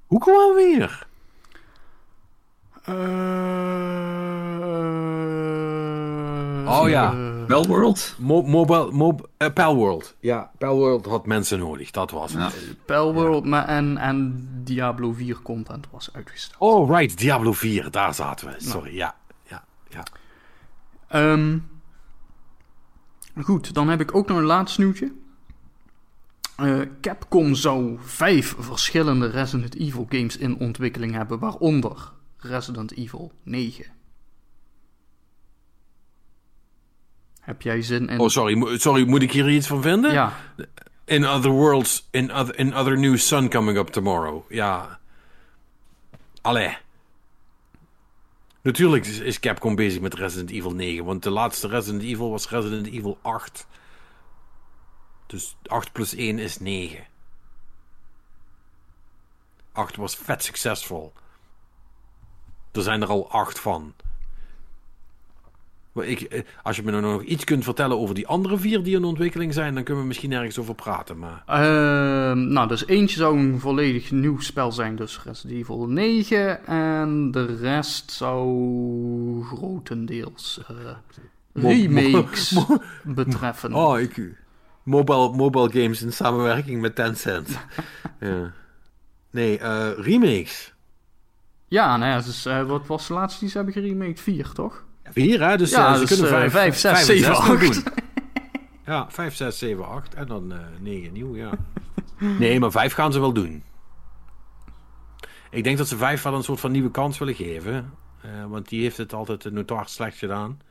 Hoe 0.06 0.20
komen 0.20 0.56
we 0.56 0.62
hier? 0.62 1.08
Eh, 2.84 3.56
Oh 6.68 6.90
ja. 6.90 7.25
Eh, 7.46 7.50
Wellworld? 7.50 8.16
Mo 8.20 8.42
mobile, 8.42 8.92
mob, 8.92 9.30
eh, 9.38 9.54
Palworld. 9.54 10.16
Ja, 10.20 10.52
Palworld 10.58 11.06
had 11.06 11.26
mensen 11.26 11.60
nodig, 11.60 11.92
dat 11.92 12.12
was 12.12 12.34
het. 12.34 12.42
Ja. 12.42 12.74
Palworld 12.86 13.46
maar 13.46 13.68
en, 13.68 13.98
en 13.98 14.48
Diablo 14.64 15.12
4 15.12 15.42
content 15.42 15.88
was 15.92 16.10
uitgesteld. 16.14 16.62
Oh, 16.62 16.90
right, 16.98 17.18
Diablo 17.18 17.54
4, 17.54 17.92
daar 17.92 18.14
zaten 18.14 18.48
we. 18.48 18.56
Sorry, 18.58 18.96
ja. 18.96 19.16
ja, 19.44 19.64
ja. 19.90 20.04
Ehm, 21.08 21.58
goed, 23.42 23.74
dan 23.74 23.90
heb 23.90 24.02
ik 24.02 24.16
ook 24.16 24.28
nog 24.28 24.38
een 24.38 24.44
laatst 24.44 24.78
nieuwtje. 24.78 25.12
Eh, 26.56 26.80
Capcom 27.02 27.56
zou 27.56 27.98
vijf 28.00 28.56
verschillende 28.60 29.28
Resident 29.28 29.76
Evil 29.76 30.06
games 30.10 30.38
in 30.38 30.58
ontwikkeling 30.58 31.14
hebben, 31.14 31.40
waaronder 31.40 32.12
Resident 32.38 32.92
Evil 32.92 33.32
9. 33.44 33.86
Heb 37.46 37.62
jij 37.62 37.82
zin 37.82 38.08
in? 38.08 38.20
Oh, 38.20 38.30
sorry, 38.30 38.78
sorry, 38.78 39.08
moet 39.08 39.22
ik 39.22 39.32
hier 39.32 39.50
iets 39.50 39.68
van 39.68 39.82
vinden? 39.82 40.12
ja, 40.12 40.34
In 41.06 41.26
other 41.26 41.52
worlds, 41.52 42.08
in 42.12 42.32
other, 42.32 42.60
in 42.60 42.74
other 42.74 42.98
news, 42.98 43.28
sun 43.28 43.50
coming 43.50 43.78
up 43.78 43.88
tomorrow. 43.88 44.52
Ja. 44.52 45.00
Allee. 46.42 46.78
Natuurlijk 48.62 49.06
is, 49.06 49.20
is 49.20 49.40
Capcom 49.40 49.76
bezig 49.76 50.02
met 50.02 50.14
Resident 50.14 50.50
Evil 50.50 50.74
9, 50.74 51.06
want 51.06 51.24
de 51.24 51.30
laatste 51.30 51.68
Resident 51.68 52.04
Evil 52.04 52.30
was 52.30 52.50
Resident 52.50 52.88
Evil 52.88 53.18
8. 53.22 53.68
Dus 55.26 55.58
8 55.66 55.92
plus 55.92 56.16
1 56.16 56.40
is 56.40 56.60
9. 56.60 57.08
8 59.72 59.96
was 59.96 60.16
vet 60.16 60.44
succesvol. 60.44 61.14
Er 62.72 62.82
zijn 62.82 63.02
er 63.02 63.08
al 63.08 63.32
8 63.32 63.60
van. 63.60 63.94
Maar 65.96 66.06
Ik, 66.06 66.22
eh, 66.22 66.42
als 66.64 66.76
je 66.76 66.84
me 66.84 66.92
nou 66.92 67.04
nog 67.04 67.24
iets 67.24 67.44
kunt 67.44 67.64
vertellen 67.64 68.00
over 68.00 68.16
die 68.16 68.28
andere 68.28 68.58
vier 68.58 68.84
die 68.84 68.96
in 68.96 69.04
ontwikkeling 69.04 69.54
zijn, 69.54 69.74
dan 69.74 69.84
kunnen 69.84 70.02
we 70.04 70.08
misschien 70.08 70.32
ergens 70.32 70.60
over 70.60 70.76
praten. 70.76 71.18
Maar 71.20 71.44
Ehm, 71.46 72.48
nou, 72.48 72.68
dus 72.68 72.86
eentje 72.88 73.18
zou 73.18 73.40
een 73.40 73.60
volledig 73.60 74.12
nieuw 74.12 74.40
spel 74.40 74.72
zijn, 74.72 74.96
dus 74.96 75.20
Resident 75.24 75.60
Evil 75.60 75.88
9. 75.88 76.66
En 76.68 77.32
de 77.32 77.58
rest 77.62 78.12
zou 78.12 79.44
grotendeels 79.44 80.62
eh, 80.68 80.76
Mo- 81.52 81.70
remakes 81.70 82.52
mo- 82.52 82.78
betreffen. 83.04 83.74
Oh, 83.74 84.00
ik. 84.00 84.22
Mobile, 84.84 85.30
mobile 85.36 85.72
games 85.72 86.02
in 86.02 86.14
samenwerking 86.14 86.82
met 86.82 86.96
Tencent. 86.96 87.50
ja. 88.20 88.52
Nee, 89.32 89.58
eh, 89.60 89.90
remakes. 89.98 90.74
Ja, 91.68 91.98
nou 91.98 92.12
ja, 92.12 92.18
dus, 92.22 92.44
wat 92.68 92.88
was 92.88 93.08
de 93.08 93.14
laatste 93.14 93.40
die 93.40 93.50
ze 93.50 93.56
hebben 93.58 93.74
geremaked? 93.74 94.20
4, 94.20 94.52
toch? 94.52 94.84
Vier, 95.12 95.42
hè? 95.50 95.58
Dus 95.58 95.70
Ja, 95.72 95.88
eh, 95.88 95.94
ze 95.94 96.00
dus, 96.00 96.10
kunnen 96.10 96.26
eh, 96.26 96.38
vijf, 96.40 96.52
vijf, 96.52 96.78
zes, 96.78 97.00
en 97.00 97.06
zeven, 97.06 97.30
nog 97.30 97.50
acht. 97.50 97.60
doen. 97.60 97.84
Ja, 98.86 99.12
vijf, 99.12 99.36
zes, 99.36 99.58
zeven, 99.58 99.88
acht. 99.88 100.14
En 100.14 100.28
dan 100.28 100.52
eh 100.54 100.60
negen 100.80 101.14
nieuw, 101.14 101.36
ja. 101.36 101.52
Nee, 102.40 102.60
maar 102.60 102.72
vijf 102.72 102.94
gaan 102.94 103.14
ze 103.14 103.20
wel 103.20 103.34
doen. 103.34 103.64
Ik 105.50 105.64
denk 105.64 105.78
dat 105.78 105.88
ze 105.88 105.98
vijf 105.98 106.22
wel 106.22 106.34
een 106.34 106.44
soort 106.44 106.60
van 106.60 106.72
nieuwe 106.72 106.92
kans 106.92 107.18
willen 107.18 107.36
geven. 107.36 107.94
Eh, 108.22 108.46
want 108.46 108.70
die 108.70 108.82
heeft 108.82 108.98
het 108.98 109.14
altijd 109.14 109.52
notoire 109.52 109.88
slecht 109.90 110.18
gedaan. 110.18 110.62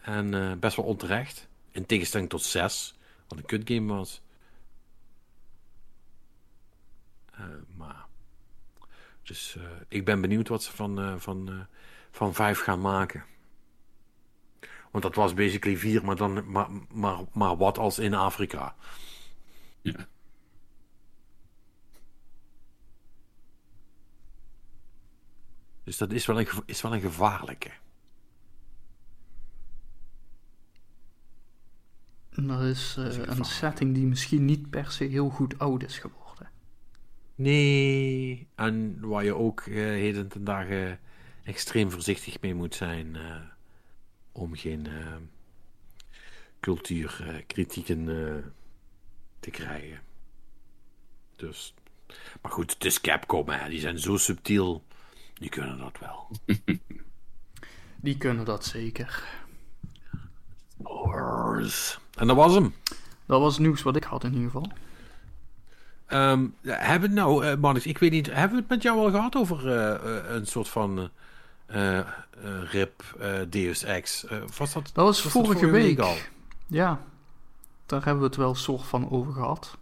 En 0.00 0.34
eh, 0.34 0.52
best 0.58 0.76
wel 0.76 0.84
onterecht. 0.84 1.48
In 1.70 1.86
tegenstelling 1.86 2.28
tot 2.28 2.42
zes, 2.42 2.94
wat 3.28 3.38
een 3.38 3.44
kutgame 3.46 3.94
was. 3.94 4.22
Eh, 7.34 7.44
maar... 7.76 8.04
Dus 9.22 9.56
eh, 9.56 9.62
ik 9.88 10.04
ben 10.04 10.20
benieuwd 10.20 10.48
wat 10.48 10.62
ze 10.62 10.72
van, 10.72 10.98
eh, 11.00 11.14
van, 11.16 11.48
eh, 11.48 11.54
van 12.10 12.34
vijf 12.34 12.60
gaan 12.60 12.80
maken. 12.80 13.24
Want 14.92 15.04
dat 15.04 15.14
was 15.14 15.34
basically 15.34 15.76
vier, 15.76 16.04
maar, 16.04 16.16
dan, 16.16 16.50
maar, 16.50 16.68
maar, 16.92 17.18
maar 17.32 17.56
wat 17.56 17.78
als 17.78 17.98
in 17.98 18.14
Afrika? 18.14 18.74
Ja. 19.82 20.06
Dus 25.84 25.96
dat 25.96 26.12
is 26.12 26.26
wel 26.26 26.40
een, 26.40 26.48
is 26.66 26.82
wel 26.82 26.94
een 26.94 27.00
gevaarlijke. 27.00 27.70
En 32.30 32.46
dat 32.46 32.62
is 32.62 32.96
eh, 32.98 33.36
een 33.36 33.44
setting 33.44 33.94
die 33.94 34.06
misschien 34.06 34.44
niet 34.44 34.70
per 34.70 34.90
se 34.90 35.04
heel 35.04 35.28
goed 35.28 35.58
oud 35.58 35.82
is 35.82 35.98
geworden. 35.98 36.50
Nee. 37.34 38.48
En 38.54 39.00
waar 39.08 39.24
je 39.24 39.34
ook 39.34 39.60
eh, 39.60 39.74
heden 39.74 40.28
ten 40.28 40.44
dagen 40.44 41.00
extreem 41.44 41.90
voorzichtig 41.90 42.40
mee 42.40 42.54
moet 42.54 42.74
zijn. 42.74 43.16
eh, 43.16 43.51
om 44.32 44.56
geen 44.56 44.86
eh, 44.86 45.16
cultuurkritieken 46.60 48.08
eh, 48.08 48.44
te 49.40 49.50
krijgen. 49.50 50.00
Dus. 51.36 51.74
Maar 52.42 52.52
goed, 52.52 52.72
het 52.72 52.84
is 52.84 53.00
Capcom, 53.00 53.48
hè. 53.48 53.68
die 53.68 53.80
zijn 53.80 53.98
zo 53.98 54.16
subtiel. 54.16 54.84
Die 55.34 55.48
kunnen 55.48 55.78
dat 55.78 55.98
wel. 55.98 56.30
Die 57.96 58.16
kunnen 58.16 58.44
dat 58.44 58.64
zeker. 58.64 59.24
Wars. 60.76 61.98
En 62.14 62.26
dat 62.26 62.36
was 62.36 62.54
hem. 62.54 62.74
Dat 63.26 63.40
was 63.40 63.52
het 63.52 63.62
nieuws 63.62 63.82
wat 63.82 63.96
ik 63.96 64.04
had 64.04 64.24
in 64.24 64.32
ieder 64.32 64.50
geval. 64.50 64.72
Ehm, 66.06 66.46
hebben 66.62 67.08
we 67.08 67.14
nou, 67.14 67.46
eh 67.46 67.56
Marnix, 67.56 67.86
ik 67.86 67.98
weet 67.98 68.10
niet, 68.10 68.26
hebben 68.26 68.50
we 68.50 68.60
het 68.60 68.68
met 68.68 68.82
jou 68.82 68.98
al 68.98 69.10
gehad 69.10 69.36
over 69.36 69.66
een 70.30 70.46
soort 70.46 70.68
van 70.68 71.10
RIP 72.70 73.14
eh, 73.20 73.40
Deus 73.48 73.82
Ex? 73.82 74.24
Eh, 74.24 74.42
was 74.56 74.72
dat, 74.72 74.90
Dat 74.94 75.04
was, 75.04 75.20
vorige, 75.22 75.66
week. 75.70 75.98
al? 75.98 76.16
Ja, 76.66 77.00
daar 77.86 78.04
hebben 78.04 78.22
we 78.22 78.26
het 78.28 78.36
wel 78.36 78.54
soort 78.54 78.82
van 78.84 79.10
over 79.10 79.32
gehad. 79.32 79.76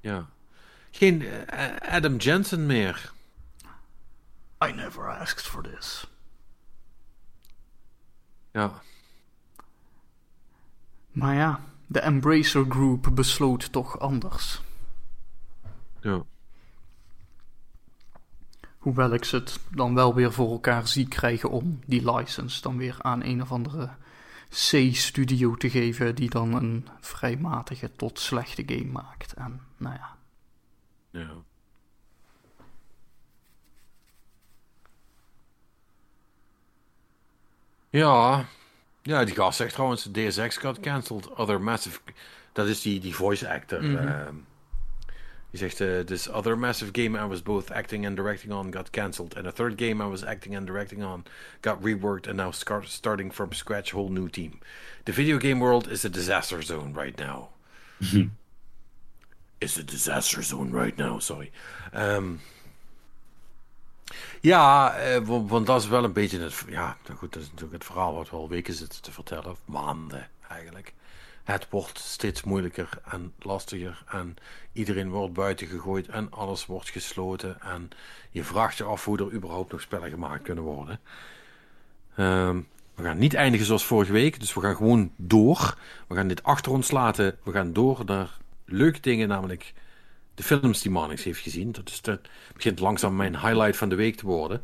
Ja. 0.00 0.26
Geen 0.90 1.22
eh, 1.22 1.94
Adam 1.94 2.16
Jensen 2.16 2.66
meer. 2.66 3.12
I 4.68 4.72
never 4.72 5.08
asked 5.18 5.46
for 5.46 5.62
this. 5.62 6.06
Ja. 8.52 8.72
Maar 11.12 11.34
ja, 11.34 11.60
de 11.86 12.00
Embracer 12.00 12.64
Group 12.68 13.08
besloot 13.12 13.72
toch 13.72 13.98
anders. 13.98 14.62
ja. 16.00 16.22
Hoewel 18.86 19.12
ik 19.12 19.24
ze 19.24 19.36
het 19.36 19.58
dan 19.68 19.94
wel 19.94 20.14
weer 20.14 20.32
voor 20.32 20.50
elkaar 20.50 20.88
zie 20.88 21.08
krijgen 21.08 21.50
om 21.50 21.80
die 21.86 22.12
license 22.12 22.62
dan 22.62 22.76
weer 22.76 22.96
aan 22.98 23.22
een 23.22 23.42
of 23.42 23.52
andere 23.52 23.90
C-studio 24.48 25.54
te 25.54 25.70
geven 25.70 26.14
die 26.14 26.30
dan 26.30 26.54
een 26.54 26.88
vrij 27.00 27.36
matige 27.36 27.90
tot 27.96 28.18
slechte 28.18 28.62
game 28.66 28.92
maakt. 28.92 29.32
En 29.32 29.60
nou 29.76 29.94
ja. 29.94 30.16
Ja. 31.10 31.30
Ja. 37.90 38.44
Ja, 39.02 39.24
die 39.24 39.34
gast 39.34 39.56
zegt 39.56 39.72
trouwens, 39.72 40.08
DSX 40.12 40.56
got 40.56 40.80
cancelled. 40.80 41.34
Other 41.34 41.60
massive... 41.60 42.00
Dat 42.52 42.66
is 42.66 42.82
die, 42.82 43.00
die 43.00 43.14
voice 43.14 43.52
actor. 43.52 43.98
Ehm. 43.98 44.34
Die 45.56 45.68
zegt, 45.68 45.80
uh, 45.80 46.00
this 46.06 46.28
other 46.28 46.56
massive 46.56 46.92
game 46.92 47.16
I 47.24 47.28
was 47.28 47.42
both 47.42 47.70
acting 47.70 48.06
and 48.06 48.16
directing 48.16 48.52
on 48.52 48.70
got 48.70 48.90
cancelled. 48.90 49.36
And 49.36 49.46
a 49.46 49.52
third 49.52 49.76
game 49.76 50.04
I 50.04 50.08
was 50.08 50.24
acting 50.24 50.56
and 50.56 50.66
directing 50.66 51.04
on 51.04 51.24
got 51.60 51.82
reworked 51.82 52.26
and 52.26 52.36
now 52.36 52.52
scar- 52.52 52.86
starting 52.86 53.32
from 53.32 53.52
scratch, 53.52 53.90
whole 53.92 54.08
new 54.08 54.28
team. 54.28 54.60
The 55.04 55.12
video 55.12 55.38
game 55.38 55.58
world 55.60 55.88
is 55.90 56.04
a 56.04 56.08
disaster 56.08 56.62
zone 56.62 56.92
right 56.92 57.18
now. 57.18 57.48
is 59.60 59.78
a 59.78 59.82
disaster 59.82 60.42
zone 60.42 60.70
right 60.70 60.98
now, 60.98 61.18
sorry. 61.18 61.50
Ehm, 61.92 62.34
ja, 64.40 64.94
eh, 64.94 65.20
wa- 65.24 65.44
want 65.46 65.66
dat 65.66 65.82
is 65.82 65.88
wel 65.88 66.04
een 66.04 66.12
beetje 66.12 66.40
het... 66.40 66.64
Ja, 66.68 66.96
nou 67.06 67.18
goed, 67.18 67.32
dat 67.32 67.42
is 67.42 67.48
natuurlijk 67.48 67.74
het 67.74 67.84
verhaal 67.84 68.14
wat 68.14 68.30
we 68.30 68.36
al 68.36 68.48
weken 68.48 68.74
zitten 68.74 69.02
te 69.02 69.12
vertellen. 69.12 69.50
Of 69.50 69.58
maanden, 69.64 70.28
eigenlijk. 70.48 70.92
Het 71.46 71.66
wordt 71.70 71.98
steeds 71.98 72.42
moeilijker 72.42 72.88
en 73.04 73.32
lastiger. 73.38 74.02
En 74.08 74.36
iedereen 74.72 75.10
wordt 75.10 75.32
buiten 75.32 75.66
gegooid 75.66 76.08
en 76.08 76.30
alles 76.30 76.66
wordt 76.66 76.88
gesloten. 76.88 77.60
En 77.60 77.90
je 78.30 78.44
vraagt 78.44 78.76
je 78.76 78.84
af 78.84 79.04
hoe 79.04 79.18
er 79.18 79.32
überhaupt 79.32 79.72
nog 79.72 79.80
spellen 79.80 80.10
gemaakt 80.10 80.42
kunnen 80.42 80.64
worden. 80.64 81.00
Ehm, 82.16 82.60
we 82.94 83.02
gaan 83.02 83.18
niet 83.18 83.34
eindigen 83.34 83.66
zoals 83.66 83.84
vorige 83.84 84.12
week. 84.12 84.40
Dus 84.40 84.54
we 84.54 84.60
gaan 84.60 84.76
gewoon 84.76 85.12
door. 85.16 85.78
We 86.06 86.14
gaan 86.14 86.28
dit 86.28 86.42
achter 86.42 86.72
ons 86.72 86.90
laten. 86.90 87.38
We 87.42 87.52
gaan 87.52 87.72
door 87.72 88.02
naar 88.04 88.38
leuke 88.64 89.00
dingen, 89.00 89.28
namelijk 89.28 89.72
de 90.34 90.42
films 90.42 90.82
die 90.82 90.90
Manix 90.90 91.24
heeft 91.24 91.40
gezien. 91.40 91.72
Dat 91.72 91.88
is 91.88 92.00
de, 92.00 92.20
begint 92.54 92.78
langzaam 92.78 93.16
mijn 93.16 93.38
highlight 93.38 93.76
van 93.76 93.88
de 93.88 93.94
week 93.94 94.16
te 94.16 94.26
worden. 94.26 94.62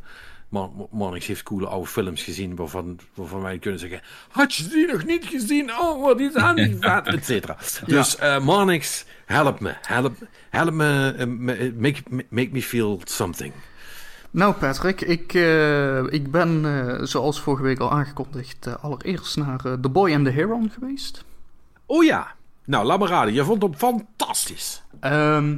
Maar 0.91 1.13
heeft 1.13 1.43
coole 1.43 1.67
oude 1.67 1.87
films 1.87 2.23
gezien 2.23 2.55
waarvan, 2.55 2.99
waarvan 3.13 3.41
wij 3.41 3.59
kunnen 3.59 3.79
zeggen... 3.79 4.01
Had 4.29 4.53
je 4.53 4.67
die 4.67 4.87
nog 4.87 5.05
niet 5.05 5.25
gezien? 5.25 5.71
Oh, 5.71 6.01
wat 6.01 6.19
is 6.19 6.35
aan 6.35 6.55
die 6.55 6.77
vet, 6.79 7.07
et 7.07 7.25
cetera. 7.25 7.57
Dus 7.85 8.15
eh 8.17 8.45
Manix, 8.45 9.05
help 9.25 9.59
me. 9.59 9.73
Help, 9.81 10.15
help 10.49 10.73
me, 10.73 11.13
eh, 11.17 11.27
me- 11.27 11.73
make, 11.77 12.01
make 12.29 12.49
me 12.51 12.61
feel 12.61 13.01
something. 13.03 13.53
Nou 14.31 14.53
Patrick, 14.53 15.01
ik, 15.01 15.33
eh, 15.33 16.03
ik 16.13 16.31
ben 16.31 16.65
eh, 16.65 17.05
zoals 17.05 17.39
vorige 17.41 17.63
week 17.63 17.79
al 17.79 17.91
aangekondigd 17.91 18.67
eh, 18.67 18.83
allereerst 18.83 19.37
naar 19.37 19.65
eh, 19.65 19.73
The 19.73 19.89
Boy 19.89 20.13
and 20.13 20.25
the 20.25 20.31
Heron 20.31 20.69
geweest. 20.73 21.23
Oh 21.85 22.03
ja. 22.03 22.35
Nou, 22.65 22.85
laat 22.85 22.99
me 22.99 23.07
raden. 23.07 23.33
Je 23.33 23.43
vond 23.43 23.61
hem 23.61 23.75
fantastisch. 23.75 24.83
Ehm, 24.99 25.55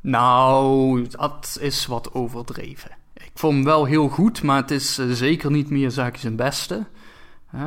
nou, 0.00 1.06
dat 1.08 1.58
is 1.60 1.86
wat 1.86 2.14
overdreven. 2.14 2.90
Ik 3.32 3.38
vond 3.38 3.54
hem 3.54 3.64
wel 3.64 3.84
heel 3.84 4.08
goed, 4.08 4.42
maar 4.42 4.56
het 4.56 4.70
is 4.70 4.98
eh, 4.98 5.06
zeker 5.10 5.50
niet 5.50 5.70
meer 5.70 5.90
zaken 5.90 6.20
zijn 6.20 6.36
beste. 6.36 6.86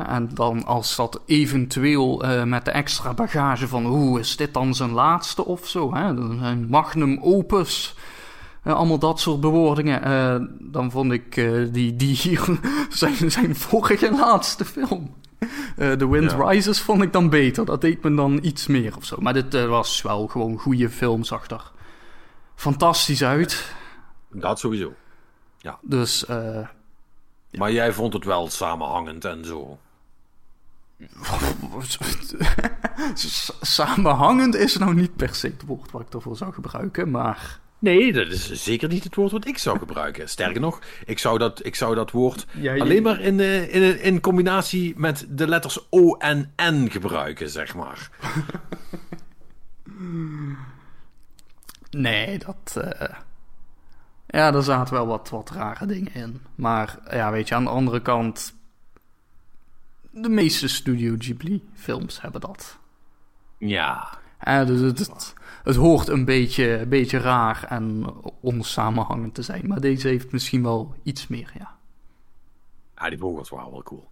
En 0.06 0.30
dan 0.34 0.64
als 0.64 0.96
dat 0.96 1.20
eventueel 1.26 2.22
eh, 2.22 2.42
met 2.44 2.64
de 2.64 2.70
extra 2.70 3.14
bagage 3.14 3.68
van... 3.68 3.86
Oeh, 3.86 4.20
is 4.20 4.36
dit 4.36 4.54
dan 4.54 4.74
zijn 4.74 4.90
laatste 4.90 5.44
of 5.44 5.68
zo? 5.68 5.94
Hè? 5.94 6.14
Dan 6.14 6.38
Zijn 6.38 6.66
magnum 6.68 7.18
opus... 7.22 7.94
eh, 8.62 8.74
allemaal 8.74 8.98
dat 8.98 9.20
soort 9.20 9.40
bewoordingen. 9.40 10.56
dan 10.60 10.90
vond 10.90 11.12
ik 11.12 11.34
die, 11.72 11.96
die 11.96 12.16
hier 12.16 12.58
zijn, 12.88 13.30
zijn 13.30 13.56
vorige 13.56 14.10
laatste 14.10 14.64
film. 14.64 15.14
The 15.76 16.08
Wind 16.10 16.30
Ja. 16.30 16.48
Rises 16.48 16.80
vond 16.80 17.02
ik 17.02 17.12
dan 17.12 17.30
beter. 17.30 17.64
Dat 17.64 17.80
deed 17.80 18.02
me 18.02 18.14
dan 18.14 18.38
iets 18.42 18.66
meer 18.66 18.96
of 18.96 19.04
zo. 19.04 19.16
Maar 19.20 19.32
dit 19.32 19.66
was 19.66 20.02
wel 20.02 20.26
gewoon 20.26 20.58
goede 20.58 20.90
film. 20.90 21.24
Zag 21.24 21.50
er 21.50 21.72
fantastisch 22.54 23.24
uit. 23.24 23.74
Dat 24.32 24.58
sowieso. 24.58 24.92
Dus 25.82 26.26
eh, 26.26 26.68
Maar 27.50 27.72
jij 27.72 27.92
vond 27.92 28.12
het 28.12 28.24
wel 28.24 28.48
samenhangend 28.50 29.24
en 29.24 29.44
zo. 29.44 29.78
samenhangend 33.60 34.54
is 34.54 34.76
nou 34.76 34.94
niet 34.94 35.16
per 35.16 35.34
se 35.34 35.46
het 35.46 35.62
woord 35.66 35.90
wat 35.90 36.00
ik 36.00 36.14
ervoor 36.14 36.36
zou 36.36 36.52
gebruiken. 36.52 37.10
Maar 37.10 37.62
Nee, 37.78 38.12
dat 38.12 38.26
is 38.28 38.52
zeker 38.64 38.88
niet 38.88 39.04
het 39.04 39.14
woord 39.14 39.32
wat 39.32 39.46
ik 39.46 39.58
zou 39.58 39.78
gebruiken. 39.78 40.28
Sterker 40.28 40.60
nog, 40.60 40.78
ik 41.04 41.18
zou 41.18 41.38
dat, 41.38 41.64
ik 41.64 41.74
zou 41.74 41.94
dat 41.94 42.10
woord 42.10 42.46
Ja, 42.52 42.72
je- 42.72 42.80
alleen 42.80 43.02
maar 43.02 43.20
in, 43.20 43.40
eh, 43.40 43.74
in, 43.74 44.00
in 44.00 44.20
combinatie 44.20 44.94
met 44.96 45.26
de 45.28 45.48
letters 45.48 45.86
O 45.90 46.14
en 46.14 46.52
N 46.62 46.88
gebruiken, 46.90 47.50
zeg 47.50 47.74
maar. 47.74 48.10
nee, 51.90 52.38
dat... 52.38 52.76
eh, 52.84 53.08
ja, 54.34 54.54
er 54.54 54.62
zaten 54.62 54.94
wel 54.94 55.06
wat, 55.06 55.28
wat 55.28 55.50
rare 55.50 55.86
dingen 55.86 56.14
in. 56.14 56.42
Maar 56.54 56.98
ja, 57.10 57.30
weet 57.30 57.48
je, 57.48 57.54
aan 57.54 57.64
de 57.64 57.70
andere 57.70 58.02
kant... 58.02 58.54
De 60.10 60.28
meeste 60.28 60.68
Studio 60.68 61.14
Ghibli 61.18 61.68
films 61.74 62.20
hebben 62.20 62.40
dat. 62.40 62.78
Ja. 63.58 64.18
Eh, 64.38 64.66
dus 64.66 64.80
het, 64.80 64.98
het, 64.98 65.34
het 65.62 65.76
hoort 65.76 66.08
een 66.08 66.24
beetje, 66.24 66.78
een 66.78 66.88
beetje 66.88 67.18
raar 67.18 67.64
en 67.68 68.06
onsamenhangend 68.40 69.34
te 69.34 69.42
zijn. 69.42 69.66
Maar 69.66 69.80
deze 69.80 70.08
heeft 70.08 70.32
misschien 70.32 70.62
wel 70.62 70.94
iets 71.02 71.26
meer, 71.26 71.52
ja. 71.58 71.76
Ja, 72.96 73.08
die 73.08 73.18
vogels 73.18 73.48
waren 73.48 73.70
wel 73.70 73.82
cool. 73.82 74.08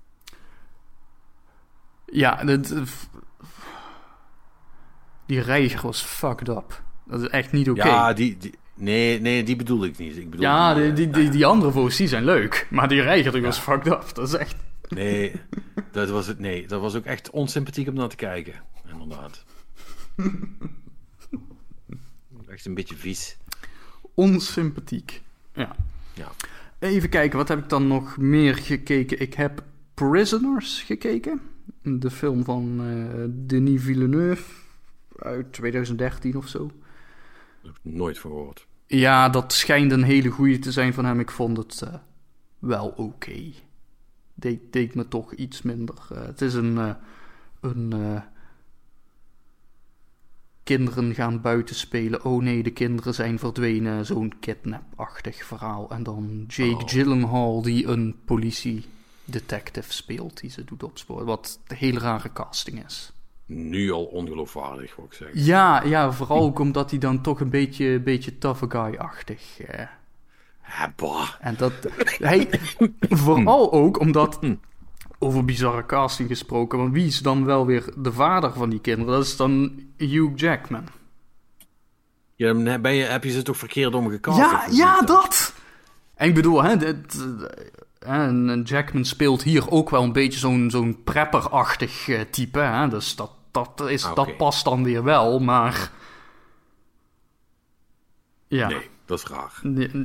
Ja, 2.07 2.39
het, 2.45 2.75
die 5.27 5.41
reiger 5.41 5.83
was 5.83 6.03
fucked 6.03 6.49
up. 6.49 6.83
Dat 7.05 7.21
is 7.21 7.29
echt 7.29 7.53
niet 7.53 7.71
oké. 7.71 7.87
Ja, 7.87 8.13
die, 8.13 8.37
die, 8.37 8.55
nee, 8.75 9.21
nee, 9.21 9.43
die 9.43 9.57
bedoel 9.57 9.85
ik 9.85 9.99
niet. 9.99 10.17
Ik 10.17 10.31
bedoel 10.31 10.45
Ja, 10.45 10.75
die, 10.75 10.93
die, 10.93 11.25
eh, 11.25 11.31
die, 11.31 11.47
andere 11.47 11.73
vogels 11.73 11.97
die 11.97 12.09
zijn 12.09 12.25
leuk. 12.25 12.67
Maar 12.71 12.89
die 12.89 13.03
reiger 13.03 13.41
was 13.41 13.59
fucked 13.59 13.87
up. 13.87 14.15
Dat 14.15 14.29
is 14.29 14.35
echt... 14.35 14.57
Nee, 14.89 15.33
dat 15.91 16.11
was 16.11 16.27
het. 16.27 16.39
Nee, 16.39 16.67
dat 16.67 16.81
was 16.81 16.95
ook 16.95 17.05
echt 17.05 17.31
onsympathiek 17.31 17.89
om 17.89 17.95
naar 17.95 18.09
te 18.09 18.17
kijken. 18.17 18.55
Inderdaad. 18.93 19.45
Echt 22.49 22.67
een 22.67 22.75
beetje 22.75 22.97
vies. 22.97 23.37
onsympathiek. 24.15 25.23
Ja. 25.55 25.77
Ja. 26.15 26.29
Even 26.79 27.09
kijken, 27.09 27.39
wat 27.39 27.49
heb 27.49 27.59
ik 27.59 27.69
dan 27.69 27.87
nog 27.87 28.17
meer 28.17 28.55
gekeken? 28.55 29.21
Ik 29.21 29.35
heb 29.35 29.63
Prisoners 29.95 30.83
gekeken. 30.83 31.41
De 31.83 32.11
film 32.11 32.45
van 32.45 32.81
eh, 32.81 33.25
Denis 33.29 33.83
Villeneuve 33.83 34.53
uit 35.19 35.53
2013 35.53 36.37
of 36.37 36.49
zo. 36.49 36.71
Daar 37.63 37.73
heb 37.73 37.81
ik 37.85 37.93
nooit 37.93 38.19
van 38.19 38.31
gehoord. 38.31 38.67
Ja, 38.87 39.29
dat 39.29 39.53
schijnt 39.53 39.93
een 39.93 40.03
hele 40.03 40.29
goede 40.31 40.59
te 40.59 40.73
zijn 40.73 40.95
van 40.95 41.05
hem. 41.05 41.21
Ik 41.21 41.31
vond 41.31 41.57
het 41.57 41.83
eh, 41.83 41.95
wel 42.59 42.89
oké. 42.89 43.53
Deed, 44.35 44.73
deed 44.73 44.95
me 44.95 45.09
toch 45.09 45.35
iets 45.35 45.63
minder. 45.63 45.95
Eh, 46.13 46.23
het 46.23 46.41
is 46.41 46.55
een. 46.55 46.79
eh, 46.79 46.95
een 47.61 48.23
kinderen 50.63 51.15
gaan 51.15 51.41
buiten 51.41 51.75
spelen. 51.75 52.25
Oh 52.25 52.43
nee, 52.43 52.63
de 52.63 52.71
kinderen 52.71 53.15
zijn 53.15 53.39
verdwenen. 53.39 54.07
Zo'n 54.07 54.33
kidnap-achtig 54.41 55.45
verhaal. 55.45 55.91
En 55.91 56.03
dan 56.03 56.45
Jake 56.49 56.83
Oh. 56.83 56.89
Gyllenhaal, 56.89 57.63
die 57.63 57.87
een 57.87 58.17
politiedetective 58.25 59.93
speelt. 59.93 60.41
Die 60.41 60.51
ze 60.51 60.65
doet 60.65 60.83
opsporen. 60.83 61.27
Wat 61.27 61.61
een 61.67 61.77
hele 61.77 61.99
rare 61.99 62.33
casting 62.33 62.85
is. 62.85 63.12
Nu 63.55 63.93
al 63.93 64.05
ongeloofwaardig, 64.05 64.97
wil 64.97 65.05
ik 65.05 65.13
zeggen. 65.13 65.45
Ja, 65.45 65.83
ja 65.85 66.13
vooral 66.13 66.43
ook 66.43 66.59
omdat 66.59 66.91
hij 66.91 66.99
dan 66.99 67.21
toch 67.23 67.41
een 67.41 67.51
beetje, 67.51 68.01
beetje 68.01 68.39
tough 68.39 68.65
guy-achtig. 68.69 69.61
eh, 69.61 69.87
bah. 70.97 71.29
En 71.41 71.55
dat 71.57 71.73
hij 72.19 72.49
vooral 73.11 73.73
ook 73.73 74.01
omdat 74.01 74.39
over 75.19 75.45
bizarre 75.45 75.87
casting 75.87 76.29
gesproken, 76.29 76.79
want 76.79 76.93
wie 76.93 77.07
is 77.07 77.19
dan 77.19 77.45
wel 77.45 77.67
weer 77.67 77.93
de 77.97 78.13
vader 78.13 78.53
van 78.53 78.71
die 78.71 78.81
kinderen? 78.81 79.15
Dat 79.15 79.25
is 79.25 79.37
dan 79.37 79.81
Hugh 79.97 80.33
Jackman. 80.35 80.85
Ja, 82.35 82.53
dan 82.53 82.81
ben 82.83 82.95
je, 82.95 83.05
heb 83.05 83.25
je 83.25 83.31
ze 83.31 83.43
toch 83.43 83.57
verkeerd 83.57 83.95
omgekast? 83.95 84.39
ja, 84.39 84.67
ja, 84.71 84.99
niet? 84.99 85.09
dat. 85.09 85.55
En 86.15 86.29
ik 86.29 86.35
bedoel, 86.35 86.63
hè, 86.63 86.77
dit, 86.77 87.27
eh, 88.01 88.13
en 88.13 88.51
en 88.51 88.63
Jackman 88.63 89.05
speelt 89.05 89.43
hier 89.43 89.71
ook 89.71 89.91
wel 89.91 90.03
een 90.03 90.13
beetje 90.13 90.39
zo'n 90.39 90.71
zo'n 90.71 91.03
prepper-achtig 91.05 92.09
eh, 92.09 92.21
type, 92.21 92.59
hè? 92.59 92.89
Dus 92.89 93.17
dat 93.17 93.31
dat 93.53 93.83
is 93.89 94.05
Ah, 94.05 94.15
dat 94.15 94.37
past 94.37 94.65
dan 94.65 94.85
weer 94.85 95.03
wel, 95.03 95.39
maar 95.39 95.91
ja. 98.49 98.69
Nee, 98.69 98.91
dat 99.05 99.19
is 99.19 99.25
raar. 99.25 99.61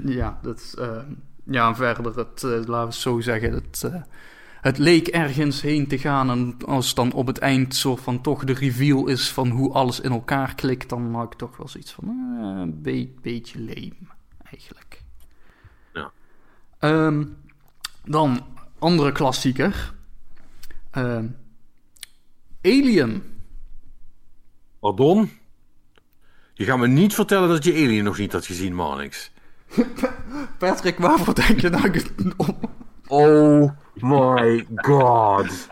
Ja, 0.05 0.39
dat 0.41 0.57
is, 0.59 0.75
eh, 0.75 1.01
ja, 1.43 1.67
en 1.67 1.75
verder, 1.75 2.17
het, 2.17 2.43
eh, 2.43 2.49
laten 2.49 2.65
we 2.67 2.73
het 2.77 2.93
zo 2.95 3.19
zeggen, 3.19 3.53
het, 3.53 3.83
eh, 3.83 4.01
het 4.61 4.77
leek 4.77 5.07
ergens 5.07 5.61
heen 5.61 5.87
te 5.87 5.97
gaan. 5.97 6.29
En 6.29 6.55
als 6.65 6.93
dan 6.93 7.11
op 7.11 7.27
het 7.27 7.37
eind 7.37 7.75
soort 7.75 8.01
van 8.01 8.21
toch 8.21 8.43
de 8.43 8.53
reveal 8.53 9.07
is 9.07 9.31
van 9.31 9.49
hoe 9.49 9.73
alles 9.73 9.99
in 9.99 10.11
elkaar 10.11 10.55
klikt, 10.55 10.89
dan 10.89 11.13
had 11.15 11.31
ik 11.33 11.37
toch 11.37 11.57
wel 11.57 11.67
zoiets 11.67 11.91
van, 11.91 12.07
een 12.07 12.81
be- 12.81 13.13
beetje 13.21 13.59
leem, 13.59 13.93
eigenlijk. 14.43 15.01
Ja. 15.93 16.11
Ehm, 16.79 17.25
dan 18.05 18.45
andere 18.79 19.11
klassieker. 19.11 19.93
Ehm, 20.91 21.27
Alien. 22.61 23.23
Pardon? 24.79 25.29
Je 26.53 26.65
gaat 26.65 26.77
me 26.77 26.87
niet 26.87 27.13
vertellen 27.13 27.49
dat 27.49 27.63
je 27.63 27.73
Alien 27.73 28.03
nog 28.03 28.17
niet 28.17 28.31
had 28.31 28.45
gezien, 28.45 28.75
Marnix. 28.75 29.31
Patrick, 30.59 30.97
waarvoor 30.97 31.35
denk 31.35 31.59
je 31.61 31.69
dat 31.69 31.83
ik 31.83 31.93
het... 31.93 32.11
Oh 33.07 33.69
my 33.95 34.65
god. 34.75 35.67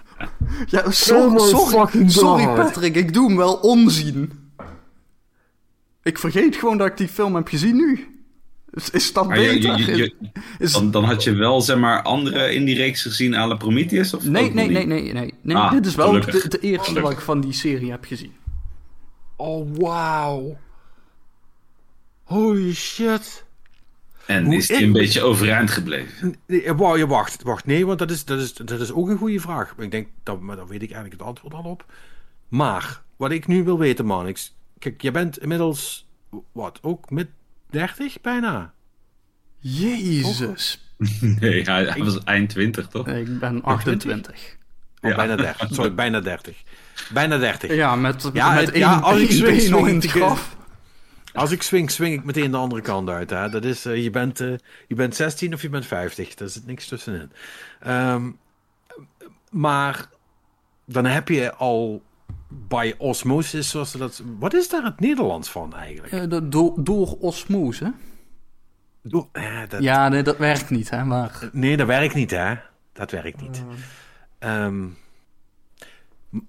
Ja, 0.67 0.91
sorry, 0.91 1.23
Oh 1.25 1.31
my 1.33 1.39
sorry, 1.39 1.69
fucking 1.85 2.11
sorry. 2.11 2.45
Patrick, 2.45 2.95
ik 2.95 3.13
doe 3.13 3.27
hem 3.27 3.37
wel 3.37 3.53
onzien. 3.53 4.31
Ik 6.03 6.19
vergeet 6.19 6.55
gewoon 6.55 6.77
dat 6.77 6.87
ik 6.87 6.97
die 6.97 7.07
film 7.07 7.35
heb 7.35 7.47
gezien 7.47 7.75
nu. 7.75 8.07
Is, 8.71 8.89
is 8.89 9.13
dat 9.13 9.27
Maar 9.27 9.39
je- 9.39 9.49
beter? 9.53 9.77
je- 9.77 9.95
je- 9.97 10.15
Is- 10.59 10.71
dan, 10.71 10.91
dan 10.91 11.03
had 11.03 11.23
je 11.23 11.33
wel, 11.33 11.61
zeg 11.61 11.77
maar, 11.77 12.01
andere 12.01 12.53
in 12.53 12.65
die 12.65 12.75
reeks 12.75 13.01
gezien 13.01 13.35
à 13.35 13.47
la 13.47 13.55
Prometheus? 13.55 14.13
Of 14.13 14.23
nee, 14.23 14.53
nee, 14.53 14.69
nee, 14.69 14.85
nee, 14.85 15.13
nee, 15.13 15.33
nee. 15.41 15.55
Ah, 15.55 15.71
dit 15.71 15.85
is 15.85 15.95
wel 15.95 16.11
de, 16.11 16.19
de 16.19 16.59
eerste 16.59 16.59
Gelukkig. 16.61 17.01
wat 17.01 17.11
ik 17.11 17.19
van 17.19 17.41
die 17.41 17.53
serie 17.53 17.91
heb 17.91 18.05
gezien. 18.05 18.31
Oh, 19.35 19.69
wauw. 19.77 20.57
Holy 22.23 22.73
shit. 22.73 23.43
En 24.25 24.45
Hoe 24.45 24.55
is 24.55 24.69
ik- 24.69 24.79
een 24.81 24.91
beetje 24.91 25.21
overeind 25.21 25.71
gebleven? 25.71 26.35
Nee, 26.47 26.73
wauw, 26.73 26.97
je 26.97 27.07
wacht, 27.07 27.43
wacht. 27.43 27.65
Nee, 27.65 27.85
want 27.85 27.99
dat 27.99 28.11
is, 28.11 28.25
dat, 28.25 28.39
is, 28.39 28.53
dat 28.53 28.79
is 28.79 28.91
ook 28.91 29.09
een 29.09 29.17
goede 29.17 29.39
vraag. 29.39 29.73
Ik 29.77 29.91
denk, 29.91 30.07
dat, 30.23 30.39
maar 30.41 30.55
daar 30.55 30.67
weet 30.67 30.81
ik 30.81 30.91
eigenlijk 30.91 31.19
het 31.19 31.27
antwoord 31.29 31.53
al 31.53 31.63
op. 31.63 31.85
Maar, 32.47 33.01
wat 33.15 33.31
ik 33.31 33.47
nu 33.47 33.63
wil 33.63 33.77
weten, 33.79 34.05
Manix. 34.05 34.55
Kijk, 34.79 35.01
je 35.01 35.11
bent 35.11 35.37
inmiddels, 35.37 36.07
wat, 36.51 36.79
ook 36.81 37.09
mid 37.09 37.27
30 37.69 38.21
bijna? 38.21 38.73
Jezus. 39.59 40.79
Nee, 41.39 41.61
hij, 41.63 41.85
hij 41.85 42.03
was 42.03 42.23
eind 42.23 42.49
20, 42.49 42.87
toch? 42.87 43.05
Nee, 43.05 43.21
ik 43.23 43.39
ben 43.39 43.61
28. 43.63 44.57
Oh, 45.05 45.11
Ja. 45.11 45.15
bijna 45.15 45.35
30. 45.35 45.67
Sorry, 45.71 45.93
bijna 46.03 46.19
30. 46.19 46.63
Bijna 47.13 47.37
30. 47.37 47.73
Ja, 47.75 47.95
met, 47.95 48.29
Ja, 48.33 48.49
met 48.53 48.59
het- 48.65 48.69
één, 48.71 48.79
ja, 48.79 48.95
als 48.97 49.19
ik 49.19 49.31
swing, 49.31 49.57
been 49.57 49.69
nog 49.69 49.79
swing 49.79 49.87
in 49.87 49.95
het 49.95 50.03
ik, 50.03 50.09
graf. 50.09 50.55
Als 51.33 51.51
ik 51.51 51.61
swing, 51.61 51.91
swing 51.91 52.13
ik 52.13 52.23
meteen 52.23 52.51
de 52.51 52.57
andere 52.57 52.81
kant 52.81 53.09
uit. 53.09 53.29
Hè? 53.29 53.49
Dat 53.49 53.63
is, 53.63 53.85
eh, 53.85 54.03
je, 54.03 54.09
bent, 54.09 54.39
eh, 54.39 54.53
je 54.87 54.95
bent 54.95 55.15
16 55.15 55.53
of 55.53 55.61
je 55.61 55.69
bent 55.69 55.85
50. 55.85 56.33
Daar 56.33 56.49
zit 56.49 56.65
niks 56.65 56.87
tussenin. 56.87 57.31
Ehm, 57.79 58.29
maar 59.49 60.05
dan 60.85 61.05
heb 61.05 61.27
je 61.27 61.53
al 61.55 62.03
bij 62.49 62.95
osmosis, 62.97 63.69
zoals 63.69 63.91
ze 63.91 63.97
dat... 63.97 64.21
Wat 64.39 64.53
is 64.53 64.69
daar 64.69 64.83
het 64.83 64.99
Nederlands 64.99 65.49
van 65.49 65.75
eigenlijk? 65.75 66.13
Eh, 66.13 66.23
de- 66.29 66.47
door, 66.49 66.73
door 66.77 67.17
osmose. 67.19 67.93
Eh, 69.31 69.59
dat, 69.69 69.83
Ja, 69.83 70.09
nee, 70.09 70.23
dat 70.23 70.37
werkt 70.37 70.69
niet, 70.69 70.89
hè, 70.89 71.03
maar... 71.03 71.49
Nee, 71.51 71.77
dat 71.77 71.87
werkt 71.87 72.13
niet, 72.15 72.31
hè? 72.31 72.53
Dat 72.93 73.11
werkt 73.11 73.41
niet. 73.41 73.63
Ehm, 74.39 74.85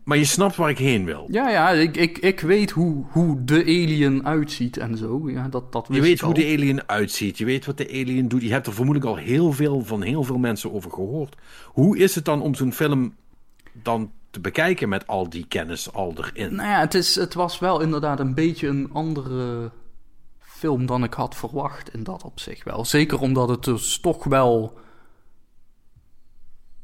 maar 0.04 0.16
je 0.16 0.24
snapt 0.24 0.56
waar 0.56 0.70
ik 0.70 0.78
heen 0.78 1.04
wil. 1.04 1.26
Ja, 1.30 1.48
ja, 1.48 1.70
ik, 1.70 1.96
ik, 1.96 2.18
ik 2.18 2.40
weet 2.40 2.70
hoe, 2.70 3.04
hoe 3.10 3.44
de 3.44 3.62
alien 3.62 4.26
uitziet 4.26 4.76
en 4.76 4.96
zo. 4.96 5.30
Ja, 5.30 5.48
dat, 5.48 5.72
dat 5.72 5.86
Je 5.90 6.00
weet 6.00 6.20
hoe 6.20 6.34
de 6.34 6.44
alien 6.44 6.88
uitziet. 6.88 7.38
Je 7.38 7.44
weet 7.44 7.66
wat 7.66 7.78
de 7.78 7.88
alien 7.88 8.28
doet. 8.28 8.42
Je 8.42 8.52
hebt 8.52 8.66
er 8.66 8.72
vermoedelijk 8.72 9.10
al 9.10 9.24
heel 9.24 9.52
veel 9.52 9.80
van 9.80 10.02
heel 10.02 10.24
veel 10.24 10.38
mensen 10.38 10.72
over 10.72 10.90
gehoord. 10.90 11.36
Hoe 11.64 11.98
is 11.98 12.14
het 12.14 12.24
dan 12.24 12.42
om 12.42 12.54
zo'n 12.54 12.72
film 12.72 13.14
dan 13.72 14.12
te 14.30 14.40
bekijken 14.40 14.88
met 14.88 15.06
al 15.06 15.28
die 15.28 15.46
kennis 15.48 15.92
al 15.92 16.14
erin? 16.16 16.54
Nou 16.54 16.68
ja, 16.68 16.80
het, 16.80 16.94
is, 16.94 17.14
het 17.14 17.34
was 17.34 17.58
wel 17.58 17.80
inderdaad 17.80 18.20
een 18.20 18.34
beetje 18.34 18.68
een 18.68 18.90
andere 18.92 19.70
film 20.38 20.86
dan 20.86 21.04
ik 21.04 21.14
had 21.14 21.34
verwacht 21.34 21.94
in 21.94 22.02
dat 22.02 22.24
opzicht 22.24 22.64
wel. 22.64 22.84
Zeker 22.84 23.20
omdat 23.20 23.48
het 23.48 23.64
dus 23.64 23.98
toch 23.98 24.24
wel 24.24 24.78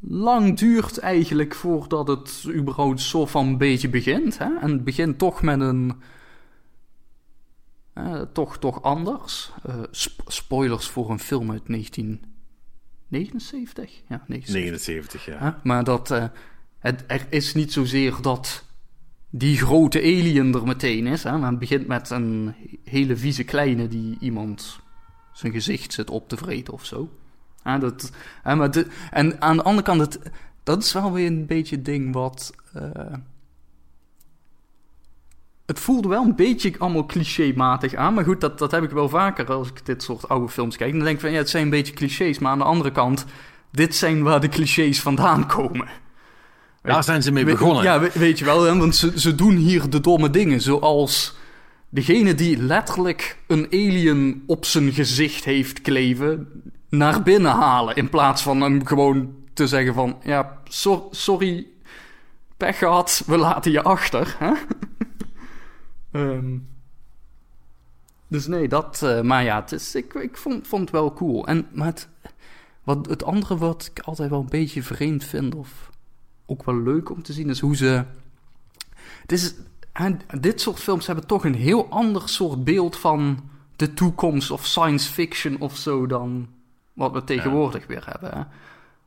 lang 0.09 0.59
duurt 0.59 0.99
eigenlijk 0.99 1.55
voordat 1.55 2.09
het 2.09 2.45
überhaupt 2.55 3.01
zo 3.01 3.27
van 3.27 3.47
een 3.47 3.59
beetje 3.59 3.89
begint. 3.89 4.39
Hè? 4.39 4.59
En 4.61 4.71
het 4.71 4.85
begint 4.85 5.19
toch 5.19 5.43
met 5.43 5.61
een... 5.61 5.93
eh, 7.93 8.21
toch, 8.21 8.59
toch 8.59 8.83
anders. 8.83 9.53
Eh, 9.63 9.75
sp- 9.91 10.23
spoilers 10.27 10.87
voor 10.87 11.11
een 11.11 11.19
film 11.19 11.51
uit 11.51 11.63
1979? 11.67 13.91
Ja, 14.09 14.25
79. 14.27 14.55
79, 14.55 15.25
ja. 15.27 15.61
Maar 15.63 15.85
dat, 15.85 16.11
eh, 16.11 16.25
het, 16.79 17.05
er 17.07 17.27
is 17.31 17.55
niet 17.55 17.73
zozeer 17.73 18.15
dat 18.21 18.65
die 19.31 19.57
grote 19.57 19.99
alien 19.99 20.55
er 20.55 20.67
meteen 20.67 21.07
is. 21.07 21.23
Hè? 21.23 21.39
Maar 21.39 21.51
het 21.51 21.59
begint 21.59 21.87
met 21.87 22.11
een 22.11 22.55
hele 22.85 23.17
vieze 23.17 23.45
kleine 23.45 23.89
die 23.89 24.17
iemand 24.21 24.81
zijn 25.33 25.53
gezicht 25.53 25.93
zit 25.93 26.11
op 26.11 26.29
te 26.29 26.37
vreten 26.37 26.73
of 26.73 26.85
zo. 26.85 27.11
Hè, 27.63 27.79
dat, 27.79 28.11
maar 28.45 28.71
de- 28.71 28.87
en 29.11 29.41
aan 29.41 29.57
de 29.57 29.63
andere 29.63 29.83
kant, 29.87 30.01
het, 30.01 30.19
dat 30.63 30.83
is 30.83 30.93
wel 30.93 31.13
weer 31.13 31.27
een 31.27 31.47
beetje 31.47 31.77
het 31.77 31.85
ding 31.85 32.13
wat... 32.15 32.55
eh, 32.75 32.83
het 35.67 35.81
voelde 35.81 36.09
wel 36.09 36.25
een 36.25 36.37
beetje 36.37 36.75
allemaal 36.79 37.07
clichématig 37.07 37.95
aan. 37.95 38.15
Maar 38.15 38.25
goed, 38.25 38.41
dat, 38.41 38.59
dat 38.59 38.71
heb 38.71 38.83
ik 38.83 38.91
wel 38.91 39.09
vaker 39.09 39.53
als 39.53 39.69
ik 39.69 39.87
dit 39.87 40.03
soort 40.03 40.29
oude 40.29 40.49
films 40.49 40.77
kijk. 40.77 40.91
Dan 40.93 41.01
denk 41.05 41.15
ik 41.15 41.21
van, 41.21 41.31
ja, 41.31 41.37
het 41.39 41.51
zijn 41.51 41.65
een 41.65 41.71
beetje 41.71 41.93
clichés. 41.95 42.39
Maar 42.39 42.53
aan 42.53 42.59
de 42.59 42.65
andere 42.65 42.93
kant, 42.93 43.25
dit 43.71 43.95
zijn 43.95 44.23
waar 44.23 44.41
de 44.41 44.49
clichés 44.49 45.01
vandaan 45.01 45.47
komen. 45.47 45.89
Daar 46.83 47.05
zijn 47.05 47.23
ze 47.23 47.33
mee 47.33 47.45
begonnen. 47.45 47.83
Ja, 47.85 48.01
we- 48.01 48.11
weet 48.15 48.39
je 48.39 48.45
wel, 48.45 48.63
hè, 48.63 48.79
want 48.79 48.97
ze, 48.97 49.21
ze 49.21 49.35
doen 49.35 49.55
hier 49.57 49.91
de 49.91 50.01
domme 50.01 50.31
dingen. 50.31 50.61
Zoals 50.61 51.37
degene 51.89 52.35
die 52.35 52.57
letterlijk 52.63 53.39
een 53.47 53.67
alien 53.71 54.43
op 54.47 54.65
zijn 54.65 54.93
gezicht 54.93 55.45
heeft 55.45 55.81
kleven, 55.81 56.49
naar 56.93 57.23
binnen 57.23 57.53
halen. 57.53 57.97
In 57.97 58.09
plaats 58.09 58.43
van 58.43 58.61
hem 58.61 58.87
gewoon 58.87 59.35
te 59.53 59.67
zeggen 59.67 59.95
van, 59.95 60.17
ja, 60.23 60.61
so- 60.65 61.09
sorry, 61.11 61.67
pech 62.57 62.79
gehad, 62.79 63.23
we 63.27 63.37
laten 63.37 63.71
je 63.71 63.83
achter. 63.83 64.37
Hè? 64.39 64.53
Ehm, 66.13 66.59
dus 68.29 68.47
nee, 68.47 68.69
dat, 68.69 69.03
eh, 69.03 69.21
maar 69.21 69.45
ja, 69.45 69.65
het 69.67 69.95
ik, 69.95 70.15
ik 70.15 70.37
vond, 70.37 70.67
vond 70.67 70.83
het 70.83 70.91
wel 70.91 71.13
cool. 71.13 71.47
En, 71.47 71.67
maar 71.73 71.87
het, 71.87 72.09
wat, 72.83 73.07
het 73.07 73.25
andere 73.25 73.57
wat 73.57 73.91
ik 73.95 74.05
altijd 74.05 74.31
wel 74.31 74.41
een 74.41 74.49
beetje 74.49 74.83
vreemd 74.83 75.25
vind, 75.25 75.55
of 75.55 75.91
ook 76.47 76.65
wel 76.65 76.83
leuk 76.83 77.11
om 77.11 77.23
te 77.23 77.33
zien, 77.33 77.51
is 77.51 77.61
hoe 77.61 77.77
ze. 77.77 78.05
Dit 80.41 80.61
soort 80.61 80.79
films 80.79 81.07
hebben 81.07 81.27
toch 81.27 81.45
een 81.45 81.55
heel 81.55 81.89
ander 81.91 82.29
soort 82.29 82.65
beeld 82.65 82.97
van 82.97 83.51
de 83.77 83.95
toekomst 83.95 84.51
of 84.51 84.67
science 84.67 85.13
fiction 85.13 85.61
of 85.61 85.77
zo 85.77 86.07
dan 86.07 86.49
wat 86.93 87.13
we 87.13 87.25
tegenwoordig 87.25 87.87
weer 87.87 88.07
hebben. 88.07 88.39
Hè? 88.39 88.45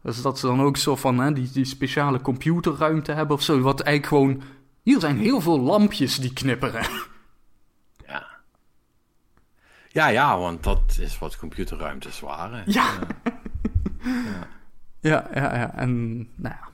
Dus 0.01 0.21
dat 0.21 0.39
ze 0.39 0.45
dan 0.45 0.61
ook 0.61 0.77
zo 0.77 0.95
van 0.95 1.19
hè, 1.19 1.33
die, 1.33 1.51
die 1.51 1.65
speciale 1.65 2.21
computerruimte 2.21 3.11
hebben 3.11 3.35
of 3.35 3.41
zo. 3.41 3.59
Wat 3.59 3.79
eigenlijk 3.79 4.23
gewoon. 4.23 4.41
Hier 4.81 4.99
zijn 4.99 5.17
heel 5.17 5.41
veel 5.41 5.59
lampjes 5.59 6.19
die 6.19 6.33
knipperen. 6.33 6.85
Ja. 8.07 8.27
ja, 9.87 10.07
ja, 10.07 10.37
want 10.37 10.63
dat 10.63 10.97
is 10.99 11.19
wat 11.19 11.37
computerruimtes 11.37 12.19
waren. 12.19 12.63
Ja. 12.65 12.93
Ja, 14.99 15.27
ja, 15.33 15.55
ja. 15.55 15.73
En, 15.73 16.17
nou 16.17 16.55
ja. 16.55 16.69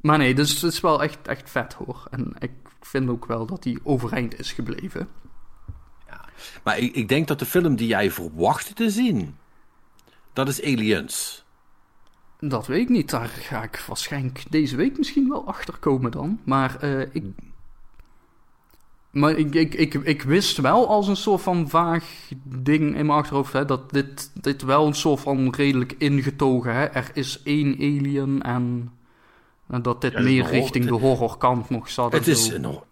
Maar 0.00 0.18
nee, 0.18 0.34
dus 0.34 0.62
het 0.62 0.72
is 0.72 0.80
wel 0.80 1.02
echt, 1.02 1.28
echt 1.28 1.50
vet 1.50 1.72
hoor. 1.72 2.06
En 2.10 2.32
ik 2.38 2.50
vind 2.80 3.08
ook 3.08 3.26
wel 3.26 3.46
dat 3.46 3.64
hij 3.64 3.78
overeind 3.82 4.38
is 4.38 4.52
gebleven. 4.52 5.08
Maar 6.64 6.78
ik, 6.78 6.94
ik 6.94 7.08
denk 7.08 7.28
dat 7.28 7.38
de 7.38 7.46
film 7.46 7.76
die 7.76 7.86
jij 7.86 8.10
verwachtte 8.10 8.74
te 8.74 8.90
zien, 8.90 9.36
dat 10.36 10.48
is 10.48 10.62
Aliens. 10.62 11.44
Dat 12.40 12.66
weet 12.66 12.80
ik 12.80 12.88
niet. 12.88 13.10
Daar 13.10 13.28
ga 13.28 13.62
ik 13.62 13.84
waarschijnlijk 13.86 14.44
deze 14.50 14.76
week 14.76 14.98
misschien 14.98 15.28
wel 15.28 15.46
achter 15.46 15.78
komen 15.78 16.10
dan. 16.10 16.40
Maar 16.44 16.76
eh, 16.80 17.00
ik. 17.00 17.24
Maar 19.10 19.36
ik, 19.36 19.54
ik, 19.54 19.74
ik, 19.74 19.94
ik 19.94 20.22
wist 20.22 20.56
wel 20.56 20.88
als 20.88 21.08
een 21.08 21.16
soort 21.16 21.42
van 21.42 21.68
vaag 21.68 22.30
ding 22.44 22.82
in 22.82 23.06
mijn 23.06 23.18
achterhoofd 23.18 23.52
hè, 23.52 23.64
dat 23.64 23.90
dit, 23.90 24.30
dit 24.34 24.62
wel 24.62 24.86
een 24.86 24.94
soort 24.94 25.20
van 25.20 25.54
redelijk 25.54 25.94
ingetogen 25.98 26.74
hè. 26.74 26.84
Er 26.84 27.10
is 27.14 27.42
één 27.42 27.74
alien 27.74 28.42
en, 28.42 28.92
en 29.68 29.82
dat 29.82 30.00
dit 30.00 30.12
Ja, 30.12 30.20
meer 30.20 30.44
een 30.44 30.50
richting 30.50 30.84
de 30.84 30.94
horrorkant 30.94 31.70
nog 31.70 31.90
zat. 31.90 32.12
Het 32.12 32.26
is 32.26 32.46
zo. 32.46 32.84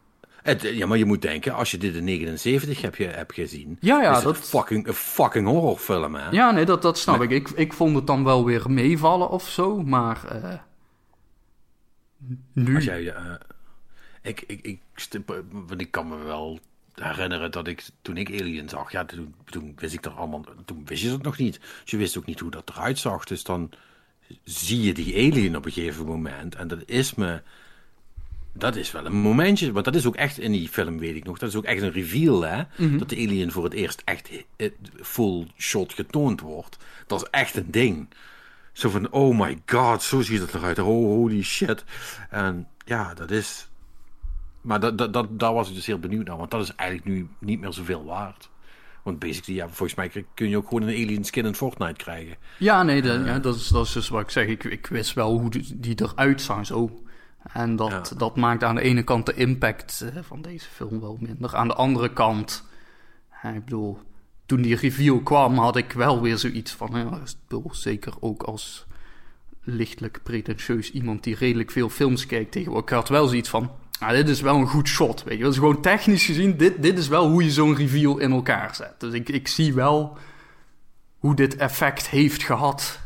Het, 0.45 0.63
ja, 0.63 0.87
maar 0.87 0.99
je 0.99 1.05
moet 1.05 1.23
denken, 1.23 1.55
als 1.55 1.71
je 1.71 1.79
dit 1.79 1.95
in 1.95 2.05
79 2.05 2.81
heb 2.83 2.95
je, 2.97 3.05
hebt 3.07 3.35
gezien, 3.35 3.77
Ja, 3.81 4.03
ja, 4.03 4.11
is 4.11 4.17
het 4.17 4.25
dat- 4.25 4.37
een 4.37 4.43
fucking, 4.43 4.87
een 4.87 4.95
fucking 4.95 5.47
horrorfilm, 5.47 6.15
hè? 6.15 6.31
Ja, 6.31 6.51
nee, 6.51 6.65
dat, 6.65 6.83
dat 6.83 6.99
snap 6.99 7.23
ik. 7.23 7.31
ik. 7.31 7.49
Ik 7.51 7.73
vond 7.73 7.97
het 7.97 8.07
dan 8.07 8.25
wel 8.25 8.45
weer 8.45 8.71
meevallen 8.71 9.31
of 9.31 9.49
zo, 9.49 9.83
maar. 9.83 10.25
eh, 10.43 10.59
nu. 12.53 12.75
Als 12.75 12.85
jij, 12.85 13.13
eh, 13.15 13.35
ik, 14.23 14.45
ik, 14.47 14.61
ik, 14.63 14.81
want 15.51 15.81
ik 15.81 15.91
kan 15.91 16.09
me 16.09 16.17
wel 16.17 16.59
herinneren 16.95 17.51
dat 17.51 17.67
ik, 17.67 17.85
toen 18.03 18.17
ik 18.17 18.29
Alien 18.41 18.69
zag, 18.69 18.93
ja, 18.93 19.05
toen, 19.05 19.35
toen 19.45 19.73
wist 19.77 19.95
ik 19.95 20.05
er 20.05 20.11
allemaal, 20.11 20.45
toen 20.65 20.83
wist 20.85 21.03
je 21.03 21.09
dat 21.11 21.23
nog 21.23 21.39
niet. 21.39 21.61
Dus 21.83 21.91
je 21.91 21.97
wist 21.97 22.19
ook 22.19 22.27
niet 22.27 22.41
hoe 22.41 22.51
dat 22.51 22.71
eruit 22.71 22.99
zag. 22.99 23.25
Dus 23.25 23.43
dan 23.45 23.71
zie 24.45 24.81
je 24.83 24.95
die 24.95 25.15
alien 25.33 25.57
op 25.57 25.65
een 25.65 25.73
gegeven 25.73 26.07
moment. 26.07 26.55
En 26.55 26.69
dat 26.69 26.83
is 26.87 27.15
me, 27.15 27.43
dat 28.57 28.77
is 28.77 28.93
wel 28.93 29.07
een 29.07 29.13
momentje, 29.17 29.73
want 29.73 29.85
dat 29.85 29.95
is 29.95 30.07
ook 30.07 30.17
echt 30.17 30.39
in 30.39 30.53
die 30.53 30.69
film, 30.69 30.99
weet 30.99 31.17
ik 31.17 31.25
nog, 31.25 31.39
dat 31.39 31.49
is 31.49 31.57
ook 31.57 31.65
echt 31.65 31.83
een 31.83 31.93
reveal, 31.93 32.43
hè. 32.43 32.63
Dat 32.99 33.09
de 33.09 33.17
alien 33.17 33.53
voor 33.53 33.65
het 33.65 33.73
eerst 33.73 34.03
echt 34.05 34.31
eh, 34.57 34.71
full 35.03 35.47
shot 35.59 35.93
getoond 35.93 36.41
wordt. 36.41 36.77
Dat 37.07 37.23
is 37.23 37.29
echt 37.31 37.57
een 37.57 37.71
ding. 37.71 38.09
zo 38.73 38.89
van, 38.91 39.11
oh 39.11 39.39
my 39.39 39.59
god, 39.67 40.03
zo 40.03 40.21
ziet 40.21 40.41
het 40.41 40.55
eruit. 40.55 40.79
Oh, 40.79 40.87
holy 40.87 41.43
shit. 41.43 41.85
En 42.31 42.69
ja, 42.85 43.15
dat 43.15 43.31
is... 43.31 43.69
Maar 44.61 44.81
dat, 44.81 44.99
dat, 44.99 45.13
dat, 45.13 45.39
daar 45.39 45.53
was 45.53 45.69
ik 45.69 45.75
dus 45.75 45.87
heel 45.87 45.99
benieuwd 45.99 46.27
naar, 46.27 46.37
want 46.37 46.51
dat 46.51 46.63
is 46.63 46.75
eigenlijk 46.75 47.09
nu 47.09 47.29
niet 47.39 47.61
meer 47.61 47.73
zoveel 47.73 48.05
waard. 48.05 48.51
Want 49.03 49.19
basically, 49.19 49.61
ja, 49.61 49.69
volgens 49.69 49.95
mij 49.95 50.25
kun 50.35 50.49
je 50.49 50.57
ook 50.57 50.69
gewoon 50.69 50.83
een 50.83 51.05
alien 51.05 51.25
skin 51.25 51.45
in 51.45 51.55
Fortnite 51.55 52.05
krijgen. 52.05 52.37
Ja, 52.59 52.83
nee, 52.83 53.03
de, 53.03 53.23
ja, 53.25 53.39
dat, 53.39 53.57
is, 53.57 53.69
dat 53.69 53.87
is 53.87 53.93
dus 53.93 54.09
wat 54.09 54.21
ik 54.21 54.31
zeg. 54.31 54.47
Ik, 54.47 54.65
ik 54.65 54.87
wist 54.87 55.13
wel 55.13 55.39
hoe 55.39 55.51
die, 55.51 55.81
die 55.81 56.03
eruit 56.03 56.43
zag 56.43 56.67
zo. 56.67 57.04
En 57.53 57.77
dat, 57.77 58.09
Ja. 58.11 58.17
dat 58.17 58.37
maakt 58.37 58.65
aan 58.65 58.75
de 58.75 58.81
ene 58.83 59.03
kant 59.03 59.27
de 59.27 59.35
impact 59.35 60.01
eh, 60.01 60.23
van 60.23 60.43
deze 60.43 60.69
film 60.69 61.01
wel 61.01 61.17
minder. 61.21 61.57
Aan 61.57 61.69
de 61.69 61.75
andere 61.75 62.13
kant, 62.13 62.65
ik 63.55 63.65
bedoel, 63.65 63.99
toen 64.47 64.63
die 64.63 64.77
reveal 64.77 65.21
kwam, 65.21 65.59
had 65.59 65.77
ik 65.77 65.93
wel 65.93 66.21
weer 66.23 66.39
zoiets 66.39 66.73
van, 66.73 66.91
ja, 66.93 67.17
ik 67.17 67.35
bedoel, 67.49 67.75
zeker 67.75 68.15
ook 68.21 68.43
als 68.43 68.87
lichtelijk 69.61 70.21
pretentieus 70.23 70.91
iemand 70.91 71.23
die 71.25 71.35
redelijk 71.35 71.71
veel 71.71 71.89
films 71.89 72.27
kijkt 72.27 72.53
tegenwoordig. 72.53 72.91
Ik 72.91 72.97
had 72.97 73.09
wel 73.09 73.27
zoiets 73.27 73.49
van, 73.49 73.71
ah, 73.99 74.11
dit 74.11 74.29
is 74.29 74.41
wel 74.41 74.57
een 74.57 74.67
goed 74.67 74.89
shot, 74.89 75.23
weet 75.23 75.39
je. 75.39 75.45
Dus 75.45 75.55
gewoon 75.57 75.83
technisch 75.83 76.25
gezien, 76.25 76.57
dit, 76.57 76.83
dit 76.83 76.99
is 76.99 77.09
wel 77.09 77.29
hoe 77.31 77.45
je 77.45 77.51
zo'n 77.51 77.75
reveal 77.75 78.19
in 78.19 78.33
elkaar 78.33 78.75
zet. 78.75 78.95
Dus 79.01 79.13
ik, 79.13 79.29
ik 79.29 79.49
zie 79.49 79.75
wel 79.75 80.17
hoe 81.19 81.35
dit 81.35 81.57
effect 81.57 82.09
heeft 82.09 82.43
gehad. 82.43 83.01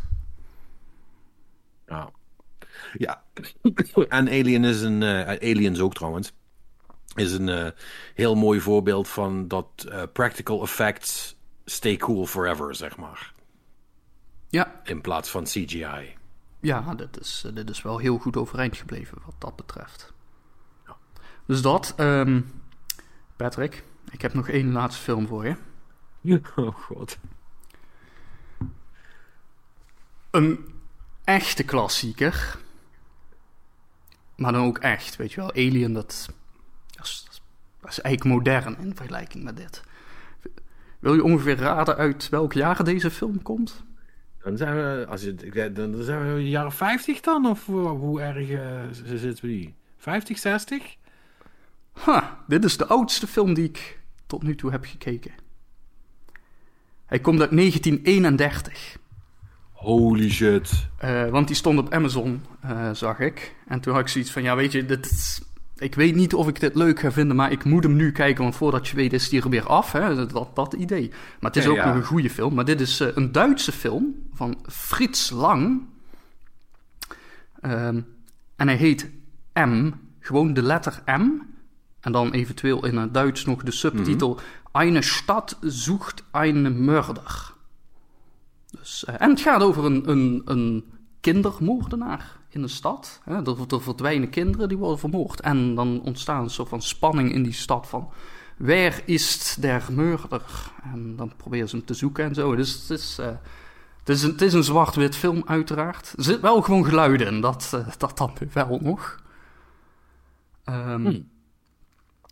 Ja. 1.87 2.11
Ja. 2.99 3.23
En 4.09 4.29
Alien 4.29 4.65
is 4.65 4.81
een... 4.83 5.03
eh, 5.03 5.29
Aliens 5.51 5.81
ook 5.81 5.95
trouwens. 5.95 6.33
Is 7.15 7.33
een 7.33 7.49
eh, 7.49 7.71
heel 8.15 8.35
mooi 8.35 8.61
voorbeeld 8.61 9.09
van 9.09 9.49
dat 9.49 9.87
eh, 9.89 10.03
practical 10.13 10.63
effects 10.63 11.37
stay 11.65 11.97
cool 11.97 12.27
forever, 12.27 12.75
zeg 12.75 12.97
maar. 12.97 13.33
Ja, 14.49 14.81
In 14.85 15.01
plaats 15.01 15.31
van 15.31 15.45
CGI. 15.45 16.17
ja 16.61 16.95
dit, 16.95 17.21
is, 17.21 17.43
eh, 17.47 17.55
dit 17.55 17.71
is 17.71 17.83
wel 17.83 17.99
heel 17.99 18.19
goed 18.19 18.37
overeind 18.37 18.77
gebleven 18.77 19.19
wat 19.25 19.35
dat 19.39 19.57
betreft. 19.57 20.13
Dus 21.47 21.63
dat, 21.63 21.95
ehm, 21.97 22.41
Patrick, 23.37 23.85
ik 24.11 24.23
heb 24.23 24.35
nog 24.35 24.49
één 24.49 24.73
laatste 24.73 25.03
film 25.03 25.27
voor 25.27 25.47
je. 25.47 25.57
Oh 26.57 26.75
god. 26.75 27.19
Een 30.31 30.75
echte 31.25 31.63
klassieker. 31.65 32.59
Maar 34.39 34.53
dan 34.53 34.65
ook 34.65 34.79
echt, 34.79 35.17
weet 35.17 35.33
je 35.33 35.41
wel. 35.41 35.51
Alien, 35.51 35.93
dat, 35.93 36.29
dat, 36.97 37.05
is, 37.05 37.27
dat 37.81 37.91
is 37.91 38.01
eigenlijk 38.01 38.35
modern 38.35 38.79
in 38.79 38.97
vergelijking 38.97 39.45
met 39.45 39.57
dit. 39.57 39.83
Wil 40.99 41.15
je 41.15 41.25
ongeveer 41.25 41.57
raden 41.57 41.97
uit 41.97 42.29
welk 42.29 42.53
jaar 42.53 42.85
deze 42.85 43.11
film 43.11 43.43
komt? 43.43 43.85
Dan 44.43 44.57
zijn 44.57 44.75
we, 44.75 45.07
als 45.09 45.23
je, 45.23 45.35
dan 45.73 46.03
zijn 46.03 46.23
we 46.23 46.29
in 46.29 46.35
de 46.35 46.49
jaren 46.49 46.73
50 46.73 47.21
dan? 47.21 47.47
Of 47.47 47.67
hoe, 47.67 48.21
erg 48.21 48.51
eh, 48.51 48.81
zitten 48.91 49.45
we 49.45 49.51
die? 49.51 49.75
50, 49.97 50.39
60? 50.39 50.97
Ha, 51.93 52.45
dit 52.47 52.65
is 52.65 52.77
de 52.77 52.87
oudste 52.87 53.27
film 53.27 53.55
die 53.55 53.65
ik 53.65 54.01
tot 54.27 54.43
nu 54.43 54.55
toe 54.55 54.71
heb 54.71 54.85
gekeken. 54.85 55.33
Hij 57.07 57.21
komt 57.21 57.41
uit 57.41 57.51
1931. 57.51 58.97
Holy 59.79 60.31
shit. 60.31 60.89
Eh, 60.97 61.29
want 61.29 61.47
die 61.47 61.57
stond 61.57 61.79
op 61.79 61.93
Amazon, 61.93 62.43
eh, 62.61 62.91
zag 62.93 63.19
ik. 63.19 63.55
En 63.67 63.81
toen 63.81 63.93
had 63.93 64.03
ik 64.03 64.09
zoiets 64.09 64.31
van, 64.31 64.43
ja 64.43 64.57
weet 64.57 64.73
je, 64.73 64.85
dit 64.87 65.07
is- 65.11 65.43
ik 65.77 65.95
weet 65.95 66.15
niet 66.15 66.35
of 66.35 66.49
ik 66.49 66.61
dit 66.61 66.75
leuk 66.75 67.01
ga 67.01 67.13
vinden, 67.13 67.37
maar 67.37 67.53
ik 67.53 67.65
moet 67.65 67.83
hem 67.83 67.97
nu 67.97 68.13
kijken, 68.13 68.43
want 68.43 68.57
voordat 68.57 68.89
je 68.89 68.97
weet 68.97 69.13
is 69.13 69.29
die 69.29 69.43
er 69.43 69.49
weer 69.49 69.67
af. 69.67 69.93
Hè? 69.93 70.27
Dat, 70.27 70.51
dat 70.57 70.73
idee. 70.73 71.09
Maar 71.09 71.51
het 71.51 71.57
is 71.57 71.65
Ja, 71.65 71.71
ook 71.71 71.77
ja. 71.77 71.87
nog 71.87 71.95
een 71.95 72.05
goede 72.05 72.31
film. 72.31 72.55
Maar 72.55 72.65
dit 72.65 72.81
is 72.81 73.01
eh, 73.01 73.09
een 73.15 73.33
Duitse 73.33 73.73
film 73.73 74.15
van 74.35 74.59
Frits 74.69 75.31
Lang. 75.31 75.87
Ehm, 77.61 78.01
en 78.57 78.69
hij 78.69 78.77
heet 78.77 79.11
M, 79.55 79.91
gewoon 80.21 80.53
de 80.55 80.63
letter 80.63 81.03
M. 81.07 81.31
En 82.01 82.13
dan 82.13 82.31
eventueel 82.33 82.87
in 82.87 82.97
het 82.97 83.15
Duits 83.15 83.45
nog 83.45 83.63
de 83.63 83.71
subtitel... 83.73 84.41
Eine 84.73 85.03
Stadt 85.03 85.57
sucht 85.63 86.25
einen 86.31 86.85
Mörder. 86.85 87.53
Dus, 88.81 89.05
eh, 89.05 89.15
en 89.19 89.31
het 89.31 89.41
gaat 89.41 89.63
over 89.63 89.85
een, 89.85 90.11
een, 90.11 90.43
een 90.45 90.85
kindermoordenaar 91.21 92.37
in 92.49 92.63
de 92.63 92.69
stad. 92.69 93.21
Hè? 93.25 93.35
Er, 93.35 93.57
er 93.69 93.83
verdwijnen 93.83 94.31
kinderen 94.31 94.69
die 94.69 94.79
worden 94.79 94.99
vermoord. 94.99 95.41
En 95.41 95.75
dan 95.75 96.01
ontstaat 96.05 96.43
een 96.43 96.51
soort 96.51 96.69
van 96.69 96.83
spanning 96.83 97.33
in 97.33 97.43
die 97.43 97.53
stad 97.53 97.87
van... 97.89 98.11
Waar 98.57 99.03
is 99.05 99.57
der 99.61 99.85
murder? 99.91 100.43
En 100.83 101.17
dan 101.17 101.33
proberen 101.37 101.69
ze 101.69 101.77
hem 101.77 101.85
te 101.85 101.95
zoeken 101.95 102.25
en 102.25 102.35
zo. 102.35 102.57
Dus 102.57 102.73
het 102.73 102.91
is, 102.99 103.19
eh, 103.19 103.27
het 103.99 104.09
is 104.09 104.23
een, 104.23 104.31
het 104.31 104.43
is 104.43 104.53
een 104.53 104.65
zwart-wit 104.65 105.17
film 105.17 105.43
uiteraard. 105.47 106.13
Er 106.17 106.25
zit 106.25 106.41
wel 106.41 106.63
gewoon 106.63 106.85
geluiden 106.85 107.27
in, 107.27 107.41
dat, 107.41 107.71
eh, 107.75 107.87
dat 107.99 108.19
dan 108.19 108.33
wel 108.53 108.79
nog. 108.83 109.23
Ehm, 110.65 111.01
Hmm. 111.01 111.29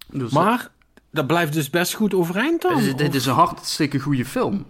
dus, 0.06 0.32
Maar 0.32 0.70
dat 1.10 1.27
blijft 1.27 1.52
dus 1.52 1.70
best 1.70 1.94
goed 1.94 2.14
overeind 2.14 2.62
dan? 2.62 2.81
dit, 2.81 2.98
dit 2.98 3.14
is 3.14 3.27
een 3.27 3.35
hartstikke 3.35 3.98
goede 3.98 4.24
film. 4.24 4.66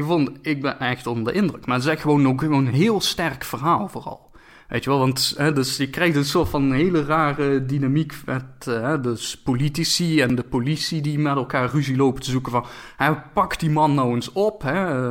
Ik, 0.00 0.06
vond, 0.06 0.30
ik 0.42 0.60
ben 0.60 0.78
echt 0.78 1.06
onder 1.06 1.32
de 1.32 1.38
indruk. 1.38 1.66
Maar 1.66 1.76
het 1.76 1.84
is 1.84 1.90
echt 1.90 2.00
gewoon 2.00 2.28
ook 2.28 2.40
gewoon 2.40 2.66
een 2.66 2.74
heel 2.74 3.00
sterk 3.00 3.44
verhaal 3.44 3.88
vooral. 3.88 4.30
Weet 4.68 4.84
je 4.84 4.90
wel, 4.90 4.98
want 4.98 5.34
hè, 5.36 5.52
dus 5.52 5.76
je 5.76 5.90
krijgt 5.90 6.16
een 6.16 6.24
soort 6.24 6.48
van 6.48 6.72
hele 6.72 7.04
rare 7.04 7.64
dynamiek 7.64 8.14
met 8.24 8.66
eh, 8.66 9.02
dus 9.02 9.40
politici 9.42 10.20
en 10.20 10.34
de 10.34 10.42
politie 10.42 11.00
die 11.00 11.18
met 11.18 11.36
elkaar 11.36 11.70
ruzie 11.70 11.96
lopen 11.96 12.22
te 12.22 12.30
zoeken 12.30 12.52
van... 12.52 12.64
Hè, 12.96 13.14
pak 13.16 13.58
die 13.58 13.70
man 13.70 13.94
nou 13.94 14.14
eens 14.14 14.32
op, 14.32 14.62
hè. 14.62 15.08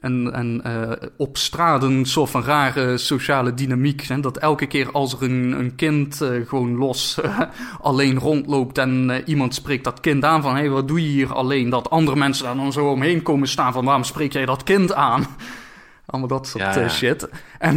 En, 0.00 0.32
en 0.32 0.60
eh, 0.64 1.08
op 1.16 1.36
straat 1.36 1.82
een 1.82 2.06
soort 2.06 2.30
van 2.30 2.42
rare 2.42 2.98
sociale 2.98 3.54
dynamiek. 3.54 4.02
Hè? 4.02 4.20
Dat 4.20 4.36
elke 4.36 4.66
keer 4.66 4.90
als 4.92 5.12
er 5.12 5.22
een, 5.22 5.52
een 5.52 5.74
kind 5.74 6.20
eh, 6.20 6.30
gewoon 6.46 6.76
los 6.76 7.18
eh, 7.20 7.40
alleen 7.80 8.18
rondloopt 8.18 8.78
en 8.78 9.22
iemand 9.26 9.54
spreekt 9.54 9.84
dat 9.84 10.00
kind 10.00 10.24
aan 10.24 10.42
van... 10.42 10.54
hé, 10.54 10.60
hey, 10.60 10.70
wat 10.70 10.88
doe 10.88 11.02
je 11.02 11.08
hier 11.08 11.32
alleen? 11.32 11.70
Dat 11.70 11.90
andere 11.90 12.16
mensen 12.16 12.44
daar 12.44 12.56
dan 12.56 12.72
zo 12.72 12.90
omheen 12.90 13.22
komen 13.22 13.48
staan 13.48 13.72
van... 13.72 13.84
waarom 13.84 14.04
spreek 14.04 14.32
jij 14.32 14.46
dat 14.46 14.62
kind 14.62 14.94
aan? 14.94 15.26
Allemaal 16.06 16.28
dat 16.28 16.46
soort 16.46 16.74
Ja, 16.74 16.80
ja. 16.80 16.88
shit. 16.88 17.28
En 17.58 17.76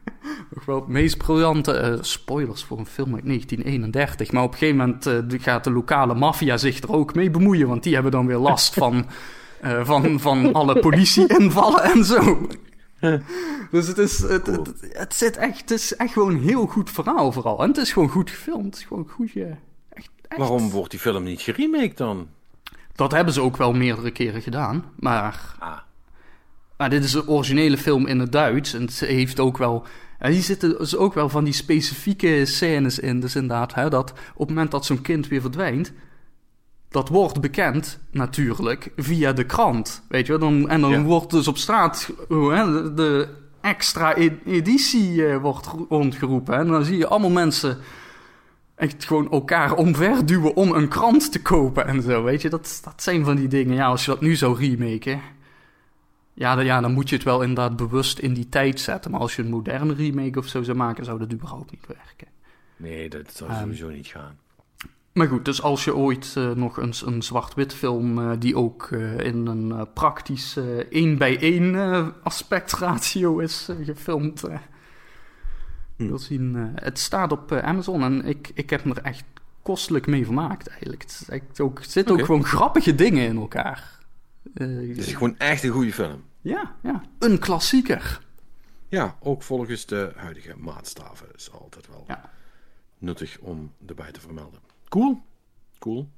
nog 0.54 0.64
wel 0.64 0.76
het 0.76 0.88
meest 0.88 1.18
briljante 1.18 1.98
spoilers 2.00 2.64
voor 2.64 2.78
een 2.78 2.86
film 2.86 3.14
uit 3.14 3.24
1931. 3.24 4.32
Maar 4.32 4.42
op 4.42 4.52
een 4.52 4.58
gegeven 4.58 4.76
moment 4.76 5.42
gaat 5.42 5.64
de 5.64 5.70
lokale 5.70 6.14
maffia 6.14 6.56
zich 6.56 6.80
er 6.80 6.92
ook 6.92 7.14
mee 7.14 7.30
bemoeien. 7.30 7.68
Want 7.68 7.82
die 7.82 7.94
hebben 7.94 8.12
dan 8.12 8.26
weer 8.26 8.36
last 8.36 8.74
van, 8.74 9.06
eh, 9.62 9.84
van, 9.84 10.20
van 10.20 10.52
alle 10.52 10.78
politie-invallen 10.80 11.82
en 11.82 12.04
zo. 12.04 12.46
Dus 13.70 13.86
het 13.86 13.98
is, 13.98 14.18
het, 14.18 14.46
het, 14.46 14.72
het, 14.92 15.14
zit 15.14 15.36
echt, 15.36 15.60
het 15.60 15.70
is 15.70 15.96
echt 15.96 16.12
gewoon 16.12 16.34
een 16.34 16.42
heel 16.42 16.66
goed 16.66 16.90
verhaal 16.90 17.32
vooral. 17.32 17.62
En 17.62 17.68
het 17.68 17.76
is 17.76 17.92
gewoon 17.92 18.08
goed 18.08 18.30
gefilmd. 18.30 18.64
Het 18.64 18.76
is 18.76 18.84
gewoon 18.84 19.08
goed. 19.08 19.32
Echt, 19.36 20.10
echt. 20.28 20.38
Waarom 20.38 20.70
wordt 20.70 20.90
die 20.90 21.00
film 21.00 21.22
niet 21.22 21.40
geremaked 21.40 21.96
dan? 21.96 22.28
Dat 22.94 23.12
hebben 23.12 23.34
ze 23.34 23.40
ook 23.40 23.56
wel 23.56 23.72
meerdere 23.72 24.10
keren 24.10 24.42
gedaan. 24.42 24.84
Maar 24.98 25.54
Ah, 25.58 25.78
Maar 26.76 26.90
dit 26.90 27.04
is 27.04 27.12
een 27.12 27.28
originele 27.28 27.78
film 27.78 28.06
in 28.06 28.18
het 28.18 28.32
Duits. 28.32 28.74
En 28.74 28.80
het 28.82 29.00
heeft 29.00 29.40
ook 29.40 29.58
wel. 29.58 29.84
En 30.18 30.32
hier 30.32 30.42
zitten 30.42 30.78
dus 30.78 30.96
ook 30.96 31.14
wel 31.14 31.28
van 31.28 31.44
die 31.44 31.52
specifieke 31.52 32.44
scènes 32.46 32.98
in. 32.98 33.20
Dus 33.20 33.34
inderdaad, 33.34 33.74
hè, 33.74 33.90
dat 33.90 34.10
op 34.10 34.38
het 34.38 34.48
moment 34.48 34.70
dat 34.70 34.84
zo'n 34.86 35.02
kind 35.02 35.28
weer 35.28 35.40
verdwijnt. 35.40 35.92
Dat 36.92 37.08
wordt 37.08 37.40
bekend 37.40 37.98
natuurlijk 38.10 38.90
via 38.96 39.32
de 39.32 39.44
krant. 39.44 40.02
Weet 40.08 40.26
je 40.26 40.38
wel? 40.38 40.50
Dan, 40.50 40.68
en 40.68 40.80
dan 40.80 40.90
Ja. 40.90 41.02
wordt 41.02 41.30
dus 41.30 41.48
op 41.48 41.56
straat 41.56 42.10
hè, 42.28 42.94
de, 42.94 43.28
extra 43.60 44.14
editie 44.44 45.26
eh, 45.26 45.36
wordt 45.36 45.66
rondgeroepen. 45.88 46.54
En 46.54 46.66
dan 46.66 46.84
zie 46.84 46.96
je 46.96 47.06
allemaal 47.06 47.30
mensen 47.30 47.78
echt 48.74 49.04
gewoon 49.04 49.30
elkaar 49.30 49.74
omverduwen 49.74 50.56
om 50.56 50.72
een 50.72 50.88
krant 50.88 51.32
te 51.32 51.42
kopen 51.42 51.86
en 51.86 52.02
zo. 52.02 52.22
Weet 52.22 52.42
je, 52.42 52.48
dat, 52.48 52.80
dat 52.84 53.02
zijn 53.02 53.24
van 53.24 53.36
die 53.36 53.48
dingen. 53.48 53.74
Ja, 53.74 53.86
als 53.86 54.04
je 54.04 54.10
dat 54.10 54.20
nu 54.20 54.36
zou 54.36 54.58
remaken. 54.58 55.20
Ja, 56.34 56.54
dan, 56.54 56.64
ja, 56.64 56.80
dan 56.80 56.92
moet 56.92 57.08
je 57.08 57.14
het 57.14 57.24
wel 57.24 57.40
inderdaad 57.40 57.76
bewust 57.76 58.18
in 58.18 58.34
die 58.34 58.48
tijd 58.48 58.80
zetten. 58.80 59.10
Maar 59.10 59.20
als 59.20 59.36
je 59.36 59.42
een 59.42 59.50
moderne 59.50 59.94
remake 59.94 60.38
of 60.38 60.46
zo 60.46 60.62
zou 60.62 60.76
maken, 60.76 61.04
zou 61.04 61.18
dat 61.18 61.32
überhaupt 61.32 61.70
niet 61.70 61.86
werken. 61.86 62.26
nee, 62.76 63.08
dat 63.08 63.32
zou 63.34 63.50
Ehm, 63.50 63.60
sowieso 63.60 63.88
niet 63.88 64.06
gaan. 64.06 64.36
Maar 65.12 65.26
goed, 65.28 65.44
dus 65.44 65.62
als 65.62 65.84
je 65.84 65.94
ooit 65.96 66.32
eh, 66.36 66.50
nog 66.50 66.78
eens 66.78 67.06
een 67.06 67.22
zwart-wit 67.22 67.74
film 67.74 68.18
eh, 68.18 68.30
die 68.38 68.56
ook 68.56 68.88
eh, 68.90 69.18
in 69.18 69.46
een 69.46 69.92
praktisch 69.92 70.56
één 70.90 71.18
bij 71.18 71.38
één 71.38 71.74
aspectratio 72.22 73.38
is 73.38 73.68
gefilmd 73.82 74.44
eh 74.44 74.58
Hm. 75.96 76.06
wil 76.06 76.18
zien. 76.18 76.54
het 76.74 76.98
staat 76.98 77.32
op 77.32 77.52
Amazon 77.52 78.02
en 78.02 78.24
ik, 78.24 78.50
ik 78.54 78.70
heb 78.70 78.84
me 78.84 78.94
er 78.94 79.02
echt 79.02 79.24
kostelijk 79.62 80.06
mee 80.06 80.24
vermaakt 80.24 80.66
eigenlijk. 80.68 81.02
Het, 81.02 81.26
echt 81.28 81.60
ook, 81.60 81.78
er 81.78 81.84
zitten 81.84 82.14
ook 82.18 82.24
gewoon 82.24 82.44
grappige 82.44 82.94
dingen 82.94 83.26
in 83.26 83.36
elkaar. 83.36 83.98
Het 84.54 84.98
is 84.98 85.12
gewoon 85.12 85.38
echt 85.38 85.62
een 85.62 85.70
goede 85.70 85.92
film. 85.92 86.22
ja, 86.40 86.74
ja, 86.82 87.02
een 87.18 87.38
klassieker. 87.38 88.20
Ja, 88.88 89.16
ook 89.20 89.42
volgens 89.42 89.86
de 89.86 90.12
huidige 90.16 90.54
maatstaven 90.58 91.26
is 91.34 91.50
altijd 91.52 91.88
wel 91.88 92.04
Ja. 92.08 92.30
nuttig 92.98 93.38
om 93.40 93.72
erbij 93.86 94.12
te 94.12 94.20
vermelden. 94.20 94.60
Cool. 94.92 95.22
Cool. 95.78 96.08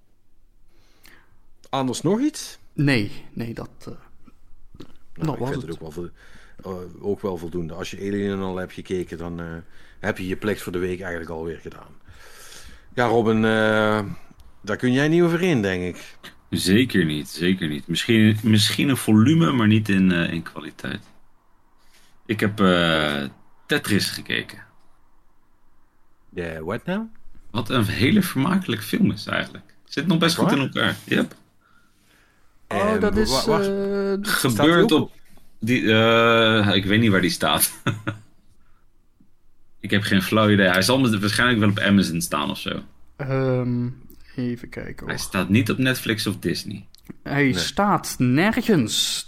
Anders 1.70 2.01
nog 2.01 2.20
iets? 2.20 2.59
Nee, 2.72 3.10
nee, 3.32 3.55
dat... 3.55 3.70
eh, 3.78 3.86
Nou, 3.86 4.86
Dat 5.14 5.32
ik 5.34 5.40
was 5.40 5.48
vind 5.51 5.62
het. 5.62 5.70
het 5.70 5.82
ook 5.82 5.94
wel, 5.94 6.10
eh, 6.64 7.05
ook 7.05 7.20
wel 7.20 7.36
voldoende. 7.36 7.74
Als 7.74 7.90
je 7.90 7.96
Alien 7.96 8.38
al 8.40 8.56
hebt 8.56 8.72
gekeken, 8.72 9.18
dan 9.18 9.40
eh, 9.40 9.46
heb 10.01 10.18
je 10.18 10.26
je 10.26 10.36
plicht 10.36 10.62
voor 10.62 10.72
de 10.72 10.78
week 10.78 11.01
eigenlijk 11.01 11.30
alweer 11.30 11.59
gedaan. 11.59 11.92
Ja, 12.94 13.06
Robin, 13.06 13.36
eh, 13.44 14.05
daar 14.62 14.76
kun 14.76 14.92
jij 14.92 15.09
niet 15.09 15.22
over 15.22 15.42
in, 15.42 15.62
denk 15.62 15.96
ik. 15.96 16.16
Zeker 16.51 17.05
niet, 17.05 17.28
zeker 17.28 17.68
niet. 17.68 17.86
Misschien, 17.88 18.36
misschien 18.42 18.88
een 18.88 18.96
volume, 18.96 19.52
maar 19.52 19.66
niet 19.66 19.88
in, 19.88 20.12
eh, 20.12 20.32
in 20.32 20.42
kwaliteit. 20.42 21.02
Ik 22.26 22.40
heb 22.40 22.60
eh, 22.60 23.24
Tetris 23.66 24.10
gekeken. 24.10 24.62
De 26.28 26.60
what 26.64 26.84
now? 26.86 27.06
Wat 27.55 27.70
een 27.70 27.85
hele 27.86 28.22
vermakelijke 28.22 28.85
film 28.85 29.10
is 29.10 29.26
eigenlijk. 29.26 29.64
Zit 29.85 30.06
nog 30.06 30.18
best 30.18 30.36
goed 30.36 30.52
in 30.52 30.59
elkaar. 30.59 30.97
Yep. 31.05 31.35
Oh, 32.68 33.01
dat 33.01 33.16
is... 33.16 33.47
eh, 33.47 34.12
Gebeurt 34.22 34.93
op... 34.93 35.12
Die, 35.60 35.93
eh, 35.93 36.74
ik 36.74 36.85
weet 36.85 37.01
niet 37.01 37.10
waar 37.10 37.20
die 37.20 37.31
staat. 37.31 37.72
ik 39.81 39.90
heb 39.90 40.02
geen 40.02 40.22
flauw 40.22 40.51
idee. 40.51 40.68
Hij 40.68 40.82
zal 40.82 41.18
waarschijnlijk 41.20 41.60
wel 41.60 41.68
op 41.68 41.78
Amazon 41.78 42.20
staan 42.20 42.51
of 42.51 42.59
zo. 42.59 42.82
ehm, 43.16 43.89
even 44.36 44.68
kijken 44.68 45.06
Hij 45.06 45.14
hoor. 45.14 45.24
staat 45.24 45.48
niet 45.48 45.70
op 45.70 45.78
Netflix 45.78 46.26
of 46.26 46.39
Disney. 46.39 46.86
Hij 47.22 47.52
staat 47.52 48.14
nergens. 48.18 49.26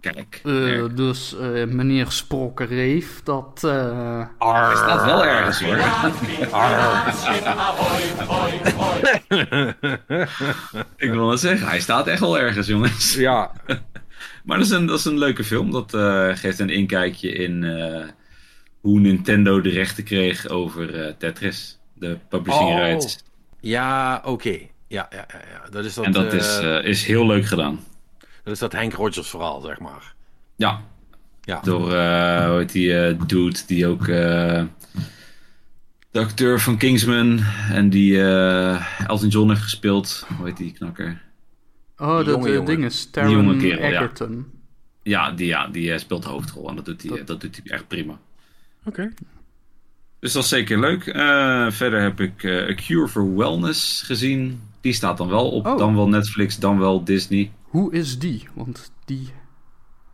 Kijk. 0.00 0.40
Eh, 0.44 0.84
dus 0.94 1.36
eh, 1.38 1.64
meneer 1.66 2.10
Sprokkereef, 2.10 3.20
dat... 3.24 3.60
eh, 3.64 4.18
Hij 4.38 4.76
staat 4.76 5.04
wel 5.04 5.24
ergens 5.24 5.62
hoor. 5.62 5.76
ik 10.96 11.10
wil 11.10 11.30
het 11.30 11.40
zeggen, 11.40 11.68
hij 11.68 11.80
staat 11.80 12.06
echt 12.06 12.20
wel 12.20 12.38
ergens 12.38 12.66
jongens. 12.66 13.14
Ja, 13.14 13.50
Maar 14.44 14.56
dat 14.58 14.66
is 14.66 14.72
een, 14.72 14.86
dat 14.86 14.98
is 14.98 15.04
een 15.04 15.18
leuke 15.18 15.44
film. 15.44 15.70
Dat 15.70 15.94
eh, 15.94 16.28
geeft 16.34 16.58
een 16.58 16.70
inkijkje 16.70 17.32
in 17.32 17.64
eh, 17.64 18.04
hoe 18.80 19.00
Nintendo 19.00 19.60
de 19.60 19.68
rechten 19.70 20.04
kreeg 20.04 20.48
over 20.48 21.04
eh, 21.06 21.12
Tetris. 21.18 21.78
De 21.94 22.18
publishing 22.28 22.70
Oh. 22.70 22.76
rights. 22.78 23.18
ja 23.60 24.22
oké. 24.24 24.58
Ja, 24.88 25.06
ja, 25.10 25.24
ja, 25.28 25.40
ja. 25.52 25.70
Dat 25.70 25.84
is 25.84 25.94
dat, 25.94 26.04
En 26.04 26.12
dat 26.12 26.32
eh, 26.32 26.38
is, 26.38 26.58
eh, 26.58 26.84
is 26.84 27.04
heel 27.04 27.26
leuk 27.26 27.46
gedaan. 27.46 27.80
Dat 28.50 28.62
is 28.62 28.70
dat 28.70 28.80
Hank 28.80 28.92
Rogers 28.92 29.28
verhaal, 29.30 29.60
zeg 29.60 29.78
maar. 29.80 30.14
Ja, 30.56 30.82
Ja. 31.42 31.60
door, 31.60 31.92
eh, 31.92 32.46
hoe 32.48 32.58
heet 32.58 32.72
die 32.72 32.98
eh, 33.00 33.20
dude 33.26 33.58
die 33.66 33.86
ook 33.86 34.08
eh, 34.08 34.62
de 36.10 36.18
acteur 36.20 36.60
van 36.60 36.76
Kingsman 36.76 37.40
en 37.72 37.90
die 37.90 38.22
eh, 38.22 39.00
Elton 39.08 39.28
John 39.28 39.48
heeft 39.48 39.62
gespeeld. 39.62 40.26
Hoe 40.36 40.46
heet 40.46 40.56
die 40.56 40.72
knakker? 40.72 41.22
oh, 41.98 42.16
dat 42.16 42.26
jonge 42.26 42.62
ding 42.62 42.84
is 42.84 43.10
Die 43.10 43.22
jonge 43.22 43.56
Taron 43.56 43.60
ja. 43.60 43.76
Egerton. 43.76 44.46
Ja, 45.02 45.30
die, 45.30 45.46
ja, 45.46 45.66
die 45.66 45.98
speelt 45.98 46.22
de 46.22 46.28
hoofdrol 46.28 46.68
en 46.68 46.76
dat 46.76 46.84
doet 46.84 47.02
hij 47.02 47.16
Dat- 47.16 47.26
dat 47.26 47.40
doet 47.40 47.60
hij 47.62 47.72
echt 47.72 47.88
prima. 47.88 48.18
Oké. 48.84 49.12
Dus 50.18 50.32
dat 50.32 50.42
is 50.42 50.48
zeker 50.48 50.80
leuk. 50.80 51.06
Eh, 51.06 51.70
verder 51.70 52.00
heb 52.00 52.20
ik 52.20 52.42
eh, 52.44 52.68
A 52.68 52.74
Cure 52.74 53.08
for 53.08 53.36
Wellness 53.36 54.02
gezien. 54.02 54.60
Die 54.80 54.92
staat 54.92 55.16
dan 55.16 55.28
wel 55.28 55.50
op, 55.50 55.66
Oh. 55.66 55.78
dan 55.78 55.94
wel 55.94 56.08
Netflix, 56.08 56.58
dan 56.58 56.78
wel 56.78 57.04
Disney. 57.04 57.50
Hoe 57.70 57.92
is 57.92 58.18
die? 58.18 58.48
Want 58.54 58.92
die 59.04 59.28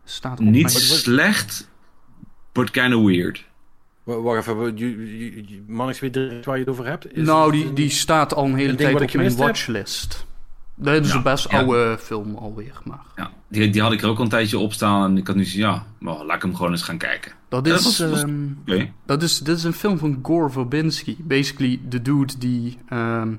staat 0.03 0.39
op 0.39 0.45
Niet 0.45 0.53
mijn... 0.61 0.69
slecht, 0.69 1.69
but 2.51 2.71
kind 2.71 2.93
of 2.95 3.03
weird. 3.05 3.45
Wa- 4.03 4.19
Wacht 4.21 4.47
even, 4.47 4.67
ik 5.89 5.99
weet 5.99 6.13
direct 6.13 6.45
waar 6.45 6.55
je 6.55 6.61
het 6.61 6.71
over 6.71 6.85
hebt. 6.85 7.13
Is 7.15 7.25
nou, 7.25 7.51
die, 7.51 7.73
die 7.73 7.89
staat 7.89 8.33
al 8.33 8.45
een 8.45 8.55
hele 8.55 8.75
tijd 8.75 9.01
op 9.01 9.13
mijn 9.13 9.29
heb? 9.29 9.37
watchlist. 9.37 10.25
Dat 10.75 11.03
is 11.05 11.09
Ja, 11.09 11.15
een 11.15 11.23
best 11.23 11.51
ja. 11.51 11.57
oude 11.59 11.97
film 11.99 12.35
alweer, 12.35 12.79
maar... 12.83 12.99
Ja, 13.15 13.31
die, 13.47 13.69
die 13.69 13.81
had 13.81 13.91
ik 13.91 14.01
er 14.01 14.09
ook 14.09 14.17
al 14.17 14.23
een 14.23 14.29
tijdje 14.29 14.57
op 14.57 14.73
staan 14.73 15.09
en 15.11 15.17
ik 15.17 15.27
had 15.27 15.35
nu 15.35 15.43
zoiets 15.45 15.59
ja, 15.69 15.85
maar 15.99 16.25
laat 16.25 16.35
ik 16.35 16.41
hem 16.41 16.55
gewoon 16.55 16.71
eens 16.71 16.81
gaan 16.81 16.97
kijken. 16.97 17.31
Dat 17.49 17.67
is, 17.67 17.73
dat 17.73 17.83
was- 17.83 17.99
was- 18.09 18.21
ehm, 18.23 18.85
dat 19.05 19.23
is, 19.23 19.39
dit 19.39 19.57
is 19.57 19.63
een 19.63 19.73
film 19.73 19.97
van 19.97 20.19
Gore 20.21 20.49
Verbinski. 20.49 21.17
Basically 21.19 21.79
de 21.89 22.01
dude 22.01 22.37
die 22.37 22.77
ehm, 22.89 23.35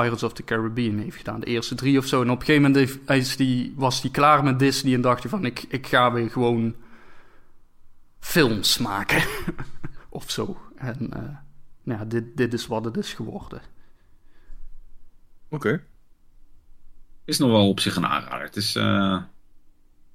Pirates 0.00 0.22
of 0.22 0.32
the 0.32 0.44
Caribbean 0.44 0.98
heeft 0.98 1.16
gedaan. 1.16 1.40
De 1.40 1.46
eerste 1.46 1.74
drie 1.74 1.98
of 1.98 2.06
zo. 2.06 2.22
En 2.22 2.30
op 2.30 2.40
een 2.40 2.46
gegeven 2.46 2.70
moment 2.70 2.98
heeft, 3.06 3.38
die, 3.38 3.72
was 3.76 4.02
hij 4.02 4.10
klaar 4.10 4.44
met 4.44 4.58
Disney 4.58 4.94
en 4.94 5.00
dacht 5.00 5.22
hij 5.22 5.30
van... 5.30 5.44
Ik, 5.44 5.64
ik 5.68 5.86
ga 5.86 6.12
weer 6.12 6.30
gewoon 6.30 6.74
films 8.20 8.78
maken. 8.78 9.22
of 10.08 10.30
zo. 10.30 10.60
En 10.76 11.12
eh, 11.12 11.36
nou 11.82 11.98
ja, 11.98 12.04
dit, 12.04 12.36
dit 12.36 12.52
is 12.52 12.66
wat 12.66 12.84
het 12.84 12.96
is 12.96 13.12
geworden. 13.12 13.60
Oké. 15.48 15.82
Is 17.24 17.38
nog 17.38 17.50
wel 17.50 17.68
op 17.68 17.80
zich 17.80 17.96
een 17.96 18.06
aanrader. 18.06 18.46
Het 18.46 18.56
is, 18.56 18.76
eh, 18.76 19.22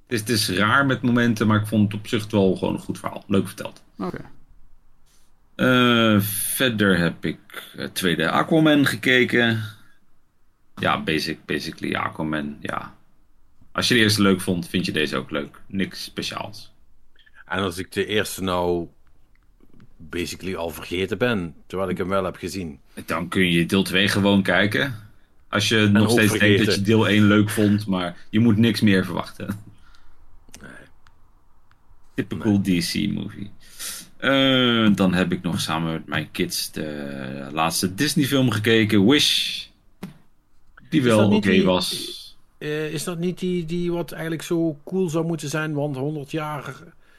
het 0.07 0.11
is, 0.11 0.19
het 0.19 0.29
is 0.29 0.49
raar 0.49 0.85
met 0.85 1.01
momenten, 1.01 1.47
maar 1.47 1.61
ik 1.61 1.67
vond 1.67 1.91
het 1.91 2.01
op 2.01 2.07
zich 2.07 2.31
wel 2.31 2.55
gewoon 2.55 2.73
een 2.73 2.79
goed 2.79 2.99
verhaal. 2.99 3.23
Leuk 3.27 3.47
verteld. 3.47 3.83
Oké. 3.97 4.21
Eh, 5.61 6.19
verder 6.21 6.97
heb 6.97 7.25
ik 7.25 7.39
eh, 7.77 7.85
tweede 7.85 8.29
Aquaman 8.29 8.85
gekeken. 8.85 9.63
Ja, 10.75 11.03
basic, 11.03 11.45
basically 11.45 11.95
Aquaman, 11.95 12.57
ja. 12.61 12.95
Als 13.71 13.87
je 13.87 13.93
de 13.93 13.99
eerste 13.99 14.21
leuk 14.21 14.41
vond, 14.41 14.69
vind 14.69 14.85
je 14.85 14.91
deze 14.91 15.17
ook 15.17 15.31
leuk. 15.31 15.61
Niks 15.67 16.03
speciaals. 16.03 16.73
En 17.45 17.59
als 17.59 17.77
ik 17.77 17.91
de 17.91 18.05
eerste 18.05 18.43
nou 18.43 18.87
basically 19.97 20.55
al 20.55 20.69
vergeten 20.69 21.17
ben, 21.17 21.55
terwijl 21.67 21.89
ik 21.89 21.97
hem 21.97 22.07
wel 22.07 22.23
heb 22.23 22.35
gezien. 22.35 22.79
Dan 23.05 23.27
kun 23.27 23.51
je 23.51 23.65
deel 23.65 23.83
2 23.83 24.07
gewoon 24.07 24.43
kijken. 24.43 24.95
Als 25.49 25.69
je 25.69 25.87
nog 25.87 26.11
steeds 26.11 26.39
denkt 26.39 26.65
dat 26.65 26.75
je 26.75 26.81
deel 26.81 27.07
1 27.07 27.23
leuk 27.23 27.49
vond, 27.49 27.87
maar 27.87 28.17
je 28.29 28.39
moet 28.39 28.57
niks 28.57 28.81
meer 28.81 29.05
verwachten. 29.05 29.59
Typical 32.15 32.61
DC-movie. 32.61 33.51
Eh, 34.21 34.87
dan 34.95 35.13
heb 35.13 35.31
ik 35.31 35.41
nog 35.41 35.61
samen 35.61 35.91
met 35.91 36.07
mijn 36.07 36.31
kids 36.31 36.71
de 36.71 37.47
laatste 37.51 37.93
Disney-film 37.93 38.49
gekeken, 38.49 39.07
Wish. 39.07 39.65
Die 40.89 41.03
wel 41.03 41.29
oké 41.29 41.63
was. 41.63 42.19
Eh, 42.57 42.93
is 42.93 43.03
dat 43.03 43.17
niet 43.19 43.39
die, 43.39 43.65
die 43.65 43.91
wat 43.91 44.11
eigenlijk 44.11 44.43
zo 44.43 44.77
cool 44.83 45.09
zou 45.09 45.25
moeten 45.25 45.49
zijn, 45.49 45.73
want 45.73 45.95
100 45.95 46.31
jaar... 46.31 46.75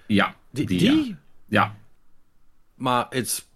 Ja, 0.06 0.34
Die? 0.50 0.66
die, 0.66 0.78
die? 0.78 1.06
ja. 1.08 1.16
ja. 1.48 1.74
Maar 2.74 3.06
it's 3.10 3.46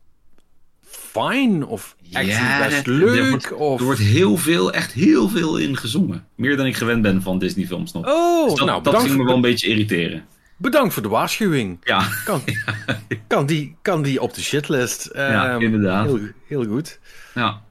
fine 0.81 1.67
of 1.67 1.97
actually 2.13 2.33
Ja, 2.33 2.69
best 2.69 2.87
leuk 2.87 3.19
Er 3.19 3.29
wordt, 3.31 3.53
of... 3.53 3.79
er 3.79 3.85
wordt 3.85 4.01
heel 4.01 4.37
veel, 4.37 4.73
echt 4.73 4.93
heel 4.93 5.29
veel 5.29 5.57
in 5.57 5.77
gezongen. 5.77 6.27
Meer 6.35 6.57
dan 6.57 6.67
ik 6.67 6.77
gewend 6.77 7.03
ben 7.03 7.23
van 7.23 7.39
Disney-films 7.39 7.93
nog. 7.93 8.07
Oh, 8.07 8.49
Dus 8.49 8.59
dat, 8.59 8.67
nou, 8.67 8.83
dat 8.83 9.03
ging 9.03 9.17
me 9.17 9.25
wel 9.25 9.35
een 9.35 9.41
beetje 9.41 9.69
irriteren. 9.69 10.27
Bedankt 10.57 10.95
voor 10.95 11.03
de 11.03 11.09
waarschuwing. 11.09 11.79
Ja, 11.83 12.09
Kan, 12.25 12.41
kan, 13.27 13.47
die, 13.47 13.77
kan 13.83 14.03
die 14.03 14.21
op 14.21 14.35
de 14.35 14.41
shitlist? 14.41 15.11
Ja, 15.15 15.53
Ehm, 15.53 15.63
inderdaad. 15.63 16.07
Heel, 16.07 16.19
heel 16.47 16.65
goed. 16.65 16.99
ja. 17.35 17.65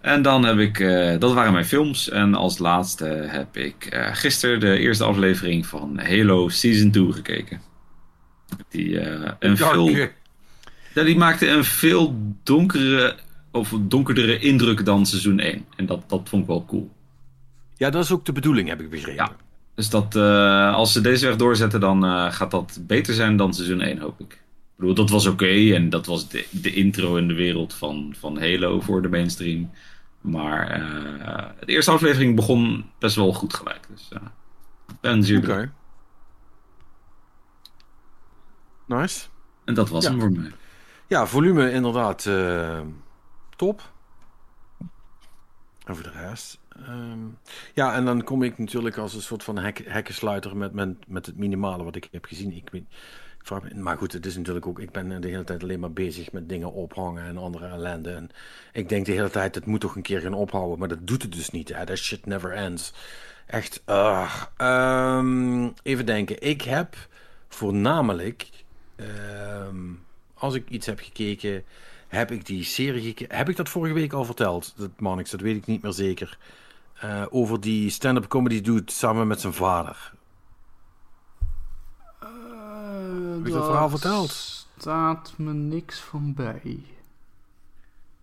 En 0.00 0.22
dan 0.22 0.44
heb 0.44 0.58
ik, 0.58 0.78
eh, 0.80 1.18
dat 1.18 1.32
waren 1.32 1.52
mijn 1.52 1.64
films. 1.64 2.08
En 2.10 2.34
als 2.34 2.58
laatste 2.58 3.04
heb 3.04 3.56
ik 3.56 3.84
eh 3.84 4.08
gisteren 4.14 4.60
de 4.60 4.78
eerste 4.78 5.04
aflevering 5.04 5.66
van 5.66 5.98
Halo 5.98 6.48
Season 6.48 6.90
2 6.90 7.12
gekeken. 7.12 7.60
Die, 8.68 9.00
eh, 9.00 9.30
een 9.38 9.56
veel, 9.56 9.88
ja, 10.94 11.02
die 11.04 11.16
maakte 11.16 11.48
een 11.48 11.64
veel 11.64 12.16
donkere, 12.44 13.16
of 13.52 13.72
donkerdere 13.80 14.38
indruk 14.38 14.84
dan 14.84 15.06
seizoen 15.06 15.38
1. 15.40 15.64
En 15.76 15.86
dat, 15.86 16.08
dat 16.08 16.28
vond 16.28 16.42
ik 16.42 16.48
wel 16.48 16.64
cool. 16.64 16.90
Ja, 17.76 17.90
dat 17.90 18.04
is 18.04 18.12
ook 18.12 18.24
de 18.24 18.32
bedoeling, 18.32 18.68
heb 18.68 18.80
ik 18.80 18.90
begrepen. 18.90 19.14
Ja. 19.24 19.32
Dus 19.80 19.90
dat, 19.90 20.16
eh, 20.16 20.74
als 20.74 20.92
ze 20.92 21.00
deze 21.00 21.26
weg 21.26 21.36
doorzetten, 21.36 21.80
dan 21.80 22.04
eh, 22.04 22.32
gaat 22.32 22.50
dat 22.50 22.78
beter 22.80 23.14
zijn 23.14 23.36
dan 23.36 23.54
seizoen 23.54 23.80
1, 23.80 23.98
hoop 23.98 24.20
ik. 24.20 24.32
Ik 24.32 24.76
bedoel, 24.76 24.94
dat 24.94 25.10
was 25.10 25.26
oké 25.26 25.74
en 25.74 25.90
dat 25.90 26.06
was 26.06 26.28
de, 26.28 26.46
de 26.50 26.74
intro 26.74 27.16
in 27.16 27.28
de 27.28 27.34
wereld 27.34 27.74
van, 27.74 28.14
van 28.18 28.38
Halo 28.38 28.80
voor 28.80 29.02
de 29.02 29.08
mainstream. 29.08 29.70
Maar 30.20 30.68
eh, 30.70 31.50
de 31.66 31.72
eerste 31.72 31.90
aflevering 31.90 32.36
begon 32.36 32.90
best 32.98 33.16
wel 33.16 33.32
goed 33.32 33.54
gelijk. 33.54 33.86
Dus 33.88 34.08
ben 35.00 35.24
zeer 35.24 35.38
Oké. 35.38 35.72
Nice. 38.86 39.26
En 39.64 39.74
dat 39.74 39.88
was 39.88 40.04
Ja. 40.04 40.10
hem 40.10 40.20
voor 40.20 40.32
mij. 40.32 40.52
Ja, 41.06 41.26
volume 41.26 41.72
inderdaad 41.72 42.28
top. 43.56 43.92
En 45.84 45.94
voor 45.94 46.02
de 46.02 46.10
rest. 46.10 46.59
Ehm, 46.86 47.18
ja, 47.74 47.94
en 47.94 48.04
dan 48.04 48.24
kom 48.24 48.42
ik 48.42 48.58
natuurlijk 48.58 48.96
als 48.96 49.14
een 49.14 49.22
soort 49.22 49.44
van 49.44 49.58
hek, 49.58 49.82
hekkensluiter 49.86 50.56
met, 50.56 50.72
met, 50.72 51.08
met 51.08 51.26
het 51.26 51.36
minimale 51.36 51.84
wat 51.84 51.96
ik 51.96 52.08
heb 52.10 52.24
gezien. 52.24 52.52
Ik, 52.52 52.70
ik 52.72 52.84
vraag 53.42 53.62
me, 53.62 53.74
maar 53.74 53.96
goed, 53.96 54.12
het 54.12 54.26
is 54.26 54.36
natuurlijk 54.36 54.66
ook. 54.66 54.78
Ik 54.78 54.90
ben 54.90 55.20
de 55.20 55.28
hele 55.28 55.44
tijd 55.44 55.62
alleen 55.62 55.80
maar 55.80 55.92
bezig 55.92 56.32
met 56.32 56.48
dingen 56.48 56.72
ophangen 56.72 57.24
en 57.24 57.36
andere 57.38 57.66
ellende. 57.66 58.10
En 58.10 58.30
ik 58.72 58.88
denk 58.88 59.06
de 59.06 59.12
hele 59.12 59.30
tijd, 59.30 59.54
het 59.54 59.66
moet 59.66 59.80
toch 59.80 59.96
een 59.96 60.02
keer 60.02 60.20
gaan 60.20 60.34
ophouden. 60.34 60.78
Maar 60.78 60.88
dat 60.88 61.06
doet 61.06 61.22
het 61.22 61.32
dus 61.32 61.50
niet. 61.50 61.68
Hè? 61.68 61.86
That 61.86 61.98
shit 61.98 62.26
never 62.26 62.52
ends. 62.52 62.92
Echt. 63.46 63.82
Ehm, 63.84 65.68
even 65.82 66.06
denken. 66.06 66.42
Ik 66.42 66.62
heb 66.62 66.96
voornamelijk. 67.48 68.48
ehm, 68.96 69.76
als 70.34 70.54
ik 70.54 70.68
iets 70.68 70.86
heb 70.86 70.98
gekeken, 71.00 71.64
heb 72.08 72.30
ik 72.30 72.46
die 72.46 72.64
serie 72.64 73.02
gekeken. 73.02 73.36
Heb 73.36 73.48
ik 73.48 73.56
dat 73.56 73.68
vorige 73.68 73.94
week 73.94 74.12
al 74.12 74.24
verteld? 74.24 74.74
Dat 74.76 74.90
Manix, 75.00 75.30
dat 75.30 75.40
weet 75.40 75.56
ik 75.56 75.66
niet 75.66 75.82
meer 75.82 75.92
zeker. 75.92 76.38
Eh, 77.00 77.26
over 77.30 77.60
die 77.60 77.90
stand-up 77.90 78.28
comedy 78.28 78.60
dude 78.60 78.92
samen 78.92 79.26
met 79.26 79.40
zijn 79.40 79.52
vader. 79.52 80.12
Heb 83.36 83.46
je 83.46 83.52
dat 83.52 83.64
verhaal 83.64 83.88
verteld? 83.88 84.60
staat 84.78 85.34
me 85.36 85.52
niks 85.52 85.98
van 85.98 86.34
bij. 86.34 86.62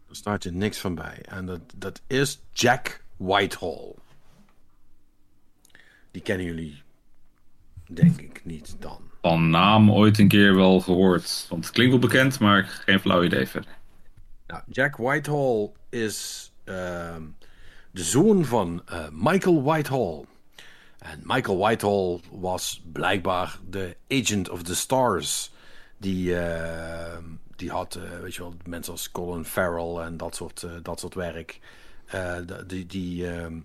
Daar 0.08 0.16
staat 0.16 0.44
je 0.44 0.52
niks 0.52 0.80
van 0.80 0.96
bij. 0.96 1.22
En 1.22 1.46
dat, 1.46 1.60
dat 1.76 2.02
is 2.08 2.42
Jack 2.54 3.04
Whitehall. 3.18 3.96
Die 6.12 6.22
kennen 6.22 6.46
jullie, 6.46 6.82
denk 7.88 8.22
ik, 8.22 8.46
niet 8.46 8.76
dan. 8.80 9.02
Van 9.22 9.50
naam 9.50 9.92
ooit 9.92 10.20
een 10.20 10.28
keer 10.28 10.56
wel 10.56 10.80
gehoord. 10.80 11.46
Want 11.50 11.66
het 11.66 11.74
klinkt 11.74 11.92
wel 11.92 12.02
bekend, 12.02 12.40
maar 12.40 12.64
geen 12.64 13.00
flauw 13.00 13.24
idee 13.24 13.48
verder. 13.48 13.78
Nou, 14.48 14.64
Jack 14.70 14.96
Whitehall 14.96 15.70
is 15.90 16.52
ehm, 16.64 17.22
de 17.98 18.04
zoon 18.04 18.46
van 18.46 18.82
eh, 18.86 19.06
Michael 19.12 19.64
Whitehall. 19.64 20.26
En 20.98 21.22
Michael 21.24 21.58
Whitehall 21.58 22.20
was 22.32 22.84
blijkbaar 22.92 23.60
de 23.70 23.98
agent 24.10 24.50
of 24.50 24.64
the 24.64 24.76
stars. 24.76 25.52
Die, 25.98 26.40
ehm, 26.40 27.24
die 27.56 27.70
had, 27.70 27.96
eh, 27.96 28.20
weet 28.20 28.36
je 28.36 28.42
wel, 28.42 28.54
mensen 28.66 28.92
als 28.92 29.12
Colin 29.12 29.46
Farrell 29.46 30.06
en 30.06 30.18
dat 30.18 30.36
soort, 30.36 30.64
eh, 30.64 30.72
dat 30.82 31.00
soort 31.00 31.14
werk. 31.14 31.60
Eh, 32.06 32.38
die, 32.68 32.86
die, 32.86 33.32
ehm, 33.32 33.60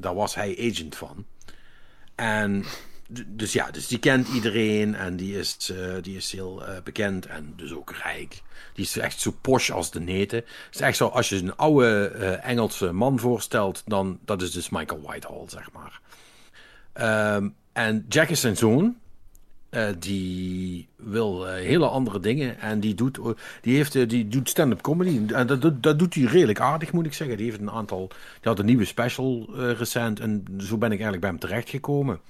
daar 0.00 0.14
was 0.14 0.34
hij 0.34 0.70
agent 0.70 0.96
van. 0.96 1.24
En 2.14 2.64
dus 3.08 3.52
ja, 3.52 3.70
dus 3.70 3.86
die 3.86 3.98
kent 3.98 4.28
iedereen 4.28 4.94
en 4.94 5.16
die 5.16 5.38
is, 5.38 5.70
eh, 5.70 6.02
die 6.02 6.16
is 6.16 6.32
heel 6.32 6.66
eh, 6.66 6.82
bekend 6.84 7.26
en 7.26 7.52
dus 7.56 7.72
ook 7.72 7.92
rijk. 8.02 8.42
Die 8.74 8.84
is 8.84 8.98
echt 8.98 9.20
zo 9.20 9.34
posh 9.40 9.70
als 9.70 9.90
de 9.90 10.00
neten. 10.00 10.38
Het 10.38 10.74
is 10.74 10.80
echt 10.80 10.96
zo, 10.96 11.06
als 11.06 11.28
je 11.28 11.36
een 11.36 11.56
oude 11.56 12.08
eh, 12.08 12.50
Engelse 12.50 12.92
man 12.92 13.18
voorstelt, 13.18 13.82
dan 13.86 14.18
dat 14.24 14.42
is 14.42 14.50
dus 14.50 14.68
Michael 14.68 15.00
Whitehall, 15.00 15.44
zeg 15.46 15.72
maar. 15.72 16.00
Ehm, 16.92 17.48
en 17.72 18.06
Jack 18.08 18.28
is 18.28 18.40
zijn 18.40 18.56
zoon. 18.56 18.96
Die 19.98 20.88
wil 20.96 21.46
hele 21.46 21.88
andere 21.88 22.20
dingen. 22.20 22.60
En 22.60 22.80
die 22.80 22.94
doet, 22.94 23.18
die 23.60 23.76
heeft, 23.76 24.08
die 24.08 24.28
doet 24.28 24.48
stand-up 24.48 24.80
comedy. 24.80 25.32
En 25.32 25.46
dat, 25.46 25.82
dat, 25.82 25.98
doet 25.98 26.14
hij 26.14 26.24
redelijk 26.24 26.60
aardig, 26.60 26.92
moet 26.92 27.06
ik 27.06 27.12
zeggen. 27.12 27.36
Die 27.36 27.46
heeft 27.46 27.60
een 27.60 27.70
aantal. 27.70 28.08
Die 28.08 28.16
had 28.42 28.58
een 28.58 28.66
nieuwe 28.66 28.84
special 28.84 29.48
recent. 29.54 30.20
En 30.20 30.44
zo 30.58 30.78
ben 30.78 30.92
ik 30.92 31.00
eigenlijk 31.00 31.20
bij 31.20 31.30
hem 31.30 31.38
terechtgekomen. 31.38 32.20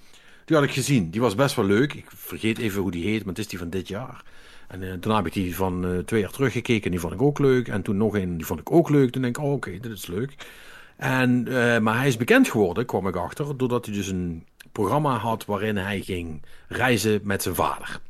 Die 0.49 0.57
had 0.57 0.67
ik 0.67 0.73
gezien. 0.73 1.11
Die 1.11 1.21
was 1.21 1.35
best 1.35 1.57
wel 1.57 1.65
leuk. 1.65 1.95
Ik 1.95 2.11
vergeet 2.15 2.59
even 2.59 2.83
hoe 2.83 2.91
die 2.91 3.05
heet, 3.05 3.19
maar 3.19 3.29
het 3.35 3.39
is 3.39 3.49
die 3.49 3.59
van 3.59 3.71
dit 3.71 3.89
jaar. 3.89 4.23
En 4.69 4.83
eh, 4.83 4.89
daarna 4.89 5.17
heb 5.17 5.27
ik 5.27 5.33
die 5.33 5.57
van 5.57 5.87
eh, 5.87 5.99
twee 5.99 6.21
jaar 6.21 6.31
teruggekeken. 6.31 6.91
Die 6.91 7.01
vond 7.01 7.13
ik 7.13 7.23
ook 7.23 7.39
leuk. 7.39 7.69
En 7.69 7.83
toen 7.83 7.97
nog 7.97 8.15
een, 8.15 8.37
die 8.37 8.47
vond 8.47 8.61
ik 8.61 8.73
ook 8.73 8.89
leuk. 8.89 9.11
Toen 9.11 9.23
denk 9.23 9.37
ik, 9.37 9.45
oh, 9.45 9.53
oké, 9.53 9.71
dit 9.71 9.93
is 9.93 10.07
leuk. 10.07 10.35
En, 10.97 11.49
eh, 11.49 11.79
maar 11.79 11.97
hij 11.97 12.07
is 12.07 12.17
bekend 12.17 12.49
geworden, 12.49 12.87
kwam 12.87 13.09
ik 13.09 13.17
achter, 13.17 13.57
doordat 13.57 13.87
hij 13.87 13.95
dus 13.95 14.09
een 14.09 14.45
programma 14.73 15.17
had 15.17 15.45
waarin 15.45 15.77
hij 15.77 16.01
ging 16.01 16.43
reizen 16.69 17.21
met 17.23 17.43
zijn 17.43 17.55
vader. 17.55 18.01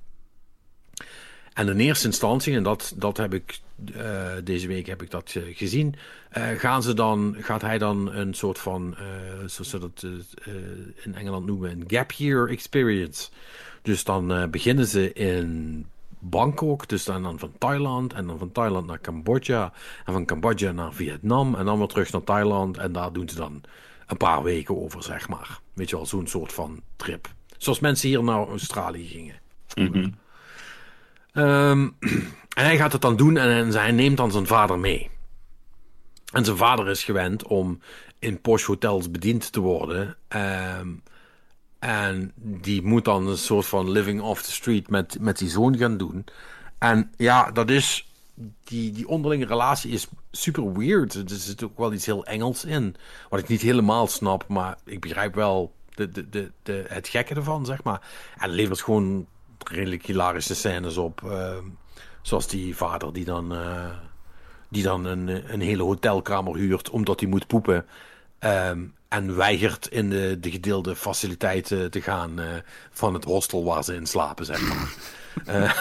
En 1.53 1.69
in 1.69 1.79
eerste 1.79 2.07
instantie, 2.07 2.55
en 2.55 2.63
dat, 2.63 2.95
dat 2.97 3.17
heb 3.17 3.35
ik 3.35 3.61
eh, 3.95 4.33
deze 4.45 4.67
week 4.67 4.87
heb 4.87 5.03
ik 5.03 5.11
dat 5.11 5.35
eh, 5.37 5.57
gezien, 5.57 5.95
eh, 6.31 6.49
gaan 6.49 6.83
ze 6.83 6.95
dan, 6.95 7.37
gaat 7.39 7.63
hij 7.63 7.79
dan 7.79 8.13
een 8.13 8.35
soort 8.35 8.59
van, 8.59 8.97
zoals 9.47 9.71
ze 9.71 9.79
dat 9.79 10.07
in 11.05 11.15
Engeland 11.15 11.47
noemen, 11.47 11.71
een 11.71 11.85
gap 11.87 12.13
year 12.13 12.49
experience. 12.49 13.31
Dus 13.83 14.05
dan 14.05 14.51
beginnen 14.51 14.87
ze 14.87 15.13
in 15.13 15.87
Bangkok, 16.19 16.89
dus 16.89 17.05
dan, 17.05 17.23
dan 17.23 17.39
van 17.39 17.53
Thailand 17.59 18.13
en 18.13 18.27
dan 18.27 18.39
van 18.39 18.53
Thailand 18.53 18.87
naar 18.87 19.01
Cambodja 19.01 19.73
en 20.05 20.13
van 20.13 20.25
Cambodja 20.25 20.73
naar 20.73 20.93
Vietnam 20.93 21.55
en 21.55 21.65
dan 21.65 21.79
weer 21.79 21.87
terug 21.87 22.13
naar 22.13 22.25
Thailand 22.25 22.77
en 22.79 22.93
daar 22.93 23.13
doen 23.13 23.29
ze 23.29 23.37
dan 23.37 23.63
een 24.07 24.17
paar 24.17 24.43
weken 24.43 24.83
over, 24.83 25.03
zeg 25.03 25.29
maar. 25.29 25.61
Weet 25.73 25.91
je 25.91 25.97
wel, 25.97 26.07
zo'n 26.07 26.27
soort 26.27 26.53
van 26.53 26.83
trip. 26.97 27.29
Zoals 27.57 27.81
mensen 27.81 28.09
hier 28.09 28.25
naar 28.25 28.49
Australië 28.49 29.07
gingen. 29.07 30.15
Ehm, 31.33 31.89
en 32.59 32.65
hij 32.65 32.77
gaat 32.77 32.93
het 32.93 33.01
dan 33.01 33.17
doen 33.17 33.37
en, 33.37 33.73
hij 33.73 33.91
neemt 33.91 34.17
dan 34.17 34.33
zijn 34.33 34.47
vader 34.47 34.79
mee. 34.79 35.11
En 36.33 36.45
zijn 36.45 36.57
vader 36.57 36.89
is 36.89 37.05
gewend 37.05 37.47
om 37.47 37.81
in 38.19 38.41
posh 38.41 38.65
hotels 38.65 39.11
bediend 39.11 39.53
te 39.53 39.61
worden. 39.61 40.17
Ehm, 40.29 40.89
en 41.79 42.33
die 42.35 42.83
moet 42.83 43.05
dan 43.05 43.27
een 43.27 43.39
soort 43.39 43.67
van 43.67 43.91
living 43.91 44.21
off 44.21 44.43
the 44.43 44.53
street 44.53 44.91
met, 44.91 45.17
met 45.21 45.39
die 45.39 45.49
zoon 45.49 45.77
gaan 45.77 45.97
doen. 45.97 46.25
En 46.79 47.13
ja, 47.17 47.51
dat 47.51 47.71
is. 47.71 48.13
Die, 48.65 48.93
die 48.93 49.09
onderlinge 49.09 49.47
relatie 49.47 49.91
is 49.93 50.07
super 50.31 50.73
weird. 50.73 51.15
Er 51.15 51.23
zit 51.27 51.63
ook 51.65 51.79
wel 51.79 51.93
iets 51.93 52.07
heel 52.07 52.25
Engels 52.25 52.65
in. 52.65 52.97
Wat 53.29 53.41
ik 53.41 53.49
niet 53.49 53.63
helemaal 53.63 54.07
snap, 54.07 54.49
maar 54.49 54.79
ik 54.85 55.01
begrijp 55.01 55.35
wel 55.35 55.75
de, 55.95 56.11
de, 56.11 56.51
de, 56.63 56.85
het 56.89 57.09
gekke 57.09 57.35
ervan, 57.35 57.67
zeg 57.67 57.83
maar. 57.83 58.01
En 58.39 58.51
levert 58.51 58.83
gewoon 58.83 59.27
redelijk 59.59 60.07
hilarische 60.07 60.55
scènes 60.55 60.97
op. 60.97 61.23
ehm, 61.25 61.65
zoals 62.29 62.47
die 62.47 62.77
vader 62.77 63.13
die 63.13 63.25
dan, 63.25 63.55
eh, 63.55 63.91
die 64.69 64.83
dan 64.83 65.05
een, 65.05 65.53
een 65.53 65.61
hele 65.61 65.83
hotelkamer 65.83 66.57
huurt 66.57 66.91
omdat 66.91 67.21
hij 67.21 67.29
moet 67.29 67.47
poepen. 67.47 67.87
ehm, 68.39 68.85
en 69.09 69.37
weigert 69.37 69.87
in 69.87 70.11
de, 70.11 70.37
de 70.41 70.51
gedeelde 70.51 70.97
faciliteiten 70.97 71.91
te 71.91 72.01
gaan 72.01 72.41
eh, 72.41 72.47
van 72.91 73.15
het 73.15 73.25
hostel 73.25 73.65
waar 73.65 73.85
ze 73.85 73.95
in 73.95 74.07
slapen, 74.07 74.45
zeg 74.45 74.69
maar. 74.69 74.95
Eh, 75.47 75.81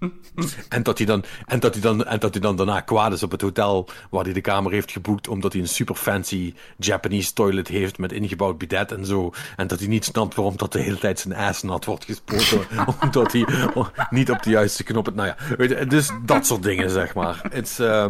en, 0.68 0.82
dat 0.82 0.98
hij 0.98 1.06
dan, 1.06 1.24
en, 1.46 1.60
dat 1.60 1.72
hij 1.72 1.82
dan, 1.82 2.04
en 2.04 2.18
dat 2.18 2.32
hij 2.32 2.42
dan 2.42 2.56
daarna 2.56 2.80
kwaad 2.80 3.12
is 3.12 3.22
op 3.22 3.30
het 3.30 3.40
hotel 3.40 3.88
waar 4.10 4.24
hij 4.24 4.32
de 4.32 4.40
kamer 4.40 4.72
heeft 4.72 4.92
geboekt. 4.92 5.28
Omdat 5.28 5.52
hij 5.52 5.62
een 5.62 5.68
super 5.68 5.94
fancy 5.94 6.54
Japanese 6.76 7.32
toilet 7.32 7.68
heeft 7.68 7.98
met 7.98 8.12
ingebouwd 8.12 8.58
bidet 8.58 8.92
en 8.92 9.06
zo. 9.06 9.32
En 9.56 9.66
dat 9.66 9.78
hij 9.78 9.88
niet 9.88 10.04
snapt 10.04 10.34
waarom 10.34 10.56
dat 10.56 10.72
de 10.72 10.80
hele 10.80 10.98
tijd 10.98 11.18
zijn 11.18 11.34
ass 11.34 11.62
nat 11.62 11.84
wordt 11.84 12.04
gespoten. 12.04 12.66
omdat 13.02 13.32
hij 13.32 13.46
oh, 13.74 13.88
niet 14.10 14.30
op 14.30 14.42
de 14.42 14.50
juiste 14.50 14.82
knop 14.84 15.06
het. 15.06 15.14
Nou 15.14 15.28
ja, 15.28 15.36
weet 15.56 15.70
je, 15.70 15.86
dus 15.86 16.10
dat 16.24 16.46
soort 16.46 16.62
dingen 16.62 16.90
zeg 16.90 17.14
maar. 17.14 17.40
Eh, 17.50 18.04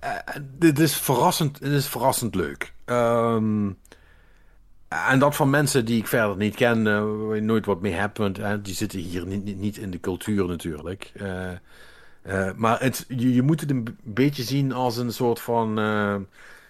eh, 0.00 0.36
dit 0.58 0.78
is 0.78 0.94
verrassend, 0.94 1.60
dit 1.60 1.72
is 1.72 1.86
verrassend 1.86 2.34
leuk. 2.34 2.72
Ehm, 2.84 3.70
en 4.92 5.18
dat 5.18 5.36
van 5.36 5.50
mensen 5.50 5.84
die 5.84 5.98
ik 5.98 6.06
verder 6.06 6.36
niet 6.36 6.54
ken, 6.54 6.86
eh, 6.86 7.04
waar 7.26 7.34
je 7.34 7.42
nooit 7.42 7.66
wat 7.66 7.80
mee 7.80 7.92
hebt, 7.92 8.18
want 8.18 8.38
die 8.62 8.74
zitten 8.74 8.98
hier 8.98 9.26
niet, 9.26 9.56
niet, 9.56 9.76
in 9.76 9.90
de 9.90 10.00
cultuur 10.00 10.46
natuurlijk. 10.46 11.12
Eh, 11.14 11.50
eh, 12.22 12.54
maar 12.56 12.80
het, 12.80 13.04
je, 13.08 13.34
je 13.34 13.42
moet 13.42 13.60
het 13.60 13.70
een 13.70 13.98
beetje 14.02 14.42
zien 14.42 14.72
als 14.72 14.96
een 14.96 15.12
soort 15.12 15.40
van, 15.40 15.74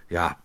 ja, 0.09 0.39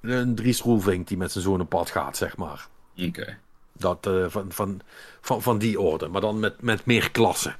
een 0.00 0.34
Dries 0.34 0.60
Roelvink 0.60 1.08
die 1.08 1.16
met 1.16 1.32
zijn 1.32 1.44
zoon 1.44 1.60
op 1.60 1.68
pad 1.68 1.90
gaat, 1.90 2.16
zeg 2.16 2.36
maar. 2.36 2.68
Oké. 2.96 3.38
Dat, 3.72 4.10
van, 4.26 4.52
van, 4.52 4.80
van, 5.20 5.42
van 5.42 5.58
die 5.58 5.80
orde, 5.80 6.08
maar 6.08 6.20
dan 6.20 6.40
met, 6.40 6.62
met 6.62 6.84
meer 6.84 7.10
klasse. 7.10 7.54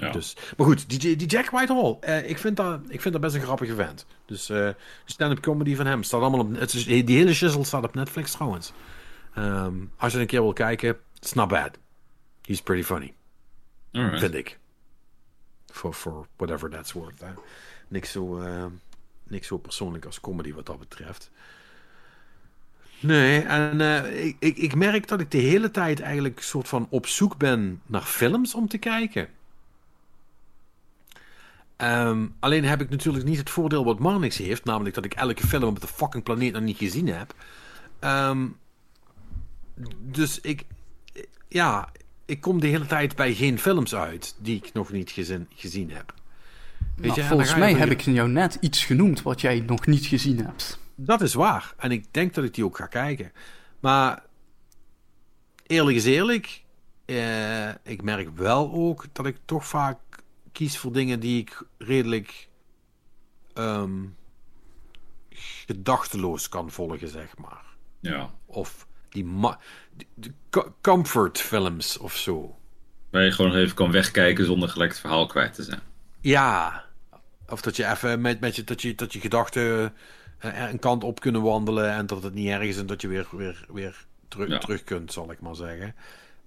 Ja. 0.00 0.10
Dus, 0.10 0.36
maar 0.56 0.66
goed, 0.66 0.88
die, 0.88 1.16
die 1.16 1.26
Jack 1.26 1.50
Whitehall, 1.50 1.96
eh, 2.00 2.30
ik, 2.30 2.38
vind 2.38 2.56
dat, 2.56 2.80
ik 2.88 3.00
vind 3.00 3.12
dat 3.12 3.22
best 3.22 3.34
een 3.34 3.40
grappige 3.40 3.74
vent. 3.74 4.06
Dus 4.26 4.50
eh, 4.50 4.56
de 4.56 4.76
stand-up 5.04 5.40
comedy 5.40 5.74
van 5.74 5.86
hem 5.86 6.02
staat 6.02 6.20
allemaal 6.20 6.40
op... 6.40 6.56
Het 6.56 6.74
is, 6.74 6.84
die 6.84 7.16
hele 7.16 7.34
shizzle 7.34 7.64
staat 7.64 7.84
op 7.84 7.94
Netflix 7.94 8.32
trouwens. 8.32 8.72
Ehm, 9.34 9.74
als 9.96 10.12
je 10.12 10.18
een 10.18 10.26
keer 10.26 10.42
wil 10.42 10.52
kijken, 10.52 10.96
it's 11.20 11.32
not 11.32 11.48
bad. 11.48 11.78
He's 12.42 12.62
pretty 12.62 12.84
funny, 12.84 13.14
Alright. 13.92 14.18
vind 14.18 14.34
ik. 14.34 14.58
For, 15.66 15.92
for 15.92 16.26
whatever 16.36 16.70
that's 16.70 16.92
worth. 16.92 17.20
Hè. 17.20 17.32
Niks, 17.88 18.12
zo, 18.12 18.40
eh, 18.40 18.64
niks 19.26 19.46
zo 19.46 19.58
persoonlijk 19.58 20.04
als 20.04 20.20
comedy 20.20 20.52
wat 20.52 20.66
dat 20.66 20.78
betreft. 20.78 21.30
Nee, 23.00 23.40
en 23.40 23.80
eh, 23.80 24.24
ik, 24.24 24.36
ik, 24.38 24.56
ik 24.56 24.74
merk 24.74 25.08
dat 25.08 25.20
ik 25.20 25.30
de 25.30 25.38
hele 25.38 25.70
tijd 25.70 26.00
eigenlijk 26.00 26.40
soort 26.40 26.68
van 26.68 26.86
op 26.90 27.06
zoek 27.06 27.36
ben 27.36 27.82
naar 27.86 28.02
films 28.02 28.54
om 28.54 28.68
te 28.68 28.78
kijken. 28.78 29.28
Ehm, 31.78 32.26
alleen 32.40 32.64
heb 32.64 32.80
ik 32.80 32.90
natuurlijk 32.90 33.24
niet 33.24 33.38
het 33.38 33.50
voordeel 33.50 33.84
wat 33.84 33.98
Marnix 33.98 34.36
heeft, 34.38 34.64
namelijk 34.64 34.94
dat 34.94 35.04
ik 35.04 35.14
elke 35.14 35.46
film 35.46 35.62
op 35.64 35.80
de 35.80 35.86
fucking 35.86 36.24
planeet 36.24 36.52
nog 36.52 36.62
niet 36.62 36.76
gezien 36.76 37.06
heb. 37.08 37.34
Ehm, 37.98 38.46
dus 39.98 40.40
ik, 40.40 40.64
ja, 41.48 41.88
ik 42.24 42.40
kom 42.40 42.60
de 42.60 42.66
hele 42.66 42.86
tijd 42.86 43.16
bij 43.16 43.34
geen 43.34 43.58
films 43.58 43.94
uit 43.94 44.34
die 44.38 44.56
ik 44.56 44.72
nog 44.72 44.92
niet 44.92 45.10
gezien, 45.10 45.48
gezien 45.54 45.90
heb. 45.90 46.14
Weet 46.96 47.06
Nou, 47.06 47.20
je, 47.20 47.26
volgens 47.26 47.54
mij 47.54 47.74
heb 47.74 47.88
je- 47.88 47.94
ik 47.94 48.00
jou 48.00 48.28
net 48.28 48.56
iets 48.60 48.84
genoemd 48.84 49.22
wat 49.22 49.40
jij 49.40 49.60
nog 49.66 49.86
niet 49.86 50.06
gezien 50.06 50.44
hebt. 50.44 50.78
Dat 50.94 51.20
is 51.20 51.34
waar. 51.34 51.74
En 51.76 51.90
ik 51.90 52.04
denk 52.10 52.34
dat 52.34 52.44
ik 52.44 52.54
die 52.54 52.64
ook 52.64 52.76
ga 52.76 52.86
kijken. 52.86 53.32
Maar 53.80 54.22
eerlijk 55.66 55.96
is 55.96 56.04
eerlijk, 56.04 56.62
eh, 57.04 57.68
ik 57.68 58.02
merk 58.02 58.36
wel 58.36 58.72
ook 58.72 59.04
dat 59.12 59.26
ik 59.26 59.36
toch 59.44 59.66
vaak 59.66 59.98
kies 60.58 60.78
voor 60.78 60.92
dingen 60.92 61.20
die 61.20 61.40
ik 61.40 61.62
redelijk 61.78 62.48
ehm, 63.54 64.04
gedachteloos 65.66 66.48
kan 66.48 66.70
volgen, 66.70 67.08
zeg 67.08 67.36
maar. 67.36 67.64
Ja. 68.00 68.30
Of 68.46 68.86
die, 69.08 69.24
ma- 69.24 69.58
die- 69.96 70.06
die 70.14 70.32
co- 70.50 70.74
comfort 70.80 71.38
films 71.40 71.98
of 71.98 72.16
zo. 72.16 72.58
Waar 73.10 73.22
je 73.24 73.32
gewoon 73.32 73.54
even 73.54 73.74
kan 73.74 73.90
wegkijken 73.90 74.44
zonder 74.44 74.68
gelijk 74.68 74.90
het 74.90 75.00
verhaal 75.00 75.26
kwijt 75.26 75.54
te 75.54 75.62
zijn. 75.62 75.80
Ja. 76.20 76.84
Of 77.48 77.60
dat 77.60 77.76
je 77.76 77.86
even 77.90 78.20
met, 78.20 78.40
met 78.40 78.56
je, 78.56 78.64
dat 78.64 78.82
je, 78.82 78.94
dat 78.94 79.12
je 79.12 79.20
gedachten 79.20 79.94
eh, 80.38 80.70
een 80.70 80.78
kant 80.78 81.04
op 81.04 81.20
kunnen 81.20 81.42
wandelen 81.42 81.90
en 81.92 82.06
dat 82.06 82.22
het 82.22 82.34
niet 82.34 82.48
erg 82.48 82.62
is 82.62 82.76
en 82.78 82.86
dat 82.86 83.00
je 83.00 83.08
weer, 83.08 83.28
weer, 83.30 83.66
weer 83.72 84.06
terug, 84.28 84.48
Ja. 84.48 84.58
terug 84.58 84.84
kunt, 84.84 85.12
zal 85.12 85.30
ik 85.30 85.40
maar 85.40 85.56
zeggen. 85.56 85.94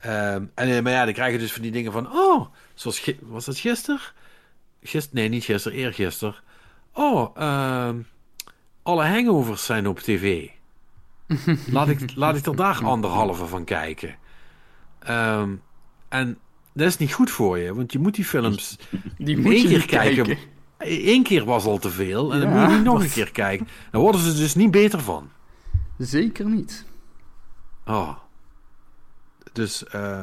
Ehm, 0.02 0.46
en, 0.56 0.70
eh, 0.70 0.82
maar 0.82 0.92
ja, 0.92 1.06
dan 1.06 1.14
krijg 1.14 1.32
je 1.32 1.40
dus 1.40 1.54
van 1.54 1.62
die 1.62 1.72
dingen 1.72 1.92
van... 1.92 2.12
Oh, 2.14 2.48
zoals... 2.74 3.12
Was 3.22 3.46
dat 3.46 3.58
gisteren? 3.58 4.00
Gist, 4.82 5.14
nee, 5.14 5.30
niet 5.30 5.44
gisteren. 5.44 5.78
Eergisteren. 5.78 6.36
Oh, 6.94 7.38
ehm, 7.38 8.00
alle 8.84 9.06
hangovers 9.06 9.66
zijn 9.66 9.88
op 9.88 10.00
tv. 10.00 10.48
laat, 11.72 11.88
ik, 11.88 12.16
laat 12.16 12.36
ik 12.36 12.46
er 12.46 12.56
daar 12.56 12.84
anderhalve 12.84 13.46
van 13.46 13.64
kijken. 13.64 14.16
Ehm, 15.00 15.56
en 16.10 16.38
dat 16.74 16.88
is 16.88 16.98
niet 16.98 17.14
goed 17.14 17.32
voor 17.32 17.58
je, 17.58 17.76
want 17.76 17.92
je 17.92 18.00
moet 18.00 18.16
die 18.16 18.26
films 18.26 18.78
Die 19.18 19.38
moet 19.38 19.62
je 19.62 19.68
keer 19.68 19.86
kijken. 19.86 20.26
kijken. 20.26 20.50
Eén 20.78 21.24
keer 21.24 21.46
was 21.46 21.66
al 21.66 21.78
te 21.78 21.90
veel 21.90 22.34
en 22.34 22.40
dan 22.40 22.50
moet 22.50 22.70
je 22.70 22.76
niet 22.76 22.84
nog 22.86 23.04
een 23.04 23.10
keer 23.10 23.32
kijken. 23.32 23.68
Dan 23.92 24.02
worden 24.02 24.22
ze 24.22 24.34
dus 24.34 24.56
niet 24.56 24.72
beter 24.72 25.00
van. 25.00 25.30
Zeker 25.98 26.46
niet. 26.46 26.86
Oh. 27.86 28.18
Dus 29.52 29.86
eh, 29.86 30.20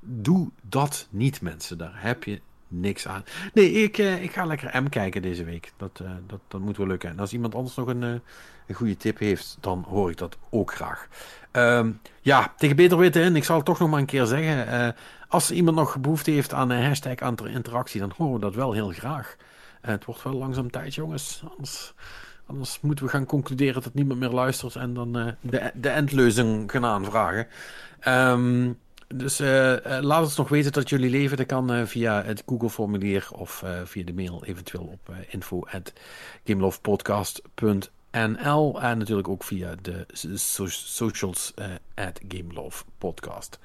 doe 0.00 0.50
dat 0.62 1.06
niet, 1.10 1.40
mensen. 1.40 1.78
Daar 1.78 1.94
heb 1.94 2.24
je 2.24 2.40
niks 2.68 3.08
aan. 3.08 3.24
Nee, 3.52 3.70
ik, 3.72 3.98
eh, 3.98 4.22
ik 4.22 4.32
ga 4.32 4.44
lekker 4.44 4.82
M 4.82 4.88
kijken 4.88 5.22
deze 5.22 5.44
week. 5.44 5.72
Dat, 5.76 6.00
eh, 6.02 6.10
dat, 6.26 6.40
dat 6.48 6.60
moet 6.60 6.76
wel 6.76 6.86
lukken. 6.86 7.10
En 7.10 7.18
als 7.18 7.32
iemand 7.32 7.54
anders 7.54 7.74
nog 7.76 7.86
een, 7.86 8.02
een 8.02 8.74
goede 8.74 8.96
tip 8.96 9.18
heeft, 9.18 9.56
dan 9.60 9.84
hoor 9.88 10.10
ik 10.10 10.16
dat 10.16 10.36
ook 10.50 10.74
graag. 10.74 11.08
Ehm, 11.50 11.90
ja, 12.20 12.54
tegen 12.56 12.76
beter 12.76 12.98
weten 12.98 13.22
in. 13.22 13.36
Ik 13.36 13.44
zal 13.44 13.56
het 13.56 13.64
toch 13.64 13.78
nog 13.78 13.90
maar 13.90 14.00
een 14.00 14.06
keer 14.06 14.26
zeggen. 14.26 14.94
als 15.28 15.50
iemand 15.50 15.76
nog 15.76 15.98
behoefte 15.98 16.30
heeft 16.30 16.52
aan 16.52 16.70
een 16.70 16.84
hashtag 16.84 17.14
inter- 17.20 17.50
interactie, 17.50 18.00
dan 18.00 18.12
horen 18.16 18.34
we 18.34 18.40
dat 18.40 18.54
wel 18.54 18.72
heel 18.72 18.90
graag. 18.90 19.36
Het 19.80 20.04
wordt 20.04 20.22
wel 20.22 20.32
langzaam 20.32 20.70
tijd, 20.70 20.94
jongens. 20.94 21.42
Anders, 21.56 21.94
anders 22.46 22.80
moeten 22.80 23.04
we 23.04 23.10
gaan 23.10 23.26
concluderen 23.26 23.82
dat 23.82 23.94
niemand 23.94 24.20
meer 24.20 24.30
luistert 24.30 24.76
en 24.76 24.94
dan 24.94 25.18
eh, 25.18 25.26
de, 25.40 25.70
de 25.74 25.88
endleuzing 25.88 26.70
gaan 26.70 26.84
aanvragen. 26.84 27.46
Ehm, 28.00 28.72
dus 29.08 29.40
eh, 29.40 29.96
eh, 29.96 30.02
laat 30.02 30.22
ons 30.22 30.36
nog 30.36 30.48
weten 30.48 30.72
dat 30.72 30.88
jullie 30.88 31.10
leven. 31.10 31.36
Dat 31.36 31.46
kan 31.46 31.86
via 31.86 32.22
het 32.22 32.42
Google-formulier 32.46 33.28
of 33.32 33.64
via 33.84 34.04
de 34.04 34.14
mail, 34.14 34.44
eventueel 34.44 34.84
op 34.84 35.08
uh, 35.10 35.16
info 35.28 35.66
at 35.70 35.92
gamelovepodcast.nl 36.44 38.80
en 38.80 38.98
natuurlijk 38.98 39.28
ook 39.28 39.44
via 39.44 39.74
de 39.82 40.06
so 40.34 40.66
socials 40.66 41.54
at 41.94 42.20
gamelovepodcast. 42.28 43.58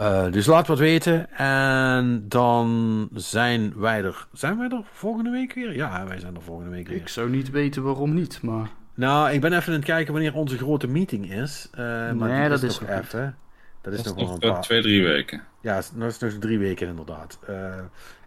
Uh, 0.00 0.32
dus 0.32 0.46
laat 0.46 0.66
wat 0.66 0.78
weten. 0.78 1.30
En 1.36 2.24
dan 2.28 3.08
zijn 3.14 3.72
wij 3.76 4.04
er. 4.04 4.26
Zijn 4.32 4.58
wij 4.58 4.68
er 4.68 4.82
volgende 4.92 5.30
week 5.30 5.54
weer? 5.54 5.76
Ja, 5.76 6.06
wij 6.06 6.20
zijn 6.20 6.34
er 6.34 6.42
volgende 6.42 6.70
week 6.70 6.88
weer. 6.88 6.96
Ik 6.96 7.08
zou 7.08 7.30
niet 7.30 7.50
weten 7.50 7.82
waarom 7.82 8.14
niet, 8.14 8.42
maar... 8.42 8.68
Nou, 8.94 9.30
ik 9.30 9.40
ben 9.40 9.52
even 9.52 9.66
aan 9.66 9.78
het 9.78 9.84
kijken 9.84 10.12
wanneer 10.12 10.34
onze 10.34 10.56
grote 10.56 10.86
meeting 10.86 11.32
is. 11.32 11.68
Uh, 11.72 11.78
maar 12.12 12.28
nee, 12.28 12.48
dat 12.48 12.62
is, 12.62 12.70
is 12.70 12.80
nog 12.80 12.90
even. 12.90 13.36
Dat 13.80 13.92
is 13.92 14.02
dat 14.02 14.16
nog 14.16 14.24
wel 14.24 14.32
een 14.32 14.52
paar... 14.52 14.62
twee, 14.62 14.82
drie 14.82 15.02
weken. 15.02 15.42
Ja, 15.60 15.82
dat 15.94 16.10
is 16.10 16.18
nog 16.18 16.32
drie 16.32 16.58
weken 16.58 16.88
inderdaad. 16.88 17.38
Uh, 17.50 17.74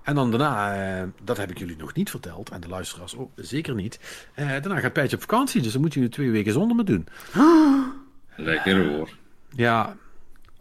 en 0.03 0.15
dan 0.15 0.31
daarna, 0.31 1.01
uh, 1.01 1.07
dat 1.23 1.37
heb 1.37 1.49
ik 1.49 1.57
jullie 1.57 1.77
nog 1.77 1.93
niet 1.93 2.09
verteld. 2.09 2.49
En 2.49 2.61
de 2.61 2.67
luisteraars 2.67 3.17
ook 3.17 3.31
zeker 3.35 3.75
niet. 3.75 3.99
Uh, 4.35 4.49
daarna 4.49 4.79
gaat 4.79 4.93
Pijtje 4.93 5.15
op 5.15 5.21
vakantie, 5.21 5.61
dus 5.61 5.71
dan 5.71 5.81
moet 5.81 5.93
jullie 5.93 6.09
twee 6.09 6.31
weken 6.31 6.53
zonder 6.53 6.75
me 6.75 6.83
doen. 6.83 7.07
Lekker 8.35 8.87
hoor. 8.87 9.09
Ja, 9.49 9.95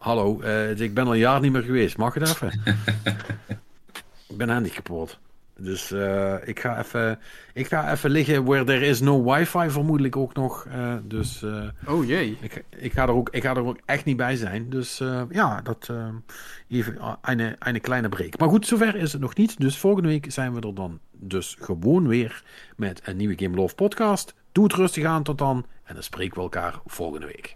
hallo. 0.03 0.41
Uh, 0.41 0.79
ik 0.79 0.93
ben 0.93 1.05
al 1.05 1.13
een 1.13 1.19
jaar 1.19 1.39
niet 1.41 1.51
meer 1.51 1.61
geweest. 1.61 1.97
Mag 1.97 2.13
het 2.13 2.29
even? 2.29 2.61
ik 4.29 4.37
ben 4.37 4.49
handig 4.49 4.73
kapot. 4.73 5.19
Dus 5.57 5.91
uh, 5.91 6.47
ik, 6.47 6.59
ga 6.59 6.79
even, 6.79 7.19
ik 7.53 7.67
ga 7.67 7.91
even 7.91 8.09
liggen 8.09 8.45
where 8.45 8.63
there 8.63 8.85
is 8.85 8.99
no 8.99 9.23
wifi, 9.23 9.69
vermoedelijk 9.69 10.15
ook 10.15 10.33
nog. 10.33 10.65
Uh, 10.65 10.95
dus, 11.03 11.45
oh 11.87 12.05
jee. 12.05 12.37
Ik, 12.41 12.63
ik, 12.69 12.93
ga 12.93 13.03
er 13.03 13.13
ook, 13.13 13.29
ik 13.29 13.43
ga 13.43 13.55
er 13.55 13.65
ook 13.65 13.79
echt 13.85 14.05
niet 14.05 14.17
bij 14.17 14.35
zijn. 14.35 14.69
Dus 14.69 15.01
ja, 15.29 15.61
dat 15.61 15.89
even 16.69 16.97
een, 17.21 17.55
een 17.59 17.81
kleine 17.81 18.09
break. 18.09 18.39
Maar 18.39 18.49
goed, 18.49 18.67
zover 18.67 18.95
is 18.95 19.11
het 19.11 19.21
nog 19.21 19.35
niet. 19.35 19.59
Dus 19.59 19.77
volgende 19.77 20.09
week 20.09 20.31
zijn 20.31 20.53
we 20.53 20.61
er 20.61 20.75
dan 20.75 20.99
dus 21.11 21.57
gewoon 21.59 22.07
weer 22.07 22.43
met 22.75 23.01
een 23.03 23.17
nieuwe 23.17 23.37
Game 23.37 23.55
Love 23.55 23.75
podcast. 23.75 24.33
Doe 24.51 24.63
het 24.63 24.73
rustig 24.73 25.05
aan 25.05 25.23
tot 25.23 25.37
dan. 25.37 25.65
En 25.83 25.93
dan 25.93 26.03
spreken 26.03 26.35
we 26.35 26.41
elkaar 26.41 26.79
volgende 26.85 27.25
week. 27.25 27.55